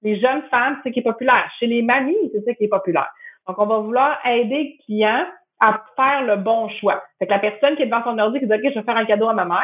les 0.03 0.18
jeunes 0.18 0.42
femmes, 0.50 0.78
c'est 0.78 0.88
ça 0.88 0.92
qui 0.92 1.00
est 1.00 1.03
populaire. 1.03 1.50
Chez 1.59 1.66
les 1.66 1.82
mamies, 1.82 2.30
c'est 2.32 2.44
ça 2.44 2.55
qui 2.55 2.64
est 2.64 2.68
populaire. 2.68 3.11
Donc, 3.46 3.59
on 3.59 3.66
va 3.66 3.78
vouloir 3.78 4.18
aider 4.26 4.76
le 4.78 4.84
client 4.84 5.26
à 5.61 5.80
faire 5.96 6.22
le 6.24 6.36
bon 6.36 6.68
choix. 6.80 7.03
Fait 7.18 7.26
que 7.26 7.30
la 7.30 7.38
personne 7.38 7.76
qui 7.76 7.82
est 7.82 7.86
devant 7.86 8.03
son 8.03 8.18
ordi 8.18 8.40
qui 8.40 8.46
dit, 8.46 8.53
OK, 8.53 8.61
je 8.64 8.78
vais 8.78 8.84
faire 8.84 8.96
un 8.96 9.05
cadeau 9.05 9.28
à 9.28 9.34
ma 9.34 9.44
mère, 9.44 9.62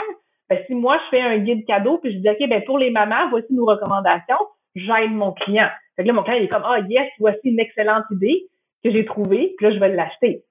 ben, 0.48 0.58
si 0.66 0.74
moi, 0.74 0.98
je 1.04 1.16
fais 1.16 1.22
un 1.22 1.38
guide 1.38 1.66
cadeau, 1.66 1.98
puis 1.98 2.12
je 2.12 2.18
dis, 2.18 2.28
OK, 2.28 2.48
ben, 2.48 2.62
pour 2.64 2.78
les 2.78 2.90
mamans, 2.90 3.28
voici 3.30 3.52
nos 3.52 3.66
recommandations, 3.66 4.38
j'aide 4.74 5.12
mon 5.12 5.32
client. 5.32 5.68
Fait 5.96 6.02
que 6.02 6.08
là, 6.08 6.14
mon 6.14 6.22
client, 6.22 6.38
il 6.38 6.44
est 6.44 6.48
comme, 6.48 6.64
ah, 6.64 6.80
yes, 6.88 7.08
voici 7.18 7.40
une 7.44 7.60
excellente 7.60 8.04
idée. 8.10 8.46
que 8.84 8.92
j'ai 8.92 9.04
trouvé, 9.04 9.54
puis 9.56 9.66
là, 9.66 9.74
je 9.74 9.80
vais 9.80 9.88
l'acheter. 9.88 10.44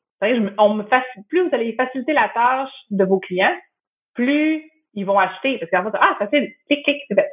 On 0.57 0.73
me 0.73 0.83
plus 1.29 1.47
vous 1.47 1.55
allez 1.55 1.73
faciliter 1.73 2.11
la 2.11 2.29
tâche 2.33 2.71
de 2.89 3.05
vos 3.05 3.19
clients, 3.19 3.55
plus 4.15 4.63
ils 4.95 5.05
vont 5.05 5.17
acheter. 5.17 5.57
Parce 5.59 5.71
qu'en 5.71 5.89
fait, 5.89 5.97
ah, 5.99 6.15
facile, 6.19 6.51
clic, 6.67 6.83
clic, 6.83 6.97
c'est 7.07 7.15
bête. 7.15 7.31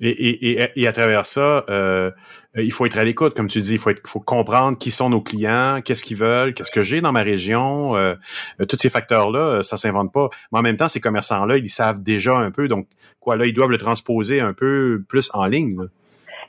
Et, 0.00 0.10
et, 0.10 0.70
et, 0.76 0.86
à 0.86 0.92
travers 0.92 1.24
ça, 1.24 1.64
euh, 1.70 2.10
il 2.62 2.72
faut 2.72 2.86
être 2.86 2.98
à 2.98 3.04
l'écoute, 3.04 3.34
comme 3.34 3.48
tu 3.48 3.60
dis, 3.60 3.74
il 3.74 3.78
faut 3.78 4.20
comprendre 4.20 4.78
qui 4.78 4.90
sont 4.90 5.10
nos 5.10 5.20
clients, 5.20 5.80
qu'est-ce 5.84 6.04
qu'ils 6.04 6.16
veulent, 6.16 6.54
qu'est-ce 6.54 6.70
que 6.70 6.82
j'ai 6.82 7.00
dans 7.00 7.12
ma 7.12 7.22
région. 7.22 7.96
Euh, 7.96 8.14
euh 8.60 8.66
tous 8.66 8.76
ces 8.76 8.90
facteurs-là, 8.90 9.38
euh, 9.38 9.62
ça 9.62 9.76
s'invente 9.76 10.12
pas. 10.12 10.28
Mais 10.52 10.60
en 10.60 10.62
même 10.62 10.76
temps, 10.76 10.88
ces 10.88 11.00
commerçants-là, 11.00 11.58
ils 11.58 11.68
savent 11.68 12.02
déjà 12.02 12.34
un 12.34 12.50
peu. 12.50 12.68
Donc, 12.68 12.86
quoi, 13.20 13.36
là, 13.36 13.46
ils 13.46 13.52
doivent 13.52 13.70
le 13.70 13.78
transposer 13.78 14.40
un 14.40 14.54
peu 14.54 15.02
plus 15.08 15.30
en 15.34 15.46
ligne. 15.46 15.76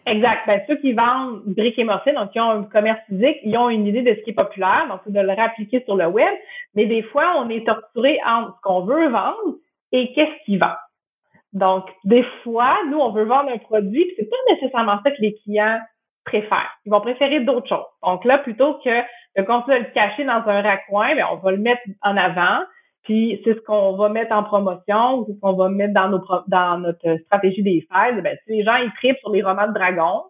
Exact. 0.06 0.48
Ben, 0.48 0.62
ceux 0.68 0.78
qui 0.78 0.94
vendent 0.94 1.42
briques 1.46 1.78
et 1.78 1.84
mortier, 1.84 2.14
donc 2.14 2.32
qui 2.32 2.40
ont 2.40 2.52
un 2.52 2.64
commerce 2.64 3.00
physique, 3.08 3.38
ils 3.44 3.58
ont 3.58 3.70
une 3.70 3.86
idée 3.86 4.04
de 4.04 4.16
ce 4.16 4.24
qui 4.24 4.30
est 4.30 4.34
populaire, 4.34 4.86
donc 4.90 5.02
c'est 5.06 5.12
de 5.12 5.20
le 5.20 5.34
réappliquer 5.34 5.84
sur 5.84 5.98
le 5.98 6.08
web. 6.08 6.34
Mais 6.76 6.86
des 6.86 7.04
fois, 7.04 7.34
on 7.38 7.50
est 7.50 7.66
torturé 7.66 8.18
entre 8.26 8.56
ce 8.56 8.62
qu'on 8.62 8.86
veut 8.86 9.10
vendre 9.10 9.58
et 9.92 10.14
qu'est-ce 10.14 10.46
qu'ils 10.46 10.60
vendent. 10.60 10.72
Donc, 11.52 11.86
des 12.06 12.24
fois, 12.44 12.78
nous, 12.90 13.00
on 13.00 13.12
veut 13.12 13.26
vendre 13.26 13.50
un 13.50 13.58
produit, 13.58 14.06
puis 14.06 14.16
c'est 14.18 14.30
pas 14.30 14.54
nécessairement 14.54 15.00
ça 15.04 15.12
que 15.12 15.22
les 15.22 15.36
clients 15.44 15.80
préfèrent. 16.28 16.78
Ils 16.86 16.92
vont 16.92 17.02
préférer 17.02 17.40
d'autres 17.40 17.68
choses. 17.68 17.86
Donc 18.04 18.26
là, 18.26 18.38
plutôt 18.38 18.76
que 18.84 19.02
de 19.38 19.44
continuer 19.44 19.78
à 19.78 19.80
le 19.80 19.92
cacher 19.94 20.26
dans 20.26 20.44
un 20.46 20.62
raccoin, 20.62 21.16
bien, 21.16 21.28
on 21.32 21.38
va 21.38 21.52
le 21.52 21.58
mettre 21.58 21.82
en 22.02 22.18
avant, 22.18 22.60
puis 23.04 23.42
c'est 23.44 23.54
ce 23.54 23.60
qu'on 23.62 23.96
va 23.96 24.10
mettre 24.10 24.34
en 24.34 24.44
promotion 24.44 25.20
ou 25.20 25.26
c'est 25.26 25.34
ce 25.34 25.40
qu'on 25.40 25.54
va 25.54 25.70
mettre 25.70 25.94
dans, 25.94 26.10
nos 26.10 26.22
notre 26.80 27.18
stratégie 27.24 27.64
des 27.64 27.88
fêtes. 27.92 28.22
Ben, 28.22 28.38
si 28.46 28.58
les 28.58 28.64
gens 28.64 28.76
ils 28.76 28.92
tripent 28.98 29.20
sur 29.20 29.32
les 29.32 29.42
romans 29.42 29.68
de 29.68 29.74
dragons, 29.74 30.24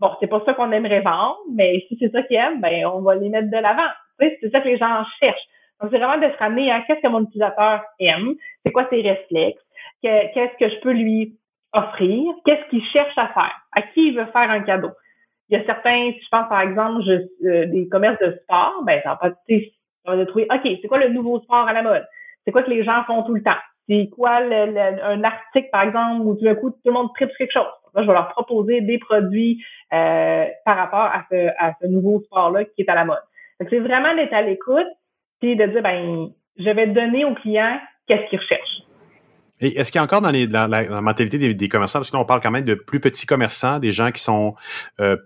bon, 0.00 0.10
c'est 0.20 0.26
pas 0.26 0.42
ça 0.44 0.54
qu'on 0.54 0.72
aimerait 0.72 1.02
vendre, 1.02 1.38
mais 1.54 1.84
si 1.88 1.96
c'est 2.00 2.10
ça 2.10 2.22
qu'ils 2.22 2.36
aiment, 2.36 2.60
ben 2.60 2.86
on 2.86 3.00
va 3.00 3.14
les 3.14 3.28
mettre 3.28 3.50
de 3.50 3.56
l'avant. 3.56 3.90
c'est 4.18 4.50
ça 4.50 4.60
que 4.60 4.68
les 4.68 4.78
gens 4.78 5.04
cherchent. 5.20 5.46
Donc, 5.80 5.90
c'est 5.92 5.98
vraiment 5.98 6.26
de 6.26 6.32
se 6.32 6.38
ramener 6.38 6.72
à 6.72 6.80
qu'est-ce 6.82 7.00
que 7.00 7.08
mon 7.08 7.22
utilisateur 7.22 7.82
aime, 8.00 8.34
c'est 8.64 8.72
quoi 8.72 8.86
ses 8.88 9.02
réflexes, 9.02 9.62
qu'est-ce 10.02 10.56
que 10.58 10.70
je 10.70 10.80
peux 10.80 10.92
lui 10.92 11.36
offrir, 11.74 12.32
qu'est-ce 12.44 12.68
qu'il 12.70 12.84
cherche 12.86 13.16
à 13.18 13.28
faire, 13.28 13.60
à 13.72 13.82
qui 13.82 14.08
il 14.08 14.16
veut 14.16 14.26
faire 14.26 14.50
un 14.50 14.60
cadeau. 14.60 14.90
Il 15.48 15.58
y 15.58 15.60
a 15.60 15.64
certains, 15.64 16.12
si 16.12 16.20
je 16.22 16.28
pense 16.30 16.48
par 16.48 16.60
exemple 16.60 17.02
euh, 17.08 17.66
des 17.66 17.88
commerces 17.88 18.20
de 18.20 18.38
sport, 18.42 18.82
ben 18.84 19.00
ça 19.02 19.10
va 19.10 19.30
pas, 19.30 20.26
trouver, 20.26 20.46
ok, 20.50 20.78
c'est 20.82 20.88
quoi 20.88 20.98
le 20.98 21.08
nouveau 21.08 21.40
sport 21.40 21.68
à 21.68 21.72
la 21.72 21.82
mode, 21.82 22.06
c'est 22.44 22.52
quoi 22.52 22.62
que 22.62 22.70
les 22.70 22.84
gens 22.84 23.04
font 23.04 23.22
tout 23.22 23.34
le 23.34 23.42
temps, 23.42 23.58
c'est 23.88 24.08
quoi 24.14 24.40
le, 24.40 25.02
un 25.02 25.22
article 25.24 25.68
par 25.70 25.82
exemple 25.82 26.22
où 26.22 26.34
tout 26.34 26.44
d'un 26.44 26.54
coup 26.54 26.70
tout 26.70 26.78
le 26.86 26.92
monde 26.92 27.10
tripe 27.14 27.30
quelque 27.38 27.52
chose? 27.52 27.66
Là, 27.94 28.02
je 28.02 28.06
vais 28.06 28.12
leur 28.12 28.28
proposer 28.28 28.80
des 28.82 28.98
produits 28.98 29.64
euh, 29.92 30.44
par 30.64 30.76
rapport 30.76 31.00
à 31.00 31.24
ce, 31.30 31.48
à 31.58 31.72
ce 31.80 31.86
nouveau 31.86 32.20
sport-là 32.22 32.64
qui 32.64 32.82
est 32.82 32.90
à 32.90 32.94
la 32.94 33.04
mode. 33.04 33.22
C'est 33.70 33.78
vraiment 33.78 34.14
d'être 34.14 34.34
à 34.34 34.42
l'écoute, 34.42 34.86
puis 35.40 35.56
de 35.56 35.64
dire 35.66 35.82
ben 35.82 36.28
je 36.58 36.70
vais 36.70 36.88
donner 36.88 37.24
au 37.24 37.34
client 37.34 37.78
qu'est-ce 38.06 38.28
qu'il 38.28 38.38
recherche. 38.38 38.82
Et 39.60 39.78
est-ce 39.78 39.90
qu'il 39.90 39.98
y 39.98 40.02
a 40.02 40.04
encore 40.04 40.20
dans, 40.20 40.30
les, 40.30 40.46
dans 40.46 40.66
la, 40.66 41.00
mentalité 41.00 41.38
des, 41.54 41.68
commerçants, 41.68 42.00
parce 42.00 42.10
que 42.10 42.16
là, 42.16 42.22
on 42.22 42.26
parle 42.26 42.40
quand 42.40 42.50
même 42.50 42.64
de 42.64 42.74
plus 42.74 43.00
petits 43.00 43.26
commerçants, 43.26 43.78
des 43.78 43.92
gens 43.92 44.10
qui 44.10 44.20
sont 44.20 44.54
euh, 45.00 45.16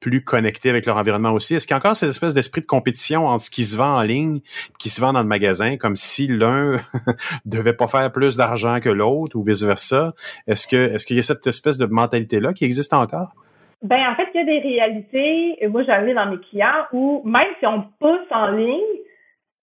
plus 0.00 0.22
connectés 0.22 0.70
avec 0.70 0.86
leur 0.86 0.96
environnement 0.96 1.32
aussi? 1.32 1.54
Est-ce 1.54 1.66
qu'il 1.66 1.74
y 1.74 1.76
a 1.76 1.78
encore 1.78 1.96
cette 1.96 2.10
espèce 2.10 2.34
d'esprit 2.34 2.60
de 2.60 2.66
compétition 2.66 3.26
entre 3.26 3.44
ce 3.44 3.50
qui 3.50 3.64
se 3.64 3.76
vend 3.76 3.96
en 3.96 4.02
ligne 4.02 4.38
et 4.38 4.76
qui 4.78 4.90
se 4.90 5.00
vend 5.00 5.12
dans 5.12 5.22
le 5.22 5.28
magasin, 5.28 5.76
comme 5.76 5.96
si 5.96 6.26
l'un 6.26 6.76
devait 7.44 7.74
pas 7.74 7.86
faire 7.86 8.12
plus 8.12 8.36
d'argent 8.36 8.80
que 8.80 8.88
l'autre 8.88 9.36
ou 9.36 9.42
vice-versa? 9.42 10.12
Est-ce 10.46 10.66
que 10.68 10.94
est-ce 10.94 11.06
qu'il 11.06 11.16
y 11.16 11.20
a 11.20 11.22
cette 11.22 11.46
espèce 11.46 11.78
de 11.78 11.86
mentalité-là 11.86 12.52
qui 12.52 12.64
existe 12.64 12.92
encore? 12.92 13.32
Ben 13.82 14.00
en 14.10 14.14
fait, 14.14 14.28
il 14.34 14.38
y 14.38 14.40
a 14.40 14.44
des 14.44 14.58
réalités, 14.58 15.68
moi 15.68 15.82
j'arrive 15.84 16.14
dans 16.14 16.30
mes 16.30 16.38
clients 16.38 16.86
où 16.92 17.22
même 17.24 17.48
si 17.60 17.66
on 17.66 17.82
pousse 18.00 18.26
en 18.30 18.50
ligne, 18.50 18.80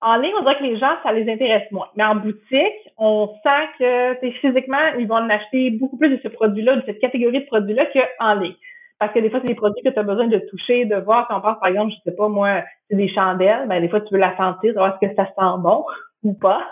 en 0.03 0.17
ligne, 0.17 0.33
on 0.37 0.41
dirait 0.41 0.57
que 0.57 0.63
les 0.63 0.77
gens, 0.77 0.91
ça 1.01 1.13
les 1.13 1.31
intéresse 1.31 1.71
moins. 1.71 1.87
Mais 1.95 2.03
en 2.03 2.15
boutique, 2.15 2.91
on 2.97 3.29
sent 3.41 3.67
que 3.79 4.31
physiquement, 4.41 4.93
ils 4.99 5.07
vont 5.07 5.15
en 5.15 5.29
acheter 5.29 5.71
beaucoup 5.71 5.97
plus 5.97 6.09
de 6.09 6.19
ce 6.21 6.27
produit-là, 6.27 6.75
de 6.75 6.83
cette 6.85 6.99
catégorie 6.99 7.39
de 7.39 7.45
produits-là 7.45 7.85
qu'en 8.19 8.35
ligne. 8.35 8.55
Parce 8.99 9.13
que 9.13 9.19
des 9.19 9.29
fois, 9.29 9.39
c'est 9.41 9.47
des 9.47 9.55
produits 9.55 9.83
que 9.83 9.89
tu 9.89 9.99
as 9.99 10.03
besoin 10.03 10.27
de 10.27 10.39
toucher, 10.49 10.85
de 10.85 10.95
voir. 10.95 11.27
Quand 11.27 11.37
on 11.37 11.41
pense, 11.41 11.59
par 11.59 11.69
exemple, 11.69 11.91
je 11.91 12.09
sais 12.09 12.15
pas, 12.15 12.27
moi, 12.27 12.63
c'est 12.89 12.95
des 12.95 13.09
chandelles, 13.09 13.67
ben 13.67 13.81
des 13.81 13.89
fois, 13.89 14.01
tu 14.01 14.13
veux 14.13 14.19
la 14.19 14.35
sentir, 14.37 14.73
savoir 14.73 14.93
est-ce 14.93 15.07
que 15.07 15.15
ça 15.15 15.25
sent 15.25 15.61
bon 15.61 15.85
ou 16.23 16.33
pas. 16.33 16.65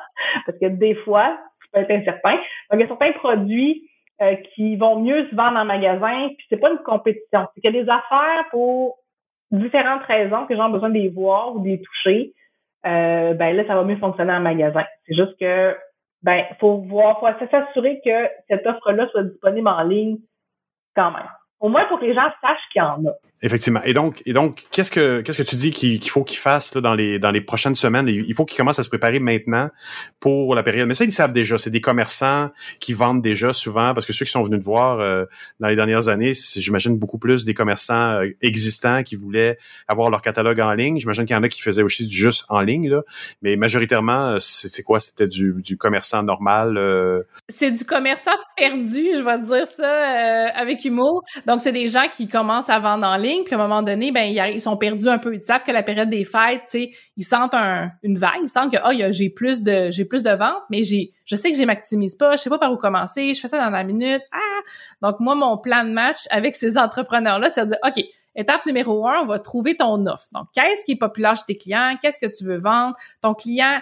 Parce 0.46 0.58
que 0.58 0.68
des 0.68 0.96
fois, 0.96 1.38
tu 1.62 1.70
peux 1.72 1.80
être 1.80 1.92
incertain. 1.92 2.36
Donc, 2.36 2.74
il 2.74 2.80
y 2.82 2.84
a 2.84 2.88
certains 2.88 3.12
produits 3.14 3.90
euh, 4.22 4.36
qui 4.54 4.76
vont 4.78 5.00
mieux 5.00 5.28
se 5.30 5.36
vendre 5.36 5.58
en 5.58 5.66
magasin, 5.66 6.30
puis 6.38 6.46
c'est 6.50 6.58
pas 6.58 6.72
une 6.72 6.80
compétition. 6.80 7.48
C'est 7.54 7.62
qu'il 7.62 7.76
y 7.76 7.80
a 7.80 7.84
des 7.84 7.90
affaires 7.90 8.46
pour 8.52 8.98
différentes 9.52 10.04
raisons 10.04 10.46
que 10.46 10.54
les 10.54 10.58
gens 10.58 10.70
ont 10.70 10.74
besoin 10.74 10.90
de 10.90 10.94
les 10.94 11.10
voir 11.10 11.56
ou 11.56 11.60
de 11.60 11.68
les 11.68 11.82
toucher 11.82 12.34
euh, 12.86 13.34
ben 13.34 13.56
là, 13.56 13.66
ça 13.68 13.76
va 13.76 13.84
mieux 13.84 13.98
fonctionner 13.98 14.34
en 14.34 14.40
magasin. 14.40 14.86
C'est 15.06 15.16
juste 15.16 15.38
que 15.40 15.76
ben, 16.24 16.46
faut 16.60 16.78
voir, 16.78 17.20
faut 17.20 17.48
s'assurer 17.48 18.02
que 18.04 18.30
cette 18.48 18.66
offre-là 18.66 19.08
soit 19.10 19.24
disponible 19.24 19.68
en 19.68 19.84
ligne 19.84 20.18
quand 20.96 21.12
même. 21.12 21.30
Au 21.62 21.70
moins 21.70 21.86
pour 21.86 22.00
que 22.00 22.06
les 22.06 22.14
gens 22.14 22.30
sachent 22.42 22.68
qu'il 22.72 22.82
y 22.82 22.86
en 22.86 23.06
a. 23.06 23.31
Effectivement. 23.44 23.82
Et 23.86 23.94
donc, 23.94 24.22
et 24.28 24.34
donc, 24.34 24.66
qu'est-ce 24.70 24.92
que 24.92 25.22
qu'est-ce 25.22 25.42
que 25.42 25.50
tu 25.50 25.56
dis 25.56 25.72
qu'il 25.72 26.10
faut 26.10 26.24
qu'ils 26.24 26.38
fassent 26.38 26.74
dans 26.74 26.94
les 26.94 27.18
dans 27.18 27.32
les 27.32 27.42
prochaines 27.42 27.74
semaines? 27.74 28.08
Il 28.08 28.36
faut 28.36 28.46
qu'ils 28.46 28.58
commencent 28.58 28.78
à 28.78 28.84
se 28.84 28.90
préparer 28.90 29.20
maintenant 29.20 29.70
pour 30.20 30.54
la 30.54 30.62
période. 30.62 30.88
Mais 30.88 30.94
ça, 30.94 31.06
ils 31.06 31.12
savent 31.12 31.34
déjà. 31.34 31.58
C'est 31.58 31.72
des 31.72 31.82
commerçants 31.82 32.52
qui 32.80 32.94
vendent 32.94 33.24
déjà 33.24 33.52
souvent 33.52 33.96
parce 33.96 34.06
que 34.06 34.14
ceux 34.14 34.26
qui 34.26 34.32
sont 34.32 34.44
venus 34.44 34.60
te 34.60 34.64
voir 34.64 35.00
euh, 35.00 35.26
dans 35.60 35.70
les 35.70 35.76
dernières 35.76 36.08
années, 36.08 36.34
j'imagine 36.36 37.00
beaucoup 37.00 37.18
plus 37.18 37.44
des 37.44 37.56
commerçants 37.56 38.12
euh, 38.12 38.30
existants 38.42 39.02
qui 39.02 39.16
voulaient 39.16 39.58
avoir 39.88 40.12
leur 40.12 40.22
catalogue 40.22 40.60
en 40.60 40.74
ligne. 40.74 41.00
J'imagine 41.00 41.26
qu'il 41.26 41.36
y 41.36 41.40
en 41.40 41.42
a 41.42 41.50
qui 41.50 41.62
faisaient 41.62 41.84
aussi 41.84 42.12
juste 42.12 42.46
en 42.50 42.62
ligne 42.62 42.92
là. 42.92 43.02
Mais 43.42 43.56
majoritairement, 43.56 44.38
c'est 44.40 44.84
quoi? 44.84 45.00
C'était 45.00 45.28
du, 45.28 45.56
du 45.64 45.78
commerçant 45.78 46.22
normal. 46.22 46.78
Euh? 46.78 47.24
C'est 47.50 47.72
du 47.72 47.86
commerçant 47.86 48.38
perdu, 48.56 49.08
je 49.16 49.24
vais 49.24 49.40
te 49.40 49.46
dire 49.46 49.68
ça 49.68 50.52
avec 50.54 50.86
humour. 50.86 51.24
Donc, 51.48 51.62
c'est 51.62 51.72
des 51.72 51.88
gens 51.88 52.08
qui 52.16 52.28
commencent 52.28 52.70
à 52.70 52.80
vendre 52.80 53.08
en 53.08 53.18
ligne 53.18 53.31
puis 53.46 53.54
à 53.54 53.58
un 53.58 53.62
moment 53.62 53.82
donné, 53.82 54.12
ben 54.12 54.24
ils, 54.24 54.62
sont 54.62 54.78
perdus 54.78 55.08
un 55.08 55.18
peu. 55.18 55.34
Ils 55.34 55.42
savent 55.42 55.64
que 55.64 55.72
la 55.72 55.84
période 55.84 56.10
des 56.10 56.26
fêtes, 56.26 56.76
ils 57.18 57.24
sentent 57.24 57.56
une 58.04 58.18
vague, 58.18 58.42
ils 58.44 58.50
sentent 58.50 58.72
que 58.72 58.78
oh, 58.86 59.12
j'ai 59.12 59.30
plus 59.30 59.62
de 59.64 59.90
j'ai 59.92 60.06
plus 60.06 60.24
de 60.24 60.32
ventes, 60.32 60.64
mais 60.70 60.84
j'ai 60.84 61.14
je 61.26 61.36
sais 61.36 61.52
que 61.52 61.58
je 61.58 61.64
maximise 61.64 62.16
pas, 62.16 62.36
je 62.36 62.42
sais 62.42 62.50
pas 62.50 62.60
par 62.60 62.72
où 62.72 62.78
commencer, 62.78 63.34
je 63.34 63.40
fais 63.40 63.48
ça 63.48 63.58
dans 63.58 63.70
la 63.70 63.84
minute. 63.84 64.22
Ah! 64.32 64.62
Donc 65.02 65.20
moi 65.20 65.36
mon 65.36 65.58
plan 65.58 65.84
de 65.84 65.92
match 65.92 66.28
avec 66.30 66.56
ces 66.56 66.78
entrepreneurs 66.78 67.40
là, 67.40 67.50
c'est 67.50 67.64
de 67.64 67.70
dire 67.70 67.80
OK, 67.86 68.04
Étape 68.36 68.66
numéro 68.66 69.08
un, 69.08 69.22
on 69.22 69.26
va 69.26 69.40
trouver 69.40 69.76
ton 69.76 70.06
offre. 70.06 70.28
Donc, 70.32 70.48
qu'est-ce 70.54 70.86
qui 70.86 70.94
est 70.94 70.98
populaire 70.98 71.36
chez 71.36 71.44
tes 71.48 71.58
clients? 71.58 71.96
Qu'est-ce 72.02 72.18
que 72.18 72.32
tu 72.32 72.46
veux 72.46 72.58
vendre? 72.58 72.96
Ton 73.22 73.34
client, 73.34 73.82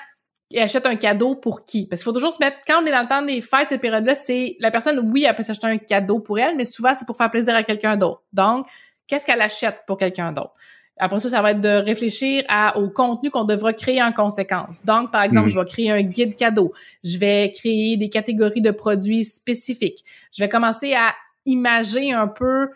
achète 0.58 0.88
un 0.88 0.96
cadeau 0.96 1.36
pour 1.36 1.66
qui? 1.66 1.86
Parce 1.86 2.02
qu'il 2.02 2.06
faut 2.06 2.14
toujours 2.14 2.34
se 2.34 2.40
mettre, 2.40 2.58
quand 2.66 2.82
on 2.82 2.86
est 2.86 2.92
dans 2.92 3.02
le 3.02 3.08
temps 3.08 3.22
des 3.22 3.42
fêtes, 3.42 3.70
cette 3.70 3.82
période-là, 3.82 4.16
c'est 4.16 4.56
la 4.60 4.72
personne, 4.72 5.00
oui, 5.12 5.26
elle 5.26 5.36
peut 5.36 5.44
s'acheter 5.44 5.68
un 5.68 5.78
cadeau 5.78 6.20
pour 6.20 6.40
elle, 6.40 6.56
mais 6.56 6.66
souvent, 6.66 6.96
c'est 6.96 7.06
pour 7.06 7.16
faire 7.16 7.30
plaisir 7.30 7.56
à 7.56 7.64
quelqu'un 7.64 7.96
d'autre. 7.96 8.24
Donc, 8.34 8.68
qu'est-ce 9.10 9.26
qu'elle 9.26 9.42
achète 9.42 9.84
pour 9.86 9.98
quelqu'un 9.98 10.32
d'autre? 10.32 10.54
Après 11.02 11.20
ça, 11.20 11.30
ça 11.30 11.42
va 11.42 11.52
être 11.52 11.62
de 11.62 11.70
réfléchir 11.70 12.44
à, 12.50 12.78
au 12.78 12.90
contenu 12.90 13.30
qu'on 13.30 13.46
devra 13.46 13.72
créer 13.74 14.04
en 14.04 14.12
conséquence. 14.12 14.84
Donc, 14.84 15.12
par 15.12 15.24
exemple, 15.24 15.48
mhm. 15.48 15.54
je 15.54 15.60
vais 15.60 15.66
créer 15.66 15.92
un 15.92 16.02
guide 16.02 16.36
cadeau. 16.36 16.74
Je 17.06 17.18
vais 17.18 17.52
créer 17.56 17.96
des 17.96 18.10
catégories 18.10 18.62
de 18.62 18.72
produits 18.72 19.24
spécifiques. 19.24 20.04
Je 20.34 20.44
vais 20.44 20.50
commencer 20.50 20.94
à 20.94 21.14
imaginer 21.46 22.14
un 22.14 22.28
peu 22.28 22.70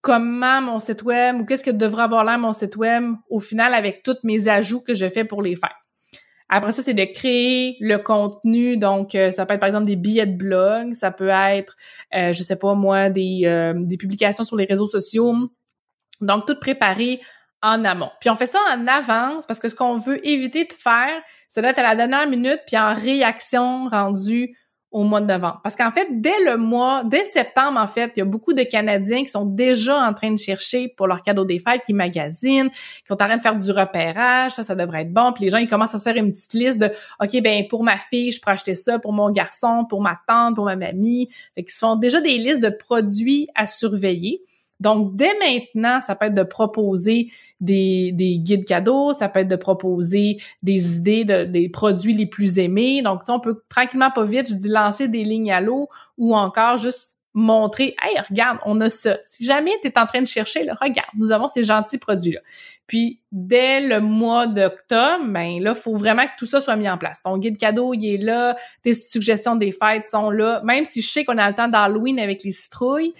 comment 0.00 0.60
mon 0.60 0.80
site 0.80 1.04
web 1.04 1.40
ou 1.40 1.44
qu'est-ce 1.44 1.62
que 1.62 1.70
devrait 1.70 2.02
avoir 2.02 2.24
l'air 2.24 2.38
mon 2.38 2.52
site 2.52 2.76
web 2.76 3.04
au 3.30 3.38
final 3.38 3.74
avec 3.74 4.02
tous 4.02 4.16
mes 4.24 4.48
ajouts 4.48 4.82
que 4.82 4.94
je 4.94 5.08
fais 5.08 5.24
pour 5.24 5.42
les 5.42 5.54
faire. 5.54 5.74
Après 6.48 6.72
ça, 6.72 6.82
c'est 6.82 6.94
de 6.94 7.04
créer 7.04 7.76
le 7.78 7.98
contenu. 7.98 8.76
Donc, 8.76 9.14
euh, 9.14 9.30
ça 9.30 9.44
peut 9.44 9.54
être 9.54 9.60
par 9.60 9.66
exemple 9.66 9.84
des 9.84 9.96
billets 9.96 10.26
de 10.26 10.36
blog, 10.36 10.94
ça 10.94 11.10
peut 11.10 11.28
être, 11.28 11.76
euh, 12.14 12.32
je 12.32 12.42
sais 12.42 12.56
pas 12.56 12.74
moi, 12.74 13.10
des, 13.10 13.42
euh, 13.44 13.74
des 13.76 13.98
publications 13.98 14.44
sur 14.44 14.56
les 14.56 14.64
réseaux 14.64 14.86
sociaux, 14.86 15.34
donc, 16.20 16.46
tout 16.46 16.58
préparé 16.58 17.20
en 17.62 17.84
amont. 17.84 18.10
Puis 18.20 18.30
on 18.30 18.36
fait 18.36 18.46
ça 18.46 18.60
en 18.72 18.86
avance 18.86 19.46
parce 19.46 19.58
que 19.58 19.68
ce 19.68 19.74
qu'on 19.74 19.96
veut 19.96 20.24
éviter 20.26 20.64
de 20.64 20.72
faire, 20.72 21.20
c'est 21.48 21.62
d'être 21.62 21.78
à 21.78 21.82
la 21.82 21.96
dernière 21.96 22.28
minute 22.28 22.60
puis 22.66 22.78
en 22.78 22.94
réaction 22.94 23.88
rendue 23.88 24.54
au 24.90 25.02
mois 25.02 25.20
de 25.20 25.26
novembre. 25.26 25.60
Parce 25.62 25.76
qu'en 25.76 25.90
fait, 25.90 26.08
dès 26.10 26.42
le 26.46 26.56
mois, 26.56 27.02
dès 27.04 27.24
septembre, 27.24 27.78
en 27.78 27.86
fait, 27.86 28.12
il 28.16 28.20
y 28.20 28.22
a 28.22 28.24
beaucoup 28.24 28.54
de 28.54 28.62
Canadiens 28.62 29.22
qui 29.22 29.28
sont 29.28 29.44
déjà 29.44 30.02
en 30.02 30.14
train 30.14 30.30
de 30.30 30.38
chercher 30.38 30.88
pour 30.96 31.06
leur 31.06 31.22
cadeau 31.22 31.44
des 31.44 31.58
fêtes, 31.58 31.82
qui 31.84 31.92
magasinent, 31.92 32.70
qui 32.70 33.06
sont 33.06 33.14
en 33.14 33.26
train 33.26 33.36
de 33.36 33.42
faire 33.42 33.56
du 33.56 33.70
repérage, 33.70 34.52
ça, 34.52 34.64
ça 34.64 34.74
devrait 34.74 35.02
être 35.02 35.12
bon. 35.12 35.32
Puis 35.34 35.44
les 35.44 35.50
gens, 35.50 35.58
ils 35.58 35.68
commencent 35.68 35.94
à 35.94 35.98
se 35.98 36.04
faire 36.04 36.16
une 36.16 36.32
petite 36.32 36.54
liste 36.54 36.78
de, 36.78 36.90
OK, 37.22 37.42
ben 37.42 37.66
pour 37.68 37.84
ma 37.84 37.98
fille, 37.98 38.30
je 38.30 38.40
peux 38.40 38.50
acheter 38.50 38.74
ça, 38.74 38.98
pour 38.98 39.12
mon 39.12 39.30
garçon, 39.30 39.84
pour 39.84 40.00
ma 40.00 40.18
tante, 40.26 40.54
pour 40.54 40.64
ma 40.64 40.76
mamie. 40.76 41.28
Fait 41.54 41.64
qu'ils 41.64 41.72
se 41.72 41.80
font 41.80 41.96
déjà 41.96 42.22
des 42.22 42.38
listes 42.38 42.62
de 42.62 42.70
produits 42.70 43.46
à 43.54 43.66
surveiller. 43.66 44.42
Donc, 44.80 45.16
dès 45.16 45.32
maintenant, 45.38 46.00
ça 46.00 46.14
peut 46.14 46.26
être 46.26 46.34
de 46.34 46.42
proposer 46.42 47.30
des, 47.60 48.12
des 48.12 48.38
guides 48.38 48.64
cadeaux, 48.64 49.12
ça 49.12 49.28
peut 49.28 49.40
être 49.40 49.48
de 49.48 49.56
proposer 49.56 50.38
des 50.62 50.96
idées 50.96 51.24
de, 51.24 51.44
des 51.44 51.68
produits 51.68 52.14
les 52.14 52.26
plus 52.26 52.58
aimés. 52.58 53.02
Donc, 53.02 53.22
on 53.28 53.40
peut 53.40 53.60
tranquillement, 53.68 54.10
pas 54.10 54.24
vite, 54.24 54.48
je 54.48 54.54
dis 54.54 54.68
lancer 54.68 55.08
des 55.08 55.24
lignes 55.24 55.52
à 55.52 55.60
l'eau 55.60 55.88
ou 56.16 56.36
encore 56.36 56.76
juste 56.76 57.16
montrer, 57.34 57.94
hey, 58.02 58.18
regarde, 58.28 58.58
on 58.64 58.80
a 58.80 58.88
ça. 58.88 59.18
Si 59.24 59.44
jamais 59.44 59.72
tu 59.82 59.88
es 59.88 59.98
en 59.98 60.06
train 60.06 60.20
de 60.20 60.26
chercher, 60.26 60.64
là, 60.64 60.76
regarde, 60.80 61.08
nous 61.16 61.30
avons 61.30 61.46
ces 61.46 61.62
gentils 61.62 61.98
produits-là. 61.98 62.40
Puis, 62.86 63.20
dès 63.30 63.80
le 63.80 64.00
mois 64.00 64.46
d'octobre, 64.46 65.24
ben 65.26 65.60
là, 65.60 65.74
faut 65.74 65.94
vraiment 65.94 66.24
que 66.24 66.32
tout 66.38 66.46
ça 66.46 66.60
soit 66.60 66.76
mis 66.76 66.88
en 66.88 66.98
place. 66.98 67.22
Ton 67.22 67.36
guide 67.38 67.58
cadeau, 67.58 67.94
il 67.94 68.14
est 68.14 68.18
là, 68.18 68.56
tes 68.82 68.92
suggestions 68.92 69.56
des 69.56 69.72
fêtes 69.72 70.06
sont 70.06 70.30
là. 70.30 70.62
Même 70.64 70.84
si 70.84 71.02
je 71.02 71.10
sais 71.10 71.24
qu'on 71.24 71.38
a 71.38 71.48
le 71.48 71.54
temps 71.54 71.68
d'Halloween 71.68 72.18
avec 72.18 72.42
les 72.44 72.52
citrouilles, 72.52 73.12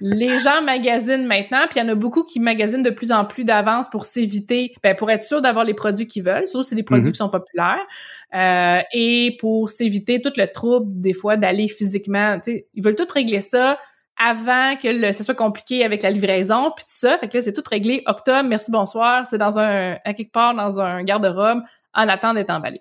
les 0.00 0.38
gens 0.38 0.62
magasinent 0.62 1.26
maintenant, 1.26 1.66
puis 1.68 1.78
il 1.78 1.82
y 1.82 1.86
en 1.86 1.88
a 1.88 1.94
beaucoup 1.94 2.24
qui 2.24 2.40
magasinent 2.40 2.82
de 2.82 2.90
plus 2.90 3.12
en 3.12 3.24
plus 3.24 3.44
d'avance 3.44 3.88
pour 3.88 4.04
s'éviter, 4.04 4.74
ben, 4.82 4.94
pour 4.94 5.10
être 5.10 5.24
sûr 5.24 5.40
d'avoir 5.40 5.64
les 5.64 5.74
produits 5.74 6.06
qu'ils 6.06 6.24
veulent, 6.24 6.48
surtout 6.48 6.64
si 6.64 6.70
c'est 6.70 6.76
des 6.76 6.82
produits 6.82 7.06
mhm. 7.06 7.12
qui 7.12 7.18
sont 7.18 7.28
populaires, 7.28 7.86
euh, 8.34 8.80
et 8.92 9.36
pour 9.40 9.70
s'éviter 9.70 10.20
tout 10.20 10.32
le 10.36 10.46
trouble 10.46 10.86
des 11.00 11.12
fois 11.12 11.36
d'aller 11.36 11.68
physiquement. 11.68 12.38
Ils 12.46 12.82
veulent 12.82 12.96
tout 12.96 13.06
régler 13.12 13.40
ça 13.40 13.78
avant 14.16 14.76
que 14.76 14.88
le, 14.88 15.12
ce 15.12 15.24
soit 15.24 15.34
compliqué 15.34 15.84
avec 15.84 16.02
la 16.02 16.10
livraison, 16.10 16.70
puis 16.76 16.84
tout 16.84 16.90
ça. 16.90 17.18
Fait 17.18 17.28
que 17.28 17.36
là, 17.36 17.42
c'est 17.42 17.52
tout 17.52 17.64
réglé. 17.68 18.02
Octobre, 18.06 18.48
merci, 18.48 18.70
bonsoir. 18.70 19.26
C'est 19.26 19.38
dans 19.38 19.58
un, 19.58 19.96
à 20.04 20.14
quelque 20.14 20.32
part 20.32 20.54
dans 20.54 20.80
un 20.80 21.02
garde-robe 21.02 21.62
en 21.94 22.08
attendant 22.08 22.34
d'être 22.34 22.50
emballé. 22.50 22.80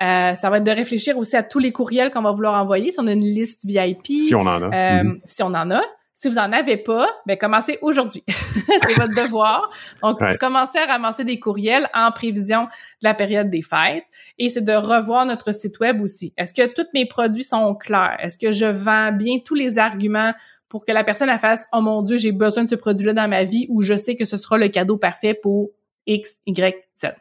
Euh, 0.00 0.34
ça 0.34 0.50
va 0.50 0.58
être 0.58 0.64
de 0.64 0.70
réfléchir 0.70 1.18
aussi 1.18 1.36
à 1.36 1.42
tous 1.42 1.58
les 1.58 1.72
courriels 1.72 2.10
qu'on 2.10 2.22
va 2.22 2.32
vouloir 2.32 2.60
envoyer. 2.60 2.92
Si 2.92 3.00
on 3.00 3.06
a 3.06 3.12
une 3.12 3.24
liste 3.24 3.64
VIP. 3.64 4.06
Si 4.06 4.34
on 4.34 4.40
en 4.40 4.62
a. 4.62 4.66
Euh, 4.66 5.04
mhm. 5.04 5.20
Si 5.24 5.42
on 5.42 5.46
en 5.46 5.70
a. 5.70 5.82
Si 6.14 6.28
vous 6.28 6.38
en 6.38 6.52
avez 6.52 6.76
pas, 6.76 7.08
ben 7.26 7.38
commencez 7.38 7.78
aujourd'hui. 7.80 8.24
c'est 8.28 8.94
votre 8.94 9.14
devoir. 9.14 9.70
Donc, 10.02 10.18
commencez 10.40 10.78
à 10.78 10.86
ramasser 10.86 11.22
des 11.24 11.38
courriels 11.38 11.88
en 11.94 12.10
prévision 12.10 12.64
de 12.64 12.68
la 13.02 13.14
période 13.14 13.50
des 13.50 13.62
fêtes. 13.62 14.02
Et 14.36 14.48
c'est 14.48 14.64
de 14.64 14.72
revoir 14.72 15.26
notre 15.26 15.54
site 15.54 15.78
web 15.78 16.02
aussi. 16.02 16.34
Est-ce 16.36 16.52
que 16.52 16.66
tous 16.74 16.88
mes 16.92 17.06
produits 17.06 17.44
sont 17.44 17.72
clairs? 17.76 18.16
Est-ce 18.20 18.36
que 18.36 18.50
je 18.50 18.66
vends 18.66 19.12
bien 19.12 19.38
tous 19.44 19.54
les 19.54 19.78
arguments 19.78 20.32
pour 20.68 20.84
que 20.84 20.90
la 20.90 21.04
personne 21.04 21.28
la 21.28 21.38
fasse, 21.38 21.68
oh 21.72 21.80
mon 21.80 22.02
Dieu, 22.02 22.16
j'ai 22.16 22.32
besoin 22.32 22.64
de 22.64 22.68
ce 22.68 22.74
produit-là 22.74 23.12
dans 23.12 23.28
ma 23.28 23.44
vie 23.44 23.66
ou 23.70 23.80
je 23.80 23.94
sais 23.94 24.16
que 24.16 24.24
ce 24.24 24.36
sera 24.36 24.58
le 24.58 24.68
cadeau 24.68 24.96
parfait 24.96 25.34
pour 25.34 25.70
X, 26.06 26.38
Y, 26.46 26.76
Z. 26.98 27.12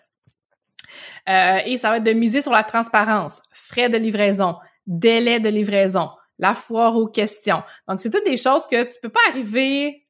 Euh, 1.29 1.57
et 1.65 1.77
ça 1.77 1.89
va 1.89 1.97
être 1.97 2.03
de 2.03 2.13
miser 2.13 2.41
sur 2.41 2.51
la 2.51 2.63
transparence, 2.63 3.41
frais 3.51 3.89
de 3.89 3.97
livraison, 3.97 4.55
délai 4.85 5.39
de 5.39 5.49
livraison, 5.49 6.09
la 6.39 6.53
foire 6.53 6.95
aux 6.95 7.07
questions. 7.07 7.63
Donc, 7.87 7.99
c'est 7.99 8.09
toutes 8.09 8.25
des 8.25 8.37
choses 8.37 8.67
que 8.67 8.83
tu 8.83 8.99
peux 9.01 9.09
pas 9.09 9.19
arriver 9.29 10.03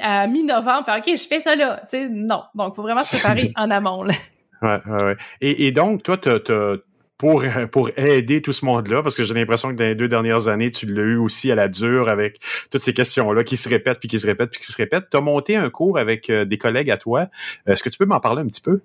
à 0.00 0.26
mi-novembre, 0.26 0.86
faire 0.86 0.98
OK, 0.98 1.14
je 1.14 1.26
fais 1.26 1.40
ça 1.40 1.54
là. 1.54 1.82
non. 2.10 2.42
Donc, 2.54 2.72
il 2.72 2.76
faut 2.76 2.82
vraiment 2.82 3.02
se 3.02 3.16
préparer 3.16 3.52
en 3.56 3.70
amont. 3.70 4.02
Là. 4.02 4.14
Ouais, 4.62 4.80
ouais, 4.86 5.16
Et, 5.40 5.66
et 5.66 5.72
donc, 5.72 6.02
toi, 6.02 6.16
pour, 7.22 7.44
pour 7.70 7.90
aider 7.96 8.42
tout 8.42 8.50
ce 8.50 8.64
monde-là, 8.64 9.00
parce 9.00 9.14
que 9.14 9.22
j'ai 9.22 9.32
l'impression 9.32 9.68
que 9.68 9.74
dans 9.74 9.84
les 9.84 9.94
deux 9.94 10.08
dernières 10.08 10.48
années, 10.48 10.72
tu 10.72 10.86
l'as 10.86 11.02
eu 11.02 11.16
aussi 11.16 11.52
à 11.52 11.54
la 11.54 11.68
dure 11.68 12.08
avec 12.08 12.40
toutes 12.68 12.82
ces 12.82 12.92
questions-là 12.92 13.44
qui 13.44 13.56
se 13.56 13.68
répètent, 13.68 14.00
puis 14.00 14.08
qui 14.08 14.18
se 14.18 14.26
répètent, 14.26 14.50
puis 14.50 14.58
qui 14.58 14.72
se 14.72 14.76
répètent. 14.76 15.04
Tu 15.08 15.16
as 15.16 15.20
monté 15.20 15.54
un 15.54 15.70
cours 15.70 15.98
avec 15.98 16.30
euh, 16.30 16.44
des 16.44 16.58
collègues 16.58 16.90
à 16.90 16.96
toi. 16.96 17.28
Est-ce 17.66 17.84
que 17.84 17.90
tu 17.90 17.96
peux 17.96 18.06
m'en 18.06 18.18
parler 18.18 18.42
un 18.42 18.46
petit 18.46 18.60
peu? 18.60 18.80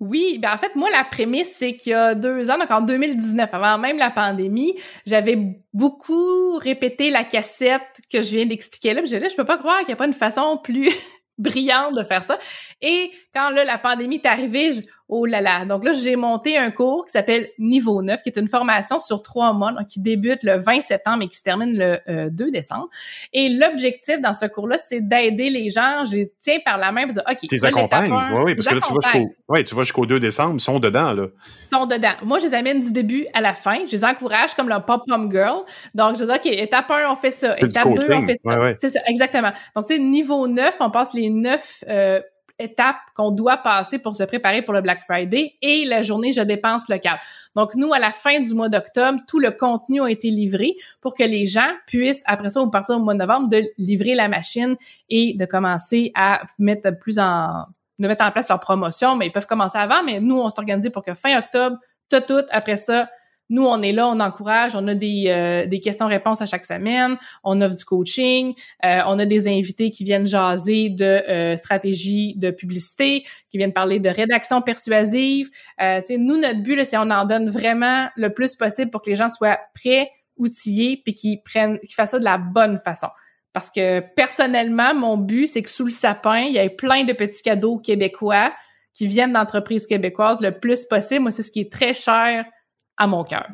Oui, 0.00 0.38
ben 0.38 0.54
en 0.54 0.56
fait, 0.56 0.74
moi, 0.76 0.88
la 0.90 1.04
prémisse, 1.04 1.54
c'est 1.56 1.76
qu'il 1.76 1.92
y 1.92 1.94
a 1.94 2.14
deux 2.14 2.50
ans, 2.50 2.56
donc 2.56 2.70
en 2.70 2.80
2019, 2.80 3.50
avant 3.52 3.76
même 3.76 3.98
la 3.98 4.10
pandémie, 4.10 4.74
j'avais 5.04 5.38
beaucoup 5.74 6.56
répété 6.56 7.10
la 7.10 7.22
cassette 7.22 8.00
que 8.10 8.22
je 8.22 8.36
viens 8.36 8.46
d'expliquer 8.46 8.94
là. 8.94 9.02
je 9.04 9.10
je 9.10 9.36
peux 9.36 9.44
pas 9.44 9.58
croire 9.58 9.78
qu'il 9.80 9.88
n'y 9.88 9.92
a 9.92 9.96
pas 9.96 10.06
une 10.06 10.14
façon 10.14 10.56
plus 10.56 10.90
brillante 11.38 11.94
de 11.94 12.02
faire 12.02 12.24
ça. 12.24 12.38
Et 12.80 13.10
quand 13.34 13.50
là, 13.50 13.64
la 13.66 13.76
pandémie 13.76 14.16
est 14.16 14.26
arrivée, 14.26 14.72
je, 14.72 14.80
oh 15.10 15.26
là 15.26 15.40
là. 15.40 15.64
Donc 15.64 15.84
là, 15.84 15.92
j'ai 15.92 16.16
monté 16.16 16.56
un 16.56 16.70
cours 16.70 17.04
qui 17.04 17.12
s'appelle 17.12 17.48
Niveau 17.58 18.00
9, 18.00 18.22
qui 18.22 18.28
est 18.28 18.38
une 18.38 18.48
formation 18.48 19.00
sur 19.00 19.22
trois 19.22 19.52
mois, 19.52 19.72
donc 19.72 19.88
qui 19.88 20.00
débute 20.00 20.42
le 20.44 20.56
20 20.56 20.80
septembre 20.80 21.24
et 21.24 21.28
qui 21.28 21.36
se 21.36 21.42
termine 21.42 21.76
le 21.76 22.30
2 22.30 22.44
euh, 22.44 22.50
décembre. 22.50 22.88
Et 23.32 23.48
l'objectif 23.48 24.20
dans 24.20 24.32
ce 24.32 24.46
cours-là, 24.46 24.78
c'est 24.78 25.00
d'aider 25.00 25.50
les 25.50 25.68
gens. 25.68 26.04
Je 26.04 26.16
les 26.16 26.32
tiens 26.38 26.58
par 26.64 26.78
la 26.78 26.92
main 26.92 27.04
pour 27.04 27.14
dire, 27.14 27.24
OK, 27.28 27.38
tu 27.40 27.48
les 27.54 27.64
accompagnes. 27.64 28.12
Oui, 28.12 28.42
oui, 28.44 28.54
parce 28.54 28.68
que 28.68 28.74
là, 28.74 28.80
tu 28.80 28.92
vas 28.92 29.00
jusqu'au, 29.02 29.34
ouais, 29.48 29.64
tu 29.64 29.74
vas 29.74 29.82
jusqu'au 29.82 30.06
2 30.06 30.20
décembre, 30.20 30.54
ils 30.54 30.60
sont 30.60 30.78
dedans, 30.78 31.12
là. 31.12 31.26
Ils 31.66 31.76
sont 31.76 31.86
dedans. 31.86 32.14
Moi, 32.22 32.38
je 32.38 32.46
les 32.46 32.54
amène 32.54 32.80
du 32.80 32.92
début 32.92 33.26
à 33.34 33.40
la 33.40 33.54
fin. 33.54 33.84
Je 33.86 33.92
les 33.92 34.04
encourage 34.04 34.54
comme 34.54 34.68
le 34.68 34.78
pop-pom 34.80 35.30
girl. 35.30 35.64
Donc, 35.94 36.16
je 36.16 36.24
dis, 36.24 36.30
OK, 36.30 36.46
étape 36.46 36.90
1, 36.90 37.10
on 37.10 37.16
fait 37.16 37.32
ça. 37.32 37.58
Étape 37.58 37.92
2, 37.92 38.06
on 38.12 38.26
fait 38.26 38.40
ça. 38.44 38.72
C'est 38.76 38.88
ça, 38.90 39.00
exactement. 39.06 39.52
Donc, 39.74 39.86
c'est 39.88 39.98
niveau 39.98 40.46
9, 40.46 40.76
on 40.80 40.90
passe 40.90 41.14
les 41.14 41.30
9 41.30 41.84
euh, 41.88 42.20
étapes 42.60 42.96
qu'on 43.14 43.30
doit 43.30 43.56
passer 43.56 43.98
pour 43.98 44.14
se 44.14 44.22
préparer 44.22 44.62
pour 44.62 44.74
le 44.74 44.80
Black 44.80 45.02
Friday 45.02 45.54
et 45.62 45.84
la 45.84 46.02
journée 46.02 46.32
je 46.32 46.42
dépense 46.42 46.88
locale. 46.88 47.18
Donc 47.56 47.74
nous, 47.74 47.92
à 47.92 47.98
la 47.98 48.12
fin 48.12 48.40
du 48.40 48.54
mois 48.54 48.68
d'octobre, 48.68 49.18
tout 49.26 49.38
le 49.38 49.50
contenu 49.50 50.02
a 50.02 50.10
été 50.10 50.30
livré 50.30 50.76
pour 51.00 51.14
que 51.14 51.24
les 51.24 51.46
gens 51.46 51.70
puissent, 51.86 52.22
après 52.26 52.50
ça, 52.50 52.60
au 52.60 52.68
partir 52.68 52.96
du 52.96 53.02
mois 53.02 53.14
de 53.14 53.18
novembre, 53.18 53.48
de 53.48 53.62
livrer 53.78 54.14
la 54.14 54.28
machine 54.28 54.76
et 55.08 55.34
de 55.34 55.44
commencer 55.44 56.12
à 56.14 56.42
mettre 56.58 56.90
plus 56.98 57.18
en 57.18 57.64
de 57.98 58.08
mettre 58.08 58.24
en 58.24 58.30
place 58.30 58.48
leur 58.48 58.60
promotion, 58.60 59.14
mais 59.14 59.26
ils 59.26 59.32
peuvent 59.32 59.46
commencer 59.46 59.76
avant, 59.76 60.02
mais 60.02 60.20
nous, 60.20 60.38
on 60.38 60.48
s'est 60.48 60.58
organisé 60.58 60.88
pour 60.88 61.04
que 61.04 61.12
fin 61.12 61.38
octobre, 61.38 61.76
tout, 62.08 62.20
tout, 62.26 62.42
après 62.50 62.76
ça, 62.76 63.10
nous, 63.50 63.64
on 63.64 63.82
est 63.82 63.92
là, 63.92 64.08
on 64.08 64.20
encourage, 64.20 64.74
on 64.74 64.86
a 64.88 64.94
des, 64.94 65.24
euh, 65.26 65.66
des 65.66 65.80
questions-réponses 65.80 66.40
à 66.40 66.46
chaque 66.46 66.64
semaine, 66.64 67.18
on 67.44 67.60
offre 67.60 67.76
du 67.76 67.84
coaching, 67.84 68.54
euh, 68.84 69.00
on 69.06 69.18
a 69.18 69.26
des 69.26 69.48
invités 69.48 69.90
qui 69.90 70.04
viennent 70.04 70.26
jaser 70.26 70.88
de 70.88 71.04
euh, 71.04 71.56
stratégie 71.56 72.34
de 72.36 72.50
publicité, 72.50 73.24
qui 73.50 73.58
viennent 73.58 73.72
parler 73.72 73.98
de 73.98 74.08
rédaction 74.08 74.62
persuasive. 74.62 75.50
Euh, 75.82 76.00
nous, 76.10 76.38
notre 76.38 76.62
but, 76.62 76.82
c'est 76.84 76.96
on 76.96 77.10
en 77.10 77.24
donne 77.24 77.50
vraiment 77.50 78.08
le 78.16 78.32
plus 78.32 78.54
possible 78.54 78.90
pour 78.90 79.02
que 79.02 79.10
les 79.10 79.16
gens 79.16 79.28
soient 79.28 79.58
prêts, 79.74 80.10
outillés, 80.36 81.00
puis 81.04 81.14
qu'ils 81.14 81.42
prennent, 81.42 81.78
qu'ils 81.80 81.94
fassent 81.94 82.12
ça 82.12 82.18
de 82.18 82.24
la 82.24 82.38
bonne 82.38 82.78
façon. 82.78 83.08
Parce 83.52 83.70
que 83.70 84.00
personnellement, 84.14 84.94
mon 84.94 85.16
but, 85.16 85.48
c'est 85.48 85.62
que 85.62 85.70
sous 85.70 85.84
le 85.84 85.90
sapin, 85.90 86.42
il 86.42 86.52
y 86.52 86.58
ait 86.58 86.70
plein 86.70 87.02
de 87.02 87.12
petits 87.12 87.42
cadeaux 87.42 87.78
québécois 87.78 88.52
qui 88.94 89.06
viennent 89.06 89.32
d'entreprises 89.32 89.86
québécoises 89.86 90.40
le 90.40 90.58
plus 90.58 90.84
possible. 90.84 91.22
Moi, 91.22 91.30
c'est 91.30 91.42
ce 91.42 91.50
qui 91.50 91.60
est 91.60 91.72
très 91.72 91.94
cher 91.94 92.44
à 93.00 93.08
mon 93.08 93.24
cœur. 93.24 93.48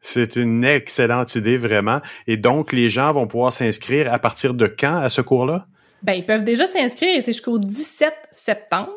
C'est 0.00 0.36
une 0.36 0.64
excellente 0.64 1.34
idée, 1.34 1.56
vraiment. 1.56 2.00
Et 2.26 2.36
donc, 2.36 2.72
les 2.72 2.88
gens 2.88 3.12
vont 3.12 3.26
pouvoir 3.26 3.52
s'inscrire 3.52 4.12
à 4.12 4.18
partir 4.18 4.54
de 4.54 4.66
quand 4.66 4.98
à 4.98 5.08
ce 5.08 5.22
cours-là? 5.22 5.66
Ben, 6.02 6.12
ils 6.12 6.26
peuvent 6.26 6.44
déjà 6.44 6.66
s'inscrire 6.66 7.16
et 7.16 7.22
c'est 7.22 7.32
jusqu'au 7.32 7.58
17 7.58 8.12
septembre. 8.30 8.92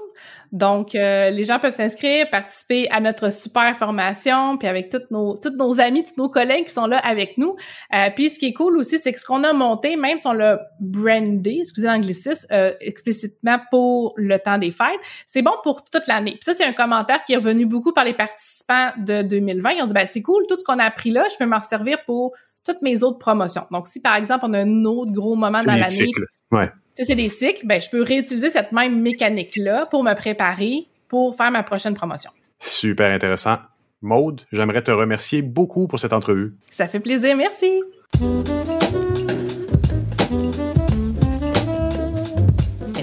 Donc, 0.56 0.96
euh, 0.96 1.32
les 1.32 1.44
gens 1.44 1.60
peuvent 1.60 1.74
s'inscrire, 1.74 2.30
participer 2.30 2.90
à 2.90 3.02
notre 3.02 3.30
super 3.30 3.76
formation, 3.76 4.58
puis 4.58 4.70
avec 4.70 4.90
toutes 4.90 5.12
nos, 5.12 5.36
toutes 5.36 5.58
nos 5.58 5.82
amis, 5.82 6.06
tous 6.06 6.16
nos 6.16 6.30
collègues 6.30 6.68
qui 6.68 6.74
sont 6.74 6.88
là 6.88 6.98
avec 7.00 7.38
nous. 7.38 7.58
Euh, 7.94 8.08
puis, 8.16 8.30
ce 8.30 8.40
qui 8.40 8.46
est 8.46 8.54
cool 8.54 8.78
aussi, 8.78 8.98
c'est 8.98 9.12
que 9.12 9.20
ce 9.20 9.26
qu'on 9.26 9.44
a 9.44 9.52
monté, 9.52 9.98
même 9.98 10.18
si 10.18 10.26
on 10.28 10.32
l'a 10.32 10.62
brandé, 10.80 11.58
excusez 11.60 11.88
l'anglicisme, 11.88 12.48
euh, 12.54 12.72
explicitement 12.80 13.58
pour 13.70 14.14
le 14.16 14.40
temps 14.40 14.58
des 14.58 14.72
fêtes, 14.72 15.02
c'est 15.28 15.42
bon 15.42 15.52
pour 15.62 15.84
toute 15.84 16.08
l'année. 16.08 16.32
Puis 16.32 16.44
ça, 16.44 16.54
c'est 16.54 16.64
un 16.64 16.72
commentaire 16.72 17.26
qui 17.26 17.34
est 17.34 17.38
revenu 17.38 17.66
beaucoup 17.66 17.92
par 17.92 18.06
les 18.06 18.14
participants 18.14 18.92
de 18.98 19.24
2020. 19.24 19.72
Ils 19.72 19.84
ont 19.84 19.88
dit, 19.88 19.94
ben 19.94 20.08
c'est 20.08 20.22
cool, 20.22 20.46
tout 20.48 20.58
ce 20.58 20.64
qu'on 20.64 20.80
a 20.80 20.86
appris 20.86 21.12
là, 21.12 21.26
je 21.30 21.36
peux 21.38 21.50
m'en 21.50 21.60
servir 21.60 21.98
pour 22.06 22.34
toutes 22.64 22.82
mes 22.82 23.04
autres 23.04 23.20
promotions. 23.20 23.68
Donc, 23.72 23.90
si 23.90 24.00
par 24.00 24.16
exemple, 24.16 24.46
on 24.48 24.54
a 24.54 24.60
un 24.60 24.86
autre 24.86 25.12
gros 25.12 25.36
moment 25.36 25.58
dans 25.66 25.76
l'année, 25.76 26.12
ouais 26.52 26.72
c'est 27.04 27.16
des 27.16 27.30
cycles, 27.30 27.66
ben, 27.66 27.82
je 27.82 27.90
peux 27.90 28.02
réutiliser 28.02 28.50
cette 28.50 28.72
même 28.72 29.02
mécanique-là 29.02 29.86
pour 29.92 30.04
me 30.04 30.14
préparer 30.14 30.88
pour 31.08 31.36
faire 31.36 31.52
ma 31.52 31.64
prochaine 31.64 31.94
promotion. 31.94 32.32
Super 32.60 33.12
intéressant. 33.12 33.58
Maude, 34.02 34.42
j'aimerais 34.52 34.84
te 34.84 34.92
remercier 34.92 35.42
beaucoup 35.42 35.88
pour 35.88 36.00
cette 36.00 36.14
entrevue. 36.14 36.56
Ça 36.70 36.88
fait 36.88 37.00
plaisir, 37.00 37.36
merci. 37.36 37.82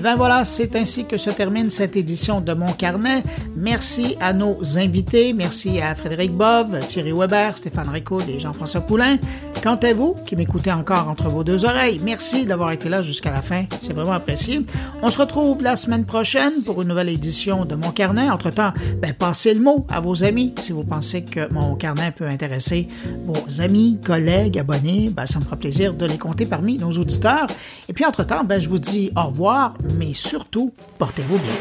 Ben 0.02 0.16
voilà, 0.16 0.44
c'est 0.44 0.74
ainsi 0.74 1.04
que 1.04 1.16
se 1.16 1.30
termine 1.30 1.70
cette 1.70 1.96
édition 1.96 2.40
de 2.40 2.52
Mon 2.54 2.72
Carnet. 2.72 3.22
Merci 3.54 4.16
à 4.20 4.32
nos 4.32 4.76
invités. 4.76 5.32
Merci 5.32 5.80
à 5.80 5.94
Frédéric 5.94 6.32
Bove, 6.32 6.84
Thierry 6.86 7.12
Weber, 7.12 7.56
Stéphane 7.56 7.88
Ricaud 7.88 8.20
et 8.28 8.40
Jean-François 8.40 8.80
Poulain. 8.80 9.18
Quant 9.62 9.76
à 9.76 9.94
vous, 9.94 10.16
qui 10.26 10.34
m'écoutez 10.34 10.72
encore 10.72 11.08
entre 11.08 11.28
vos 11.28 11.44
deux 11.44 11.64
oreilles, 11.64 12.00
merci 12.02 12.46
d'avoir 12.46 12.72
été 12.72 12.88
là 12.88 13.00
jusqu'à 13.00 13.30
la 13.30 13.42
fin. 13.42 13.66
C'est 13.80 13.92
vraiment 13.92 14.14
apprécié. 14.14 14.66
On 15.02 15.08
se 15.08 15.18
retrouve 15.18 15.62
la 15.62 15.76
semaine 15.76 16.04
prochaine 16.04 16.64
pour 16.64 16.82
une 16.82 16.88
nouvelle 16.88 17.08
édition 17.08 17.64
de 17.64 17.76
Mon 17.76 17.92
Carnet. 17.92 18.28
Entre-temps, 18.28 18.72
ben, 19.00 19.12
passez 19.12 19.54
le 19.54 19.60
mot 19.60 19.86
à 19.88 20.00
vos 20.00 20.24
amis. 20.24 20.52
Si 20.60 20.72
vous 20.72 20.82
pensez 20.82 21.22
que 21.22 21.48
Mon 21.52 21.76
Carnet 21.76 22.10
peut 22.10 22.26
intéresser 22.26 22.88
vos 23.24 23.60
amis, 23.60 24.00
collègues, 24.04 24.58
abonnés, 24.58 25.12
ben, 25.14 25.26
ça 25.26 25.38
me 25.38 25.44
fera 25.44 25.54
plaisir 25.54 25.94
de 25.94 26.06
les 26.06 26.18
compter 26.18 26.44
parmi 26.44 26.76
nos 26.76 26.90
auditeurs. 26.90 27.46
Et 27.88 27.92
puis, 27.92 28.04
entre-temps, 28.04 28.42
ben, 28.42 28.60
je 28.60 28.68
vous 28.68 28.80
dis 28.80 29.12
au 29.16 29.28
revoir 29.28 29.74
mais 29.96 30.14
surtout, 30.14 30.72
portez-vous 30.98 31.38
bien. 31.38 31.52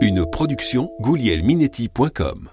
Une 0.00 0.26
production 0.26 0.90
goulielminetti.com 1.00 2.50